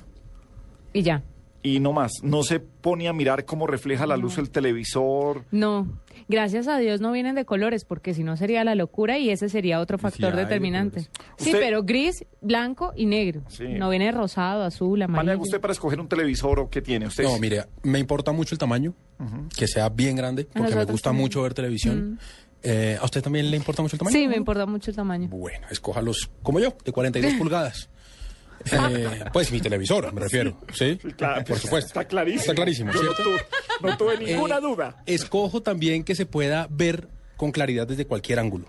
y 0.93 1.03
ya. 1.03 1.21
Y 1.61 1.79
no 1.79 1.93
más, 1.93 2.11
no 2.23 2.43
se 2.43 2.59
pone 2.59 3.07
a 3.07 3.13
mirar 3.13 3.45
cómo 3.45 3.67
refleja 3.67 4.05
la 4.07 4.17
luz 4.17 4.37
el 4.39 4.49
televisor. 4.49 5.43
No, 5.51 5.87
gracias 6.27 6.67
a 6.67 6.77
Dios 6.77 7.01
no 7.01 7.11
vienen 7.11 7.35
de 7.35 7.45
colores, 7.45 7.85
porque 7.85 8.13
si 8.13 8.23
no 8.23 8.35
sería 8.37 8.63
la 8.63 8.75
locura 8.75 9.17
y 9.17 9.29
ese 9.29 9.49
sería 9.49 9.79
otro 9.79 9.97
factor 9.97 10.35
determinante. 10.35 11.01
Sí, 11.37 11.51
Usted- 11.51 11.59
pero 11.59 11.83
gris, 11.83 12.25
blanco 12.41 12.93
y 12.95 13.05
negro. 13.05 13.41
Sí. 13.49 13.65
No 13.67 13.89
viene 13.89 14.11
rosado, 14.11 14.63
azul, 14.63 15.01
amarillo. 15.01 15.39
usted 15.39 15.59
para 15.61 15.73
escoger 15.73 15.99
un 15.99 16.07
televisor 16.07 16.59
o 16.59 16.69
qué 16.69 16.81
tiene 16.81 17.07
usted? 17.07 17.23
No, 17.23 17.37
mire, 17.39 17.65
me 17.83 17.99
importa 17.99 18.31
mucho 18.31 18.55
el 18.55 18.59
tamaño, 18.59 18.93
que 19.57 19.67
sea 19.67 19.89
bien 19.89 20.15
grande, 20.15 20.45
porque 20.45 20.75
me 20.75 20.85
gusta 20.85 21.09
también. 21.09 21.23
mucho 21.25 21.41
ver 21.41 21.53
televisión. 21.53 22.19
Eh, 22.63 22.97
¿A 22.99 23.05
usted 23.05 23.21
también 23.21 23.49
le 23.51 23.55
importa 23.55 23.81
mucho 23.81 23.95
el 23.95 23.99
tamaño? 23.99 24.17
Sí, 24.17 24.27
me 24.27 24.35
importa 24.35 24.65
mucho 24.65 24.89
el 24.89 24.95
tamaño. 24.97 25.27
Bueno, 25.29 25.67
escójalos 25.69 26.29
como 26.41 26.59
yo, 26.59 26.73
de 26.83 26.91
42 26.91 27.33
pulgadas. 27.37 27.89
Eh, 28.71 29.23
pues 29.33 29.51
mi 29.51 29.59
televisor, 29.61 30.11
me 30.13 30.21
refiero. 30.21 30.57
¿Sí? 30.73 30.97
Claro, 31.17 31.43
Por 31.45 31.57
supuesto. 31.59 31.87
Está 31.87 32.05
clarísimo. 32.05 32.41
Está 32.41 32.55
clarísimo, 32.55 32.91
Yo 32.93 32.99
¿cierto? 33.01 33.23
tuve- 33.23 33.45
no 33.81 33.97
tuve 33.97 34.17
ninguna 34.17 34.57
Eh, 34.57 34.61
duda. 34.61 35.03
Escojo 35.05 35.61
también 35.61 36.03
que 36.03 36.15
se 36.15 36.25
pueda 36.25 36.67
ver 36.69 37.07
con 37.35 37.51
claridad 37.51 37.87
desde 37.87 38.05
cualquier 38.05 38.39
ángulo. 38.39 38.65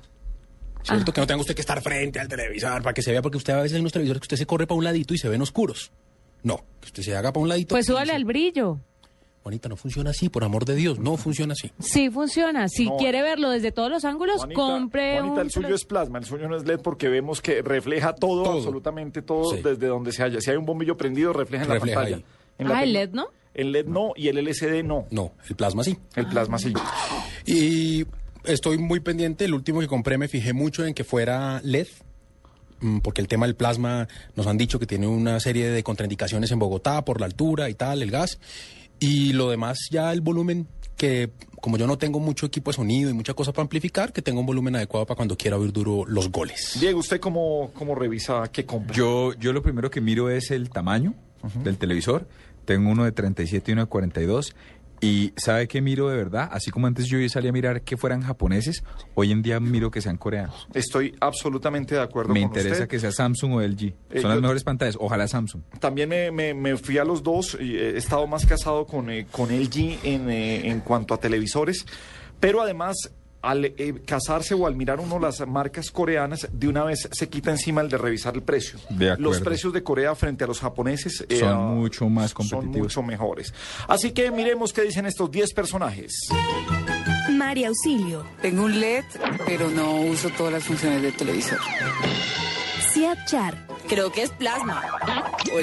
¿Cierto? 0.83 1.13
Que 1.13 1.21
no 1.21 1.27
tenga 1.27 1.41
usted 1.41 1.55
que 1.55 1.61
estar 1.61 1.83
frente 1.83 2.19
al 2.21 2.29
televisor 2.29 2.83
para 2.83 2.95
que 2.95 3.03
se 3.03 3.11
vea, 3.11 3.21
porque 3.21 3.37
usted 3.37 3.53
a 3.53 3.63
veces 3.63 3.77
en 3.77 3.83
los 3.85 3.93
televisores 3.93 4.21
que 4.21 4.25
usted 4.25 4.37
se 4.37 4.47
corre 4.47 4.67
para 4.67 4.79
un 4.79 4.85
ladito 4.85 5.13
y 5.13 5.19
se 5.19 5.29
ven 5.29 5.43
oscuros. 5.43 5.91
No, 6.43 6.65
que 6.81 6.87
usted 6.87 7.03
se 7.03 7.17
haga 7.17 7.33
para 7.33 7.43
un 7.43 7.49
ladito. 7.49 7.75
Pues 7.75 7.85
y 7.87 7.89
súbale 7.89 8.13
al 8.13 8.25
brillo. 8.25 8.79
Juanita, 9.49 9.69
no 9.71 9.77
funciona 9.77 10.11
así, 10.11 10.29
por 10.29 10.45
amor 10.45 10.67
de 10.67 10.75
Dios, 10.75 10.99
no 10.99 11.17
funciona 11.17 11.55
así. 11.55 11.71
Sí 11.79 12.11
funciona. 12.11 12.69
Si 12.69 12.85
No. 12.87 12.99
quiere 12.99 13.23
verlo 13.23 13.49
desde 13.49 13.73
todos 13.73 13.91
los 13.91 14.05
ángulos, 14.05 14.37
Juanita, 14.37 14.61
compre 14.61 15.15
Juanita, 15.21 15.33
un... 15.33 15.41
el 15.41 15.51
suyo 15.51 15.75
es 15.75 15.85
plasma, 15.87 16.19
el 16.19 16.25
suyo 16.27 16.47
no 16.49 16.57
es 16.57 16.67
LED 16.67 16.81
porque 16.81 17.09
vemos 17.09 17.41
que 17.41 17.63
refleja 17.63 18.15
todo, 18.15 18.43
Todo. 18.45 18.57
absolutamente 18.59 19.23
todo, 19.23 19.55
Sí. 19.57 19.63
desde 19.65 19.87
donde 19.87 20.13
se 20.13 20.23
haya. 20.23 20.39
Si 20.43 20.51
hay 20.51 20.59
un 20.59 20.67
bombillo 20.67 20.99
prendido, 20.99 21.33
refleja 21.33 21.65
en 21.65 21.71
Refleja 21.71 21.97
la 21.97 22.03
pantalla. 22.05 22.17
ahí. 22.19 22.25
En 22.59 22.69
la 22.69 22.79
Ah, 22.79 22.83
el 22.83 22.93
LED, 22.93 23.11
¿no? 23.13 23.29
El 23.55 23.73
LED 23.73 23.87
no 23.87 24.13
y 24.17 24.29
el 24.29 24.37
LCD 24.37 24.83
no. 24.85 25.07
No, 25.11 25.33
el 25.49 25.57
plasma 25.57 25.83
sí. 25.83 25.97
El 26.15 26.27
plasma 26.27 26.59
sí. 26.59 26.75
Y 27.47 28.05
estoy 28.45 28.77
muy 28.77 29.01
pendiente, 29.01 29.47
el 29.47 29.55
último 29.55 29.81
que 29.81 29.87
compré 29.89 30.19
me 30.19 30.29
fijé 30.29 30.53
mucho 30.53 30.85
en 30.85 30.93
que 30.93 31.05
fuera 31.05 31.61
LED, 31.65 31.87
mm, 32.81 32.99
porque 32.99 33.21
el 33.23 33.29
tema 33.29 33.47
del 33.47 33.57
plasma 33.57 34.09
nos 34.37 34.47
han 34.47 34.59
dicho 34.59 34.79
que 34.79 34.87
tiene 34.87 35.07
una 35.07 35.41
serie 35.41 35.71
de 35.71 35.83
contraindicaciones 35.83 36.51
en 36.53 36.59
Bogotá 36.59 37.05
por 37.05 37.19
la 37.21 37.27
altura 37.27 37.71
y 37.71 37.75
tal, 37.75 38.03
el 38.03 38.11
gas. 38.11 38.39
Y 39.01 39.33
lo 39.33 39.51
demás 39.51 39.79
ya 39.91 40.13
el 40.13 40.21
volumen, 40.21 40.67
que 40.97 41.31
como 41.61 41.77
yo 41.77 41.87
no 41.87 41.99
tengo 41.99 42.21
mucho 42.21 42.47
equipo 42.47 42.71
de 42.71 42.77
sonido 42.77 43.11
y 43.11 43.15
mucha 43.15 43.35
cosa 43.35 43.53
para 43.53 43.63
amplificar, 43.63 44.13
que 44.13 44.23
tenga 44.23 44.41
un 44.41 44.47
volumen 44.47 44.77
adecuado 44.77 45.07
para 45.07 45.17
cuando 45.17 45.37
quiera 45.37 45.57
oír 45.57 45.73
duro 45.73 46.05
los 46.07 46.31
goles. 46.31 46.77
Diego, 46.81 47.01
¿usted 47.01 47.21
cómo, 47.21 47.71
cómo 47.75 47.95
revisa 47.95 48.49
qué 48.53 48.65
compra? 48.65 48.95
Yo, 48.95 49.33
yo 49.35 49.53
lo 49.53 49.63
primero 49.63 49.91
que 49.91 50.01
miro 50.01 50.31
es 50.31 50.51
el 50.51 50.71
tamaño 50.71 51.15
del 51.65 51.77
televisor. 51.79 52.27
Tengo 52.65 52.91
uno 52.91 53.05
de 53.05 53.13
37 53.13 53.71
y 53.71 53.73
uno 53.73 53.83
de 53.83 53.89
42. 53.89 54.55
Y 55.01 55.33
¿sabe 55.37 55.69
qué 55.69 55.81
miro 55.81 56.09
de 56.09 56.17
verdad? 56.17 56.49
Así 56.53 56.71
como 56.71 56.87
antes 56.89 57.07
yo 57.07 57.19
salía 57.29 57.51
a 57.51 57.53
mirar 57.53 57.83
que 57.83 57.97
fueran 57.97 58.23
japoneses, 58.23 58.83
hoy 59.15 59.31
en 59.31 59.43
día 59.43 59.61
miro 59.61 59.91
que 59.91 60.01
sean 60.01 60.17
coreanos. 60.17 60.67
Estoy 60.75 61.15
absolutamente 61.21 61.95
de 61.95 62.01
acuerdo 62.01 62.35
Me 62.35 62.41
con 62.41 62.49
interesa 62.51 62.73
usted. 62.75 62.89
que 62.89 62.99
sea 62.99 63.13
Samsung 63.13 63.53
o 63.55 63.61
LG. 63.63 63.95
Eh, 64.11 64.21
Son 64.21 64.31
las 64.31 64.41
mejores 64.41 64.65
pantallas. 64.65 64.97
Ojalá 64.99 65.29
Samsung. 65.29 65.63
También 65.79 66.09
me, 66.09 66.31
me- 66.33 66.55
me 66.55 66.77
fui 66.77 66.99
a 66.99 67.05
los 67.05 67.23
dos 67.23 67.57
y 67.61 67.77
he 67.77 67.97
estado 67.97 68.27
más 68.27 68.45
casado 68.45 68.87
con, 68.87 69.09
eh, 69.11 69.27
con 69.31 69.51
LG 69.51 70.01
en, 70.03 70.31
eh, 70.31 70.69
en 70.69 70.81
cuanto 70.81 71.15
a 71.15 71.19
televisores, 71.21 71.87
pero 72.41 72.61
además 72.61 72.97
al 73.43 73.65
eh, 73.67 74.03
casarse 74.05 74.55
o 74.55 74.67
al 74.67 74.75
mirar 74.75 75.01
uno 75.01 75.19
las 75.19 75.47
marcas 75.47 75.91
coreanas, 75.91 76.49
de 76.53 76.69
una 76.69 76.85
vez 76.85 77.09
se 77.13 77.29
quita 77.29 77.51
encima 77.51 77.81
el 77.81 77.89
de 77.89 77.99
revisar 77.99 78.35
el 78.35 78.43
precio. 78.43 78.79
De 78.91 79.11
acuerdo. 79.13 79.23
Los 79.31 79.41
precios 79.41 79.73
de 79.73 79.83
Corea 79.83 80.15
frente 80.15 80.45
a 80.45 80.47
los 80.47 80.61
japoneses 80.61 81.25
eh, 81.29 81.39
Son 81.41 81.79
mucho 81.79 82.09
más 82.09 82.31
son 82.31 82.47
competitivos. 82.49 82.89
mucho 82.97 83.03
mejores. 83.03 83.55
Así 83.87 84.13
que 84.13 84.31
miremos 84.31 84.73
qué 84.73 84.83
dicen 84.83 85.07
estos 85.07 85.31
10 85.31 85.53
personajes. 85.55 86.13
María 87.31 87.69
Auxilio. 87.69 88.25
Tengo 88.43 88.65
un 88.65 88.81
LED, 88.81 89.05
pero 89.47 89.71
no 89.71 90.01
uso 90.03 90.29
todas 90.31 90.53
las 90.53 90.65
funciones 90.65 91.03
del 91.03 91.15
televisor. 91.15 91.59
Siad 92.93 93.19
Char. 93.27 93.67
Creo 93.89 94.11
que 94.13 94.23
es 94.23 94.31
plasma. 94.31 94.83
O 95.55 95.61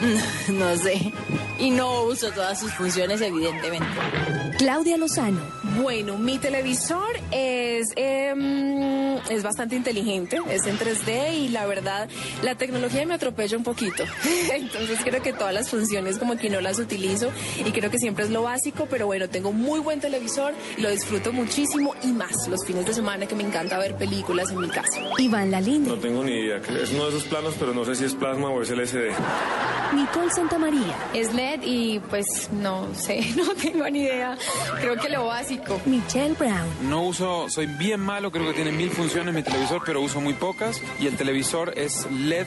No 0.48 0.76
sé. 0.76 1.12
Y 1.58 1.70
no 1.70 2.04
uso 2.04 2.30
todas 2.32 2.58
sus 2.58 2.72
funciones, 2.72 3.20
evidentemente. 3.20 3.86
Claudia 4.58 4.96
Lozano. 4.96 5.40
Bueno, 5.80 6.18
mi 6.18 6.38
televisor 6.38 7.16
es, 7.30 7.88
em, 7.96 9.16
es 9.30 9.42
bastante 9.42 9.76
inteligente, 9.76 10.38
es 10.50 10.66
en 10.66 10.78
3D 10.78 11.34
y 11.34 11.48
la 11.48 11.66
verdad 11.66 12.08
la 12.42 12.54
tecnología 12.54 13.06
me 13.06 13.14
atropella 13.14 13.56
un 13.56 13.64
poquito. 13.64 14.04
Entonces 14.54 14.98
creo 15.02 15.22
que 15.22 15.32
todas 15.32 15.54
las 15.54 15.70
funciones 15.70 16.18
como 16.18 16.36
que 16.36 16.50
no 16.50 16.60
las 16.60 16.78
utilizo 16.78 17.30
y 17.64 17.70
creo 17.72 17.90
que 17.90 17.98
siempre 17.98 18.24
es 18.24 18.30
lo 18.30 18.42
básico, 18.42 18.86
pero 18.90 19.06
bueno, 19.06 19.28
tengo 19.28 19.52
muy 19.52 19.80
buen 19.80 20.00
televisor 20.00 20.52
y 20.76 20.82
lo 20.82 20.90
disfruto 20.90 21.32
muchísimo 21.32 21.94
y 22.02 22.08
más 22.08 22.46
los 22.48 22.64
fines 22.64 22.86
de 22.86 22.94
semana 22.94 23.26
que 23.26 23.34
me 23.34 23.44
encanta 23.44 23.78
ver 23.78 23.96
películas 23.96 24.50
en 24.50 24.60
mi 24.60 24.68
casa. 24.68 25.00
Iván 25.18 25.50
Lalinde. 25.50 25.90
No 25.90 25.96
tengo 25.96 26.22
ni 26.22 26.32
idea. 26.32 26.58
Es 26.58 26.92
uno 26.92 27.04
de 27.04 27.16
esos 27.16 27.24
planos, 27.24 27.54
pero 27.58 27.72
no 27.72 27.84
sé 27.84 27.94
si 27.94 28.04
es 28.04 28.14
plasma 28.14 28.48
o 28.50 28.62
es 28.62 28.70
LCD. 28.70 29.12
Nicole 29.94 30.30
Santamaría. 30.30 30.94
Es 31.14 31.34
LED 31.34 31.60
y 31.64 32.00
pues 32.00 32.50
no 32.52 32.94
sé, 32.94 33.24
no 33.36 33.54
tengo 33.54 33.88
ni 33.88 34.00
idea. 34.00 34.36
Creo 34.80 34.96
que 34.96 35.08
lo 35.08 35.26
básico. 35.26 35.80
Michelle 35.86 36.34
Brown. 36.34 36.68
No 36.88 37.02
uso, 37.02 37.48
soy 37.48 37.66
bien 37.66 38.00
malo, 38.00 38.30
creo 38.30 38.46
que 38.46 38.54
tiene 38.54 38.72
mil 38.72 38.90
funciones 38.90 39.34
mi 39.34 39.42
televisor, 39.42 39.82
pero 39.84 40.00
uso 40.00 40.20
muy 40.20 40.34
pocas. 40.34 40.80
Y 41.00 41.06
el 41.06 41.16
televisor 41.16 41.72
es 41.76 42.10
LED 42.10 42.46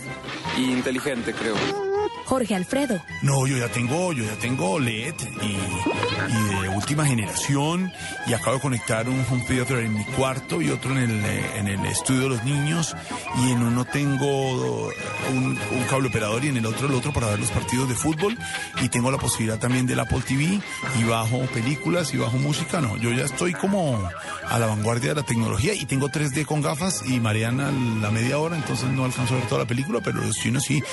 y 0.57 0.71
inteligente, 0.71 1.33
creo. 1.33 1.84
Jorge 2.26 2.56
Alfredo. 2.56 3.02
No, 3.22 3.45
yo 3.47 3.57
ya 3.57 3.69
tengo, 3.69 4.11
yo 4.14 4.23
ya 4.23 4.35
tengo 4.35 4.80
LED 4.80 5.14
y, 5.41 6.61
de 6.61 6.69
última 6.69 7.06
generación 7.06 7.91
y 8.27 8.34
acabo 8.34 8.57
de 8.57 8.61
conectar 8.61 9.07
un 9.07 9.26
home 9.30 9.45
theater 9.47 9.80
en 9.80 9.93
mi 9.93 10.03
cuarto 10.06 10.61
y 10.61 10.69
otro 10.69 10.91
en 10.91 10.97
el, 10.97 11.26
eh, 11.26 11.45
en 11.57 11.68
el 11.68 11.85
estudio 11.85 12.22
de 12.22 12.30
los 12.30 12.43
niños 12.43 12.95
y 13.38 13.52
en 13.52 13.61
uno 13.64 13.85
tengo 13.85 14.88
un, 15.31 15.57
un 15.57 15.84
cable 15.89 16.10
operador 16.10 16.43
y 16.43 16.49
en 16.49 16.57
el 16.57 16.65
otro 16.65 16.88
el 16.88 16.93
otro 16.93 17.14
para 17.14 17.27
ver 17.27 17.39
los 17.39 17.52
partidos 17.52 17.88
de 17.89 17.95
fútbol 17.95 18.38
y 18.81 18.89
tengo 18.89 19.11
la 19.11 19.18
posibilidad 19.18 19.60
también 19.60 19.85
del 19.85 19.99
Apple 19.99 20.22
TV 20.27 20.60
y 20.99 21.03
bajo 21.03 21.39
películas 21.53 22.14
y 22.14 22.18
bajo 22.18 22.38
música. 22.38 22.81
No, 22.81 22.97
yo 22.97 23.11
ya 23.11 23.26
estoy 23.26 23.53
como 23.53 24.02
a 24.49 24.60
la 24.60 24.65
vanguardia 24.68 25.10
de 25.10 25.22
la 25.22 25.26
tecnología 25.26 25.73
y 25.73 25.85
tengo 25.85 26.10
3D 26.10 26.45
con 26.45 26.61
gafas 26.61 27.03
y 27.07 27.19
Mariana 27.19 27.72
la 28.02 28.11
media 28.11 28.38
hora, 28.39 28.56
entonces 28.56 28.89
no 28.89 29.06
alcanzo 29.06 29.35
a 29.35 29.38
ver 29.38 29.47
toda 29.47 29.61
la 29.61 29.68
película, 29.68 30.02
pero 30.03 30.22
los 30.22 30.35
chinos 30.35 30.64
sí, 30.64 30.84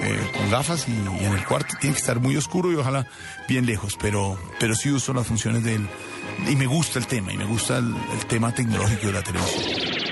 eh, 0.00 0.30
con 0.36 0.50
gafas 0.50 0.81
y, 0.88 0.92
y 0.92 1.24
en 1.24 1.32
el 1.32 1.44
cuarto 1.44 1.76
tiene 1.80 1.94
que 1.94 2.00
estar 2.00 2.20
muy 2.20 2.36
oscuro 2.36 2.72
y 2.72 2.76
ojalá 2.76 3.06
bien 3.48 3.66
lejos, 3.66 3.96
pero, 4.00 4.38
pero 4.58 4.74
sí 4.74 4.90
uso 4.90 5.12
las 5.12 5.26
funciones 5.26 5.64
del... 5.64 5.86
Y 6.48 6.56
me 6.56 6.66
gusta 6.66 6.98
el 6.98 7.06
tema, 7.06 7.32
y 7.32 7.36
me 7.36 7.44
gusta 7.44 7.78
el, 7.78 7.94
el 8.12 8.26
tema 8.26 8.54
tecnológico 8.54 9.06
de 9.06 9.12
la 9.12 9.22
televisión. 9.22 10.02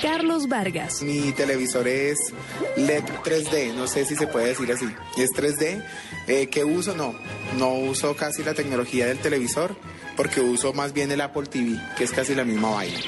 Carlos 0.00 0.48
Vargas. 0.48 1.02
Mi 1.02 1.32
televisor 1.32 1.86
es 1.86 2.32
LED 2.76 3.04
3D, 3.22 3.74
no 3.74 3.86
sé 3.86 4.04
si 4.06 4.16
se 4.16 4.26
puede 4.26 4.48
decir 4.48 4.72
así. 4.72 4.86
Es 5.18 5.30
3D. 5.30 5.84
Eh, 6.26 6.48
¿Qué 6.50 6.64
uso? 6.64 6.96
No, 6.96 7.14
no 7.58 7.74
uso 7.74 8.16
casi 8.16 8.42
la 8.42 8.54
tecnología 8.54 9.06
del 9.06 9.18
televisor 9.18 9.76
porque 10.16 10.40
uso 10.40 10.72
más 10.72 10.92
bien 10.92 11.10
el 11.10 11.20
Apple 11.20 11.46
TV, 11.46 11.78
que 11.96 12.04
es 12.04 12.12
casi 12.12 12.34
la 12.34 12.44
misma 12.44 12.70
vaina. 12.70 12.98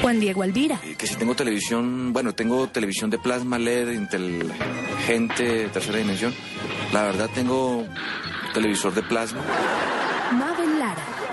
Juan 0.00 0.20
Diego 0.20 0.42
Alvira. 0.42 0.80
Que 0.96 1.06
si 1.06 1.16
tengo 1.16 1.34
televisión, 1.34 2.12
bueno, 2.12 2.34
tengo 2.34 2.68
televisión 2.68 3.10
de 3.10 3.18
plasma 3.18 3.58
LED, 3.58 3.92
inteligente, 3.92 5.68
tercera 5.68 5.98
dimensión. 5.98 6.34
La 6.92 7.02
verdad 7.02 7.28
tengo 7.34 7.86
televisor 8.54 8.94
de 8.94 9.02
plasma. 9.02 9.40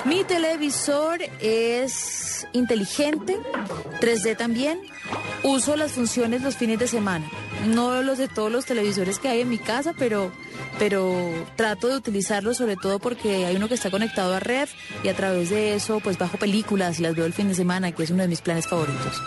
Mi 0.06 0.24
televisor 0.24 1.20
es 1.40 2.48
inteligente, 2.54 3.38
3D 4.00 4.38
también. 4.38 4.82
Uso 5.44 5.76
las 5.76 5.92
funciones 5.92 6.42
los 6.42 6.56
fines 6.56 6.80
de 6.80 6.88
semana. 6.88 7.30
No 7.68 8.02
los 8.02 8.18
de 8.18 8.28
todos 8.28 8.52
los 8.52 8.66
televisores 8.66 9.20
que 9.20 9.28
hay 9.28 9.42
en 9.42 9.50
mi 9.50 9.58
casa, 9.58 9.94
pero, 9.98 10.32
pero 10.78 11.16
trato 11.56 11.88
de 11.88 11.98
utilizarlos 11.98 12.58
sobre 12.58 12.78
todo 12.78 13.00
porque 13.00 13.46
hay 13.46 13.56
uno 13.56 13.68
que 13.68 13.74
está 13.74 13.92
conectado 13.92 14.34
a 14.34 14.40
red 14.40 14.70
y 15.04 15.10
a 15.10 15.16
través 15.16 15.50
de 15.50 15.76
eso 15.76 16.00
pues 16.00 16.18
bajo 16.18 16.38
películas 16.38 17.00
y 17.00 17.04
las 17.04 17.16
veo 17.16 17.26
el 17.26 17.34
fin 17.34 17.50
de 17.50 17.56
semana, 17.56 17.92
que 17.92 18.04
es 18.04 18.10
uno 18.10 18.24
de 18.24 18.30
mis 18.30 18.42
planes 18.42 18.68
favoritos. 18.68 19.22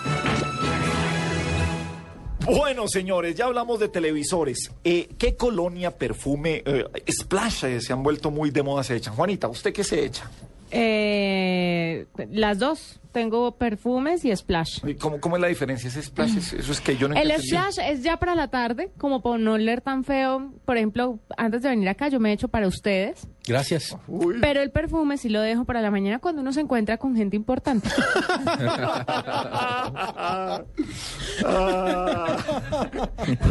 Bueno, 2.44 2.89
señores, 2.89 3.36
ya 3.36 3.44
hablamos 3.44 3.78
de 3.78 3.89
televisores. 3.89 4.73
Eh, 4.82 5.11
¿Qué 5.16 5.36
colonia, 5.36 5.97
perfume, 5.97 6.62
eh, 6.66 6.85
splash 7.09 7.65
eh, 7.65 7.81
se 7.81 7.93
han 7.93 8.03
vuelto 8.03 8.31
muy 8.31 8.51
de 8.51 8.62
moda 8.62 8.82
se 8.82 8.97
echan? 8.97 9.15
Juanita, 9.15 9.47
¿usted 9.49 9.73
qué 9.73 9.85
se 9.85 10.05
echa? 10.05 10.28
Eh, 10.73 12.07
las 12.31 12.59
dos. 12.59 13.01
Tengo 13.12 13.56
perfumes 13.56 14.24
y 14.24 14.34
splash. 14.34 14.80
¿Y 14.86 14.94
¿Cómo, 14.94 15.20
cómo 15.20 15.36
es 15.36 15.43
la 15.43 15.48
diferencia? 15.48 15.89
¿Ese 15.89 16.02
splash 16.02 16.36
es- 16.39 16.52
eso 16.55 16.72
es 16.72 16.80
que 16.80 16.97
yo 16.97 17.09
no 17.09 17.14
El 17.14 17.30
entendí. 17.30 17.48
splash 17.48 17.78
es 17.90 18.02
ya 18.02 18.16
para 18.16 18.34
la 18.34 18.48
tarde, 18.48 18.90
como 18.98 19.20
por 19.22 19.39
no 19.39 19.59
leer 19.59 19.80
tan 19.82 20.02
feo. 20.05 20.51
Por 20.64 20.76
ejemplo, 20.78 21.18
antes 21.36 21.62
de 21.62 21.68
venir 21.68 21.89
acá 21.89 22.09
yo 22.09 22.18
me 22.20 22.30
he 22.30 22.32
hecho 22.32 22.48
para 22.48 22.66
ustedes. 22.66 23.26
Gracias. 23.47 23.97
Pero 24.40 24.62
el 24.62 24.70
perfume 24.70 25.18
sí 25.18 25.28
lo 25.28 25.40
dejo 25.40 25.64
para 25.64 25.80
la 25.82 25.90
mañana 25.90 26.20
cuando 26.20 26.40
uno 26.43 26.52
se 26.52 26.60
encuentra 26.60 26.97
con 26.98 27.16
gente 27.16 27.34
importante. 27.36 27.89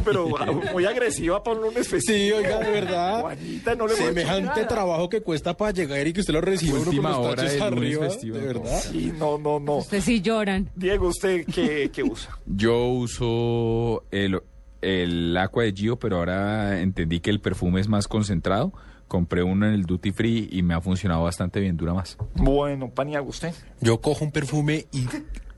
Pero 0.05 0.37
ah, 0.39 0.45
muy 0.73 0.85
agresiva 0.85 1.43
para 1.43 1.57
un 1.57 1.63
lunes 1.63 1.87
festivo. 1.87 2.17
Sí, 2.17 2.31
oiga, 2.31 2.59
de 2.59 2.71
verdad. 2.71 3.21
Juanita, 3.21 3.75
no 3.75 3.87
le 3.87 3.95
Semejante 3.95 4.65
trabajo 4.65 5.09
que 5.09 5.21
cuesta 5.21 5.55
para 5.55 5.71
llegar 5.71 6.05
y 6.07 6.13
que 6.13 6.21
usted 6.21 6.33
lo 6.33 6.41
reciba 6.41 6.75
uno 6.75 6.85
con 6.85 6.89
Última 6.89 7.09
los 7.09 7.17
hora 7.19 7.35
tachos 7.35 7.53
del 7.53 7.61
lunes 7.75 7.83
arriba. 7.83 8.09
festivo. 8.09 8.37
De 8.37 8.45
verdad. 8.47 8.79
Sí, 8.81 9.13
no, 9.17 9.37
no, 9.37 9.50
no. 9.59 9.77
Ustedes 9.77 10.03
sí 10.05 10.21
lloran. 10.21 10.69
Diego, 10.75 11.07
¿usted 11.07 11.45
qué, 11.45 11.89
qué 11.93 12.03
usa? 12.03 12.37
Yo 12.45 12.87
uso 12.89 14.03
el, 14.11 14.39
el 14.81 15.35
Aqua 15.37 15.63
de 15.63 15.73
Gio, 15.73 15.97
pero 15.99 16.17
ahora 16.17 16.79
entendí 16.81 17.19
que 17.19 17.29
el 17.29 17.39
perfume 17.41 17.81
es 17.81 17.87
más 17.87 18.07
concentrado. 18.07 18.71
Compré 19.07 19.43
uno 19.43 19.67
en 19.67 19.73
el 19.73 19.83
Duty 19.83 20.11
Free 20.11 20.47
y 20.51 20.63
me 20.63 20.73
ha 20.73 20.79
funcionado 20.81 21.23
bastante 21.23 21.59
bien, 21.59 21.75
dura 21.75 21.93
más. 21.93 22.17
Bueno, 22.35 22.89
Paniago, 22.89 23.27
¿usted? 23.29 23.53
Yo 23.81 23.99
cojo 23.99 24.23
un 24.23 24.31
perfume 24.31 24.85
y 24.93 25.05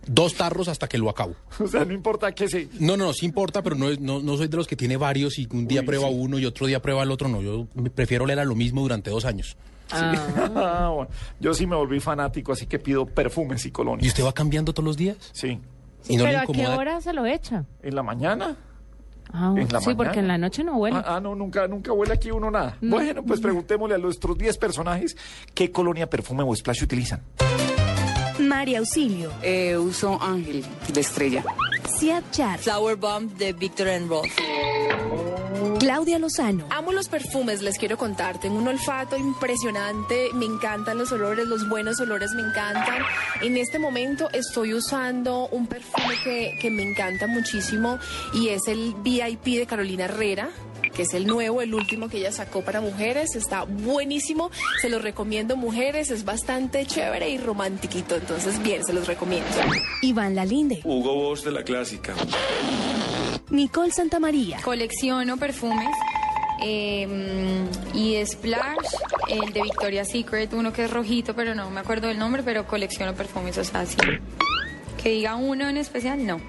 dos 0.08 0.34
tarros 0.36 0.68
hasta 0.68 0.88
que 0.90 0.98
lo 0.98 1.10
acabo. 1.10 1.36
O 1.60 1.68
sea, 1.68 1.86
no 1.86 1.94
importa 1.94 2.32
que 2.34 2.48
se... 2.48 2.68
No, 2.80 2.98
no, 2.98 3.06
no, 3.06 3.14
sí 3.14 3.26
importa, 3.28 3.62
pero 3.62 3.76
no, 3.76 3.90
es- 3.90 4.00
no, 4.00 4.22
no 4.22 4.38
soy 4.38 4.48
de 4.48 4.58
los 4.58 4.66
que 4.68 4.76
tiene 4.76 4.98
varios 4.98 5.38
y 5.38 5.48
un 5.52 5.68
día 5.68 5.82
Uy, 5.82 5.86
prueba 5.88 6.08
sí. 6.10 6.16
uno 6.18 6.40
y 6.40 6.46
otro 6.46 6.66
día 6.66 6.82
prueba 6.82 7.04
el 7.04 7.12
otro. 7.12 7.28
No, 7.30 7.42
yo 7.44 7.68
me- 7.76 7.92
prefiero 7.92 8.26
leer 8.26 8.40
a 8.40 8.46
lo 8.46 8.56
mismo 8.56 8.82
durante 8.82 9.12
dos 9.12 9.24
años. 9.26 9.56
Ah, 9.92 10.90
bueno. 10.96 11.10
Yo 11.40 11.54
sí 11.54 11.68
me 11.68 11.76
volví 11.76 12.00
fanático, 12.00 12.52
así 12.54 12.66
que 12.66 12.80
pido 12.80 13.06
perfumes 13.06 13.66
y 13.66 13.70
¿Y 13.70 13.72
colonias. 13.72 14.08
usted 14.08 14.26
va 14.26 14.34
cambiando 14.34 14.74
todos 14.74 14.86
los 14.86 14.98
días? 14.98 15.18
Sí. 15.32 15.60
¿Y 16.08 16.18
no 16.18 16.24
¿Pero 16.26 16.38
le 16.38 16.38
a 16.38 16.46
qué 16.46 16.68
hora 16.68 17.02
se 17.02 17.14
lo 17.14 17.26
echa? 17.26 17.66
¿En 17.82 17.96
la 17.96 18.04
mañana? 18.04 18.58
Ah, 19.32 19.56
sí, 19.82 19.94
porque 19.96 20.20
en 20.20 20.28
la 20.28 20.38
noche 20.38 20.64
no 20.64 20.78
huele. 20.78 20.98
Ah, 20.98 21.16
ah, 21.16 21.20
no, 21.20 21.34
nunca, 21.34 21.68
nunca 21.68 21.92
huele 21.92 22.14
aquí 22.14 22.30
uno 22.30 22.52
nada. 22.52 22.78
No. 22.82 22.98
Bueno, 22.98 23.24
pues 23.24 23.40
preguntémosle 23.40 23.96
a 23.96 23.98
nuestros 23.98 24.38
10 24.38 24.58
personajes 24.58 25.18
qué 25.54 25.72
colonia, 25.72 26.08
perfume 26.10 26.44
o 26.44 26.56
splash 26.56 26.84
utilizan. 26.84 27.22
María 28.40 28.80
Auxilio. 28.80 29.32
Eh, 29.42 29.78
uso 29.78 30.22
Ángel 30.22 30.64
de 30.92 31.02
estrella. 31.02 31.44
Siad 31.98 32.24
Char. 32.32 32.60
Flower 32.60 32.96
Bomb 32.96 33.32
de 33.38 33.54
Victor 33.54 33.88
and 33.88 34.10
Roth. 34.10 35.33
Claudia 35.84 36.18
Lozano. 36.18 36.66
Amo 36.70 36.94
los 36.94 37.10
perfumes, 37.10 37.62
les 37.62 37.78
quiero 37.78 37.98
contar. 37.98 38.40
Tengo 38.40 38.58
un 38.58 38.70
olfato 38.70 39.18
impresionante, 39.18 40.30
me 40.34 40.46
encantan 40.46 40.98
los 40.98 41.12
olores, 41.12 41.46
los 41.46 41.68
buenos 41.68 42.00
olores 42.00 42.32
me 42.36 42.42
encantan. 42.42 43.04
En 43.42 43.58
este 43.58 43.80
momento 43.80 44.30
estoy 44.32 44.74
usando 44.74 45.50
un 45.50 45.68
perfume 45.68 46.16
que, 46.24 46.58
que 46.62 46.72
me 46.72 46.84
encanta 46.84 47.28
muchísimo 47.28 48.00
y 48.34 48.48
es 48.48 48.66
el 48.70 48.96
VIP 49.04 49.58
de 49.58 49.66
Carolina 49.66 50.06
Herrera 50.06 50.52
que 50.94 51.04
es 51.04 51.14
el 51.14 51.26
nuevo, 51.28 51.62
el 51.62 51.74
último 51.74 52.10
que 52.10 52.18
ella 52.18 52.32
sacó 52.32 52.62
para 52.62 52.82
mujeres. 52.82 53.36
Está 53.36 53.64
buenísimo, 53.64 54.52
se 54.82 54.90
los 54.90 55.02
recomiendo 55.02 55.56
mujeres, 55.56 56.12
es 56.12 56.26
bastante 56.26 56.86
chévere 56.86 57.30
y 57.30 57.38
romantiquito. 57.38 58.16
Entonces, 58.16 58.62
bien, 58.62 58.84
se 58.84 58.94
los 58.94 59.08
recomiendo. 59.08 59.50
Iván 60.02 60.36
Lalinde. 60.36 60.82
Hugo 60.84 61.14
Boss 61.16 61.44
de 61.44 61.52
la 61.52 61.64
clásica. 61.64 62.14
Nicole 63.50 63.92
Santamaría. 63.92 64.60
Colecciono 64.64 65.38
perfumes. 65.38 65.90
eh, 66.66 67.66
y 67.94 68.26
Splash, 68.26 68.88
el 69.28 69.52
de 69.54 69.62
Victoria's 69.64 70.10
Secret, 70.10 70.54
uno 70.54 70.72
que 70.72 70.86
es 70.86 70.92
rojito, 70.92 71.36
pero 71.36 71.54
no 71.56 71.70
me 71.70 71.82
acuerdo 71.82 72.08
del 72.08 72.18
nombre, 72.18 72.42
pero 72.44 72.66
colecciono 72.66 73.14
perfumes, 73.14 73.58
o 73.58 73.64
sea, 73.64 73.86
sí. 73.86 73.98
Que 75.02 75.10
diga 75.10 75.36
uno 75.36 75.68
en 75.68 75.78
especial, 75.78 76.26
no. 76.26 76.40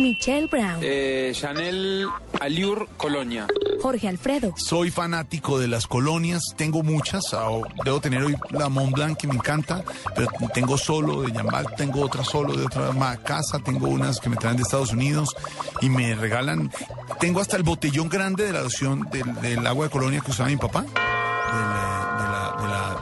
Michelle 0.00 0.46
Brown. 0.46 0.80
Eh, 0.82 1.32
Chanel 1.34 2.06
Allure 2.40 2.86
Colonia. 2.96 3.46
Jorge 3.80 4.08
Alfredo. 4.08 4.54
Soy 4.56 4.90
fanático 4.90 5.58
de 5.58 5.68
las 5.68 5.86
colonias, 5.86 6.42
tengo 6.56 6.82
muchas, 6.82 7.32
ah, 7.32 7.48
debo 7.84 8.00
tener 8.00 8.22
hoy 8.22 8.36
la 8.50 8.68
Mont 8.68 8.92
Blanc 8.92 9.16
que 9.16 9.26
me 9.26 9.34
encanta, 9.34 9.84
pero 10.14 10.28
tengo 10.52 10.76
solo 10.76 11.22
de 11.22 11.32
Jambal, 11.32 11.66
tengo 11.76 12.02
otra 12.02 12.24
solo 12.24 12.54
de 12.54 12.66
otra 12.66 12.92
casa, 13.24 13.58
tengo 13.58 13.88
unas 13.88 14.20
que 14.20 14.28
me 14.28 14.36
traen 14.36 14.56
de 14.56 14.62
Estados 14.62 14.92
Unidos 14.92 15.34
y 15.80 15.88
me 15.88 16.14
regalan, 16.14 16.70
tengo 17.18 17.40
hasta 17.40 17.56
el 17.56 17.62
botellón 17.62 18.08
grande 18.08 18.44
de 18.44 18.52
la 18.52 18.62
loción 18.62 19.08
del, 19.10 19.34
del 19.40 19.66
agua 19.66 19.86
de 19.86 19.90
colonia 19.90 20.20
que 20.20 20.30
usaba 20.30 20.48
mi 20.48 20.56
papá, 20.56 20.82
del, 20.82 20.90
eh, 20.90 21.89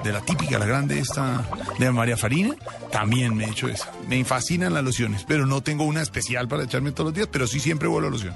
de, 0.05 0.13
la, 0.13 0.21
típica, 0.21 0.59
la 0.59 0.67
grande 0.67 0.99
esta 0.99 1.45
de 1.79 1.91
María 1.91 2.17
Farina, 2.17 2.55
también 2.91 3.35
me 3.35 3.45
he 3.45 3.51
hecho 3.51 3.69
esa. 3.69 3.91
Me 4.09 4.25
fascinan 4.25 4.75
las 4.75 4.85
lociones, 4.85 5.25
pero 5.27 5.47
no 5.47 5.63
tengo 5.63 5.85
una 5.85 6.03
especial 6.03 6.49
para 6.49 6.65
echarme 6.65 6.93
todos 6.93 7.07
los 7.07 7.15
días, 7.15 7.29
pero 7.31 7.47
sí 7.47 7.61
siempre 7.61 7.89
vuelo 7.89 8.09
a 8.09 8.11
loción. 8.11 8.35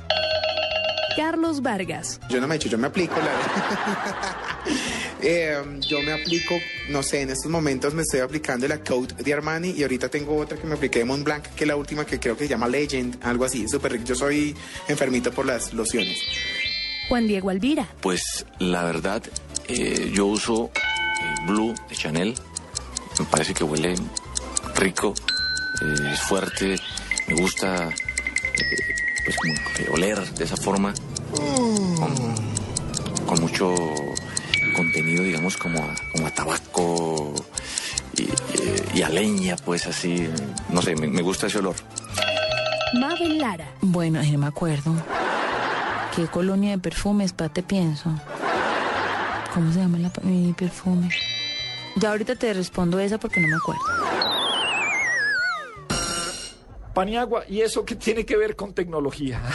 Carlos 1.17 1.61
Vargas. 1.61 2.21
Yo 2.29 2.41
no 2.41 2.49
me 2.49 2.57
echo, 2.57 2.69
yo 2.69 2.79
me 2.79 2.87
aplico 2.87 3.15
la 3.17 4.53
Eh, 5.25 5.57
yo 5.89 6.03
me 6.03 6.13
aplico, 6.13 6.57
no 6.89 7.03
sé, 7.05 7.23
en 7.23 7.31
estos 7.31 7.49
momentos 7.49 7.95
me 7.95 8.03
estoy 8.03 8.21
aplicando 8.21 8.67
la 8.67 8.79
Coat 8.79 9.13
de 9.13 9.33
Armani 9.33 9.71
y 9.71 9.83
ahorita 9.83 10.09
tengo 10.09 10.37
otra 10.37 10.59
que 10.59 10.67
me 10.67 10.75
apliqué 10.75 10.99
de 10.99 11.05
Mont 11.05 11.23
Blanc, 11.23 11.45
que 11.55 11.63
es 11.63 11.69
la 11.69 11.77
última 11.77 12.05
que 12.05 12.19
creo 12.19 12.37
que 12.37 12.45
se 12.45 12.51
llama 12.51 12.67
Legend, 12.67 13.19
algo 13.23 13.45
así, 13.45 13.69
súper 13.69 13.93
rico. 13.93 14.05
Yo 14.05 14.17
soy 14.17 14.57
enfermito 14.89 15.31
por 15.31 15.47
las 15.47 15.73
lociones. 15.75 16.19
Juan 17.09 17.29
Diego 17.29 17.51
Alvira. 17.51 17.87
Pues 18.01 18.47
la 18.59 18.83
verdad, 18.83 19.23
eh, 19.69 20.11
yo 20.13 20.27
uso 20.27 20.73
Blue 21.47 21.75
de 21.89 21.97
Chanel. 21.97 22.35
Me 23.19 23.25
parece 23.27 23.55
que 23.55 23.65
huele 23.65 23.95
rico, 24.77 25.15
eh, 25.83 26.11
es 26.13 26.21
fuerte, 26.21 26.77
me 27.29 27.35
gusta 27.41 27.89
eh, 27.89 27.95
pues 29.25 29.37
como 29.37 29.55
que 29.77 29.91
oler 29.91 30.35
de 30.35 30.45
esa 30.45 30.57
forma, 30.57 30.93
con, 31.99 32.15
con 33.27 33.41
mucho 33.41 33.75
contenido, 34.75 35.23
digamos, 35.25 35.57
como 35.57 35.79
a, 35.83 35.95
como 36.13 36.27
a 36.27 36.31
tabaco 36.31 37.35
y, 38.17 38.23
y- 38.23 38.31
y 38.99 39.03
a 39.03 39.09
leña, 39.11 39.57
pues 39.57 39.87
así, 39.87 40.29
no 40.71 40.81
sé, 40.83 40.95
me, 40.97 41.07
me 41.07 41.23
gusta 41.23 41.47
ese 41.47 41.59
olor. 41.59 41.77
Mabel 42.95 43.39
Lara. 43.39 43.69
Bueno, 43.81 44.21
ay, 44.21 44.31
no 44.33 44.39
me 44.39 44.47
acuerdo. 44.47 44.95
¿Qué 46.17 46.27
colonia 46.27 46.73
de 46.73 46.79
perfumes? 46.79 47.35
te 47.35 47.63
pienso. 47.63 48.11
¿Cómo 49.55 49.73
se 49.73 49.81
llama 49.81 49.99
la, 49.99 50.11
mi 50.23 50.53
perfume? 50.53 51.09
Ya 51.97 52.11
ahorita 52.11 52.37
te 52.37 52.53
respondo 52.55 52.99
esa 52.99 53.19
porque 53.19 53.41
no 53.41 53.49
me 53.49 53.57
acuerdo. 53.57 53.83
Paniagua, 56.95 57.45
¿y 57.49 57.61
eso 57.61 57.85
qué 57.85 57.95
tiene 57.97 58.25
que 58.25 58.37
ver 58.37 58.57
con 58.57 58.73
tecnología? 58.75 59.41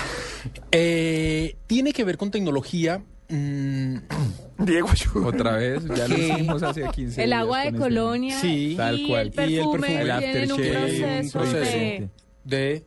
Eh, 0.71 1.57
tiene 1.67 1.91
que 1.91 2.05
ver 2.05 2.15
con 2.17 2.31
tecnología. 2.31 3.01
mm, 3.27 3.97
Diego, 4.59 4.87
Otra 5.25 5.57
vez, 5.57 5.83
ya 5.93 6.07
lo 6.07 6.15
hicimos 6.17 6.63
hace 6.63 6.87
15 6.87 7.21
El 7.23 7.29
días 7.31 7.41
agua 7.41 7.61
de 7.61 7.67
ese- 7.69 7.77
Colonia 7.77 8.39
Sí, 8.39 8.75
tal 8.77 8.99
y 8.99 9.07
cual. 9.07 9.21
el 9.27 9.31
perfume, 9.33 9.51
Y 9.51 9.57
el 9.59 9.69
perfume, 9.69 10.01
el 10.01 10.19
tienen 10.19 10.51
un 10.51 10.59
aftershave, 10.61 11.21
un 11.21 11.31
proceso, 11.31 11.77
de... 11.77 12.09
de 12.45 12.85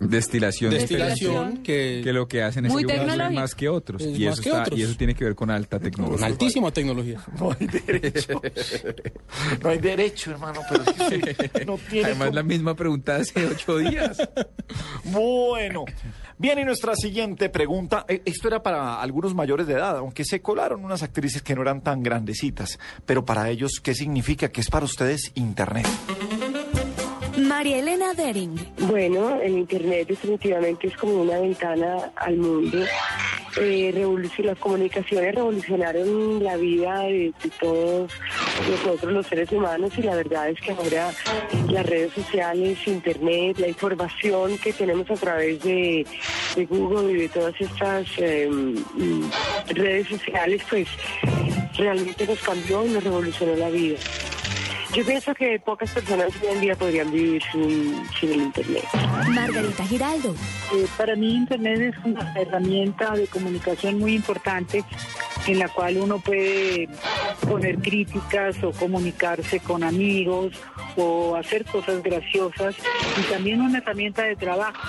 Destilación. 0.00 0.70
destilación 0.70 1.56
que, 1.62 2.00
Que 2.04 2.12
lo 2.12 2.28
que 2.28 2.42
hacen 2.42 2.66
es 2.66 2.72
Muy 2.72 2.84
que 2.84 2.94
unos 2.98 3.18
hacen 3.18 3.34
más 3.34 3.54
que 3.54 3.68
otros. 3.68 4.00
Es 4.02 4.18
Y 4.18 4.24
más 4.26 4.34
eso, 4.34 4.42
que 4.42 4.48
está- 4.50 4.62
otros. 4.62 4.78
y 4.78 4.82
eso 4.82 4.94
tiene 4.96 5.14
que 5.14 5.24
ver 5.24 5.34
con 5.34 5.50
alta 5.50 5.78
tecnología. 5.78 6.16
con 6.18 6.24
altísima 6.24 6.70
tecnología. 6.70 7.20
No 7.38 7.50
hay 7.58 7.66
derecho. 7.66 8.40
No 9.62 9.70
hay 9.70 9.78
derecho, 9.78 10.30
hermano, 10.30 10.60
pero 10.68 10.82
es 10.84 10.92
que 10.92 11.30
usted 11.42 11.66
no 11.66 11.76
tiene 11.90 12.06
Además, 12.06 12.34
la 12.34 12.42
misma 12.42 12.74
pregunta 12.74 13.16
hace 13.16 13.44
ocho 13.46 13.78
días. 13.78 14.18
Bueno, 15.04 15.84
bien, 16.38 16.58
y 16.58 16.64
nuestra 16.64 16.94
siguiente 16.94 17.48
pregunta, 17.48 18.04
eh, 18.08 18.22
esto 18.24 18.48
era 18.48 18.62
para 18.62 19.00
algunos 19.00 19.34
mayores 19.34 19.66
de 19.66 19.74
edad, 19.74 19.96
aunque 19.98 20.24
se 20.24 20.40
colaron 20.40 20.84
unas 20.84 21.02
actrices 21.02 21.42
que 21.42 21.54
no 21.54 21.62
eran 21.62 21.82
tan 21.82 22.02
grandecitas, 22.02 22.78
pero 23.06 23.24
para 23.24 23.48
ellos, 23.50 23.80
¿qué 23.82 23.94
significa? 23.94 24.48
¿Qué 24.50 24.60
es 24.60 24.70
para 24.70 24.84
ustedes 24.84 25.32
Internet? 25.34 25.86
María 27.48 27.78
Elena 27.78 28.12
Dering. 28.12 28.54
Bueno, 28.80 29.40
el 29.40 29.58
Internet 29.58 30.08
definitivamente 30.08 30.88
es 30.88 30.96
como 30.96 31.22
una 31.22 31.38
ventana 31.38 32.10
al 32.16 32.36
mundo. 32.36 32.84
Eh, 33.56 33.92
las 34.44 34.58
comunicaciones 34.58 35.34
revolucionaron 35.34 36.44
la 36.44 36.56
vida 36.56 37.00
de, 37.00 37.32
todos 37.58 38.12
nosotros 38.70 39.12
los 39.12 39.26
seres 39.26 39.50
humanos 39.50 39.90
y 39.96 40.02
la 40.02 40.14
verdad 40.14 40.50
es 40.50 40.60
que 40.60 40.72
ahora 40.72 41.10
las 41.70 41.86
redes 41.86 42.12
sociales, 42.12 42.78
Internet, 42.86 43.58
la 43.58 43.68
información 43.68 44.58
que 44.58 44.72
tenemos 44.74 45.10
a 45.10 45.14
través 45.14 45.62
de, 45.62 46.06
Google 46.68 47.12
y 47.12 47.22
de 47.22 47.28
todas 47.30 47.54
estas 47.58 48.06
mm, 48.18 49.30
redes 49.70 50.08
sociales, 50.08 50.62
pues 50.68 50.86
realmente 51.78 52.26
nos 52.26 52.40
cambió 52.40 52.84
y 52.84 52.90
nos 52.90 53.02
revolucionó 53.02 53.56
la 53.56 53.70
vida. 53.70 53.98
Yo 54.94 55.04
pienso 55.04 55.34
que 55.34 55.60
pocas 55.60 55.90
personas 55.90 56.28
hoy 56.42 56.48
en 56.48 56.60
día 56.60 56.74
podrían 56.74 57.10
vivir 57.10 57.42
sin, 57.52 58.08
sin 58.18 58.32
el 58.32 58.42
Internet. 58.42 58.84
Margarita 59.28 59.84
Giraldo. 59.84 60.34
Eh, 60.74 60.86
para 60.96 61.14
mí 61.14 61.34
Internet 61.34 61.94
es 61.94 62.04
una 62.04 62.32
herramienta 62.34 63.12
de 63.12 63.26
comunicación 63.26 63.98
muy 63.98 64.14
importante 64.14 64.84
en 65.46 65.58
la 65.58 65.68
cual 65.68 65.98
uno 65.98 66.18
puede 66.18 66.88
poner 67.48 67.78
críticas 67.78 68.62
o 68.62 68.72
comunicarse 68.72 69.60
con 69.60 69.84
amigos 69.84 70.52
o 70.96 71.36
hacer 71.36 71.64
cosas 71.64 72.02
graciosas 72.02 72.76
y 73.18 73.32
también 73.32 73.60
una 73.60 73.78
herramienta 73.78 74.22
de 74.22 74.36
trabajo 74.36 74.80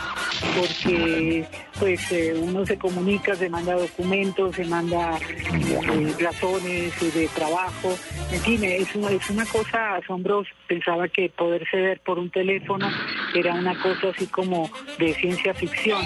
porque 0.57 1.45
pues 1.79 2.11
eh, 2.11 2.33
uno 2.37 2.65
se 2.65 2.77
comunica, 2.77 3.35
se 3.35 3.49
manda 3.49 3.75
documentos, 3.75 4.55
se 4.55 4.65
manda 4.65 5.17
eh, 5.17 6.13
razones 6.19 7.01
eh, 7.01 7.11
de 7.13 7.27
trabajo, 7.29 7.97
en 8.31 8.41
fin, 8.41 8.63
es 8.63 8.95
una, 8.95 9.11
es 9.11 9.29
una 9.29 9.45
cosa 9.45 9.95
asombrosa. 9.95 10.49
Pensaba 10.67 11.07
que 11.07 11.29
poderse 11.29 11.77
ver 11.77 12.01
por 12.01 12.19
un 12.19 12.29
teléfono 12.29 12.89
era 13.33 13.53
una 13.53 13.79
cosa 13.81 14.09
así 14.15 14.27
como 14.27 14.69
de 14.97 15.13
ciencia 15.15 15.53
ficción. 15.53 16.01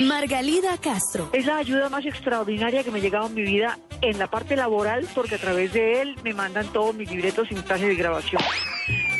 Margalida 0.00 0.76
Castro. 0.78 1.30
Es 1.32 1.46
la 1.46 1.56
ayuda 1.56 1.88
más 1.88 2.04
extraordinaria 2.04 2.84
que 2.84 2.90
me 2.90 2.98
ha 2.98 3.02
llegado 3.02 3.26
en 3.28 3.34
mi 3.34 3.42
vida 3.42 3.78
en 4.02 4.18
la 4.18 4.26
parte 4.26 4.56
laboral, 4.56 5.06
porque 5.14 5.36
a 5.36 5.38
través 5.38 5.72
de 5.72 6.02
él 6.02 6.16
me 6.22 6.34
mandan 6.34 6.66
todos 6.72 6.94
mis 6.94 7.10
libretos 7.10 7.48
y 7.50 7.54
mis 7.54 7.64
clases 7.64 7.88
de 7.88 7.94
grabación. 7.96 8.42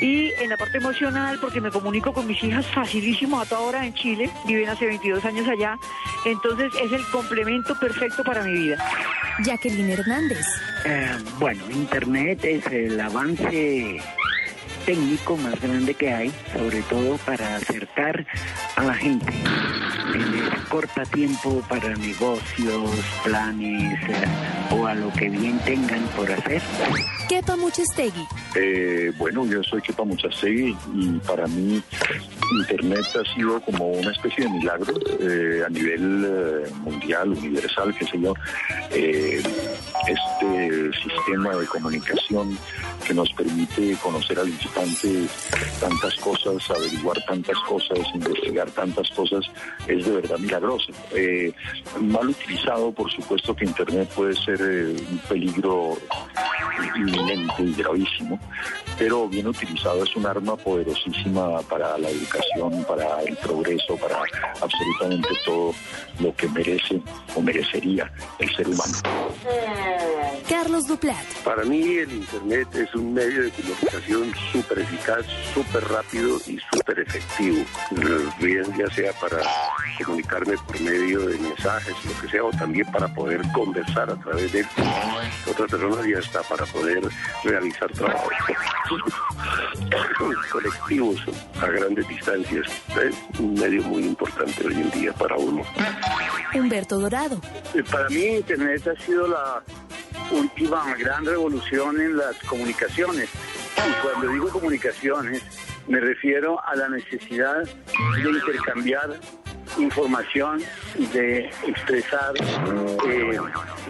Y 0.00 0.32
en 0.38 0.50
la 0.50 0.56
parte 0.56 0.78
emocional, 0.78 1.38
porque 1.40 1.60
me 1.60 1.70
comunico 1.70 2.12
con 2.12 2.26
mis 2.26 2.42
hijas 2.44 2.66
facilísimo 2.66 3.40
a 3.40 3.46
toda 3.46 3.62
hora 3.62 3.86
en 3.86 3.94
Chile, 3.94 4.30
viven 4.46 4.68
hace 4.68 4.86
22 4.86 5.24
años 5.24 5.48
allá, 5.48 5.78
entonces 6.24 6.72
es 6.82 6.92
el 6.92 7.04
complemento 7.06 7.78
perfecto 7.78 8.22
para 8.22 8.42
mi 8.42 8.52
vida. 8.52 8.76
Jacqueline 9.44 9.90
Hernández. 9.90 10.46
Eh, 10.84 11.16
bueno, 11.38 11.62
Internet 11.70 12.44
es 12.44 12.66
el 12.66 13.00
avance 13.00 14.00
técnico 14.86 15.36
más 15.36 15.60
grande 15.60 15.94
que 15.94 16.12
hay, 16.12 16.32
sobre 16.52 16.80
todo 16.82 17.18
para 17.18 17.56
acercar 17.56 18.24
a 18.76 18.84
la 18.84 18.94
gente 18.94 19.32
en 20.14 20.22
el 20.22 20.64
corta 20.68 21.02
tiempo 21.02 21.60
para 21.68 21.94
negocios, 21.96 22.90
planes 23.24 24.00
eh, 24.08 24.26
o 24.70 24.86
a 24.86 24.94
lo 24.94 25.12
que 25.12 25.28
bien 25.28 25.58
tengan 25.64 26.02
por 26.16 26.30
hacer. 26.30 26.62
Kepa 27.28 27.56
Muchestegui. 27.56 28.24
Eh, 28.54 29.12
bueno, 29.18 29.44
yo 29.44 29.62
soy 29.64 29.82
Kepa 29.82 30.04
Muchastegui 30.04 30.76
y 30.94 31.08
para 31.26 31.46
mí 31.48 31.82
Internet 32.52 33.06
ha 33.16 33.34
sido 33.34 33.60
como 33.60 33.88
una 33.88 34.12
especie 34.12 34.44
de 34.44 34.50
milagro 34.50 34.94
eh, 35.20 35.62
a 35.66 35.68
nivel 35.68 36.24
eh, 36.24 36.70
mundial, 36.82 37.30
universal, 37.30 37.94
qué 37.98 38.06
sé 38.06 38.20
yo. 38.20 38.34
Eh, 38.90 39.42
este 40.06 40.90
sistema 40.92 41.56
de 41.56 41.66
comunicación 41.66 42.56
que 43.06 43.14
nos 43.14 43.32
permite 43.32 43.96
conocer 44.02 44.38
al 44.38 44.48
tantas 45.80 46.14
cosas, 46.16 46.70
averiguar 46.70 47.16
tantas 47.26 47.58
cosas, 47.60 47.98
investigar 48.14 48.70
tantas 48.70 49.08
cosas, 49.10 49.44
es 49.86 50.04
de 50.04 50.12
verdad 50.12 50.38
milagroso. 50.38 50.92
Eh, 51.12 51.52
mal 52.00 52.28
utilizado, 52.28 52.92
por 52.92 53.10
supuesto 53.10 53.54
que 53.54 53.64
Internet 53.64 54.08
puede 54.14 54.34
ser 54.34 54.60
eh, 54.60 54.96
un 55.10 55.18
peligro 55.28 55.96
inminente 56.96 57.62
y 57.62 57.74
gravísimo, 57.74 58.38
pero 58.98 59.28
bien 59.28 59.46
utilizado 59.46 60.04
es 60.04 60.14
un 60.16 60.26
arma 60.26 60.56
poderosísima 60.56 61.60
para 61.62 61.96
la 61.98 62.10
educación, 62.10 62.84
para 62.84 63.22
el 63.22 63.36
progreso, 63.36 63.96
para 63.96 64.22
absolutamente 64.60 65.28
todo 65.44 65.74
lo 66.20 66.34
que 66.34 66.48
merece 66.48 67.00
o 67.34 67.40
merecería 67.40 68.10
el 68.38 68.54
ser 68.54 68.68
humano. 68.68 68.94
Carlos 70.48 70.86
Duplat. 70.86 71.24
Para 71.44 71.64
mí 71.64 71.82
el 71.96 72.12
Internet 72.12 72.68
es 72.74 72.94
un 72.94 73.14
medio 73.14 73.42
de 73.42 73.50
comunicación 73.50 74.32
súper 74.66 74.82
eficaz, 74.82 75.26
súper 75.54 75.84
rápido 75.88 76.38
y 76.46 76.58
súper 76.72 77.00
efectivo. 77.00 77.64
Bien 78.40 78.64
ya 78.76 78.88
sea 78.94 79.12
para 79.14 79.38
comunicarme 80.04 80.56
por 80.58 80.80
medio 80.80 81.20
de 81.20 81.38
mensajes, 81.38 81.94
lo 82.04 82.20
que 82.20 82.28
sea, 82.28 82.44
o 82.44 82.50
también 82.50 82.86
para 82.90 83.06
poder 83.08 83.40
conversar 83.52 84.10
a 84.10 84.16
través 84.16 84.52
de 84.52 84.66
otras 85.48 85.70
personas 85.70 86.06
y 86.06 86.14
hasta 86.14 86.42
para 86.42 86.64
poder 86.66 87.08
realizar 87.44 87.90
trabajos 87.92 88.32
colectivos 90.50 91.20
a 91.60 91.66
grandes 91.66 92.08
distancias. 92.08 92.66
Es 93.00 93.40
un 93.40 93.54
medio 93.54 93.82
muy 93.82 94.04
importante 94.04 94.66
hoy 94.66 94.74
en 94.74 94.90
día 94.90 95.12
para 95.12 95.36
uno. 95.36 95.62
Humberto 96.54 96.98
Dorado. 96.98 97.40
Eh, 97.74 97.84
Para 97.84 98.08
mí 98.08 98.24
Internet 98.24 98.86
ha 98.88 99.04
sido 99.04 99.28
la 99.28 99.62
última 100.32 100.94
gran 100.96 101.24
revolución 101.24 102.00
en 102.00 102.16
las 102.16 102.36
comunicaciones. 102.48 103.28
Y 103.76 104.02
cuando 104.02 104.28
digo 104.28 104.48
comunicaciones, 104.48 105.42
me 105.88 106.00
refiero 106.00 106.62
a 106.64 106.74
la 106.76 106.88
necesidad 106.88 107.62
de 107.64 108.30
intercambiar 108.30 109.20
información, 109.78 110.62
de 111.12 111.50
expresar 111.66 112.32
eh, 113.06 113.38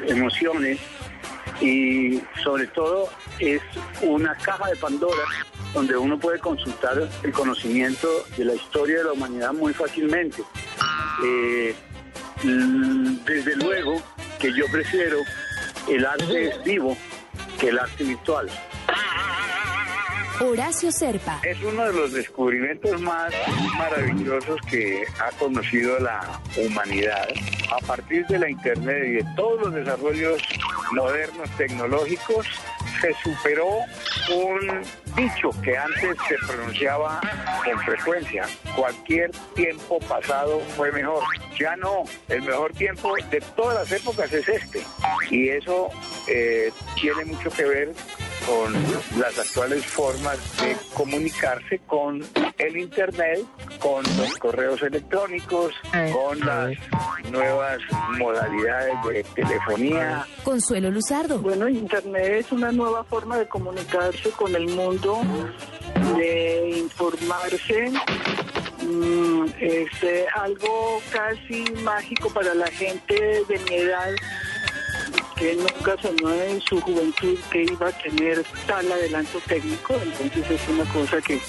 emociones 0.08 0.80
y 1.60 2.20
sobre 2.42 2.66
todo 2.68 3.08
es 3.38 3.62
una 4.02 4.34
caja 4.36 4.68
de 4.68 4.76
Pandora 4.76 5.22
donde 5.72 5.96
uno 5.96 6.18
puede 6.18 6.38
consultar 6.38 7.08
el 7.22 7.32
conocimiento 7.32 8.08
de 8.36 8.44
la 8.46 8.54
historia 8.54 8.98
de 8.98 9.04
la 9.04 9.12
humanidad 9.12 9.52
muy 9.52 9.72
fácilmente. 9.72 10.42
Eh, 11.24 11.74
desde 12.42 13.56
luego 13.56 14.02
que 14.38 14.52
yo 14.52 14.64
prefiero 14.70 15.18
el 15.88 16.04
arte 16.04 16.52
vivo 16.64 16.96
que 17.58 17.68
el 17.68 17.78
arte 17.78 18.04
virtual. 18.04 18.48
Horacio 20.40 20.92
Serpa. 20.92 21.40
Es 21.42 21.62
uno 21.62 21.84
de 21.84 21.92
los 21.94 22.12
descubrimientos 22.12 23.00
más 23.00 23.32
maravillosos 23.78 24.60
que 24.68 25.04
ha 25.18 25.30
conocido 25.38 25.98
la 25.98 26.40
humanidad. 26.58 27.28
A 27.72 27.78
partir 27.86 28.26
de 28.26 28.38
la 28.38 28.50
Internet 28.50 29.04
y 29.06 29.12
de 29.12 29.24
todos 29.34 29.62
los 29.62 29.74
desarrollos 29.74 30.42
modernos 30.92 31.48
tecnológicos, 31.56 32.46
se 33.00 33.14
superó 33.22 33.80
un 34.34 34.82
dicho 35.16 35.50
que 35.62 35.76
antes 35.76 36.16
se 36.28 36.34
pronunciaba 36.46 37.20
con 37.64 37.78
frecuencia, 37.80 38.44
cualquier 38.74 39.30
tiempo 39.54 39.98
pasado 40.00 40.60
fue 40.76 40.92
mejor. 40.92 41.22
Ya 41.58 41.76
no, 41.76 42.04
el 42.28 42.42
mejor 42.42 42.72
tiempo 42.72 43.14
de 43.30 43.40
todas 43.56 43.74
las 43.76 44.00
épocas 44.00 44.32
es 44.32 44.48
este. 44.48 44.82
Y 45.30 45.48
eso 45.48 45.88
eh, 46.28 46.70
tiene 47.00 47.24
mucho 47.24 47.50
que 47.50 47.64
ver 47.64 47.92
con 48.46 48.72
las 49.18 49.38
actuales 49.38 49.84
formas 49.84 50.38
de 50.60 50.76
comunicarse 50.94 51.80
con 51.86 52.22
el 52.58 52.76
Internet, 52.76 53.40
con 53.80 54.04
los 54.16 54.38
correos 54.38 54.82
electrónicos, 54.82 55.74
eh. 55.92 56.12
con 56.12 56.38
las 56.40 56.76
nuevas 57.30 57.78
modalidades 58.16 58.94
de 59.08 59.24
telefonía. 59.34 60.26
Consuelo 60.44 60.90
Luzardo. 60.90 61.38
Bueno, 61.38 61.68
Internet 61.68 62.46
es 62.46 62.52
una 62.52 62.70
nueva 62.76 63.02
forma 63.04 63.38
de 63.38 63.48
comunicarse 63.48 64.30
con 64.30 64.54
el 64.54 64.68
mundo, 64.68 65.22
de 66.16 66.78
informarse. 66.78 67.92
Mm, 68.82 69.46
es 69.58 70.02
eh, 70.02 70.26
algo 70.34 71.00
casi 71.10 71.64
mágico 71.82 72.30
para 72.30 72.54
la 72.54 72.68
gente 72.68 73.42
de 73.48 73.58
mi 73.68 73.76
edad 73.76 74.14
que 75.36 75.54
nunca 75.56 75.96
soñó 76.00 76.32
en 76.32 76.60
su 76.62 76.80
juventud 76.80 77.38
que 77.50 77.64
iba 77.64 77.88
a 77.88 77.92
tener 77.92 78.44
tal 78.66 78.90
adelanto 78.90 79.38
técnico, 79.46 79.94
entonces 80.02 80.50
es 80.50 80.68
una 80.68 80.84
cosa 80.92 81.20
que, 81.20 81.40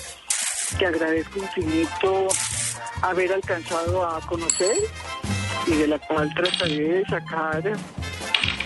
que 0.77 0.85
agradezco 0.85 1.39
infinito 1.39 2.27
haber 3.01 3.31
alcanzado 3.31 4.05
a 4.05 4.19
conocer 4.21 4.75
y 5.67 5.71
de 5.71 5.87
la 5.87 5.99
cual 5.99 6.33
trataré 6.33 6.79
de 6.79 7.05
sacar 7.05 7.63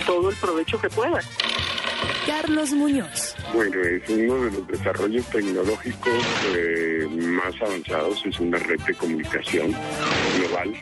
todo 0.05 0.29
el 0.29 0.35
provecho 0.37 0.79
que 0.79 0.89
pueda. 0.89 1.19
Carlos 2.25 2.71
Muñoz. 2.71 3.35
Bueno, 3.53 3.81
es 3.81 4.07
uno 4.09 4.45
de 4.45 4.51
los 4.51 4.67
desarrollos 4.67 5.25
tecnológicos 5.27 6.25
eh, 6.55 7.07
más 7.11 7.53
avanzados, 7.61 8.23
es 8.25 8.39
una 8.39 8.57
red 8.59 8.79
de 8.81 8.93
comunicación 8.93 9.71
global 10.37 10.73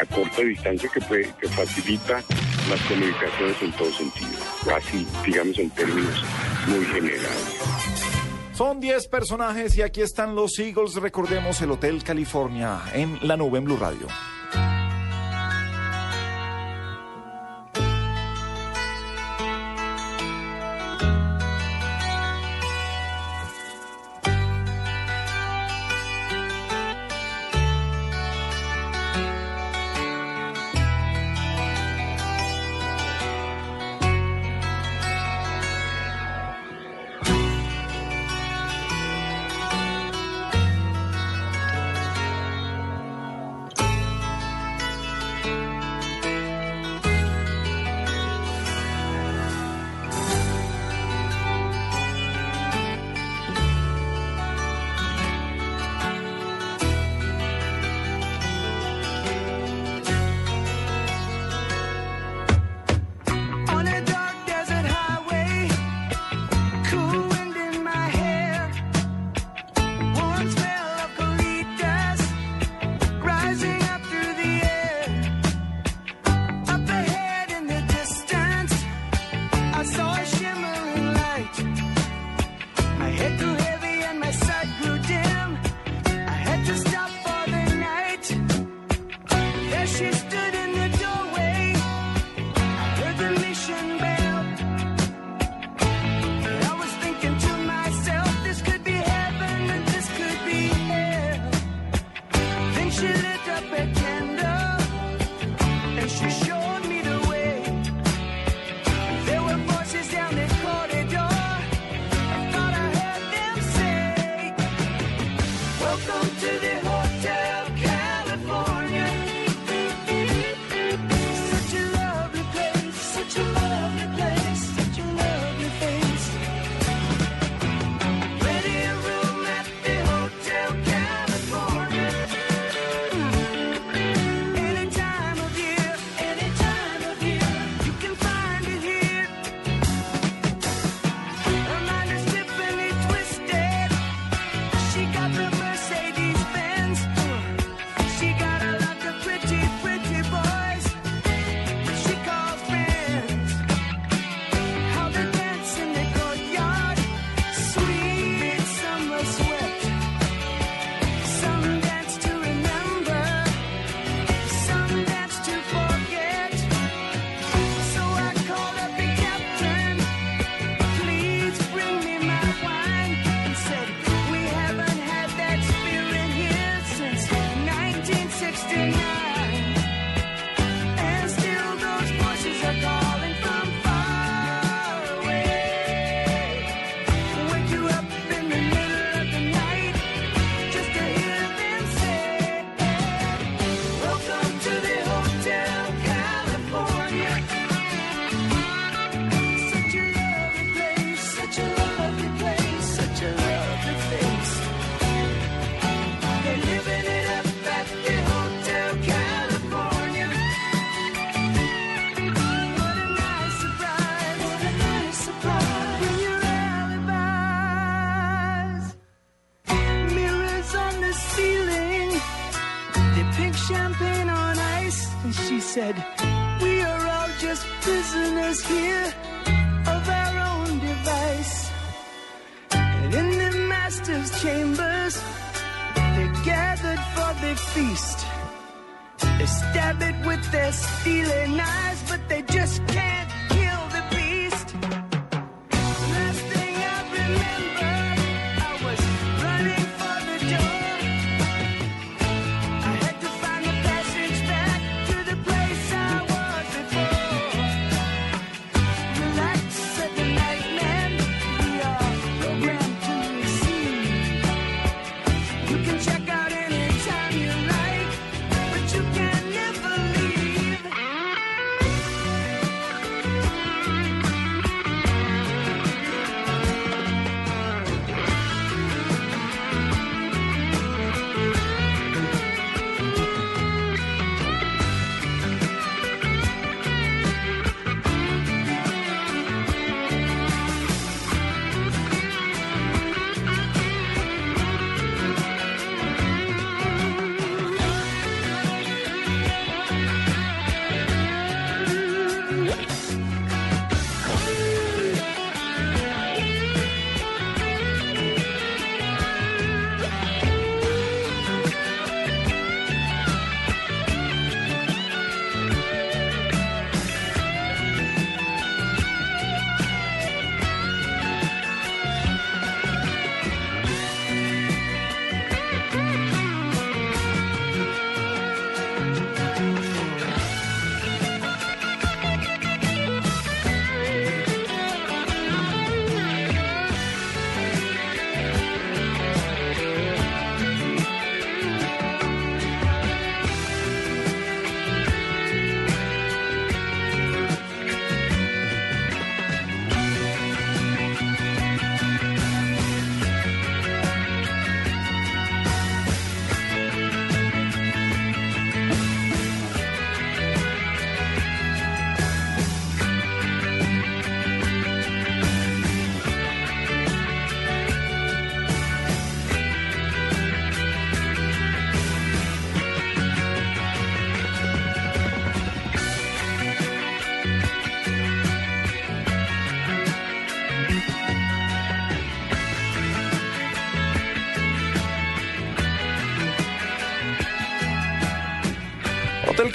a 0.00 0.14
corta 0.14 0.42
distancia 0.42 0.90
que, 0.92 1.00
facilita 1.48 2.22
las 2.68 2.80
comunicaciones 2.82 3.62
en 3.62 3.72
todo 3.72 3.92
sentido, 3.92 4.30
así 4.74 5.06
digamos 5.24 5.58
en 5.58 5.70
términos 5.70 6.24
muy 6.68 6.84
generales. 6.86 7.60
Son 8.54 8.78
10 8.78 9.08
personajes 9.08 9.76
y 9.76 9.82
aquí 9.82 10.02
están 10.02 10.34
los 10.34 10.58
Eagles. 10.58 10.96
Recordemos 10.96 11.60
el 11.62 11.70
Hotel 11.70 12.04
California 12.04 12.80
en 12.92 13.18
la 13.22 13.36
nube 13.36 13.58
en 13.58 13.64
Blue 13.64 13.78
Radio. 13.78 14.06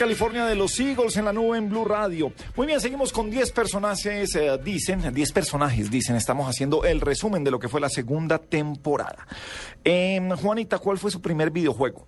California 0.06 0.45
de 0.45 0.53
los 0.53 0.80
Eagles 0.80 1.18
en 1.18 1.26
la 1.26 1.34
nube 1.34 1.57
en 1.57 1.68
Blue 1.68 1.84
Radio. 1.84 2.32
Muy 2.56 2.68
bien, 2.68 2.80
seguimos 2.80 3.11
con 3.11 3.32
10 3.32 3.52
personajes, 3.52 4.36
eh, 4.36 4.56
dicen, 4.64 5.11
10 5.11 5.32
personajes, 5.32 5.90
dicen, 5.90 6.15
estamos 6.15 6.48
haciendo 6.48 6.84
el 6.86 7.02
resumen 7.02 7.44
de 7.44 7.49
lo 7.49 7.57
que 7.57 7.68
fue 7.68 7.82
la 7.82 7.90
segunda 7.90 8.38
temporada. 8.38 9.26
Em, 9.84 10.30
Juanita, 10.30 10.77
¿cuál 10.77 10.99
fue 10.99 11.10
su 11.10 11.23
primer 11.23 11.49
videojuego? 11.49 12.06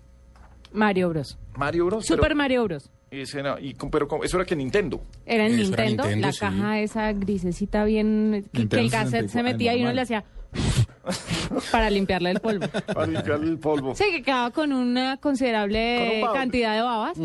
Mario 0.72 1.10
Bros. 1.10 1.40
Mario 1.56 1.88
Bros. 1.88 2.06
Super 2.06 2.22
pero, 2.22 2.36
Mario 2.36 2.64
Bros. 2.66 2.92
ese 3.10 3.40
era- 3.40 3.60
y 3.60 3.74
pero 3.74 4.08
eso 4.24 4.38
era 4.38 4.46
que 4.46 4.56
Nintendo. 4.56 5.02
Era 5.26 5.48
en 5.48 5.54
era 5.54 5.64
Nintendo, 5.64 6.04
Nintendo, 6.04 6.28
la 6.28 6.34
sí. 6.34 6.40
caja 6.40 6.80
esa 6.80 7.12
grisecita 7.14 7.84
bien... 7.84 8.46
Que, 8.54 8.62
el 8.62 8.70
cassette 8.92 9.28
64, 9.28 9.30
se 9.32 9.42
metía 9.42 9.76
y 9.76 9.82
uno 9.82 9.94
le 9.94 10.02
hacía... 10.02 10.24
para 11.72 11.90
limpiarle 11.90 12.32
el 12.32 12.40
polvo. 12.40 12.68
Para 12.68 13.08
limpiar 13.08 13.40
el 13.42 13.58
polvo. 13.60 13.96
Sí, 13.96 14.06
que 14.12 14.22
quedaba 14.24 14.52
con 14.52 14.72
una 14.74 15.18
considerable 15.18 15.98
Con 16.00 16.16
un 16.16 16.22
baba. 16.22 16.34
cantidad 16.34 16.76
de 16.76 16.82
babas, 16.82 17.18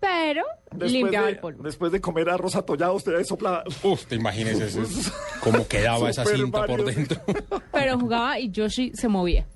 pero 0.00 0.42
Después 0.70 0.92
limpiaba 0.92 1.26
de, 1.26 1.32
el 1.32 1.38
polvo. 1.38 1.62
después 1.62 1.92
de 1.92 2.00
comer 2.00 2.28
arroz 2.30 2.56
atollado, 2.56 2.94
usted 2.94 3.22
soplaba. 3.24 3.64
Uf, 3.82 4.06
te 4.06 4.16
imaginas 4.16 4.58
eso, 4.60 4.82
cómo 5.40 5.66
quedaba 5.68 6.10
esa 6.10 6.24
cinta 6.24 6.66
por 6.66 6.84
dentro. 6.84 7.20
Pero 7.72 7.98
jugaba 7.98 8.38
y 8.38 8.50
Yoshi 8.50 8.92
se 8.94 9.08
movía. 9.08 9.46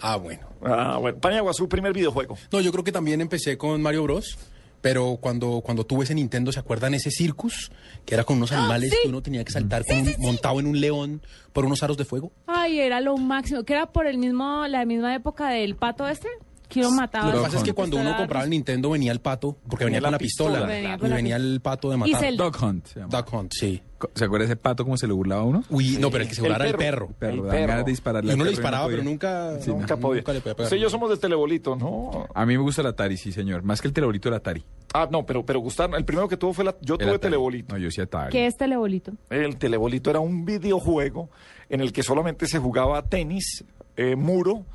Ah, 0.00 0.16
bueno. 0.16 0.40
Ah, 0.62 0.98
bueno. 1.00 1.18
Paniagua, 1.18 1.52
su 1.54 1.68
primer 1.68 1.92
videojuego. 1.92 2.36
No, 2.52 2.60
yo 2.60 2.72
creo 2.72 2.82
que 2.84 2.92
también 2.92 3.20
empecé 3.20 3.56
con 3.56 3.80
Mario 3.80 4.02
Bros. 4.02 4.36
Pero 4.86 5.18
cuando, 5.20 5.62
cuando 5.64 5.84
tuve 5.84 6.04
ese 6.04 6.14
Nintendo, 6.14 6.52
¿se 6.52 6.60
acuerdan 6.60 6.94
ese 6.94 7.10
circus? 7.10 7.72
Que 8.04 8.14
era 8.14 8.22
con 8.22 8.36
unos 8.36 8.52
animales 8.52 8.94
que 9.02 9.08
uno 9.08 9.20
tenía 9.20 9.42
que 9.42 9.50
saltar 9.50 9.84
con 9.84 9.96
un- 9.98 10.14
montado 10.20 10.60
en 10.60 10.66
un 10.68 10.80
león 10.80 11.22
por 11.52 11.64
unos 11.66 11.82
aros 11.82 11.96
de 11.96 12.04
fuego. 12.04 12.30
Ay, 12.46 12.78
era 12.78 13.00
lo 13.00 13.16
máximo. 13.16 13.64
Que 13.64 13.72
era 13.72 13.86
por 13.86 14.06
el 14.06 14.16
mismo, 14.16 14.64
la 14.68 14.84
misma 14.84 15.12
época 15.12 15.48
del 15.48 15.74
pato 15.74 16.06
este. 16.06 16.28
Que 16.68 16.80
uno 16.80 16.90
mataba. 16.92 17.26
Lo 17.30 17.38
que 17.38 17.44
pasa 17.44 17.56
es 17.58 17.62
que 17.62 17.72
cuando 17.72 17.96
uno 17.96 18.16
compraba 18.16 18.44
el 18.44 18.50
Nintendo 18.50 18.90
venía 18.90 19.12
el 19.12 19.20
pato, 19.20 19.56
porque 19.68 19.84
venía, 19.84 19.98
Venía 19.98 20.00
con 20.00 20.02
la 20.02 20.10
la 20.10 20.18
pistola. 20.18 20.52
pistola. 20.58 20.66
Venía 20.74 20.96
y 20.96 21.08
la 21.08 21.16
venía 21.16 21.36
el 21.36 21.60
pato 21.60 21.90
de 21.90 21.96
matar. 21.96 22.20
Zelda. 22.20 22.44
Dog 22.44 22.56
Hunt. 22.62 22.86
se 22.86 23.00
llama. 23.00 23.16
Duck 23.16 23.32
Hunt, 23.32 23.52
sí. 23.54 23.82
¿Se 24.14 24.24
acuerda 24.26 24.44
ese 24.44 24.56
pato 24.56 24.84
cómo 24.84 24.96
se 24.98 25.06
le 25.06 25.14
burlaba 25.14 25.40
a 25.42 25.44
uno? 25.44 25.64
Uy, 25.70 25.96
no, 25.98 26.10
pero 26.10 26.24
el 26.24 26.28
que 26.28 26.34
se 26.34 26.42
burlaba 26.42 26.64
era 26.64 26.70
el 26.72 26.76
perro. 26.76 27.08
Perro, 27.18 27.32
El 27.34 27.42
dan 27.42 27.50
perro. 27.50 27.66
ganas 27.68 27.84
de 27.86 27.90
dispararle 27.92 28.30
Y 28.30 28.34
uno 28.34 28.44
le 28.44 28.50
disparaba, 28.50 28.86
pero 28.88 29.02
nunca, 29.02 29.58
Sí, 29.60 29.70
Nunca 29.70 29.96
podía. 29.96 30.20
nunca 30.20 30.32
le 30.34 30.40
podía 30.40 30.54
pegar. 30.56 30.74
Y 30.74 30.80
yo 30.80 30.90
somos 30.90 31.08
de 31.08 31.16
telebolito, 31.16 31.76
¿no? 31.76 32.26
A 32.34 32.44
mí 32.44 32.56
me 32.58 32.62
gusta 32.62 32.82
el 32.82 32.88
Atari, 32.88 33.16
sí, 33.16 33.32
señor. 33.32 33.62
Más 33.62 33.80
que 33.80 33.88
el 33.88 33.94
telebolito, 33.94 34.28
el 34.28 34.34
Atari. 34.34 34.64
Ah, 34.92 35.08
no, 35.10 35.24
pero, 35.24 35.46
pero 35.46 35.60
gustar. 35.60 35.88
El 35.96 36.04
primero 36.04 36.28
que 36.28 36.36
tuvo 36.36 36.52
fue 36.52 36.64
la. 36.64 36.76
Yo 36.82 36.94
El 36.94 36.98
tuve 36.98 37.08
Atari. 37.10 37.20
telebolito. 37.20 37.74
No, 37.74 37.80
yo 37.80 37.90
sí 37.90 38.00
Atari. 38.02 38.32
¿Qué 38.32 38.46
es 38.46 38.56
telebolito? 38.56 39.12
El 39.30 39.56
telebolito 39.56 40.10
era 40.10 40.20
un 40.20 40.44
videojuego 40.44 41.30
en 41.70 41.80
el 41.80 41.92
que 41.92 42.02
solamente 42.02 42.46
se 42.48 42.58
jugaba 42.58 43.02
tenis, 43.02 43.64
eh, 43.96 44.14
muro 44.16 44.66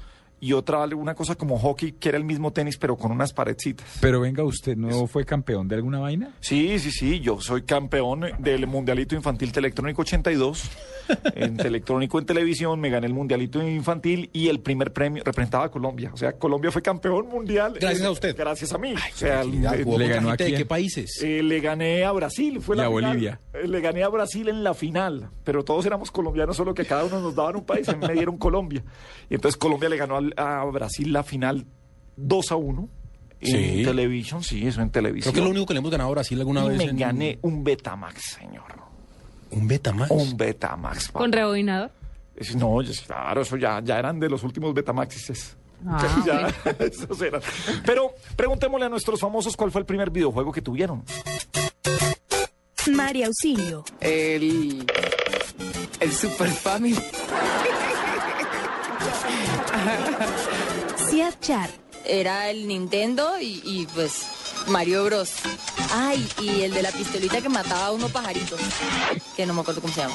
y 0.42 0.52
otra 0.54 0.82
una 0.94 1.16
cosa 1.16 1.36
como 1.36 1.58
hockey 1.58 1.94
que 1.94 2.10
era 2.10 2.18
el 2.18 2.26
mismo 2.26 2.52
tenis 2.52 2.78
pero 2.78 2.98
con 2.98 3.12
unas 3.12 3.32
paredcitas. 3.32 3.88
Pero 4.02 4.20
venga, 4.20 4.44
¿usted 4.44 4.76
no 4.76 5.08
fue 5.08 5.24
campeón 5.24 5.68
de 5.70 5.76
alguna 5.76 6.00
vaina? 6.00 6.34
Sí, 6.42 6.78
sí, 6.80 6.92
sí, 6.92 7.20
yo 7.22 7.40
soy 7.40 7.62
campeón 7.62 8.26
del 8.40 8.68
Mundialito 8.68 9.16
Infantil 9.16 9.52
Telectrónico 9.54 10.02
82. 10.02 10.70
En 11.36 11.58
Telectrónico 11.58 12.20
en 12.20 12.26
televisión 12.26 12.80
me 12.80 12.90
gané 12.90 13.08
el 13.08 13.14
Mundialito 13.14 13.62
Infantil 13.66 14.30
y 14.34 14.48
el 14.48 14.60
primer 14.62 14.94
premio 14.94 15.24
representaba 15.24 15.66
a 15.66 15.70
Colombia. 15.72 16.10
O 16.14 16.18
sea, 16.18 16.34
Colombia 16.34 16.72
fue 16.72 16.82
campeón 16.82 17.28
mundial. 17.28 17.74
Gracias 17.80 18.02
eh, 18.02 18.06
a 18.06 18.12
usted. 18.12 18.36
Gracias 18.38 18.72
a 18.74 18.78
mí. 18.78 18.94
O 18.94 19.16
sea, 19.18 19.44
¿Le 19.44 19.84
contra 19.84 20.08
ganó 20.08 20.30
a 20.32 20.36
de 20.38 20.54
qué 20.54 20.66
países? 20.66 21.22
eh, 21.22 21.44
le 21.44 21.60
gané 21.60 22.04
a 22.06 22.12
Brasil, 22.14 22.62
fue 22.62 22.76
Y 22.76 22.80
la 22.80 22.86
a 22.86 22.90
final. 22.90 23.04
Bolivia. 23.12 23.40
Eh, 23.54 23.68
le 23.68 23.82
gané 23.82 24.04
a 24.04 24.08
Brasil 24.10 24.48
en 24.50 24.64
la 24.64 24.74
final, 24.74 25.30
pero 25.44 25.64
todos 25.64 25.86
éramos 25.86 26.12
colombianos, 26.12 26.56
solo 26.56 26.74
que 26.74 26.86
cada 26.86 27.04
uno 27.04 27.20
nos 27.20 27.36
daban 27.36 27.58
un 27.58 27.66
país, 27.66 27.88
a 27.90 27.96
mí 27.96 28.08
me 28.08 28.14
dieron 28.14 28.38
Colombia. 28.38 28.84
Y 29.30 29.36
entonces 29.36 29.58
Colombia 29.58 29.90
le 29.90 29.98
ganó 29.98 30.18
al- 30.18 30.31
a 30.38 30.64
Brasil 30.66 31.12
la 31.14 31.24
final 31.24 31.66
2 32.18 32.52
a 32.52 32.56
1 32.56 32.90
en 33.42 33.84
televisión, 33.84 34.44
sí, 34.44 34.68
eso 34.68 34.82
en 34.82 34.92
televisión. 34.92 35.32
Creo 35.32 35.34
que 35.34 35.40
es 35.40 35.44
lo 35.46 35.50
único 35.52 35.66
que 35.66 35.74
le 35.74 35.80
hemos 35.80 35.90
ganado 35.92 36.10
a 36.10 36.14
Brasil 36.14 36.40
alguna 36.40 36.64
y 36.66 36.70
vez. 36.70 36.78
me 36.78 36.84
en- 36.86 36.98
gané 36.98 37.40
un 37.42 37.64
Betamax, 37.64 38.36
señor. 38.40 38.64
¿Un 39.52 39.68
Betamax? 39.68 40.12
Un 40.12 40.38
Betamax. 40.38 41.08
papá. 41.08 41.20
¿Con 41.20 41.32
rebobinador? 41.32 41.92
Es- 42.36 42.56
No, 42.56 42.78
claro, 43.08 43.42
eso 43.42 43.58
ya, 43.58 43.82
ya 43.84 43.98
eran 44.00 44.20
de 44.20 44.30
los 44.30 44.44
últimos 44.44 44.74
Betamaxes. 44.74 45.58
Ah, 45.88 46.08
Ya, 46.26 46.74
esos 46.86 47.20
eran. 47.22 47.42
Pero 47.86 48.12
preguntémosle 48.36 48.86
a 48.86 48.90
nuestros 48.90 49.20
famosos 49.20 49.58
cuál 49.58 49.72
fue 49.72 49.82
el 49.82 49.86
primer 49.88 50.12
videojuego 50.12 50.52
que 50.52 50.62
tuvieron. 50.62 51.04
María 52.92 53.28
Auxilio. 53.28 53.84
El. 54.00 54.86
El 56.00 56.12
Super 56.12 56.50
Family. 56.50 56.96
Ciad 61.10 61.34
Char. 61.42 61.70
Era 62.06 62.50
el 62.50 62.68
Nintendo 62.68 63.40
y, 63.40 63.62
y, 63.64 63.88
pues 63.94 64.26
Mario 64.68 65.06
Bros. 65.06 65.34
Ay, 65.94 66.26
y 66.42 66.62
el 66.62 66.74
de 66.74 66.82
la 66.82 66.92
pistolita 66.92 67.42
que 67.42 67.50
mataba 67.50 67.88
a 67.88 67.92
unos 67.92 68.12
pajaritos, 68.12 68.60
que 69.36 69.46
no 69.46 69.54
me 69.54 69.62
acuerdo 69.62 69.82
cómo 69.82 69.94
se 69.94 70.02
llama. 70.02 70.14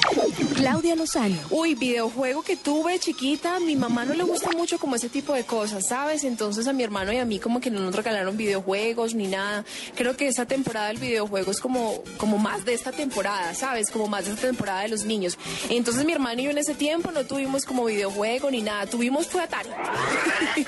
Claudia 0.55 0.95
Lozano. 0.95 1.37
Uy, 1.51 1.75
videojuego 1.75 2.41
que 2.41 2.55
tuve 2.55 2.97
chiquita, 2.99 3.59
mi 3.59 3.75
mamá 3.75 4.03
no 4.03 4.15
le 4.15 4.23
gusta 4.23 4.49
mucho 4.51 4.79
como 4.79 4.95
ese 4.95 5.07
tipo 5.09 5.33
de 5.33 5.43
cosas, 5.43 5.87
¿sabes? 5.87 6.23
Entonces 6.23 6.67
a 6.67 6.73
mi 6.73 6.81
hermano 6.81 7.13
y 7.13 7.17
a 7.17 7.25
mí 7.25 7.37
como 7.37 7.61
que 7.61 7.69
no 7.69 7.79
nos 7.79 7.95
regalaron 7.95 8.35
videojuegos 8.35 9.13
ni 9.13 9.27
nada. 9.27 9.65
Creo 9.95 10.17
que 10.17 10.27
esa 10.27 10.45
temporada 10.47 10.87
del 10.87 10.97
videojuego 10.97 11.51
es 11.51 11.59
como, 11.59 12.03
como 12.17 12.39
más 12.39 12.65
de 12.65 12.73
esta 12.73 12.91
temporada, 12.91 13.53
¿sabes? 13.53 13.91
Como 13.91 14.07
más 14.07 14.25
de 14.25 14.31
esta 14.31 14.47
temporada 14.47 14.81
de 14.81 14.87
los 14.87 15.05
niños. 15.05 15.37
Entonces 15.69 16.05
mi 16.05 16.13
hermano 16.13 16.41
y 16.41 16.45
yo 16.45 16.51
en 16.51 16.57
ese 16.57 16.73
tiempo 16.73 17.11
no 17.11 17.25
tuvimos 17.25 17.65
como 17.65 17.85
videojuego 17.85 18.49
ni 18.49 18.61
nada, 18.63 18.87
tuvimos 18.87 19.27
fue 19.27 19.43
Atari. 19.43 19.69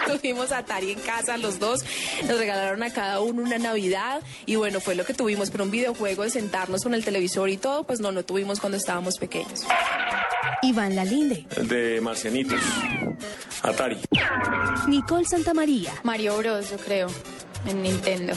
tuvimos 0.22 0.52
Atari 0.52 0.92
en 0.92 1.00
casa 1.00 1.38
los 1.38 1.58
dos, 1.58 1.84
nos 2.28 2.38
regalaron 2.38 2.84
a 2.84 2.94
cada 2.94 3.22
uno 3.22 3.42
una 3.42 3.58
Navidad 3.58 4.22
y 4.46 4.56
bueno, 4.56 4.80
fue 4.80 4.99
lo 5.00 5.06
que 5.06 5.14
tuvimos, 5.14 5.50
pero 5.50 5.64
un 5.64 5.72
videojuego 5.72 6.24
de 6.24 6.30
sentarnos 6.30 6.84
con 6.84 6.94
el 6.94 7.06
televisor 7.06 7.50
y 7.50 7.56
todo, 7.56 7.86
pues 7.86 8.02
no, 8.02 8.12
no 8.12 8.24
tuvimos 8.24 8.60
cuando 8.60 8.78
estábamos 8.78 9.18
pequeños. 9.18 9.64
Iván 10.62 10.94
Lalinde. 10.94 11.46
De 11.64 12.02
Marcianitos. 12.02 12.60
Atari. 13.64 13.98
Nicole 14.88 15.26
Santamaría. 15.26 15.94
Mario 16.04 16.38
Bros, 16.38 16.70
yo 16.70 16.78
creo, 16.78 17.08
en 17.66 17.82
Nintendo. 17.82 18.34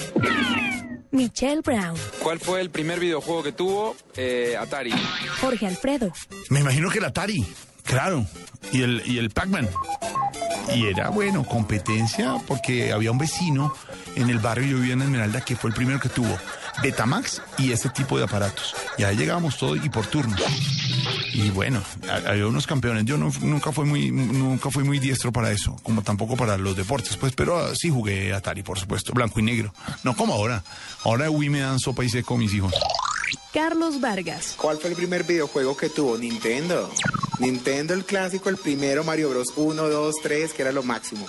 Michelle 1.10 1.62
Brown. 1.62 1.96
¿Cuál 2.22 2.38
fue 2.38 2.60
el 2.60 2.70
primer 2.70 3.00
videojuego 3.00 3.42
que 3.42 3.52
tuvo? 3.52 3.96
Eh, 4.16 4.56
Atari. 4.56 4.92
Jorge 5.40 5.66
Alfredo. 5.66 6.12
Me 6.48 6.60
imagino 6.60 6.90
que 6.90 6.98
el 6.98 7.04
Atari, 7.06 7.44
claro. 7.84 8.26
Y 8.72 8.82
el, 8.82 9.02
y 9.06 9.18
el 9.18 9.30
Pac-Man. 9.30 9.68
Y 10.74 10.86
era, 10.86 11.10
bueno, 11.10 11.44
competencia 11.44 12.36
porque 12.46 12.92
había 12.92 13.10
un 13.10 13.18
vecino 13.18 13.74
en 14.16 14.30
el 14.30 14.38
barrio, 14.38 14.66
yo 14.68 14.76
vivía 14.76 14.94
en 14.94 15.02
Esmeralda, 15.02 15.40
que 15.40 15.56
fue 15.56 15.70
el 15.70 15.76
primero 15.76 16.00
que 16.00 16.08
tuvo 16.08 16.38
Betamax 16.82 17.42
y 17.58 17.72
ese 17.72 17.88
tipo 17.90 18.16
de 18.18 18.24
aparatos. 18.24 18.74
Y 18.98 19.04
ahí 19.04 19.16
llegábamos 19.16 19.56
todos 19.58 19.78
y 19.84 19.88
por 19.88 20.06
turno. 20.06 20.36
Y 21.34 21.50
bueno, 21.50 21.82
ha- 22.08 22.30
había 22.30 22.46
unos 22.46 22.66
campeones. 22.66 23.04
Yo 23.04 23.16
no- 23.18 23.32
nunca 23.40 23.72
fui 23.72 23.84
muy 23.84 24.10
nunca 24.10 24.70
fui 24.70 24.84
muy 24.84 24.98
diestro 24.98 25.32
para 25.32 25.50
eso, 25.50 25.76
como 25.82 26.02
tampoco 26.02 26.36
para 26.36 26.56
los 26.58 26.76
deportes, 26.76 27.16
pues, 27.16 27.32
pero 27.34 27.58
ah, 27.58 27.72
sí 27.74 27.90
jugué 27.90 28.32
Atari, 28.32 28.62
por 28.62 28.78
supuesto, 28.78 29.12
blanco 29.12 29.40
y 29.40 29.42
negro. 29.42 29.72
No 30.04 30.14
como 30.16 30.34
ahora. 30.34 30.62
Ahora 31.04 31.30
Wii 31.30 31.48
me 31.50 31.60
dan 31.60 31.78
sopa 31.78 32.04
y 32.04 32.08
seco 32.10 32.36
mis 32.36 32.52
hijos. 32.54 32.72
Carlos 33.52 34.00
Vargas. 34.00 34.54
¿Cuál 34.56 34.78
fue 34.78 34.90
el 34.90 34.96
primer 34.96 35.24
videojuego 35.24 35.76
que 35.76 35.88
tuvo? 35.90 36.16
Nintendo. 36.16 36.90
Nintendo, 37.38 37.92
el 37.94 38.04
clásico, 38.04 38.48
el 38.48 38.56
primero, 38.56 39.04
Mario 39.04 39.30
Bros. 39.30 39.48
1, 39.56 39.88
2, 39.88 40.14
3, 40.22 40.52
que 40.52 40.62
era 40.62 40.72
lo 40.72 40.82
máximo. 40.82 41.26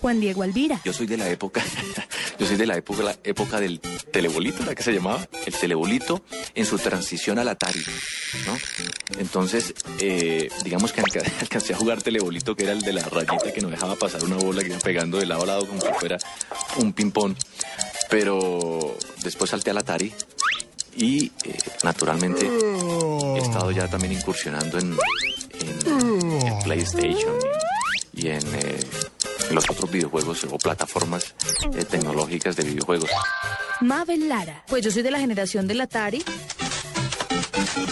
Juan 0.00 0.20
Diego 0.20 0.42
Alvira. 0.42 0.80
Yo 0.84 0.92
soy 0.92 1.06
de 1.06 1.16
la 1.16 1.28
época, 1.28 1.62
yo 2.38 2.46
soy 2.46 2.56
de 2.56 2.66
la 2.66 2.76
época, 2.76 3.16
época 3.24 3.60
del 3.60 3.80
telebolito, 3.80 4.64
¿la 4.64 4.74
que 4.74 4.82
se 4.82 4.92
llamaba? 4.92 5.26
El 5.46 5.52
telebolito 5.54 6.22
en 6.54 6.64
su 6.66 6.78
transición 6.78 7.38
al 7.38 7.48
Atari, 7.48 7.82
¿no? 8.46 8.56
Entonces, 9.18 9.74
eh, 10.00 10.48
digamos 10.64 10.92
que 10.92 11.00
alca- 11.00 11.22
alcancé 11.40 11.74
a 11.74 11.76
jugar 11.76 12.02
telebolito, 12.02 12.54
que 12.56 12.64
era 12.64 12.72
el 12.72 12.80
de 12.82 12.92
la 12.92 13.02
rayita 13.02 13.52
que 13.52 13.60
no 13.60 13.68
dejaba 13.68 13.96
pasar 13.96 14.22
una 14.24 14.36
bola 14.36 14.62
que 14.62 14.68
iba 14.68 14.78
pegando 14.78 15.18
de 15.18 15.26
lado 15.26 15.42
a 15.42 15.46
lado 15.46 15.66
como 15.66 15.80
si 15.80 15.88
fuera 15.98 16.16
un 16.76 16.92
ping-pong. 16.92 17.34
Pero 18.10 18.96
después 19.22 19.50
salté 19.50 19.70
al 19.70 19.78
Atari 19.78 20.12
y, 20.96 21.26
eh, 21.44 21.58
naturalmente, 21.82 22.46
he 22.46 23.38
estado 23.38 23.70
ya 23.70 23.86
también 23.88 24.12
incursionando 24.14 24.78
en, 24.78 24.96
PlayStation 26.64 27.34
y, 28.14 28.26
y 28.26 28.30
en 28.30 28.42
eh, 28.54 28.80
los 29.50 29.68
otros 29.70 29.90
videojuegos 29.90 30.44
o 30.44 30.58
plataformas 30.58 31.34
eh, 31.74 31.84
tecnológicas 31.84 32.56
de 32.56 32.64
videojuegos. 32.64 33.10
Mabel 33.80 34.28
Lara. 34.28 34.64
Pues 34.68 34.84
yo 34.84 34.90
soy 34.90 35.02
de 35.02 35.10
la 35.10 35.18
generación 35.18 35.66
del 35.66 35.80
Atari 35.80 36.22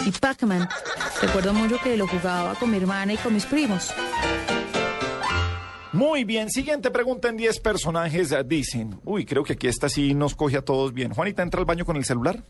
y 0.05 0.11
Pac-Man. 0.11 0.67
Recuerdo 1.21 1.53
mucho 1.53 1.79
que 1.83 1.97
lo 1.97 2.07
jugaba 2.07 2.55
con 2.55 2.69
mi 2.71 2.77
hermana 2.77 3.13
y 3.13 3.17
con 3.17 3.33
mis 3.33 3.45
primos. 3.45 3.91
Muy 5.93 6.25
bien, 6.25 6.49
siguiente 6.51 6.91
pregunta 6.91 7.29
en 7.29 7.37
10 7.37 7.59
personajes 7.59 8.31
eh, 8.31 8.43
dicen. 8.45 8.99
Uy, 9.03 9.25
creo 9.25 9.43
que 9.43 9.53
aquí 9.53 9.67
esta 9.67 9.89
sí 9.89 10.13
nos 10.13 10.35
coge 10.35 10.57
a 10.57 10.61
todos 10.61 10.93
bien. 10.93 11.13
Juanita, 11.13 11.41
¿entra 11.41 11.59
al 11.59 11.65
baño 11.65 11.85
con 11.85 11.95
el 11.95 12.05
celular? 12.05 12.43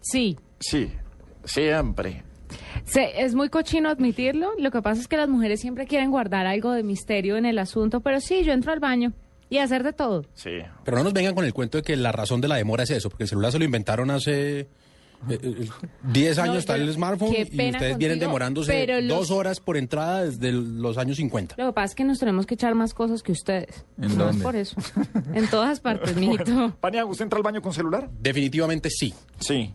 Sí. 0.00 0.38
Sí, 0.60 0.90
siempre. 1.44 2.22
Se- 2.84 3.22
es 3.22 3.34
muy 3.34 3.48
cochino 3.48 3.88
admitirlo. 3.88 4.50
Lo 4.58 4.70
que 4.70 4.82
pasa 4.82 5.00
es 5.00 5.08
que 5.08 5.16
las 5.16 5.28
mujeres 5.28 5.60
siempre 5.60 5.86
quieren 5.86 6.10
guardar 6.10 6.46
algo 6.46 6.72
de 6.72 6.82
misterio 6.82 7.36
en 7.36 7.46
el 7.46 7.58
asunto, 7.58 8.00
pero 8.00 8.20
sí, 8.20 8.42
yo 8.44 8.52
entro 8.52 8.72
al 8.72 8.80
baño. 8.80 9.12
Y 9.50 9.58
hacer 9.58 9.82
de 9.84 9.92
todo. 9.92 10.24
Sí. 10.34 10.50
Pero 10.84 10.96
no 10.96 11.04
nos 11.04 11.12
vengan 11.12 11.34
con 11.34 11.44
el 11.44 11.52
cuento 11.52 11.78
de 11.78 11.82
que 11.84 11.96
la 11.96 12.10
razón 12.12 12.40
de 12.40 12.48
la 12.48 12.56
demora 12.56 12.82
es 12.84 12.90
eso, 12.90 13.10
porque 13.10 13.24
el 13.24 13.28
celular 13.28 13.52
se 13.52 13.58
lo 13.58 13.64
inventaron 13.64 14.10
hace 14.10 14.60
eh, 14.60 14.66
eh, 15.30 15.68
10 16.02 16.38
años, 16.38 16.54
No, 16.54 16.58
está 16.58 16.74
el 16.76 16.92
smartphone 16.92 17.32
y 17.34 17.42
ustedes 17.42 17.96
vienen 17.98 18.18
demorándose 18.18 18.86
los- 19.02 19.08
dos 19.08 19.30
horas 19.30 19.60
por 19.60 19.76
entrada 19.76 20.24
desde 20.24 20.50
los 20.52 20.98
años 20.98 21.18
50. 21.18 21.54
Lo 21.58 21.66
que 21.68 21.72
pasa 21.72 21.84
es 21.86 21.94
que 21.94 22.04
nos 22.04 22.18
tenemos 22.18 22.46
que 22.46 22.54
echar 22.54 22.74
más 22.74 22.94
cosas 22.94 23.22
que 23.22 23.32
ustedes. 23.32 23.84
¿En 24.00 24.16
no 24.18 24.24
dónde? 24.24 24.38
es 24.38 24.42
por 24.42 24.56
eso. 24.56 24.76
En 25.34 25.46
todas 25.48 25.78
partes, 25.80 26.16
mijito. 26.16 26.74
Paniagua, 26.80 27.12
¿usted 27.12 27.24
entra 27.24 27.36
al 27.36 27.42
baño 27.42 27.62
con 27.62 27.72
celular? 27.72 28.10
Definitivamente 28.20 28.88
sí. 28.90 29.14
Sí. 29.38 29.72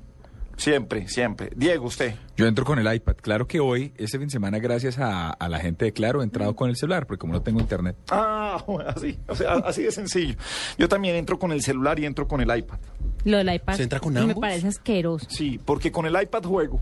Siempre, 0.57 1.07
siempre. 1.07 1.51
Diego, 1.55 1.85
usted. 1.85 2.15
Yo 2.39 2.47
entro 2.47 2.63
con 2.63 2.79
el 2.79 2.93
iPad. 2.93 3.15
Claro 3.21 3.47
que 3.47 3.59
hoy, 3.59 3.91
este 3.97 4.17
fin 4.17 4.27
de 4.27 4.31
semana, 4.31 4.59
gracias 4.59 4.97
a, 4.97 5.29
a 5.31 5.49
la 5.49 5.59
gente 5.59 5.83
de 5.85 5.91
Claro, 5.91 6.21
he 6.21 6.23
entrado 6.23 6.55
con 6.55 6.69
el 6.69 6.77
celular, 6.77 7.05
porque 7.05 7.19
como 7.19 7.33
no 7.33 7.41
tengo 7.41 7.59
internet. 7.59 7.97
Ah, 8.09 8.63
bueno, 8.65 8.89
así, 8.89 9.19
o 9.27 9.35
sea, 9.35 9.53
así 9.65 9.83
de 9.83 9.91
sencillo. 9.91 10.35
Yo 10.77 10.87
también 10.87 11.15
entro 11.15 11.37
con 11.37 11.51
el 11.51 11.61
celular 11.61 11.99
y 11.99 12.05
entro 12.05 12.27
con 12.27 12.39
el 12.39 12.57
iPad. 12.57 12.79
Lo 13.25 13.37
del 13.39 13.53
iPad. 13.53 13.75
¿Se 13.75 13.83
entra 13.83 13.99
con 13.99 14.13
y 14.13 14.15
Me 14.15 14.21
ambos? 14.21 14.39
parece 14.39 14.67
asqueroso. 14.67 15.25
Sí, 15.29 15.59
porque 15.63 15.91
con 15.91 16.05
el 16.05 16.15
iPad 16.21 16.43
juego. 16.43 16.81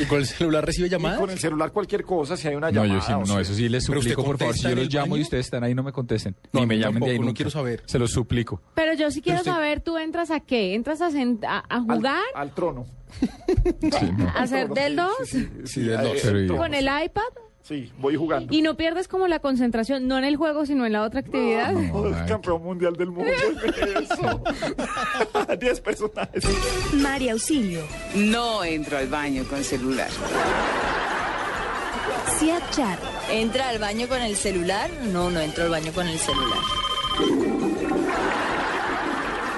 ¿Y 0.00 0.04
con 0.06 0.18
el 0.20 0.26
celular 0.26 0.64
recibe 0.64 0.88
llamadas? 0.88 1.18
con 1.20 1.28
el 1.28 1.38
celular 1.38 1.72
cualquier 1.72 2.04
cosa, 2.04 2.36
si 2.36 2.48
hay 2.48 2.54
una 2.54 2.70
No, 2.70 2.82
llamada. 2.84 3.00
yo 3.00 3.06
sí, 3.06 3.12
no, 3.12 3.26
sea. 3.26 3.40
eso 3.40 3.52
sí 3.54 3.68
les 3.68 3.86
¿Pero 3.86 3.98
usted 3.98 4.12
suplico, 4.12 4.24
por 4.30 4.38
favor. 4.38 4.54
Si 4.56 4.62
yo 4.62 4.74
los 4.76 4.88
llamo 4.94 5.16
y 5.18 5.22
ustedes 5.22 5.46
están 5.46 5.62
ahí, 5.64 5.74
no 5.74 5.82
me 5.82 5.92
contesten. 5.92 6.34
No, 6.52 6.60
Ni 6.60 6.66
me 6.66 6.78
llamen 6.78 7.00
de 7.00 7.10
ahí 7.10 7.16
tampoco, 7.16 7.20
no 7.22 7.26
nunca. 7.26 7.36
quiero 7.36 7.50
saber. 7.50 7.82
Se 7.84 7.98
los 7.98 8.12
suplico. 8.12 8.62
Pero 8.74 8.94
yo 8.94 9.10
sí 9.10 9.20
quiero 9.20 9.40
usted- 9.40 9.50
saber, 9.52 9.80
¿tú 9.80 9.98
entras 9.98 10.30
a 10.30 10.40
qué? 10.40 10.74
¿Entras 10.74 11.02
a, 11.02 11.10
sent- 11.10 11.44
a, 11.46 11.64
a 11.68 11.80
jugar? 11.80 12.22
Al, 12.34 12.52
trono. 12.54 12.86
¿A 14.34 14.42
hacer 14.42 14.68
del 14.70 14.96
dos? 14.96 15.12
Sí, 15.64 15.82
del 15.82 15.98
ahí 15.98 16.06
dos, 16.06 16.16
es 16.16 16.22
pero 16.22 16.38
el 16.38 16.44
y- 16.44 16.46
trono. 16.46 16.62
¿Con 16.62 16.74
el 16.74 16.84
iPad? 17.04 17.22
Sí, 17.62 17.92
voy 17.98 18.16
jugando. 18.16 18.52
Y 18.52 18.62
no 18.62 18.76
pierdes 18.76 19.06
como 19.06 19.28
la 19.28 19.38
concentración, 19.38 20.08
no 20.08 20.18
en 20.18 20.24
el 20.24 20.34
juego, 20.36 20.66
sino 20.66 20.86
en 20.86 20.92
la 20.92 21.02
otra 21.04 21.20
actividad. 21.20 21.72
El 21.76 22.26
campeón 22.26 22.62
mundial 22.64 22.94
del 22.96 23.10
mundo. 23.12 23.30
Eso. 24.00 24.42
Diez 25.60 25.80
personajes. 25.80 26.44
María 26.94 27.32
Auxilio, 27.32 27.82
No 28.16 28.64
entro 28.64 28.96
al 28.98 29.06
baño 29.08 29.44
con 29.44 29.62
celular. 29.62 30.08
Sia 32.38 32.58
Char, 32.70 32.98
¿Entra 33.30 33.68
al 33.68 33.78
baño 33.78 34.08
con 34.08 34.20
el 34.22 34.34
celular? 34.34 34.90
No, 35.12 35.30
no 35.30 35.38
entro 35.40 35.64
al 35.64 35.70
baño 35.70 35.92
con 35.92 36.08
el 36.08 36.18
celular. 36.18 36.58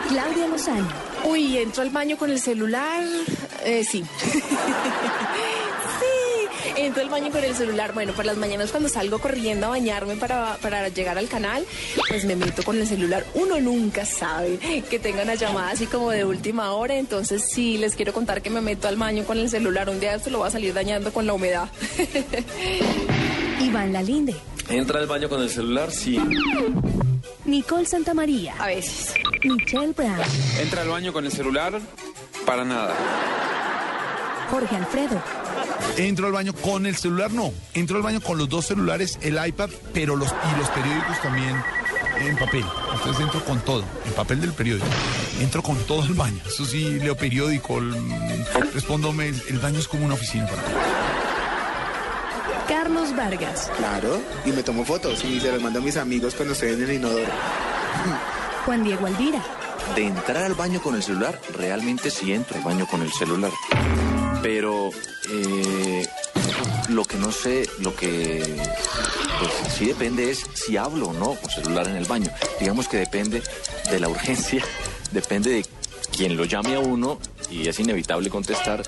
Claudia 0.08 0.48
Lozano, 0.48 0.88
Uy, 1.24 1.58
entro 1.58 1.82
al 1.82 1.90
baño 1.90 2.16
con 2.16 2.30
el 2.30 2.40
celular. 2.40 3.04
Eh, 3.64 3.84
sí. 3.84 4.04
sí, 6.00 6.06
entro 6.76 7.02
al 7.02 7.08
baño 7.08 7.30
con 7.30 7.44
el 7.44 7.54
celular. 7.54 7.92
Bueno, 7.94 8.12
por 8.12 8.24
las 8.24 8.36
mañanas 8.36 8.70
cuando 8.70 8.88
salgo 8.88 9.18
corriendo 9.18 9.66
a 9.66 9.70
bañarme 9.70 10.16
para, 10.16 10.56
para 10.56 10.88
llegar 10.88 11.18
al 11.18 11.28
canal, 11.28 11.64
pues 12.08 12.24
me 12.24 12.34
meto 12.36 12.62
con 12.62 12.76
el 12.78 12.86
celular. 12.86 13.24
Uno 13.34 13.60
nunca 13.60 14.04
sabe 14.04 14.58
que 14.90 14.98
tenga 14.98 15.22
una 15.22 15.34
llamada 15.34 15.70
así 15.70 15.86
como 15.86 16.10
de 16.10 16.24
última 16.24 16.72
hora. 16.72 16.96
Entonces, 16.96 17.44
sí, 17.52 17.78
les 17.78 17.94
quiero 17.94 18.12
contar 18.12 18.42
que 18.42 18.50
me 18.50 18.60
meto 18.60 18.88
al 18.88 18.96
baño 18.96 19.24
con 19.24 19.38
el 19.38 19.48
celular. 19.48 19.88
Un 19.88 20.00
día 20.00 20.14
esto 20.14 20.30
lo 20.30 20.40
va 20.40 20.48
a 20.48 20.50
salir 20.50 20.74
dañando 20.74 21.12
con 21.12 21.26
la 21.26 21.34
humedad. 21.34 21.68
Iván 23.60 23.92
Lalinde, 23.92 24.34
¿Entra 24.72 25.00
al 25.00 25.06
baño 25.06 25.28
con 25.28 25.42
el 25.42 25.50
celular? 25.50 25.90
Sí. 25.90 26.18
Nicole 27.44 27.86
Santamaría, 27.86 28.54
A 28.58 28.66
veces. 28.68 29.14
Michelle 29.44 29.92
Brown, 29.92 30.20
¿Entra 30.60 30.82
al 30.82 30.88
baño 30.88 31.12
con 31.12 31.24
el 31.24 31.32
celular? 31.32 31.78
Para 32.46 32.64
nada. 32.64 32.94
Jorge 34.50 34.76
Alfredo, 34.76 35.22
Entro 35.96 36.26
al 36.26 36.32
baño 36.32 36.52
con 36.54 36.86
el 36.86 36.96
celular, 36.96 37.32
no. 37.32 37.52
Entro 37.74 37.96
al 37.96 38.02
baño 38.02 38.20
con 38.20 38.38
los 38.38 38.48
dos 38.48 38.66
celulares, 38.66 39.18
el 39.22 39.38
iPad, 39.44 39.70
pero 39.92 40.16
los 40.16 40.28
y 40.28 40.58
los 40.58 40.68
periódicos 40.70 41.20
también 41.22 41.54
en 42.20 42.36
papel. 42.38 42.64
Entonces 42.94 43.22
entro 43.22 43.44
con 43.44 43.60
todo, 43.60 43.84
en 44.06 44.12
papel 44.12 44.40
del 44.40 44.52
periódico. 44.52 44.86
Entro 45.40 45.62
con 45.62 45.76
todo 45.84 46.04
el 46.04 46.14
baño. 46.14 46.38
Eso 46.46 46.64
sí, 46.64 46.98
leo 47.00 47.16
periódico, 47.16 47.78
el- 47.78 47.94
respondo 48.72 49.12
mail. 49.12 49.40
El 49.48 49.58
baño 49.58 49.78
es 49.80 49.88
como 49.88 50.04
una 50.06 50.14
oficina 50.14 50.46
para 50.46 50.62
mí. 50.62 50.68
Carlos 52.72 53.14
Vargas, 53.14 53.70
Claro, 53.76 54.18
y 54.46 54.50
me 54.50 54.62
tomo 54.62 54.82
fotos 54.86 55.22
y 55.24 55.38
se 55.38 55.52
las 55.52 55.60
mando 55.60 55.78
a 55.78 55.82
mis 55.82 55.98
amigos 55.98 56.34
cuando 56.34 56.54
estoy 56.54 56.70
en 56.70 56.82
el 56.82 56.92
inodoro. 56.92 57.30
Juan 58.64 58.82
Diego 58.82 59.06
Alvira, 59.06 59.44
De 59.94 60.06
entrar 60.06 60.42
al 60.44 60.54
baño 60.54 60.80
con 60.80 60.94
el 60.94 61.02
celular, 61.02 61.38
realmente 61.54 62.08
sí 62.08 62.32
entro 62.32 62.56
al 62.56 62.64
baño 62.64 62.86
con 62.86 63.02
el 63.02 63.12
celular. 63.12 63.50
Pero 64.42 64.88
eh, 65.30 66.08
lo 66.88 67.04
que 67.04 67.18
no 67.18 67.30
sé, 67.30 67.68
lo 67.80 67.94
que 67.94 68.42
pues, 69.38 69.74
sí 69.74 69.88
depende 69.88 70.30
es 70.30 70.46
si 70.54 70.78
hablo 70.78 71.08
o 71.08 71.12
no 71.12 71.34
con 71.34 71.50
celular 71.50 71.86
en 71.88 71.96
el 71.96 72.06
baño. 72.06 72.30
Digamos 72.58 72.88
que 72.88 72.96
depende 72.96 73.42
de 73.90 74.00
la 74.00 74.08
urgencia, 74.08 74.64
depende 75.12 75.50
de 75.50 75.66
quien 76.10 76.38
lo 76.38 76.46
llame 76.46 76.76
a 76.76 76.80
uno 76.80 77.18
y 77.50 77.68
es 77.68 77.78
inevitable 77.80 78.30
contestar. 78.30 78.82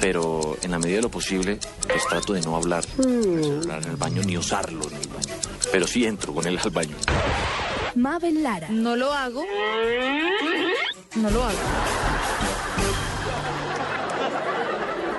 Pero 0.00 0.56
en 0.62 0.70
la 0.70 0.78
medida 0.78 0.96
de 0.96 1.02
lo 1.02 1.10
posible, 1.10 1.58
pues 1.86 2.06
trato 2.08 2.32
de 2.32 2.40
no 2.40 2.56
hablar 2.56 2.84
con 2.96 3.06
el 3.12 3.44
celular 3.44 3.82
en 3.82 3.90
el 3.90 3.96
baño 3.96 4.22
ni 4.22 4.38
usarlo 4.38 4.86
en 4.88 4.94
el 4.96 5.08
baño. 5.08 5.34
Pero 5.70 5.86
sí 5.86 6.06
entro 6.06 6.32
con 6.32 6.46
él 6.46 6.58
al 6.62 6.70
baño. 6.70 6.96
Mabel 7.96 8.42
Lara, 8.42 8.68
No 8.70 8.96
lo 8.96 9.12
hago. 9.12 9.44
No 11.16 11.30
lo 11.30 11.42
hago. 11.44 11.58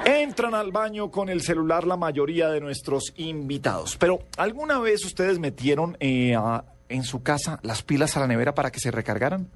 Entran 0.06 0.56
al 0.56 0.72
baño 0.72 1.12
con 1.12 1.30
el 1.30 1.42
celular 1.42 1.86
la 1.86 1.96
mayoría 1.96 2.50
de 2.50 2.60
nuestros 2.60 3.14
invitados. 3.18 3.98
Pero, 3.98 4.20
¿alguna 4.38 4.80
vez 4.80 5.06
ustedes 5.06 5.38
metieron 5.40 5.96
eh, 6.00 6.34
a- 6.36 6.64
en 6.90 7.04
su 7.04 7.22
casa 7.22 7.60
las 7.62 7.84
pilas 7.84 8.18
a 8.18 8.20
la 8.20 8.28
nevera 8.28 8.56
para 8.56 8.72
que 8.72 8.80
se 8.80 8.90
recargaran? 8.90 9.48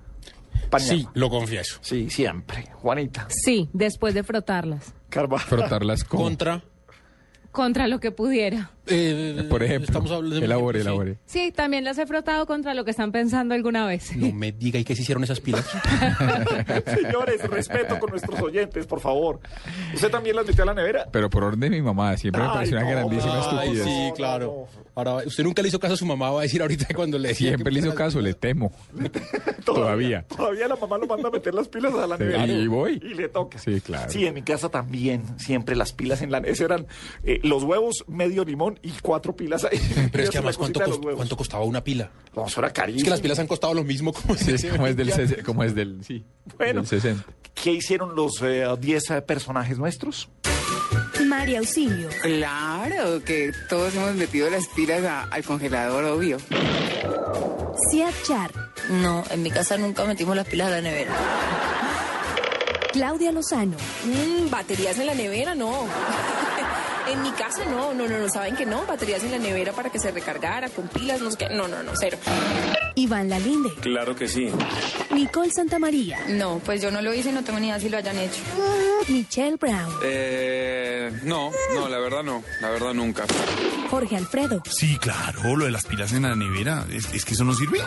Sí, 0.78 1.08
lo 1.14 1.30
confieso. 1.30 1.80
Sí, 1.82 2.10
siempre. 2.10 2.70
Juanita. 2.74 3.28
Sí, 3.30 3.70
después 3.74 4.14
de 4.14 4.24
frotarlas. 4.24 4.94
Carvajal. 5.10 5.48
Frotarlas 5.60 6.04
con... 6.04 6.20
Contra. 6.22 6.64
Contra 7.52 7.88
lo 7.88 8.00
que 8.00 8.12
pudiera. 8.12 8.72
Eh, 8.88 9.46
Por 9.50 9.64
ejemplo, 9.64 9.86
estamos 9.86 10.12
hablando 10.12 10.40
de 10.40 10.46
elabore, 10.46 10.80
sí. 10.80 10.82
elabore. 10.88 11.18
Sí, 11.26 11.52
también 11.56 11.84
las 11.84 11.98
he 11.98 12.06
frotado 12.06 12.46
contra 12.46 12.74
lo 12.74 12.86
que 12.86 12.92
están 12.92 13.12
pensando 13.12 13.54
alguna 13.56 13.86
vez. 13.86 14.16
No 14.16 14.32
me 14.32 14.52
diga, 14.52 14.80
¿y 14.80 14.84
qué 14.84 14.96
se 14.96 15.02
hicieron 15.04 15.24
esas 15.24 15.40
pilas? 15.40 15.66
Señores, 16.86 17.42
respeto 17.50 18.00
con 18.00 18.10
nuestros 18.12 18.40
oyentes, 18.42 18.86
por 18.86 19.00
favor. 19.00 19.40
¿Usted 19.94 20.10
también 20.10 20.36
las 20.36 20.46
metió 20.46 20.64
a 20.64 20.68
la 20.68 20.74
nevera? 20.74 21.08
Pero 21.12 21.30
por 21.30 21.44
orden 21.44 21.60
de 21.60 21.70
mi 21.70 21.82
mamá, 21.82 22.16
siempre 22.18 22.42
me 22.42 22.48
Ay, 22.48 22.54
pareció 22.54 22.78
una 22.78 22.86
no, 22.86 22.92
grandísima 22.92 23.34
Ay, 23.60 23.70
estupidez. 23.70 23.84
sí, 23.86 24.12
claro. 24.16 24.68
Ahora, 24.96 25.16
usted 25.26 25.44
nunca 25.44 25.62
le 25.62 25.68
hizo 25.68 25.80
caso 25.80 25.94
a 25.96 25.98
su 25.98 26.06
mamá, 26.06 26.32
va 26.32 26.40
a 26.40 26.44
decir 26.44 26.62
ahorita 26.62 26.88
cuando 26.96 27.18
le 27.20 27.30
decía 27.30 27.50
Siempre 27.50 27.72
le 27.74 27.80
hizo 27.80 27.94
caso, 27.94 28.22
le 28.22 28.34
temo. 28.34 28.72
Todavía. 29.66 30.24
Todavía 30.28 30.68
la 30.68 30.76
mamá 30.76 30.98
lo 30.98 31.06
manda 31.08 31.28
a 31.28 31.32
meter 31.32 31.54
las 31.54 31.68
pilas 31.68 31.94
a 31.96 32.08
la 32.08 32.18
Sí, 32.18 32.24
nevera. 32.24 32.46
y 32.48 32.68
voy. 32.68 33.02
Y 33.04 33.14
le 33.14 33.28
toca. 33.30 33.58
Sí, 33.58 33.82
claro. 33.82 34.10
Sí, 34.12 34.26
en 34.26 34.34
mi 34.34 34.42
casa 34.42 34.70
también, 34.70 35.24
siempre 35.38 35.76
las 35.76 35.92
pilas 35.92 36.22
en 36.22 36.32
la 36.32 36.40
nevera. 36.40 36.66
eran 36.66 36.88
eh, 37.24 37.40
los 37.44 37.64
huevos, 37.64 38.06
medio 38.08 38.46
limón 38.46 38.75
y 38.84 38.92
cuatro 39.02 39.36
pilas 39.36 39.64
ahí. 39.64 39.80
Pero 40.12 40.24
es 40.24 40.30
que 40.32 40.38
además, 40.38 40.58
¿cuánto, 40.58 40.80
cost- 40.80 41.36
costaba 41.36 41.64
una 41.64 41.84
pila? 41.84 42.10
No, 42.36 42.48
eso 42.48 42.60
era 42.60 42.72
carísimo. 42.72 42.98
Es 43.00 43.04
que 43.04 43.10
las 43.10 43.22
pilas 43.22 43.40
han 43.40 43.48
costado 43.48 43.74
lo 43.74 43.84
mismo 43.84 44.14
como, 44.14 44.36
Sí, 44.36 44.58
se- 44.58 44.70
como 44.70 44.88
es 44.88 44.96
del, 44.96 45.44
como 45.44 45.64
es 45.64 45.74
del, 45.76 46.04
sí, 46.04 46.24
Bueno. 46.58 46.82
del 46.82 46.88
60. 46.90 47.24
¿Qué 47.54 47.72
hicieron 47.72 48.16
los 48.16 48.34
10 48.80 49.04
personajes 49.26 49.78
nuestros? 49.78 50.30
María 51.26 51.60
Auxilio, 51.60 52.10
Claro, 52.22 53.24
que 53.24 53.52
todos 53.70 53.96
hemos 53.96 54.14
metido 54.16 54.50
las 54.50 54.68
pilas 54.68 55.04
a- 55.04 55.24
al 55.24 55.44
congelador, 55.44 56.04
obvio. 56.06 56.38
Sia 57.92 58.10
Char, 58.24 58.52
No, 58.90 59.24
en 59.32 59.42
mi 59.42 59.50
casa 59.50 59.78
nunca 59.78 60.06
metimos 60.06 60.36
las 60.36 60.48
pilas 60.48 60.68
a 60.68 60.72
la 60.72 60.82
nevera. 60.82 61.12
Claudia 62.94 63.32
Lozano, 63.32 63.76
Mm, 64.06 64.50
baterías 64.50 64.98
en 65.00 65.08
la 65.08 65.16
nevera, 65.16 65.54
no. 65.56 65.88
En 67.12 67.22
mi 67.22 67.32
casa 67.32 67.64
no, 67.66 67.94
no, 67.94 68.08
no, 68.08 68.18
no, 68.18 68.30
saben 68.30 68.56
que 68.56 68.66
no, 68.66 68.86
baterías 68.86 69.24
en 69.24 69.32
la 69.32 69.38
nevera 69.38 69.72
para 69.74 69.90
que 69.92 70.00
se 70.00 70.12
recargara 70.12 70.70
con 70.70 70.88
pilas, 70.88 71.22
no 71.22 71.30
sé 71.32 71.38
qué, 71.38 71.50
no, 71.50 71.68
no, 71.68 71.84
no, 71.84 71.92
cero. 72.00 72.18
Iván 72.96 73.30
Lalinde, 73.30 73.70
Claro 73.82 74.16
que 74.16 74.28
sí. 74.28 74.50
Nicole 75.12 75.52
Santamaría, 75.52 76.18
No, 76.30 76.60
pues 76.66 76.82
yo 76.82 76.90
no 76.92 77.02
lo 77.02 77.14
hice 77.14 77.30
y 77.30 77.34
no 77.34 77.44
tengo 77.44 77.60
ni 77.60 77.68
idea 77.68 77.80
si 77.80 77.90
lo 77.90 77.98
hayan 77.98 78.18
hecho. 78.18 78.42
Michelle 79.08 79.58
Brown, 79.58 79.94
Eh, 80.04 81.12
no, 81.24 81.52
no, 81.76 81.88
la 81.90 82.00
verdad 82.00 82.24
no, 82.24 82.44
la 82.62 82.70
verdad 82.70 82.94
nunca. 82.94 83.26
Jorge 83.90 84.18
Alfredo, 84.18 84.64
Sí, 84.70 84.98
claro, 84.98 85.56
lo 85.56 85.66
de 85.66 85.72
las 85.72 85.86
pilas 85.86 86.12
en 86.14 86.24
la 86.24 86.36
nevera. 86.36 86.86
¿Es, 86.92 87.14
es 87.14 87.24
que 87.24 87.34
eso 87.36 87.44
no 87.44 87.54
sirve? 87.54 87.80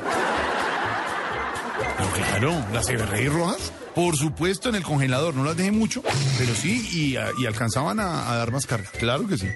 No, 1.98 2.12
claro, 2.12 2.64
las 2.72 2.88
Everrey 2.88 3.28
rojas. 3.28 3.72
Por 3.94 4.16
supuesto, 4.16 4.68
en 4.68 4.76
el 4.76 4.82
congelador. 4.84 5.34
No 5.34 5.44
las 5.44 5.56
dejé 5.56 5.72
mucho, 5.72 6.02
pero 6.38 6.54
sí, 6.54 6.88
y, 6.92 7.16
a- 7.16 7.30
y 7.38 7.46
alcanzaban 7.46 7.98
a, 7.98 8.30
a 8.30 8.36
dar 8.36 8.52
más 8.52 8.66
carga. 8.66 8.88
Claro 8.98 9.26
que 9.26 9.36
sí. 9.36 9.48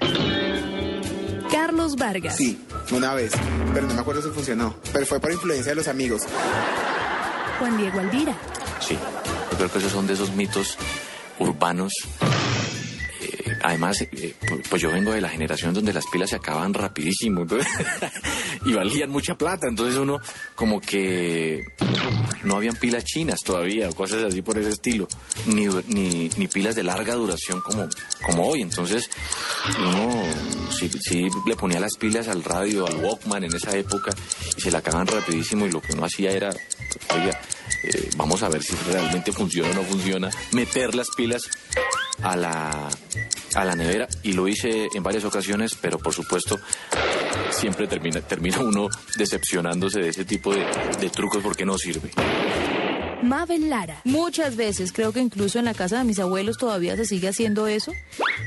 Carlos 1.51 1.97
Vargas, 1.97 2.37
Sí, 2.37 2.59
una 2.91 3.15
vez, 3.15 3.33
pero 3.75 3.87
no 3.87 3.95
me 3.95 4.01
acuerdo 4.01 4.23
si 4.23 4.31
funcionó. 4.31 4.75
Pero 4.93 5.07
fue 5.07 5.21
por 5.21 5.31
influencia 5.31 5.71
de 5.73 5.77
los 5.77 5.87
amigos. 5.89 6.23
Juan 7.59 7.77
Diego 7.77 8.01
Alvira, 8.01 8.35
Sí, 8.81 8.99
yo 9.51 9.57
creo 9.59 9.71
que 9.71 9.79
esos 9.79 9.93
son 9.93 10.07
de 10.07 10.15
esos 10.15 10.33
mitos 10.33 10.77
urbanos. 11.39 11.93
Además, 13.63 14.01
eh, 14.03 14.35
pu- 14.41 14.63
pues 14.69 14.83
yo 14.83 14.91
vengo 14.91 15.13
de 15.13 15.21
la 15.21 15.29
generación 15.29 15.73
donde 15.75 15.93
las 15.93 16.05
pilas 16.07 16.31
se 16.31 16.37
acaban 16.37 16.75
rapidísimo. 16.75 17.47
y 18.65 18.73
valían 18.73 19.11
mucha 19.11 19.35
plata. 19.37 19.67
Entonces 19.69 19.97
uno 19.99 20.19
como 20.55 20.81
que 20.81 21.63
no 22.45 22.57
habían 22.57 22.77
pilas 22.77 23.05
chinas 23.05 23.41
todavía 23.45 23.89
o 23.89 23.95
cosas 23.95 24.25
así 24.25 24.43
por 24.43 24.59
ese 24.59 24.71
estilo, 24.71 25.07
ni, 25.47 25.67
ni, 26.37 26.49
pilas 26.49 26.75
de 26.75 26.83
larga 26.83 27.15
duración 27.15 27.61
como, 27.61 27.89
como 28.27 28.49
hoy. 28.49 28.63
Entonces 28.63 29.09
uno 29.79 30.23
sí, 30.71 30.91
sí 31.01 31.29
le 31.47 31.57
ponía 31.57 31.81
las 31.81 31.97
pilas 31.97 32.29
al 32.29 32.43
radio, 32.45 32.87
al 32.87 32.97
Walkman 32.97 33.45
en 33.45 33.55
esa 33.55 33.77
época 33.77 34.13
y 34.57 34.61
se 34.61 34.71
la 34.71 34.79
acaban 34.79 35.07
rapidísimo 35.07 35.67
y 35.67 35.71
lo 35.71 35.81
que 35.81 35.93
uno 35.93 36.05
hacía 36.05 36.31
era, 36.33 36.51
eh, 37.85 38.11
vamos 38.17 38.43
a 38.43 38.49
ver 38.49 38.63
si 38.63 38.75
realmente 38.91 39.33
funciona 39.33 39.71
o 39.71 39.75
no 39.75 39.83
funciona, 39.83 40.31
meter 40.53 40.95
las 40.95 41.09
pilas 41.17 41.43
a 42.23 42.37
la, 42.37 42.89
a 43.55 43.65
la 43.65 43.75
nevera 43.75 44.09
y 44.23 44.33
lo 44.33 44.49
hice 44.49 44.89
en 44.95 45.03
varias 45.03 45.25
ocasiones, 45.25 45.77
pero 45.81 45.99
por 45.99 46.15
supuesto 46.15 46.59
siempre 47.51 47.87
termina, 47.87 48.21
termina 48.21 48.61
uno 48.61 48.89
decepcionándose 49.17 50.01
de 50.01 50.09
ese 50.09 50.25
tipo 50.25 50.55
de, 50.55 50.65
de 51.01 51.11
trucos 51.11 51.43
porque 51.43 51.65
no 51.65 51.79
sirve. 51.79 52.11
Mabel 53.23 53.71
Lara. 53.71 54.01
Muchas 54.05 54.57
veces, 54.57 54.93
creo 54.93 55.13
que 55.13 55.21
incluso 55.21 55.59
en 55.59 55.65
la 55.65 55.75
casa 55.75 55.99
de 55.99 56.05
mis 56.05 56.19
abuelos 56.19 56.59
todavía 56.59 56.97
se 56.97 57.05
sigue 57.05 57.29
haciendo 57.29 57.67
eso. 57.67 57.93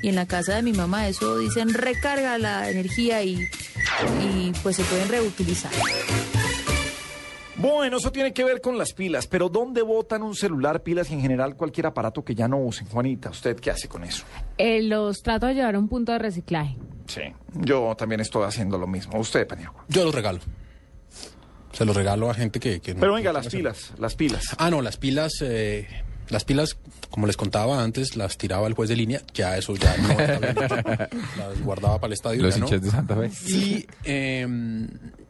Y 0.01 0.09
en 0.09 0.15
la 0.15 0.25
casa 0.25 0.55
de 0.55 0.61
mi 0.63 0.73
mamá 0.73 1.07
eso 1.07 1.37
dicen 1.37 1.73
recarga 1.73 2.37
la 2.37 2.69
energía 2.69 3.23
y, 3.23 3.39
y 4.21 4.51
pues 4.61 4.75
se 4.75 4.83
pueden 4.83 5.07
reutilizar. 5.07 5.71
Bueno, 7.57 7.98
eso 7.98 8.11
tiene 8.11 8.34
que 8.34 8.44
ver 8.44 8.60
con 8.60 8.77
las 8.77 8.94
pilas, 8.94 9.27
pero 9.27 9.48
¿dónde 9.48 9.82
botan 9.82 10.23
un 10.23 10.36
celular, 10.36 10.84
pilas 10.84 11.10
y 11.10 11.14
en 11.14 11.22
general 11.22 11.56
cualquier 11.56 11.88
aparato 11.88 12.23
que 12.23 12.36
ya 12.36 12.48
no 12.49 12.57
usen? 12.57 12.88
Juanita, 12.88 13.30
¿usted 13.30 13.57
qué 13.60 13.72
hace 13.72 13.88
con 13.88 14.03
eso? 14.03 14.26
Eh, 14.57 14.82
los 14.84 15.22
trato 15.23 15.45
de 15.48 15.53
llevar 15.56 15.76
a 15.76 15.80
un 15.80 15.88
punto 15.88 16.11
de 16.11 16.19
reciclaje. 16.19 16.76
Sí, 17.07 17.22
yo 17.53 17.95
también 17.98 18.19
estoy 18.19 18.44
haciendo 18.44 18.77
lo 18.77 18.88
mismo. 18.88 19.18
¿Usted, 19.19 19.48
Paniagua? 19.48 19.86
Yo 19.88 20.03
los 20.03 20.14
regalo. 20.14 20.40
Se 21.72 21.86
los 21.86 21.95
regalo 21.95 22.30
a 22.30 22.34
gente 22.34 22.60
que... 22.60 22.80
que 22.82 22.94
no- 22.94 22.99
Pero 22.99 23.14
venga, 23.14 23.32
las 23.32 23.48
pilas, 23.48 23.94
las 23.99 24.15
pilas. 24.15 24.44
Ah, 24.57 24.69
no, 24.69 24.82
las 24.82 24.98
pilas, 24.98 25.34
eh, 25.41 25.88
las 26.30 26.43
pilas, 26.43 26.77
como 27.10 27.27
les 27.27 27.38
contaba 27.38 27.84
antes, 27.84 28.15
las 28.15 28.38
tiraba 28.38 28.68
el 28.68 28.73
juez 28.73 28.89
de 28.89 28.95
línea, 28.95 29.22
ya 29.34 29.57
eso 29.57 29.76
ya 29.76 29.95
no 29.97 30.10
las 31.38 31.61
guardaba 31.64 31.99
para 31.99 32.07
el 32.07 32.14
estadio. 32.14 32.41
Los 32.41 32.56
ya 32.56 32.60
no. 32.60 32.65
hinchas 32.65 32.81
de 32.81 32.89
Santa 32.89 33.15
Fe. 33.15 33.31
Y 33.47 33.85
eh, 34.03 34.47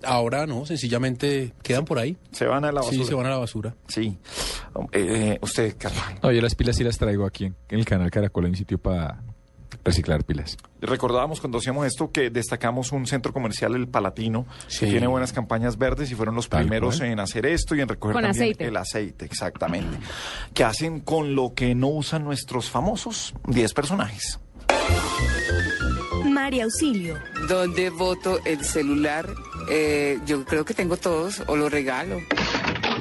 ahora 0.04 0.46
no, 0.46 0.66
sencillamente 0.66 1.54
quedan 1.62 1.86
por 1.86 2.00
ahí. 2.00 2.18
Se 2.32 2.46
van 2.46 2.66
a 2.66 2.72
la 2.72 2.82
basura. 2.82 2.98
Sí, 2.98 3.06
se 3.06 3.14
van 3.14 3.26
a 3.26 3.30
la 3.30 3.38
basura. 3.38 3.76
Sí. 3.88 4.18
Eh, 4.92 5.38
usted, 5.42 5.76
Carlos. 5.78 6.04
No, 6.24 6.32
yo 6.32 6.42
las 6.42 6.56
pilas 6.56 6.76
sí 6.76 6.84
las 6.84 6.98
traigo 6.98 7.26
aquí 7.26 7.46
en, 7.46 7.56
en 7.70 7.80
el 7.80 7.86
canal 7.86 8.12
Caracol, 8.12 8.46
un 8.46 8.56
sitio 8.56 8.78
para 8.78 9.22
reciclar 9.84 10.24
pilas. 10.24 10.58
Recordábamos 10.82 11.40
cuando 11.42 11.58
hacíamos 11.58 11.86
esto 11.88 12.12
que 12.12 12.30
destacamos 12.30 12.92
un 12.92 13.08
centro 13.08 13.34
comercial, 13.34 13.76
el 13.76 13.88
Palatino, 13.88 14.46
Sí. 14.68 14.82
que 14.86 14.92
tiene 14.92 15.08
buenas 15.08 15.34
campañas 15.34 15.78
verdes 15.78 16.12
y 16.12 16.16
fueron 16.16 16.36
los 16.36 16.48
Tal 16.50 16.62
primeros 16.62 16.98
cual. 16.98 17.10
en 17.10 17.20
hacer 17.20 17.46
esto 17.46 17.76
y 17.76 17.82
en 17.82 17.88
recoger 17.90 18.14
Con 18.14 18.24
también 18.24 18.42
aceite. 18.44 18.66
el 18.66 18.78
aceite, 18.78 19.26
exactamente. 19.26 19.98
Que 20.54 20.64
hacen 20.64 21.00
con 21.00 21.36
lo 21.36 21.54
que 21.54 21.74
no 21.76 21.88
usan 21.88 22.24
nuestros 22.24 22.70
famosos 22.70 23.34
10 23.48 23.74
personajes. 23.74 24.40
María 26.26 26.66
Auxilio. 26.66 27.16
¿Dónde 27.48 27.90
voto 27.90 28.40
el 28.46 28.64
celular? 28.64 29.28
Eh, 29.70 30.20
yo 30.26 30.44
creo 30.46 30.66
que 30.66 30.74
tengo 30.74 30.98
todos 30.98 31.42
o 31.48 31.56
lo 31.56 31.70
regalo. 31.70 32.20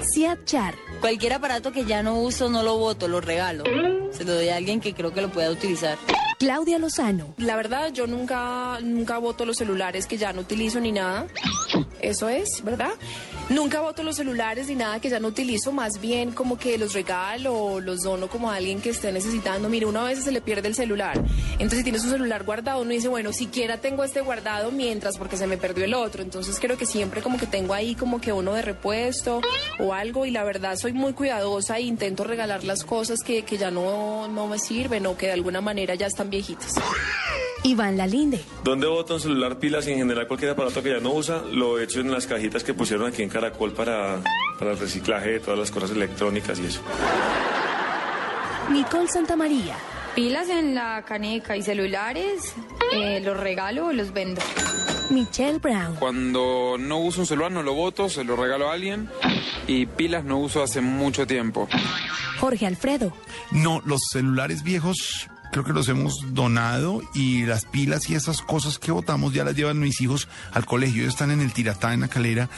Siad 0.05 0.39
Char. 0.45 0.75
Cualquier 1.01 1.33
aparato 1.33 1.73
que 1.73 1.85
ya 1.85 2.03
no 2.03 2.21
uso, 2.21 2.49
no 2.49 2.63
lo 2.63 2.77
voto, 2.77 3.09
lo 3.09 3.21
regalo. 3.21 3.65
Se 4.13 4.25
lo 4.25 4.35
doy 4.35 4.49
a 4.51 4.57
alguien 4.57 4.81
que 4.81 4.95
creo 4.95 5.13
que 5.13 5.21
lo 5.21 5.31
pueda 5.31 5.51
utilizar. 5.51 5.99
Claudia 6.39 6.79
Lozano. 6.79 7.35
La 7.39 7.57
verdad, 7.57 7.93
yo 7.93 8.07
nunca, 8.07 8.79
nunca 8.83 9.19
voto 9.19 9.47
los 9.47 9.57
celulares 9.57 10.07
que 10.07 10.17
ya 10.17 10.33
no 10.33 10.43
utilizo 10.43 10.81
ni 10.81 10.93
nada. 10.93 11.27
Eso 12.01 12.29
es, 12.29 12.63
¿verdad? 12.63 12.93
Nunca 13.51 13.83
voto 13.83 14.03
los 14.03 14.17
celulares 14.17 14.69
ni 14.69 14.75
nada 14.75 15.01
que 15.01 15.11
ya 15.11 15.21
no 15.21 15.29
utilizo, 15.29 15.71
más 15.71 16.01
bien 16.01 16.33
como 16.33 16.57
que 16.57 16.79
los 16.79 16.95
regalo 16.95 17.55
o 17.55 17.81
los 17.81 18.03
dono 18.03 18.29
como 18.29 18.51
a 18.51 18.57
alguien 18.57 18.81
que 18.81 18.89
esté 18.89 19.13
necesitando. 19.13 19.69
Mire, 19.69 19.85
uno 19.85 20.01
a 20.01 20.05
veces 20.05 20.25
se 20.25 20.33
le 20.33 20.41
pierde 20.41 20.69
el 20.69 20.75
celular. 20.75 21.23
Entonces, 21.53 21.79
si 21.79 21.85
tienes 21.85 22.05
un 22.05 22.11
celular 22.11 22.45
guardado, 22.45 22.81
uno 22.81 22.91
dice, 22.91 23.09
bueno, 23.09 23.33
siquiera 23.33 23.79
tengo 23.79 24.03
este 24.03 24.23
guardado 24.23 24.71
mientras 24.71 25.19
porque 25.19 25.37
se 25.37 25.47
me 25.47 25.59
perdió 25.59 25.85
el 25.85 25.93
otro. 25.93 26.23
Entonces, 26.23 26.59
creo 26.59 26.79
que 26.79 26.87
siempre 26.87 27.21
como 27.21 27.37
que 27.37 27.47
tengo 27.47 27.75
ahí 27.75 27.95
como 27.95 28.19
que 28.19 28.33
uno 28.33 28.55
de 28.55 28.63
repuesto 28.63 29.43
o 29.79 29.93
algo 29.93 30.25
y 30.25 30.31
la 30.31 30.43
verdad 30.43 30.77
soy 30.77 30.95
muy 30.95 31.13
cuidadosa 31.13 31.77
e 31.77 31.83
intento 31.83 32.25
regalar 32.25 32.65
las 32.65 32.83
cosas 32.83 33.21
que, 33.23 33.43
que 33.43 33.59
ya 33.59 33.71
no, 33.71 34.27
no 34.27 34.47
me 34.47 34.59
sirven 34.59 35.05
o 35.07 35.19
que 35.19 35.27
de 35.27 35.33
alguna 35.33 35.61
manera 35.61 35.95
ya 35.95 36.07
están 36.07 36.31
viejitas. 36.31 36.73
Iván 37.65 37.97
Lalinde. 37.97 38.41
¿Dónde 38.63 38.87
bota 38.87 39.15
un 39.15 39.21
celular, 39.21 39.59
pilas 39.59 39.89
y 39.89 39.93
en 39.93 39.99
general 39.99 40.29
cualquier 40.29 40.51
aparato 40.51 40.83
que 40.83 40.91
ya 40.91 41.01
no 41.01 41.13
usa? 41.15 41.43
Lo 41.51 41.79
he 41.79 41.85
hecho 41.85 42.01
en 42.01 42.11
las 42.13 42.27
cajitas 42.27 42.63
que 42.63 42.75
pusieron 42.75 43.07
aquí 43.09 43.23
en 43.23 43.31
Caracol 43.31 43.73
para, 43.73 44.21
para 44.59 44.73
el 44.73 44.79
reciclaje 44.79 45.31
de 45.31 45.41
todas 45.41 45.59
las 45.59 45.71
cosas 45.71 45.91
electrónicas 45.93 46.61
y 46.61 46.67
eso. 46.67 46.83
Nicole 48.71 49.09
Santamaría. 49.09 49.77
Pilas 50.15 50.51
en 50.51 50.75
la 50.75 51.05
caneca 51.07 51.57
y 51.57 51.63
celulares, 51.63 52.55
eh, 52.93 53.21
los 53.25 53.37
regalo 53.37 53.87
o 53.87 53.93
los 53.93 54.13
vendo. 54.13 54.43
Michelle 55.11 55.59
Brown. 55.59 55.97
Cuando 55.99 56.77
no 56.79 56.99
uso 56.99 57.23
un 57.23 57.27
celular 57.27 57.51
no 57.51 57.63
lo 57.63 57.73
voto, 57.73 58.11
se 58.11 58.25
lo 58.25 58.37
regalo 58.37 58.71
a 58.71 58.75
alguien. 58.75 59.09
Y 59.67 59.87
pilas 59.87 60.25
no 60.25 60.39
uso 60.39 60.63
hace 60.63 60.83
mucho 60.83 61.27
tiempo. 61.27 61.67
Jorge 62.39 62.67
Alfredo. 62.67 63.13
No, 63.53 63.81
los 63.87 64.01
celulares 64.13 64.63
viejos 64.63 65.29
creo 65.55 65.65
que 65.65 65.73
los 65.73 65.89
hemos 65.89 66.35
donado 66.35 67.01
y 67.15 67.45
las 67.45 67.65
pilas 67.65 68.11
y 68.11 68.17
esas 68.17 68.43
cosas 68.43 68.81
que 68.81 68.91
botamos 68.91 69.33
ya 69.33 69.45
las 69.45 69.55
llevan 69.55 69.79
mis 69.79 70.01
hijos 70.01 70.27
al 70.51 70.67
colegio. 70.67 71.03
Ellos 71.03 71.15
están 71.15 71.31
en 71.31 71.41
el 71.41 71.53
Tiratá, 71.53 71.95
en 71.95 72.01
la 72.01 72.09
calera, 72.09 72.51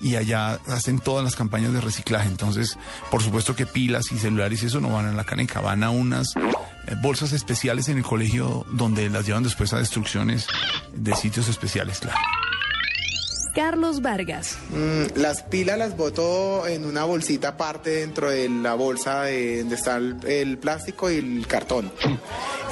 y 0.00 0.14
allá 0.14 0.60
hacen 0.68 1.00
todas 1.00 1.24
las 1.24 1.34
campañas 1.34 1.72
de 1.72 1.80
reciclaje. 1.80 2.28
Entonces, 2.28 2.78
por 3.10 3.24
supuesto 3.24 3.56
que 3.56 3.66
pilas 3.66 4.12
y 4.12 4.18
celulares 4.18 4.62
y 4.62 4.66
eso 4.66 4.80
no 4.80 4.90
van 4.90 5.06
a 5.06 5.12
la 5.12 5.24
caneca, 5.24 5.60
van 5.60 5.82
a 5.82 5.90
unas 5.90 6.36
eh, 6.36 6.94
bolsas 7.02 7.32
especiales 7.32 7.88
en 7.88 7.96
el 7.98 8.04
colegio 8.04 8.64
donde 8.70 9.10
las 9.10 9.26
llevan 9.26 9.42
después 9.42 9.72
a 9.72 9.78
destrucciones 9.78 10.46
de 10.94 11.16
sitios 11.16 11.48
especiales, 11.48 11.98
claro. 11.98 12.20
Carlos 13.54 14.02
Vargas. 14.02 14.56
Mm, 14.70 15.18
las 15.20 15.42
pilas 15.44 15.78
las 15.78 15.96
boto 15.96 16.66
en 16.66 16.84
una 16.84 17.04
bolsita 17.04 17.48
aparte 17.48 17.90
dentro 17.90 18.30
de 18.30 18.48
la 18.48 18.74
bolsa 18.74 19.22
de 19.22 19.60
donde 19.60 19.74
está 19.76 19.96
el, 19.96 20.16
el 20.26 20.58
plástico 20.58 21.10
y 21.10 21.16
el 21.16 21.46
cartón. 21.46 21.92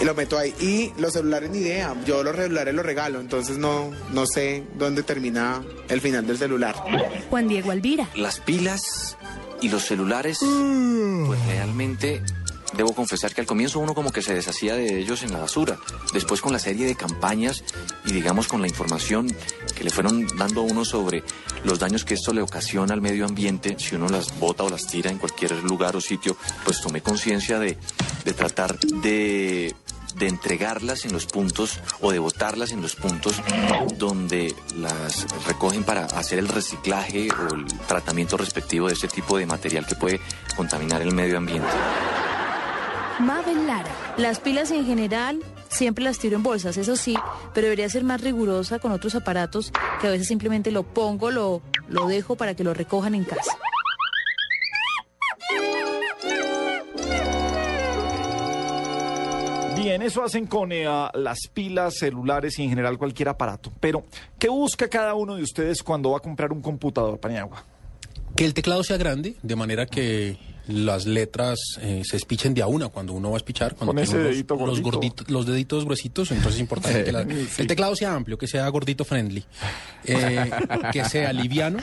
Y 0.00 0.04
lo 0.04 0.14
meto 0.14 0.38
ahí. 0.38 0.52
Y 0.58 0.90
los 1.00 1.12
celulares 1.12 1.50
ni 1.50 1.58
idea. 1.58 1.94
Yo 2.06 2.24
los 2.24 2.34
celulares 2.34 2.74
los 2.74 2.84
regalo, 2.84 3.20
entonces 3.20 3.58
no, 3.58 3.90
no 4.12 4.26
sé 4.26 4.64
dónde 4.76 5.02
termina 5.02 5.62
el 5.88 6.00
final 6.00 6.26
del 6.26 6.38
celular. 6.38 6.74
Juan 7.30 7.46
Diego 7.46 7.70
Alvira. 7.70 8.08
Las 8.16 8.40
pilas 8.40 9.16
y 9.60 9.68
los 9.68 9.84
celulares, 9.84 10.40
pues 10.40 11.46
realmente 11.46 12.22
debo 12.74 12.94
confesar 12.94 13.34
que 13.34 13.40
al 13.40 13.46
comienzo 13.46 13.78
uno 13.78 13.94
como 13.94 14.12
que 14.12 14.22
se 14.22 14.34
deshacía 14.34 14.74
de 14.74 14.98
ellos 14.98 15.22
en 15.22 15.32
la 15.32 15.38
basura. 15.38 15.78
Después 16.12 16.40
con 16.40 16.52
la 16.52 16.58
serie 16.58 16.86
de 16.86 16.94
campañas 16.94 17.64
y 18.04 18.12
digamos 18.12 18.48
con 18.48 18.60
la 18.60 18.68
información 18.68 19.34
que 19.74 19.84
le 19.84 19.90
fueron 19.90 20.26
dando 20.36 20.62
a 20.62 20.64
uno 20.64 20.84
sobre 20.84 21.22
los 21.64 21.78
daños 21.78 22.04
que 22.04 22.14
esto 22.14 22.32
le 22.32 22.42
ocasiona 22.42 22.94
al 22.94 23.00
medio 23.00 23.26
ambiente, 23.26 23.76
si 23.78 23.94
uno 23.94 24.08
las 24.08 24.38
bota 24.38 24.64
o 24.64 24.70
las 24.70 24.86
tira 24.86 25.10
en 25.10 25.18
cualquier 25.18 25.52
lugar 25.64 25.96
o 25.96 26.00
sitio, 26.00 26.36
pues 26.64 26.80
tomé 26.80 27.02
conciencia 27.02 27.58
de, 27.58 27.76
tratar 28.36 28.78
de 28.78 29.74
entregarlas 30.20 31.04
en 31.04 31.12
los 31.12 31.26
puntos 31.26 31.80
o 32.00 32.12
de 32.12 32.18
botarlas 32.18 32.72
en 32.72 32.82
los 32.82 32.96
puntos 32.96 33.40
donde 33.98 34.54
las 34.76 35.26
recogen 35.46 35.84
para 35.84 36.04
hacer 36.06 36.38
el 36.38 36.48
reciclaje 36.48 37.28
o 37.30 37.54
el 37.54 37.66
tratamiento 37.86 38.36
respectivo 38.36 38.88
de 38.88 38.94
este 38.94 39.08
tipo 39.08 39.38
de 39.38 39.46
material 39.46 39.86
que 39.86 39.94
puede 39.94 40.20
contaminar 40.56 41.02
el 41.02 41.12
medio 41.12 41.38
ambiente. 41.38 41.68
Mabel 43.20 43.66
Lara. 43.66 43.90
Las 44.16 44.40
pilas 44.40 44.70
en 44.70 44.84
general 44.84 45.42
siempre 45.68 46.04
las 46.04 46.18
tiro 46.18 46.36
en 46.36 46.42
bolsas, 46.42 46.76
eso 46.76 46.96
sí, 46.96 47.14
pero 47.54 47.66
debería 47.66 47.88
ser 47.88 48.04
más 48.04 48.20
rigurosa 48.20 48.78
con 48.78 48.92
otros 48.92 49.14
aparatos 49.14 49.72
que 50.00 50.06
a 50.06 50.10
veces 50.10 50.28
simplemente 50.28 50.70
lo 50.70 50.82
pongo, 50.82 51.30
lo, 51.30 51.62
lo 51.88 52.06
dejo 52.06 52.36
para 52.36 52.54
que 52.54 52.64
lo 52.64 52.74
recojan 52.74 53.14
en 53.14 53.24
casa. 53.24 53.56
Bien, 59.76 60.00
eso 60.00 60.22
hacen 60.22 60.46
con 60.46 60.70
eh, 60.70 60.86
las 61.14 61.38
pilas, 61.52 61.94
celulares 61.98 62.56
y 62.58 62.62
en 62.62 62.70
general 62.70 62.98
cualquier 62.98 63.30
aparato. 63.30 63.72
Pero, 63.80 64.04
¿qué 64.38 64.48
busca 64.48 64.88
cada 64.88 65.14
uno 65.14 65.34
de 65.34 65.42
ustedes 65.42 65.82
cuando 65.82 66.12
va 66.12 66.18
a 66.18 66.20
comprar 66.20 66.52
un 66.52 66.62
computador, 66.62 67.18
Paniagua? 67.18 67.64
Que 68.36 68.44
el 68.44 68.54
teclado 68.54 68.84
sea 68.84 68.96
grande, 68.96 69.34
de 69.42 69.56
manera 69.56 69.86
que 69.86 70.38
las 70.68 71.06
letras 71.06 71.58
eh, 71.80 72.02
se 72.04 72.16
espichen 72.16 72.54
de 72.54 72.62
a 72.62 72.66
una 72.66 72.88
cuando 72.88 73.12
uno 73.12 73.30
va 73.30 73.36
a 73.36 73.38
espichar. 73.38 73.74
Cuando 73.74 73.92
Con 73.94 73.98
ese 74.02 74.16
unos- 74.16 74.28
dedito 74.30 74.54
los, 74.56 74.80
gordito. 74.80 74.90
gorditos- 74.90 75.30
los 75.30 75.46
deditos 75.46 75.84
gruesitos, 75.84 76.30
entonces 76.30 76.54
es 76.54 76.60
importante 76.60 77.04
que 77.04 77.12
la- 77.12 77.24
Sí. 77.24 77.62
el 77.62 77.66
teclado 77.66 77.96
sea 77.96 78.14
amplio, 78.14 78.38
que 78.38 78.46
sea 78.46 78.68
gordito 78.68 79.04
friendly, 79.04 79.44
eh, 80.04 80.50
que 80.92 81.04
sea 81.04 81.32
liviano 81.32 81.78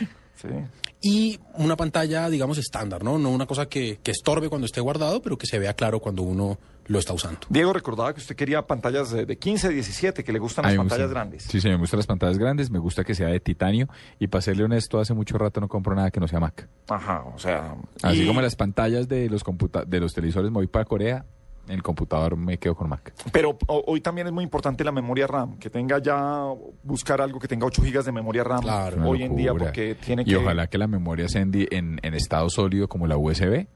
y 1.01 1.39
una 1.56 1.76
pantalla, 1.76 2.30
digamos, 2.30 2.57
estándar, 2.57 3.03
¿no? 3.03 3.18
No 3.18 3.30
una 3.30 3.45
cosa 3.45 3.68
que, 3.68 3.99
que 4.03 4.11
estorbe 4.11 4.49
cuando 4.49 4.65
esté 4.65 4.81
guardado, 4.81 5.22
pero 5.22 5.38
que 5.38 5.47
se 5.47 5.60
vea 5.60 5.73
claro 5.73 5.99
cuando 5.99 6.23
uno 6.23 6.57
lo 6.90 6.99
está 6.99 7.14
usando. 7.14 7.40
Diego 7.49 7.72
recordaba 7.72 8.14
que 8.14 8.20
usted 8.20 8.36
quería 8.36 8.68
pantallas 8.68 9.11
de 9.11 9.26
de 9.26 9.38
15, 9.38 9.70
17, 9.70 10.24
que 10.24 10.34
le 10.34 10.40
gustan 10.40 10.66
las 10.66 10.76
pantallas 10.76 11.07
gusta- 11.07 11.14
grandes. 11.20 11.44
Sí, 11.44 11.61
sí, 11.61 11.70
me 11.70 11.78
gustan 11.78 11.99
las 11.99 12.07
pantallas 12.07 12.38
grandes, 12.38 12.70
me 12.72 12.80
gusta 12.80 13.03
que 13.03 13.16
sea 13.16 13.28
de 13.30 13.40
titanio 13.40 13.88
y 14.20 14.28
para 14.28 14.41
serle 14.41 14.64
honesto, 14.66 14.99
hace 14.99 15.14
mucho 15.14 15.38
rato 15.38 15.61
no 15.61 15.68
compro 15.68 15.95
nada 15.95 16.11
que 16.11 16.20
no 16.20 16.28
sea 16.28 16.40
Mac. 16.40 16.68
Ajá, 16.90 17.24
o 17.34 17.38
sea... 17.40 17.76
Así 18.03 18.24
y- 18.24 18.28
como 18.28 18.41
las 18.41 18.56
pantallas 18.56 19.07
de 19.07 19.30
los 19.30 19.44
computa 19.44 19.86
de 19.86 19.99
los 19.99 20.14
televisores 20.14 20.49
me 20.52 20.56
voy 20.56 20.68
para 20.68 20.84
Corea, 20.86 21.26
en 21.68 21.76
el 21.76 21.84
computador 21.84 22.36
me 22.36 22.57
quedo 22.57 22.74
con 22.74 22.90
Mac. 22.90 23.14
Pero 23.32 23.56
hoy 23.68 24.02
también 24.02 24.26
es 24.26 24.34
muy 24.34 24.44
importante 24.44 24.84
la 24.84 24.91
memoria 24.91 25.28
RAM, 25.28 25.60
que 25.60 25.70
tenga 25.70 25.99
ya, 25.99 26.41
buscar 26.82 27.22
algo 27.22 27.40
que 27.40 27.48
tenga 27.48 27.68
8 27.68 27.84
gigas 27.84 28.06
de 28.06 28.11
memoria 28.11 28.44
RAM 28.44 28.64
Una 28.64 29.06
hoy 29.07 29.22
en 29.22 29.36
día, 29.36 29.53
porque 29.53 29.94
tiene 29.94 30.24
y 30.24 30.26
que... 30.26 30.38
ojalá 30.38 30.66
que 30.66 30.80
la 30.80 30.88
memoria 30.88 31.30
sea 31.30 31.44
en, 31.44 31.99
en 32.02 32.14
estado 32.16 32.49
sólido 32.49 32.88
como 32.88 33.06
la 33.06 33.18
USB. 33.18 33.68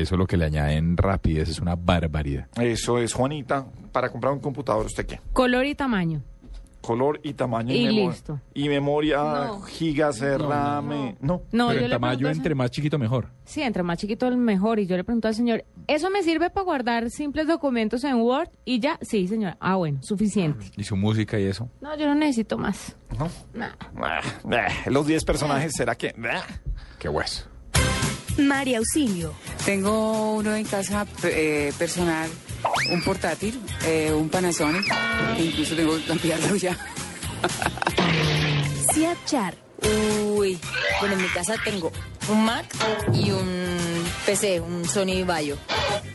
Eso 0.00 0.14
es 0.14 0.18
lo 0.18 0.26
que 0.26 0.36
le 0.36 0.44
añaden 0.46 0.96
rapidez, 0.96 1.48
es 1.48 1.60
una 1.60 1.74
barbaridad. 1.76 2.46
Eso 2.60 2.98
es, 2.98 3.12
Juanita, 3.12 3.66
para 3.92 4.10
comprar 4.10 4.32
un 4.32 4.40
computador, 4.40 4.86
¿usted 4.86 5.06
qué? 5.06 5.20
Color 5.32 5.66
y 5.66 5.74
tamaño. 5.74 6.22
Color 6.80 7.20
y 7.24 7.34
tamaño 7.34 7.74
Y 7.74 7.86
memo- 7.86 8.08
listo. 8.10 8.40
Y 8.54 8.68
memoria, 8.68 9.18
No. 9.18 9.60
gigas 9.62 10.22
eh, 10.22 10.36
no. 10.38 11.42
No, 11.50 11.68
Pero 11.68 11.80
le 11.80 11.88
tamaño 11.88 12.28
entre 12.28 12.54
más 12.54 12.70
chiquito 12.70 12.98
mejor. 12.98 13.28
Sí, 13.44 13.62
entre 13.62 13.82
más 13.82 13.98
chiquito 13.98 14.28
el 14.28 14.36
mejor. 14.36 14.78
Y 14.78 14.86
yo 14.86 14.96
le 14.96 15.02
pregunto 15.02 15.26
al 15.26 15.34
señor, 15.34 15.64
¿eso 15.88 16.08
me 16.08 16.22
sirve 16.22 16.50
para 16.50 16.64
guardar 16.64 17.10
simples 17.10 17.48
documentos 17.48 18.04
en 18.04 18.14
Word? 18.20 18.50
Y 18.64 18.78
ya, 18.78 18.96
sí, 19.02 19.26
señora. 19.26 19.56
Ah, 19.60 19.74
bueno, 19.74 19.98
suficiente. 20.02 20.66
Y 20.76 20.84
su 20.84 20.96
música 20.96 21.38
y 21.38 21.44
eso. 21.46 21.68
No, 21.80 21.98
yo 21.98 22.06
no 22.06 22.14
necesito 22.14 22.56
más. 22.56 22.96
No. 23.18 23.28
Nah. 23.54 23.70
Ah, 23.96 24.20
Los 24.86 25.06
10 25.08 25.24
personajes, 25.24 25.72
¿será 25.76 25.96
que...? 25.96 26.14
Qué 27.00 27.08
hueso. 27.08 27.44
María 28.38 28.78
Auxilio. 28.78 29.32
Tengo 29.64 30.34
uno 30.34 30.54
en 30.54 30.64
casa 30.64 31.06
eh, 31.24 31.72
personal, 31.78 32.28
un 32.90 33.02
portátil, 33.02 33.60
eh, 33.84 34.12
un 34.12 34.28
Panasonic, 34.28 34.84
incluso 35.38 35.74
tengo 35.74 35.96
que 35.96 36.04
cambiarlo 36.04 36.56
ya. 36.56 36.76
Siad 38.92 39.16
Char. 39.26 39.54
Uy, 40.34 40.58
bueno, 41.00 41.14
en 41.14 41.22
mi 41.22 41.28
casa 41.28 41.54
tengo 41.64 41.92
un 42.28 42.44
Mac 42.44 42.66
y 43.12 43.30
un 43.30 44.04
PC, 44.26 44.60
un 44.60 44.84
Sony 44.88 45.24
Vaio. 45.24 45.56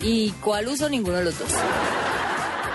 ¿Y 0.01 0.31
cuál 0.41 0.67
uso? 0.67 0.89
Ninguno 0.89 1.17
de 1.17 1.25
los 1.25 1.39
dos. 1.39 1.49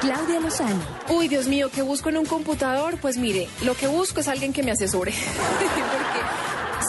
Claudia 0.00 0.38
Lozano. 0.38 0.80
Uy, 1.08 1.26
Dios 1.28 1.48
mío, 1.48 1.70
¿qué 1.74 1.82
busco 1.82 2.08
en 2.08 2.18
un 2.18 2.26
computador? 2.26 2.98
Pues 3.00 3.16
mire, 3.16 3.48
lo 3.62 3.74
que 3.74 3.88
busco 3.88 4.20
es 4.20 4.28
alguien 4.28 4.52
que 4.52 4.62
me 4.62 4.70
asesore. 4.70 5.12
Porque 5.12 6.17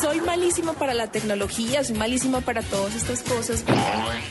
soy 0.01 0.21
malísima 0.21 0.73
para 0.73 0.93
la 0.93 1.11
tecnología, 1.11 1.83
soy 1.83 1.95
malísima 1.97 2.41
para 2.41 2.61
todas 2.61 2.95
estas 2.95 3.23
cosas. 3.23 3.63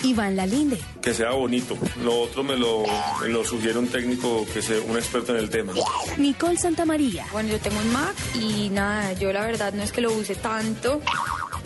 Iván 0.03 0.37
Lalinde. 0.37 0.79
Que 1.03 1.15
sea 1.15 1.31
bonito. 1.31 1.77
Lo 2.03 2.21
otro 2.21 2.43
me 2.43 2.57
lo, 2.57 2.85
me 3.21 3.29
lo 3.29 3.45
sugiere 3.45 3.79
un 3.79 3.89
técnico 3.89 4.47
que 4.53 4.63
sea 4.63 4.81
un 4.81 4.97
experto 4.97 5.33
en 5.33 5.39
el 5.39 5.51
tema. 5.51 5.73
Nicole 6.17 6.57
Santamaría. 6.57 7.27
Bueno, 7.33 7.51
yo 7.51 7.59
tengo 7.59 7.79
un 7.79 7.93
Mac 7.93 8.15
y 8.35 8.71
nada, 8.71 9.13
yo 9.15 9.33
la 9.33 9.43
verdad 9.45 9.73
no 9.73 9.83
es 9.83 9.93
que 9.93 10.01
lo 10.01 10.13
use 10.13 10.35
tanto. 10.35 11.01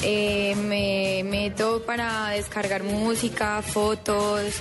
Eh, 0.03 0.55
me 0.57 1.23
meto 1.25 1.83
para 1.85 2.31
descargar 2.31 2.83
música, 2.83 3.63
fotos, 3.63 4.55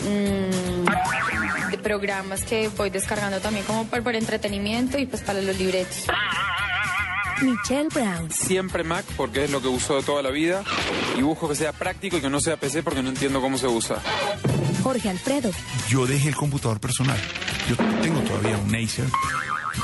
mm, 0.00 1.70
de 1.70 1.78
programas 1.78 2.42
que 2.42 2.68
voy 2.76 2.90
descargando 2.90 3.40
también 3.40 3.64
como 3.64 3.86
para, 3.86 4.02
para 4.02 4.18
entretenimiento 4.18 4.98
y 4.98 5.06
pues 5.06 5.22
para 5.22 5.40
los 5.40 5.58
libretos. 5.58 6.04
Michelle 7.42 7.88
Brown. 7.92 8.30
Siempre 8.30 8.84
Mac 8.84 9.04
porque 9.16 9.44
es 9.44 9.50
lo 9.50 9.60
que 9.60 9.68
uso 9.68 10.00
toda 10.02 10.22
la 10.22 10.30
vida 10.30 10.64
y 11.16 11.22
busco 11.22 11.48
que 11.48 11.54
sea 11.54 11.72
práctico 11.72 12.16
y 12.16 12.20
que 12.20 12.30
no 12.30 12.40
sea 12.40 12.56
PC 12.56 12.82
porque 12.82 13.02
no 13.02 13.08
entiendo 13.08 13.40
cómo 13.40 13.58
se 13.58 13.66
usa. 13.66 14.00
Jorge 14.82 15.08
Alfredo. 15.10 15.50
Yo 15.88 16.06
dejé 16.06 16.28
el 16.28 16.36
computador 16.36 16.80
personal. 16.80 17.18
Yo 17.68 17.76
tengo 18.02 18.20
todavía 18.20 18.56
un 18.56 18.74
Acer, 18.74 19.06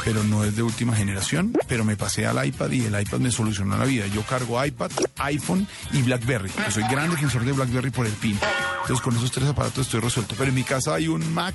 pero 0.04 0.22
no 0.24 0.44
es 0.44 0.56
de 0.56 0.62
última 0.62 0.94
generación. 0.94 1.52
Pero 1.68 1.84
me 1.84 1.96
pasé 1.96 2.26
al 2.26 2.44
iPad 2.44 2.70
y 2.70 2.84
el 2.84 3.00
iPad 3.00 3.18
me 3.18 3.30
solucionó 3.30 3.76
la 3.76 3.84
vida. 3.84 4.06
Yo 4.06 4.22
cargo 4.22 4.64
iPad, 4.64 4.90
iPhone 5.18 5.66
y 5.92 6.02
BlackBerry. 6.02 6.50
Yo 6.66 6.70
soy 6.70 6.84
gran 6.84 7.10
defensor 7.10 7.44
de 7.44 7.52
BlackBerry 7.52 7.90
por 7.90 8.06
el 8.06 8.12
PIN. 8.12 8.38
Entonces 8.82 9.00
con 9.02 9.16
esos 9.16 9.30
tres 9.30 9.48
aparatos 9.48 9.86
estoy 9.86 10.00
resuelto. 10.00 10.34
Pero 10.36 10.48
en 10.48 10.54
mi 10.54 10.64
casa 10.64 10.94
hay 10.94 11.08
un 11.08 11.32
Mac, 11.32 11.54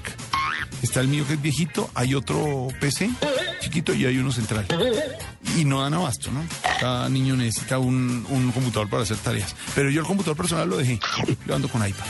está 0.82 1.02
el 1.02 1.08
mío 1.08 1.26
que 1.28 1.34
es 1.34 1.42
viejito, 1.42 1.90
hay 1.94 2.16
otro 2.16 2.68
PC 2.80 3.10
chiquito 3.60 3.94
y 3.94 4.06
hay 4.06 4.18
uno 4.18 4.32
central. 4.32 4.66
Y 5.58 5.66
no 5.66 5.82
dan 5.82 5.94
abasto, 5.94 6.32
¿no? 6.32 6.44
Cada 6.80 7.10
niño 7.10 7.36
necesita 7.36 7.80
un, 7.80 8.26
un 8.30 8.52
computador 8.52 8.90
para 8.90 9.04
hacer 9.04 9.18
tareas. 9.18 9.56
Pero 9.76 9.90
yo 9.90 10.02
el 10.02 10.08
computador 10.08 10.38
personal 10.38 10.70
lo 10.70 10.78
dejé. 10.78 11.00
Yo 11.46 11.56
ando 11.56 11.68
con 11.68 11.86
iPad. 11.86 12.06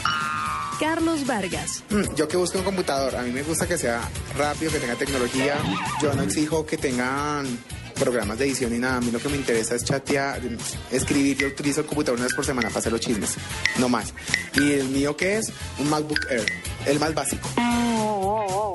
Carlos 0.80 1.26
Vargas. 1.26 1.84
Mm, 1.90 2.16
Yo 2.16 2.28
que 2.28 2.38
busco 2.38 2.58
un 2.60 2.64
computador, 2.64 3.16
a 3.16 3.22
mí 3.24 3.32
me 3.32 3.44
gusta 3.44 3.68
que 3.68 3.78
sea 3.78 4.02
rápido, 4.38 4.72
que 4.72 4.80
tenga 4.80 4.96
tecnología. 4.96 5.56
Yo 6.02 6.14
no 6.14 6.22
exijo 6.24 6.66
que 6.66 6.78
tengan 6.78 7.46
programas 7.96 8.38
de 8.38 8.46
edición 8.46 8.72
ni 8.72 8.78
nada. 8.78 8.98
A 8.98 9.02
mí 9.02 9.10
lo 9.12 9.20
que 9.20 9.30
me 9.30 9.38
interesa 9.38 9.76
es 9.76 9.84
chatear, 9.84 10.40
escribir. 10.92 11.38
Yo 11.38 11.48
utilizo 11.48 11.82
el 11.82 11.88
computador 11.88 12.18
una 12.20 12.26
vez 12.28 12.36
por 12.36 12.46
semana 12.46 12.68
para 12.70 12.80
hacer 12.80 12.92
los 12.92 13.02
chismes, 13.02 13.36
no 13.78 13.90
más. 13.90 14.14
Y 14.56 14.74
el 14.74 14.90
mío 14.90 15.18
que 15.18 15.38
es 15.38 15.52
un 15.80 15.90
MacBook 15.90 16.20
Air, 16.30 16.46
el 16.86 17.00
más 17.00 17.14
básico. 17.14 17.50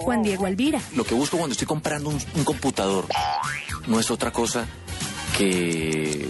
Juan 0.02 0.22
Diego 0.24 0.46
Alvira. 0.46 0.80
Lo 0.96 1.04
que 1.04 1.14
busco 1.14 1.36
cuando 1.36 1.52
estoy 1.52 1.66
comprando 1.68 2.08
un, 2.10 2.18
un 2.34 2.44
computador 2.44 3.06
no 3.86 4.00
es 4.00 4.10
otra 4.10 4.32
cosa 4.32 4.66
que, 5.38 6.28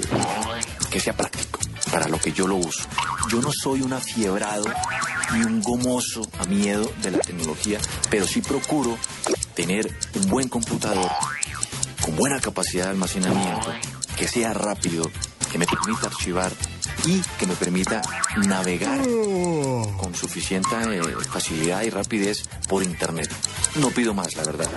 que 0.91 1.01
sea 1.01 1.17
práctico 1.17 1.52
para 1.93 2.09
lo 2.09 2.19
que 2.19 2.33
yo 2.33 2.49
lo 2.49 2.57
uso. 2.57 2.89
Yo 3.29 3.41
no 3.41 3.53
soy 3.53 3.83
un 3.83 3.93
afiebrado 3.93 4.65
y 5.37 5.43
un 5.43 5.61
gomoso 5.61 6.27
a 6.39 6.45
miedo 6.45 6.91
de 7.03 7.11
la 7.13 7.19
tecnología, 7.19 7.79
pero 8.11 8.27
sí 8.27 8.41
procuro 8.41 8.97
tener 9.55 9.95
un 10.15 10.29
buen 10.29 10.49
computador 10.49 11.11
con 12.01 12.17
buena 12.17 12.41
capacidad 12.41 12.87
de 12.87 12.91
almacenamiento, 12.91 13.73
que 14.17 14.27
sea 14.27 14.55
rápido, 14.55 15.09
que 15.53 15.59
me 15.59 15.67
permita 15.67 16.07
archivar 16.07 16.51
y 17.05 17.21
que 17.39 17.47
me 17.47 17.55
permita 17.55 18.01
navegar 18.47 19.01
con 19.99 20.15
suficiente 20.15 20.71
eh, 20.75 21.03
facilidad 21.31 21.83
y 21.83 21.91
rapidez 21.91 22.49
por 22.69 22.83
internet. 22.83 23.31
No 23.77 23.91
pido 23.91 24.15
más, 24.15 24.35
la 24.35 24.45
verdad. 24.45 24.69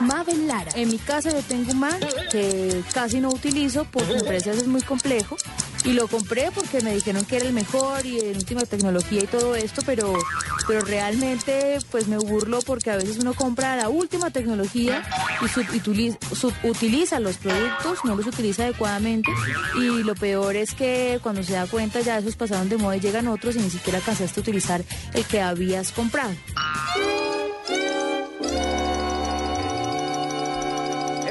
Mabel 0.00 0.46
Lara. 0.46 0.70
En 0.74 0.90
mi 0.90 0.98
casa 0.98 1.30
yo 1.30 1.42
tengo 1.42 1.72
un 1.72 1.80
Mac 1.80 2.00
que 2.30 2.82
casi 2.92 3.20
no 3.20 3.30
utilizo 3.30 3.84
porque 3.84 4.14
me 4.14 4.22
parece 4.22 4.50
es 4.50 4.66
muy 4.66 4.82
complejo. 4.82 5.36
Y 5.84 5.92
lo 5.92 6.08
compré 6.08 6.50
porque 6.52 6.80
me 6.80 6.92
dijeron 6.92 7.24
que 7.24 7.36
era 7.36 7.46
el 7.46 7.52
mejor 7.52 8.04
y 8.04 8.18
en 8.18 8.36
última 8.36 8.62
tecnología 8.62 9.22
y 9.22 9.26
todo 9.26 9.54
esto, 9.54 9.82
pero, 9.86 10.12
pero 10.66 10.80
realmente 10.80 11.78
pues 11.90 12.08
me 12.08 12.18
burlo 12.18 12.60
porque 12.62 12.90
a 12.90 12.96
veces 12.96 13.18
uno 13.18 13.32
compra 13.32 13.76
la 13.76 13.88
última 13.88 14.30
tecnología 14.30 15.02
y 15.40 15.48
subutiliza, 15.48 16.18
subutiliza 16.34 17.20
los 17.20 17.36
productos, 17.36 18.00
no 18.04 18.16
los 18.16 18.26
utiliza 18.26 18.64
adecuadamente. 18.64 19.30
Y 19.76 20.02
lo 20.02 20.14
peor 20.14 20.56
es 20.56 20.74
que 20.74 21.20
cuando 21.22 21.42
se 21.42 21.52
da 21.52 21.66
cuenta 21.66 22.00
ya 22.00 22.18
esos 22.18 22.36
pasaron 22.36 22.68
de 22.68 22.76
moda 22.76 22.96
y 22.96 23.00
llegan 23.00 23.28
otros 23.28 23.56
y 23.56 23.60
ni 23.60 23.70
siquiera 23.70 23.98
alcanzaste 23.98 24.40
a 24.40 24.42
utilizar 24.42 24.84
el 25.14 25.24
que 25.24 25.40
habías 25.40 25.92
comprado. 25.92 26.34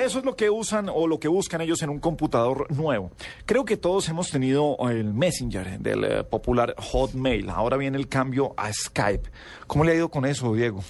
Eso 0.08 0.20
es 0.20 0.26
lo 0.26 0.38
que 0.38 0.50
usan 0.50 0.88
o 0.88 1.06
lo 1.06 1.20
que 1.20 1.28
buscan 1.28 1.60
ellos 1.60 1.82
en 1.82 1.90
un 1.90 2.00
computador 2.00 2.74
nuevo. 2.74 3.12
Creo 3.46 3.66
que 3.66 3.76
todos 3.76 4.08
hemos 4.08 4.32
tenido 4.32 4.78
el 4.90 5.14
Messenger 5.14 5.80
del 5.80 6.04
eh, 6.06 6.24
popular 6.24 6.74
Hotmail. 6.78 7.50
Ahora 7.50 7.76
viene 7.76 7.98
el 7.98 8.08
cambio 8.08 8.54
a 8.56 8.72
Skype. 8.72 9.30
¿Cómo 9.68 9.84
le 9.84 9.92
ha 9.92 9.96
ido 9.96 10.08
con 10.08 10.24
eso, 10.24 10.54
Diego? 10.54 10.82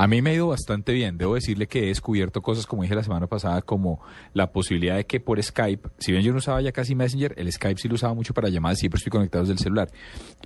A 0.00 0.06
mí 0.06 0.22
me 0.22 0.30
ha 0.30 0.34
ido 0.34 0.46
bastante 0.46 0.92
bien. 0.92 1.18
Debo 1.18 1.34
decirle 1.34 1.66
que 1.66 1.82
he 1.82 1.86
descubierto 1.86 2.40
cosas, 2.40 2.66
como 2.66 2.82
dije 2.82 2.94
la 2.94 3.02
semana 3.02 3.26
pasada, 3.26 3.62
como 3.62 4.00
la 4.32 4.52
posibilidad 4.52 4.94
de 4.94 5.06
que 5.06 5.18
por 5.18 5.42
Skype, 5.42 5.88
si 5.98 6.12
bien 6.12 6.22
yo 6.22 6.30
no 6.30 6.38
usaba 6.38 6.62
ya 6.62 6.70
casi 6.70 6.94
Messenger, 6.94 7.34
el 7.36 7.50
Skype 7.50 7.80
sí 7.80 7.88
lo 7.88 7.96
usaba 7.96 8.14
mucho 8.14 8.32
para 8.32 8.48
llamadas, 8.48 8.78
siempre 8.78 8.98
estoy 8.98 9.10
conectado 9.10 9.42
desde 9.42 9.54
el 9.54 9.58
celular. 9.58 9.90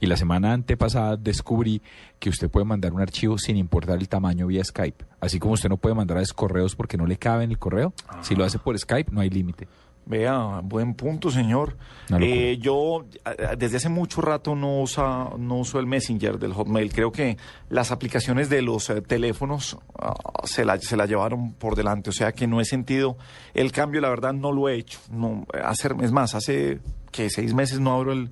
Y 0.01 0.07
la 0.07 0.17
semana 0.17 0.55
antepasada 0.55 1.19
descubrí 1.19 1.83
que 2.19 2.31
usted 2.31 2.49
puede 2.49 2.65
mandar 2.65 2.95
un 2.95 3.03
archivo 3.03 3.37
sin 3.37 3.59
importar 3.59 3.99
el 3.99 4.09
tamaño 4.09 4.47
vía 4.47 4.65
Skype. 4.65 5.05
Así 5.21 5.39
como 5.39 5.53
usted 5.53 5.69
no 5.69 5.77
puede 5.77 5.95
mandar 5.95 6.17
a 6.17 6.23
correos 6.35 6.75
porque 6.75 6.97
no 6.97 7.05
le 7.05 7.19
cabe 7.19 7.45
en 7.45 7.51
el 7.51 7.59
correo, 7.59 7.93
si 8.23 8.35
lo 8.35 8.47
hace 8.47 8.59
por 8.59 8.79
Skype 8.79 9.13
no 9.13 9.21
hay 9.21 9.29
límite. 9.29 9.69
Vea, 10.05 10.61
buen 10.65 10.95
punto, 10.95 11.31
señor. 11.31 11.77
Eh, 12.21 12.59
yo 12.61 13.07
desde 13.57 13.77
hace 13.77 13.89
mucho 13.89 14.21
rato 14.21 14.55
no, 14.55 14.83
usa, 14.83 15.31
no 15.39 15.59
uso 15.59 15.79
el 15.79 15.87
Messenger 15.87 16.39
del 16.39 16.53
Hotmail. 16.53 16.93
Creo 16.93 17.13
que 17.13 17.37
las 17.71 17.93
aplicaciones 17.93 18.51
de 18.51 18.63
los 18.63 18.91
eh, 18.91 19.01
teléfonos 19.01 19.79
ah, 19.99 20.15
se, 20.45 20.65
la, 20.65 20.79
se 20.79 20.97
la 20.97 21.07
llevaron 21.07 21.53
por 21.53 21.77
delante. 21.77 22.11
O 22.11 22.13
sea 22.13 22.33
que 22.33 22.47
no 22.47 22.61
he 22.61 22.65
sentido 22.65 23.17
el 23.55 23.71
cambio, 23.71 24.01
la 24.01 24.11
verdad 24.11 24.33
no 24.33 24.51
lo 24.51 24.69
he 24.69 24.75
hecho. 24.75 24.99
No, 25.11 25.47
hacer, 25.63 25.95
es 26.03 26.11
más, 26.11 26.35
hace 26.35 26.81
que 27.13 27.31
seis 27.31 27.55
meses 27.55 27.79
no 27.79 27.93
abro 27.93 28.13
el, 28.13 28.31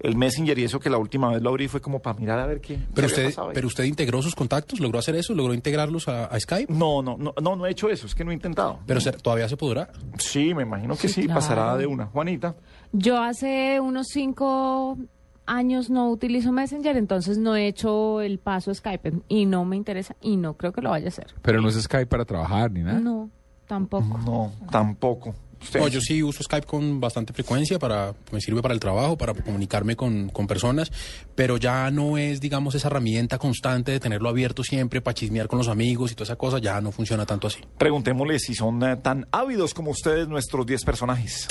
el 0.00 0.16
Messenger 0.16 0.58
y 0.58 0.64
eso 0.64 0.80
que 0.80 0.90
la 0.90 0.98
última 0.98 1.30
vez 1.30 1.42
lo 1.42 1.50
abrí 1.50 1.68
fue 1.68 1.80
como 1.80 2.00
para 2.00 2.18
mirar 2.18 2.38
a 2.38 2.46
ver 2.46 2.60
qué. 2.60 2.78
Pero 2.94 3.08
qué 3.08 3.26
usted, 3.28 3.34
pero 3.54 3.66
usted 3.66 3.84
integró 3.84 4.22
sus 4.22 4.34
contactos, 4.34 4.80
logró 4.80 4.98
hacer 4.98 5.14
eso, 5.16 5.34
logró 5.34 5.52
integrarlos 5.54 6.08
a, 6.08 6.24
a 6.26 6.40
Skype. 6.40 6.72
No, 6.72 7.02
no, 7.02 7.16
no, 7.18 7.34
no, 7.40 7.56
no 7.56 7.66
he 7.66 7.70
hecho 7.70 7.88
eso, 7.90 8.06
es 8.06 8.14
que 8.14 8.24
no 8.24 8.30
he 8.30 8.34
intentado. 8.34 8.78
Pero 8.86 9.00
se- 9.00 9.12
todavía 9.12 9.48
se 9.48 9.56
podrá. 9.56 9.90
Sí, 10.18 10.54
me 10.54 10.62
imagino 10.62 10.96
que 10.96 11.08
sí, 11.08 11.22
Sí, 11.22 11.28
pasará 11.28 11.76
de 11.76 11.86
una. 11.86 12.06
Juanita. 12.06 12.54
Yo 12.92 13.18
hace 13.22 13.78
unos 13.80 14.08
cinco 14.08 14.96
años 15.46 15.90
no 15.90 16.08
utilizo 16.10 16.52
Messenger, 16.52 16.96
entonces 16.96 17.36
no 17.38 17.56
he 17.56 17.66
hecho 17.66 18.20
el 18.20 18.38
paso 18.38 18.70
a 18.70 18.74
Skype 18.74 19.12
y 19.28 19.46
no 19.46 19.64
me 19.64 19.76
interesa 19.76 20.14
y 20.20 20.36
no 20.36 20.54
creo 20.54 20.72
que 20.72 20.80
lo 20.80 20.90
vaya 20.90 21.06
a 21.06 21.08
hacer. 21.08 21.26
Pero 21.42 21.60
no 21.60 21.68
es 21.68 21.74
Skype 21.80 22.06
para 22.06 22.24
trabajar 22.24 22.70
ni 22.70 22.82
nada. 22.82 23.00
No, 23.00 23.30
tampoco. 23.66 24.18
No, 24.24 24.52
tampoco. 24.70 25.34
No, 25.74 25.88
yo 25.88 26.00
sí 26.00 26.22
uso 26.22 26.42
Skype 26.42 26.66
con 26.66 27.00
bastante 27.00 27.32
frecuencia 27.32 27.78
para 27.78 28.14
me 28.32 28.40
sirve 28.40 28.62
para 28.62 28.74
el 28.74 28.80
trabajo, 28.80 29.16
para 29.16 29.34
comunicarme 29.34 29.96
con, 29.96 30.28
con 30.30 30.46
personas, 30.46 30.90
pero 31.34 31.56
ya 31.56 31.90
no 31.90 32.18
es, 32.18 32.40
digamos, 32.40 32.74
esa 32.74 32.88
herramienta 32.88 33.38
constante 33.38 33.92
de 33.92 34.00
tenerlo 34.00 34.28
abierto 34.28 34.64
siempre 34.64 35.00
para 35.00 35.14
chismear 35.14 35.48
con 35.48 35.58
los 35.58 35.68
amigos 35.68 36.12
y 36.12 36.14
toda 36.14 36.24
esa 36.24 36.36
cosa, 36.36 36.58
ya 36.58 36.80
no 36.80 36.92
funciona 36.92 37.26
tanto 37.26 37.46
así. 37.46 37.60
Preguntémosle 37.78 38.38
si 38.38 38.54
son 38.54 38.82
eh, 38.82 38.96
tan 38.96 39.26
ávidos 39.32 39.74
como 39.74 39.90
ustedes 39.90 40.28
nuestros 40.28 40.66
10 40.66 40.84
personajes. 40.84 41.48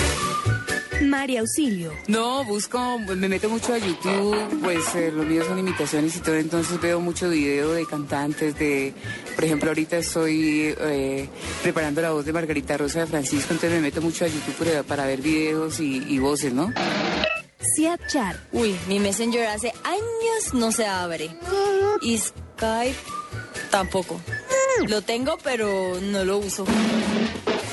María 1.02 1.42
Auxilio. 1.42 1.94
No, 2.08 2.44
busco, 2.44 3.00
me 3.00 3.30
meto 3.30 3.50
mucho 3.50 3.74
a 3.74 3.78
YouTube, 3.78 4.60
pues 4.62 4.96
eh, 4.96 5.12
los 5.12 5.26
míos 5.26 5.46
son 5.48 5.60
imitaciones 5.60 6.16
y 6.16 6.20
todo, 6.20 6.36
entonces 6.36 6.80
veo 6.82 7.00
mucho 7.00 7.30
video 7.30 7.72
de 7.72 7.86
cantantes, 7.86 8.58
de, 8.58 8.94
por 9.36 9.46
ejemplo, 9.46 9.70
ahorita 9.70 9.98
estoy 9.98 10.76
eh, 10.80 11.30
preparando 11.62 12.02
la 12.02 12.12
voz 12.12 12.26
de 12.26 12.34
Margarita 12.34 12.78
Rosa 12.78 13.02
de 13.02 13.08
Francisco, 13.08 13.54
entonces 13.54 13.72
me 13.72 13.82
meto 13.82 14.02
mucho 14.02 14.26
a 14.26 14.28
YouTube 14.28 14.56
para, 14.56 14.84
para 14.84 15.06
ver 15.06 15.22
videos 15.22 15.80
y, 15.80 16.04
y 16.08 16.20
voces, 16.20 16.54
¿no? 16.54 16.74
Siat 17.76 18.00
Char. 18.08 18.40
Uy, 18.52 18.76
mi 18.88 19.00
Messenger 19.00 19.48
hace 19.48 19.74
años 19.84 20.54
no 20.54 20.72
se 20.72 20.86
abre. 20.86 21.30
Y 22.02 22.18
Skype 22.18 22.96
tampoco. 23.70 24.20
Lo 24.88 25.02
tengo, 25.02 25.38
pero 25.44 26.00
no 26.02 26.24
lo 26.24 26.38
uso. 26.38 26.66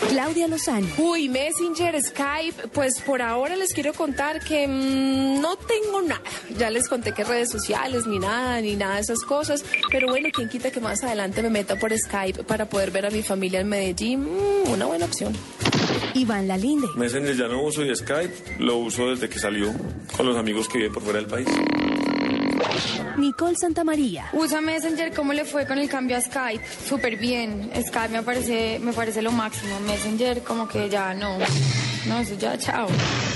Claudia 0.08 0.46
Lozano. 0.48 0.86
Uy, 0.98 1.28
Messenger, 1.28 2.00
Skype, 2.00 2.68
pues 2.72 3.00
por 3.00 3.22
ahora 3.22 3.56
les 3.56 3.72
quiero 3.72 3.92
contar 3.92 4.40
que 4.40 4.66
mm, 4.66 5.40
no 5.40 5.56
tengo 5.56 6.02
nada. 6.02 6.22
Ya 6.56 6.70
les 6.70 6.88
conté 6.88 7.12
que 7.12 7.24
redes 7.24 7.50
sociales, 7.50 8.06
ni 8.06 8.18
nada, 8.18 8.60
ni 8.60 8.76
nada 8.76 8.96
de 8.96 9.00
esas 9.00 9.20
cosas. 9.22 9.64
Pero 9.90 10.08
bueno, 10.08 10.28
quien 10.32 10.48
quita 10.48 10.70
que 10.70 10.80
más 10.80 11.02
adelante 11.02 11.42
me 11.42 11.50
meta 11.50 11.76
por 11.78 11.96
Skype 11.96 12.44
para 12.44 12.68
poder 12.68 12.90
ver 12.90 13.06
a 13.06 13.10
mi 13.10 13.22
familia 13.22 13.60
en 13.60 13.68
Medellín. 13.68 14.24
Mm, 14.24 14.70
una 14.70 14.86
buena 14.86 15.06
opción. 15.06 15.32
Iván 16.14 16.48
Lalinde. 16.48 16.86
Messenger 16.96 17.36
ya 17.36 17.48
no 17.48 17.62
uso 17.62 17.84
y 17.84 17.94
Skype 17.94 18.56
lo 18.58 18.76
uso 18.78 19.08
desde 19.10 19.28
que 19.28 19.38
salió 19.38 19.74
con 20.16 20.26
los 20.26 20.36
amigos 20.36 20.68
que 20.68 20.78
viven 20.78 20.92
por 20.92 21.02
fuera 21.02 21.18
del 21.18 21.28
país. 21.28 21.48
Nicole 23.18 23.56
Santamaría. 23.56 24.28
Usa 24.32 24.60
Messenger, 24.60 25.12
¿cómo 25.12 25.32
le 25.32 25.44
fue 25.44 25.66
con 25.66 25.78
el 25.78 25.88
cambio 25.88 26.16
a 26.16 26.20
Skype? 26.20 26.64
Súper 26.88 27.16
bien. 27.16 27.70
Skype 27.74 28.08
me 28.08 28.22
parece, 28.22 28.78
me 28.78 28.92
parece 28.92 29.22
lo 29.22 29.32
máximo. 29.32 29.80
Messenger 29.80 30.42
como 30.42 30.68
que 30.68 30.88
ya 30.88 31.14
no. 31.14 31.38
No, 32.06 32.18
eso 32.20 32.34
ya, 32.38 32.56
chao. 32.58 32.88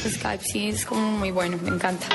Skype 0.09 0.45
sí 0.45 0.69
es 0.69 0.85
como 0.85 1.11
muy 1.13 1.31
bueno, 1.31 1.59
me 1.63 1.71
encanta. 1.71 2.07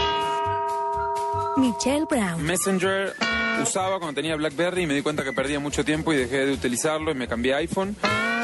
Michelle 1.58 2.06
Brown. 2.10 2.44
Messenger 2.44 3.14
usaba 3.62 3.98
cuando 4.00 4.14
tenía 4.14 4.36
BlackBerry 4.36 4.84
y 4.84 4.88
me 4.88 4.94
di 4.94 5.02
cuenta 5.02 5.24
que 5.24 5.34
perdía 5.34 5.60
mucho 5.60 5.84
tiempo 5.84 6.14
y 6.14 6.18
dejé 6.18 6.46
de 6.46 6.52
utilizarlo 6.52 7.12
y 7.12 7.16
me 7.16 7.28
cambié 7.28 7.54
a 7.54 7.58
iPhone. 7.58 7.96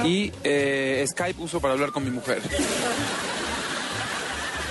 Y 0.03 0.31
eh, 0.43 1.05
Skype 1.07 1.41
uso 1.41 1.59
para 1.59 1.73
hablar 1.73 1.91
con 1.91 2.03
mi 2.03 2.11
mujer. 2.11 2.41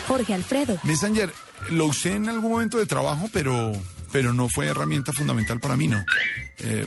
Jorge 0.08 0.34
Alfredo. 0.34 0.78
Messenger 0.82 1.32
lo 1.70 1.86
usé 1.86 2.14
en 2.14 2.28
algún 2.28 2.50
momento 2.50 2.78
de 2.78 2.86
trabajo, 2.86 3.28
pero, 3.32 3.72
pero 4.12 4.32
no 4.32 4.48
fue 4.48 4.66
herramienta 4.66 5.12
fundamental 5.12 5.60
para 5.60 5.76
mí, 5.76 5.88
¿no? 5.88 6.04
Eh, 6.58 6.84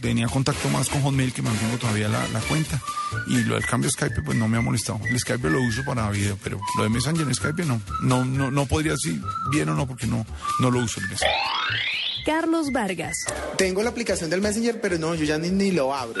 tenía 0.00 0.28
contacto 0.28 0.68
más 0.68 0.88
con 0.88 1.02
Hotmail, 1.02 1.32
que 1.32 1.42
mantengo 1.42 1.78
todavía 1.78 2.08
la, 2.08 2.26
la 2.28 2.40
cuenta. 2.40 2.80
Y 3.28 3.42
lo 3.44 3.54
del 3.54 3.64
cambio 3.66 3.88
de 3.88 3.92
Skype, 3.92 4.22
pues 4.22 4.36
no 4.36 4.46
me 4.48 4.58
ha 4.58 4.60
molestado. 4.60 5.00
El 5.08 5.18
Skype 5.18 5.50
lo 5.50 5.60
uso 5.60 5.84
para 5.84 6.10
video, 6.10 6.38
pero 6.42 6.60
lo 6.76 6.82
de 6.82 6.88
Messenger 6.90 7.26
en 7.26 7.34
Skype 7.34 7.64
no. 7.64 7.80
No, 8.02 8.24
no, 8.24 8.50
no 8.50 8.66
podría 8.66 8.92
decir 8.92 9.20
bien 9.50 9.68
o 9.68 9.74
no, 9.74 9.86
porque 9.86 10.06
no, 10.06 10.26
no 10.60 10.70
lo 10.70 10.80
uso 10.80 11.00
el 11.00 11.08
Messenger. 11.08 11.36
Carlos 12.24 12.72
Vargas. 12.72 13.16
Tengo 13.56 13.82
la 13.82 13.90
aplicación 13.90 14.30
del 14.30 14.40
Messenger, 14.40 14.80
pero 14.80 14.98
no, 14.98 15.14
yo 15.14 15.24
ya 15.24 15.38
ni, 15.38 15.50
ni 15.50 15.70
lo 15.70 15.94
abro. 15.94 16.20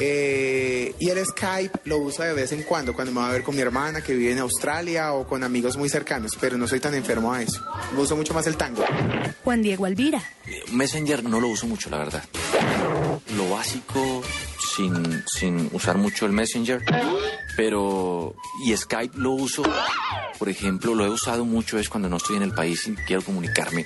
Eh, 0.00 0.94
y 0.98 1.10
el 1.10 1.24
Skype 1.24 1.80
lo 1.84 1.98
uso 1.98 2.22
de 2.22 2.32
vez 2.32 2.52
en 2.52 2.62
cuando, 2.62 2.94
cuando 2.94 3.12
me 3.12 3.20
voy 3.20 3.28
a 3.28 3.32
ver 3.32 3.42
con 3.42 3.54
mi 3.54 3.60
hermana 3.60 4.00
que 4.02 4.14
vive 4.14 4.32
en 4.32 4.38
Australia 4.38 5.12
o 5.12 5.26
con 5.26 5.44
amigos 5.44 5.76
muy 5.76 5.88
cercanos, 5.88 6.32
pero 6.40 6.56
no 6.56 6.66
soy 6.66 6.80
tan 6.80 6.94
enfermo 6.94 7.32
a 7.32 7.42
eso. 7.42 7.64
Uso 7.96 8.16
mucho 8.16 8.34
más 8.34 8.46
el 8.46 8.56
tango. 8.56 8.84
Juan 9.44 9.62
Diego 9.62 9.84
Alvira. 9.86 10.22
Messenger 10.72 11.22
no 11.24 11.40
lo 11.40 11.48
uso 11.48 11.66
mucho, 11.66 11.90
la 11.90 11.98
verdad. 11.98 12.24
Lo 13.36 13.50
básico, 13.50 14.22
sin, 15.26 15.70
usar 15.72 15.98
mucho 15.98 16.26
el 16.26 16.32
Messenger, 16.32 16.82
pero... 17.56 18.34
Y 18.64 18.76
Skype 18.76 19.18
lo 19.18 19.32
uso, 19.32 19.62
por 20.38 20.48
ejemplo, 20.48 20.94
lo 20.94 21.04
he 21.04 21.10
usado 21.10 21.44
mucho 21.44 21.78
es 21.78 21.88
cuando 21.88 22.08
no 22.08 22.16
estoy 22.16 22.36
en 22.36 22.42
el 22.42 22.52
país 22.52 22.86
y 22.86 22.94
quiero 22.94 23.22
comunicarme. 23.22 23.84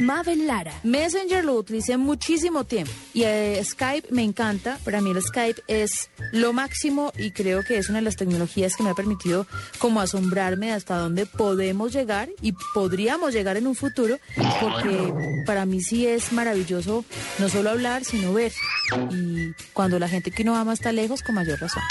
Mabel 0.00 0.46
Lara. 0.46 0.72
Messenger 0.82 1.44
lo 1.44 1.54
utilicé 1.54 1.96
muchísimo 1.96 2.64
tiempo 2.64 2.92
y 3.14 3.22
eh, 3.22 3.62
Skype 3.64 4.08
me 4.10 4.22
encanta. 4.22 4.78
Para 4.84 5.00
mí 5.00 5.10
el 5.10 5.22
Skype 5.22 5.62
es 5.68 6.10
lo 6.32 6.52
máximo 6.52 7.12
y 7.16 7.30
creo 7.30 7.62
que 7.62 7.78
es 7.78 7.88
una 7.88 7.98
de 7.98 8.04
las 8.04 8.16
tecnologías 8.16 8.76
que 8.76 8.82
me 8.82 8.90
ha 8.90 8.94
permitido 8.94 9.46
como 9.78 10.00
asombrarme 10.00 10.72
hasta 10.72 10.96
dónde 10.96 11.26
podemos 11.26 11.92
llegar 11.92 12.28
y 12.40 12.54
podríamos 12.74 13.32
llegar 13.32 13.56
en 13.56 13.66
un 13.66 13.74
futuro 13.74 14.18
porque 14.60 15.12
para 15.46 15.66
mí 15.66 15.80
sí 15.80 16.06
es 16.06 16.32
maravilloso 16.32 17.04
no 17.38 17.48
solo 17.48 17.70
hablar 17.70 18.04
sino 18.04 18.32
ver 18.32 18.52
y 19.10 19.52
cuando 19.72 19.81
la 19.88 20.08
gente 20.08 20.30
que 20.30 20.42
uno 20.42 20.56
ama 20.56 20.72
está 20.72 20.92
lejos 20.92 21.22
con 21.22 21.34
mayor 21.34 21.60
razón. 21.60 21.82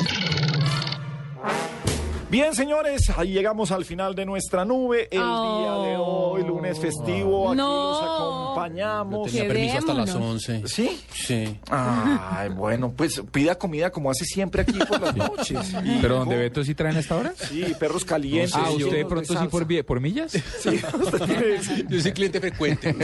Bien, 2.31 2.55
señores, 2.55 3.09
ahí 3.17 3.33
llegamos 3.33 3.71
al 3.71 3.83
final 3.83 4.15
de 4.15 4.25
nuestra 4.25 4.63
nube. 4.63 5.09
El 5.11 5.19
día 5.19 5.73
de 5.89 5.97
hoy, 5.99 6.43
lunes 6.45 6.79
festivo, 6.79 7.49
aquí 7.49 7.57
No. 7.57 7.91
los 7.91 8.01
acompañamos. 8.03 9.31
Yo 9.33 9.39
tenía 9.39 9.47
permiso 9.53 9.77
hasta 9.79 9.93
las 9.93 10.05
Quedémonos. 10.11 10.49
11. 10.49 10.67
¿Sí? 10.67 11.01
Sí. 11.13 11.59
Ay, 11.69 12.47
bueno, 12.55 12.93
pues 12.95 13.21
pida 13.33 13.55
comida 13.57 13.91
como 13.91 14.09
hace 14.09 14.23
siempre 14.23 14.61
aquí 14.61 14.79
por 14.79 15.01
las 15.01 15.13
noches. 15.15 15.57
Y 15.83 15.97
Pero 16.01 16.15
donde 16.19 16.35
con- 16.35 16.41
Beto 16.43 16.63
sí 16.63 16.73
traen 16.73 16.95
hasta 16.95 17.15
ahora. 17.15 17.33
Sí, 17.35 17.65
perros 17.77 18.05
calientes. 18.05 18.55
Ah, 18.55 18.69
usted 18.71 18.91
de 18.97 19.05
pronto 19.05 19.33
sí 19.37 19.47
por, 19.49 19.85
por 19.85 19.99
millas. 19.99 20.31
Sí, 20.61 20.69
usted 21.01 21.19
tiene- 21.25 21.85
Yo 21.89 21.99
soy 22.01 22.11
cliente 22.13 22.39
frecuente. 22.39 22.95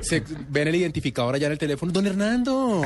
Se 0.00 0.22
ven 0.48 0.68
el 0.68 0.76
identificador 0.76 1.34
allá 1.34 1.46
en 1.46 1.52
el 1.52 1.58
teléfono. 1.58 1.90
Don 1.90 2.06
Hernando, 2.06 2.82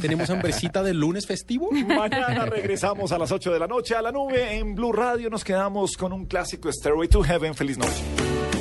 ¿tenemos 0.00 0.30
hambrecita 0.30 0.82
del 0.84 0.98
lunes 1.00 1.26
festivo? 1.26 1.70
Mañana 1.72 2.46
regresamos 2.46 3.10
a 3.10 3.18
las 3.18 3.32
8 3.32 3.52
de 3.52 3.58
la 3.58 3.66
noche 3.66 3.96
a 3.96 4.02
la 4.02 4.12
nube 4.12 4.58
en 4.58 4.59
Blue 4.74 4.92
Radio. 4.92 5.30
Nos 5.30 5.44
quedamos 5.44 5.96
con 5.96 6.12
un 6.12 6.26
clásico 6.26 6.70
Stairway 6.70 7.08
to 7.08 7.22
Heaven. 7.22 7.54
Feliz 7.54 7.78
noche. 7.78 8.59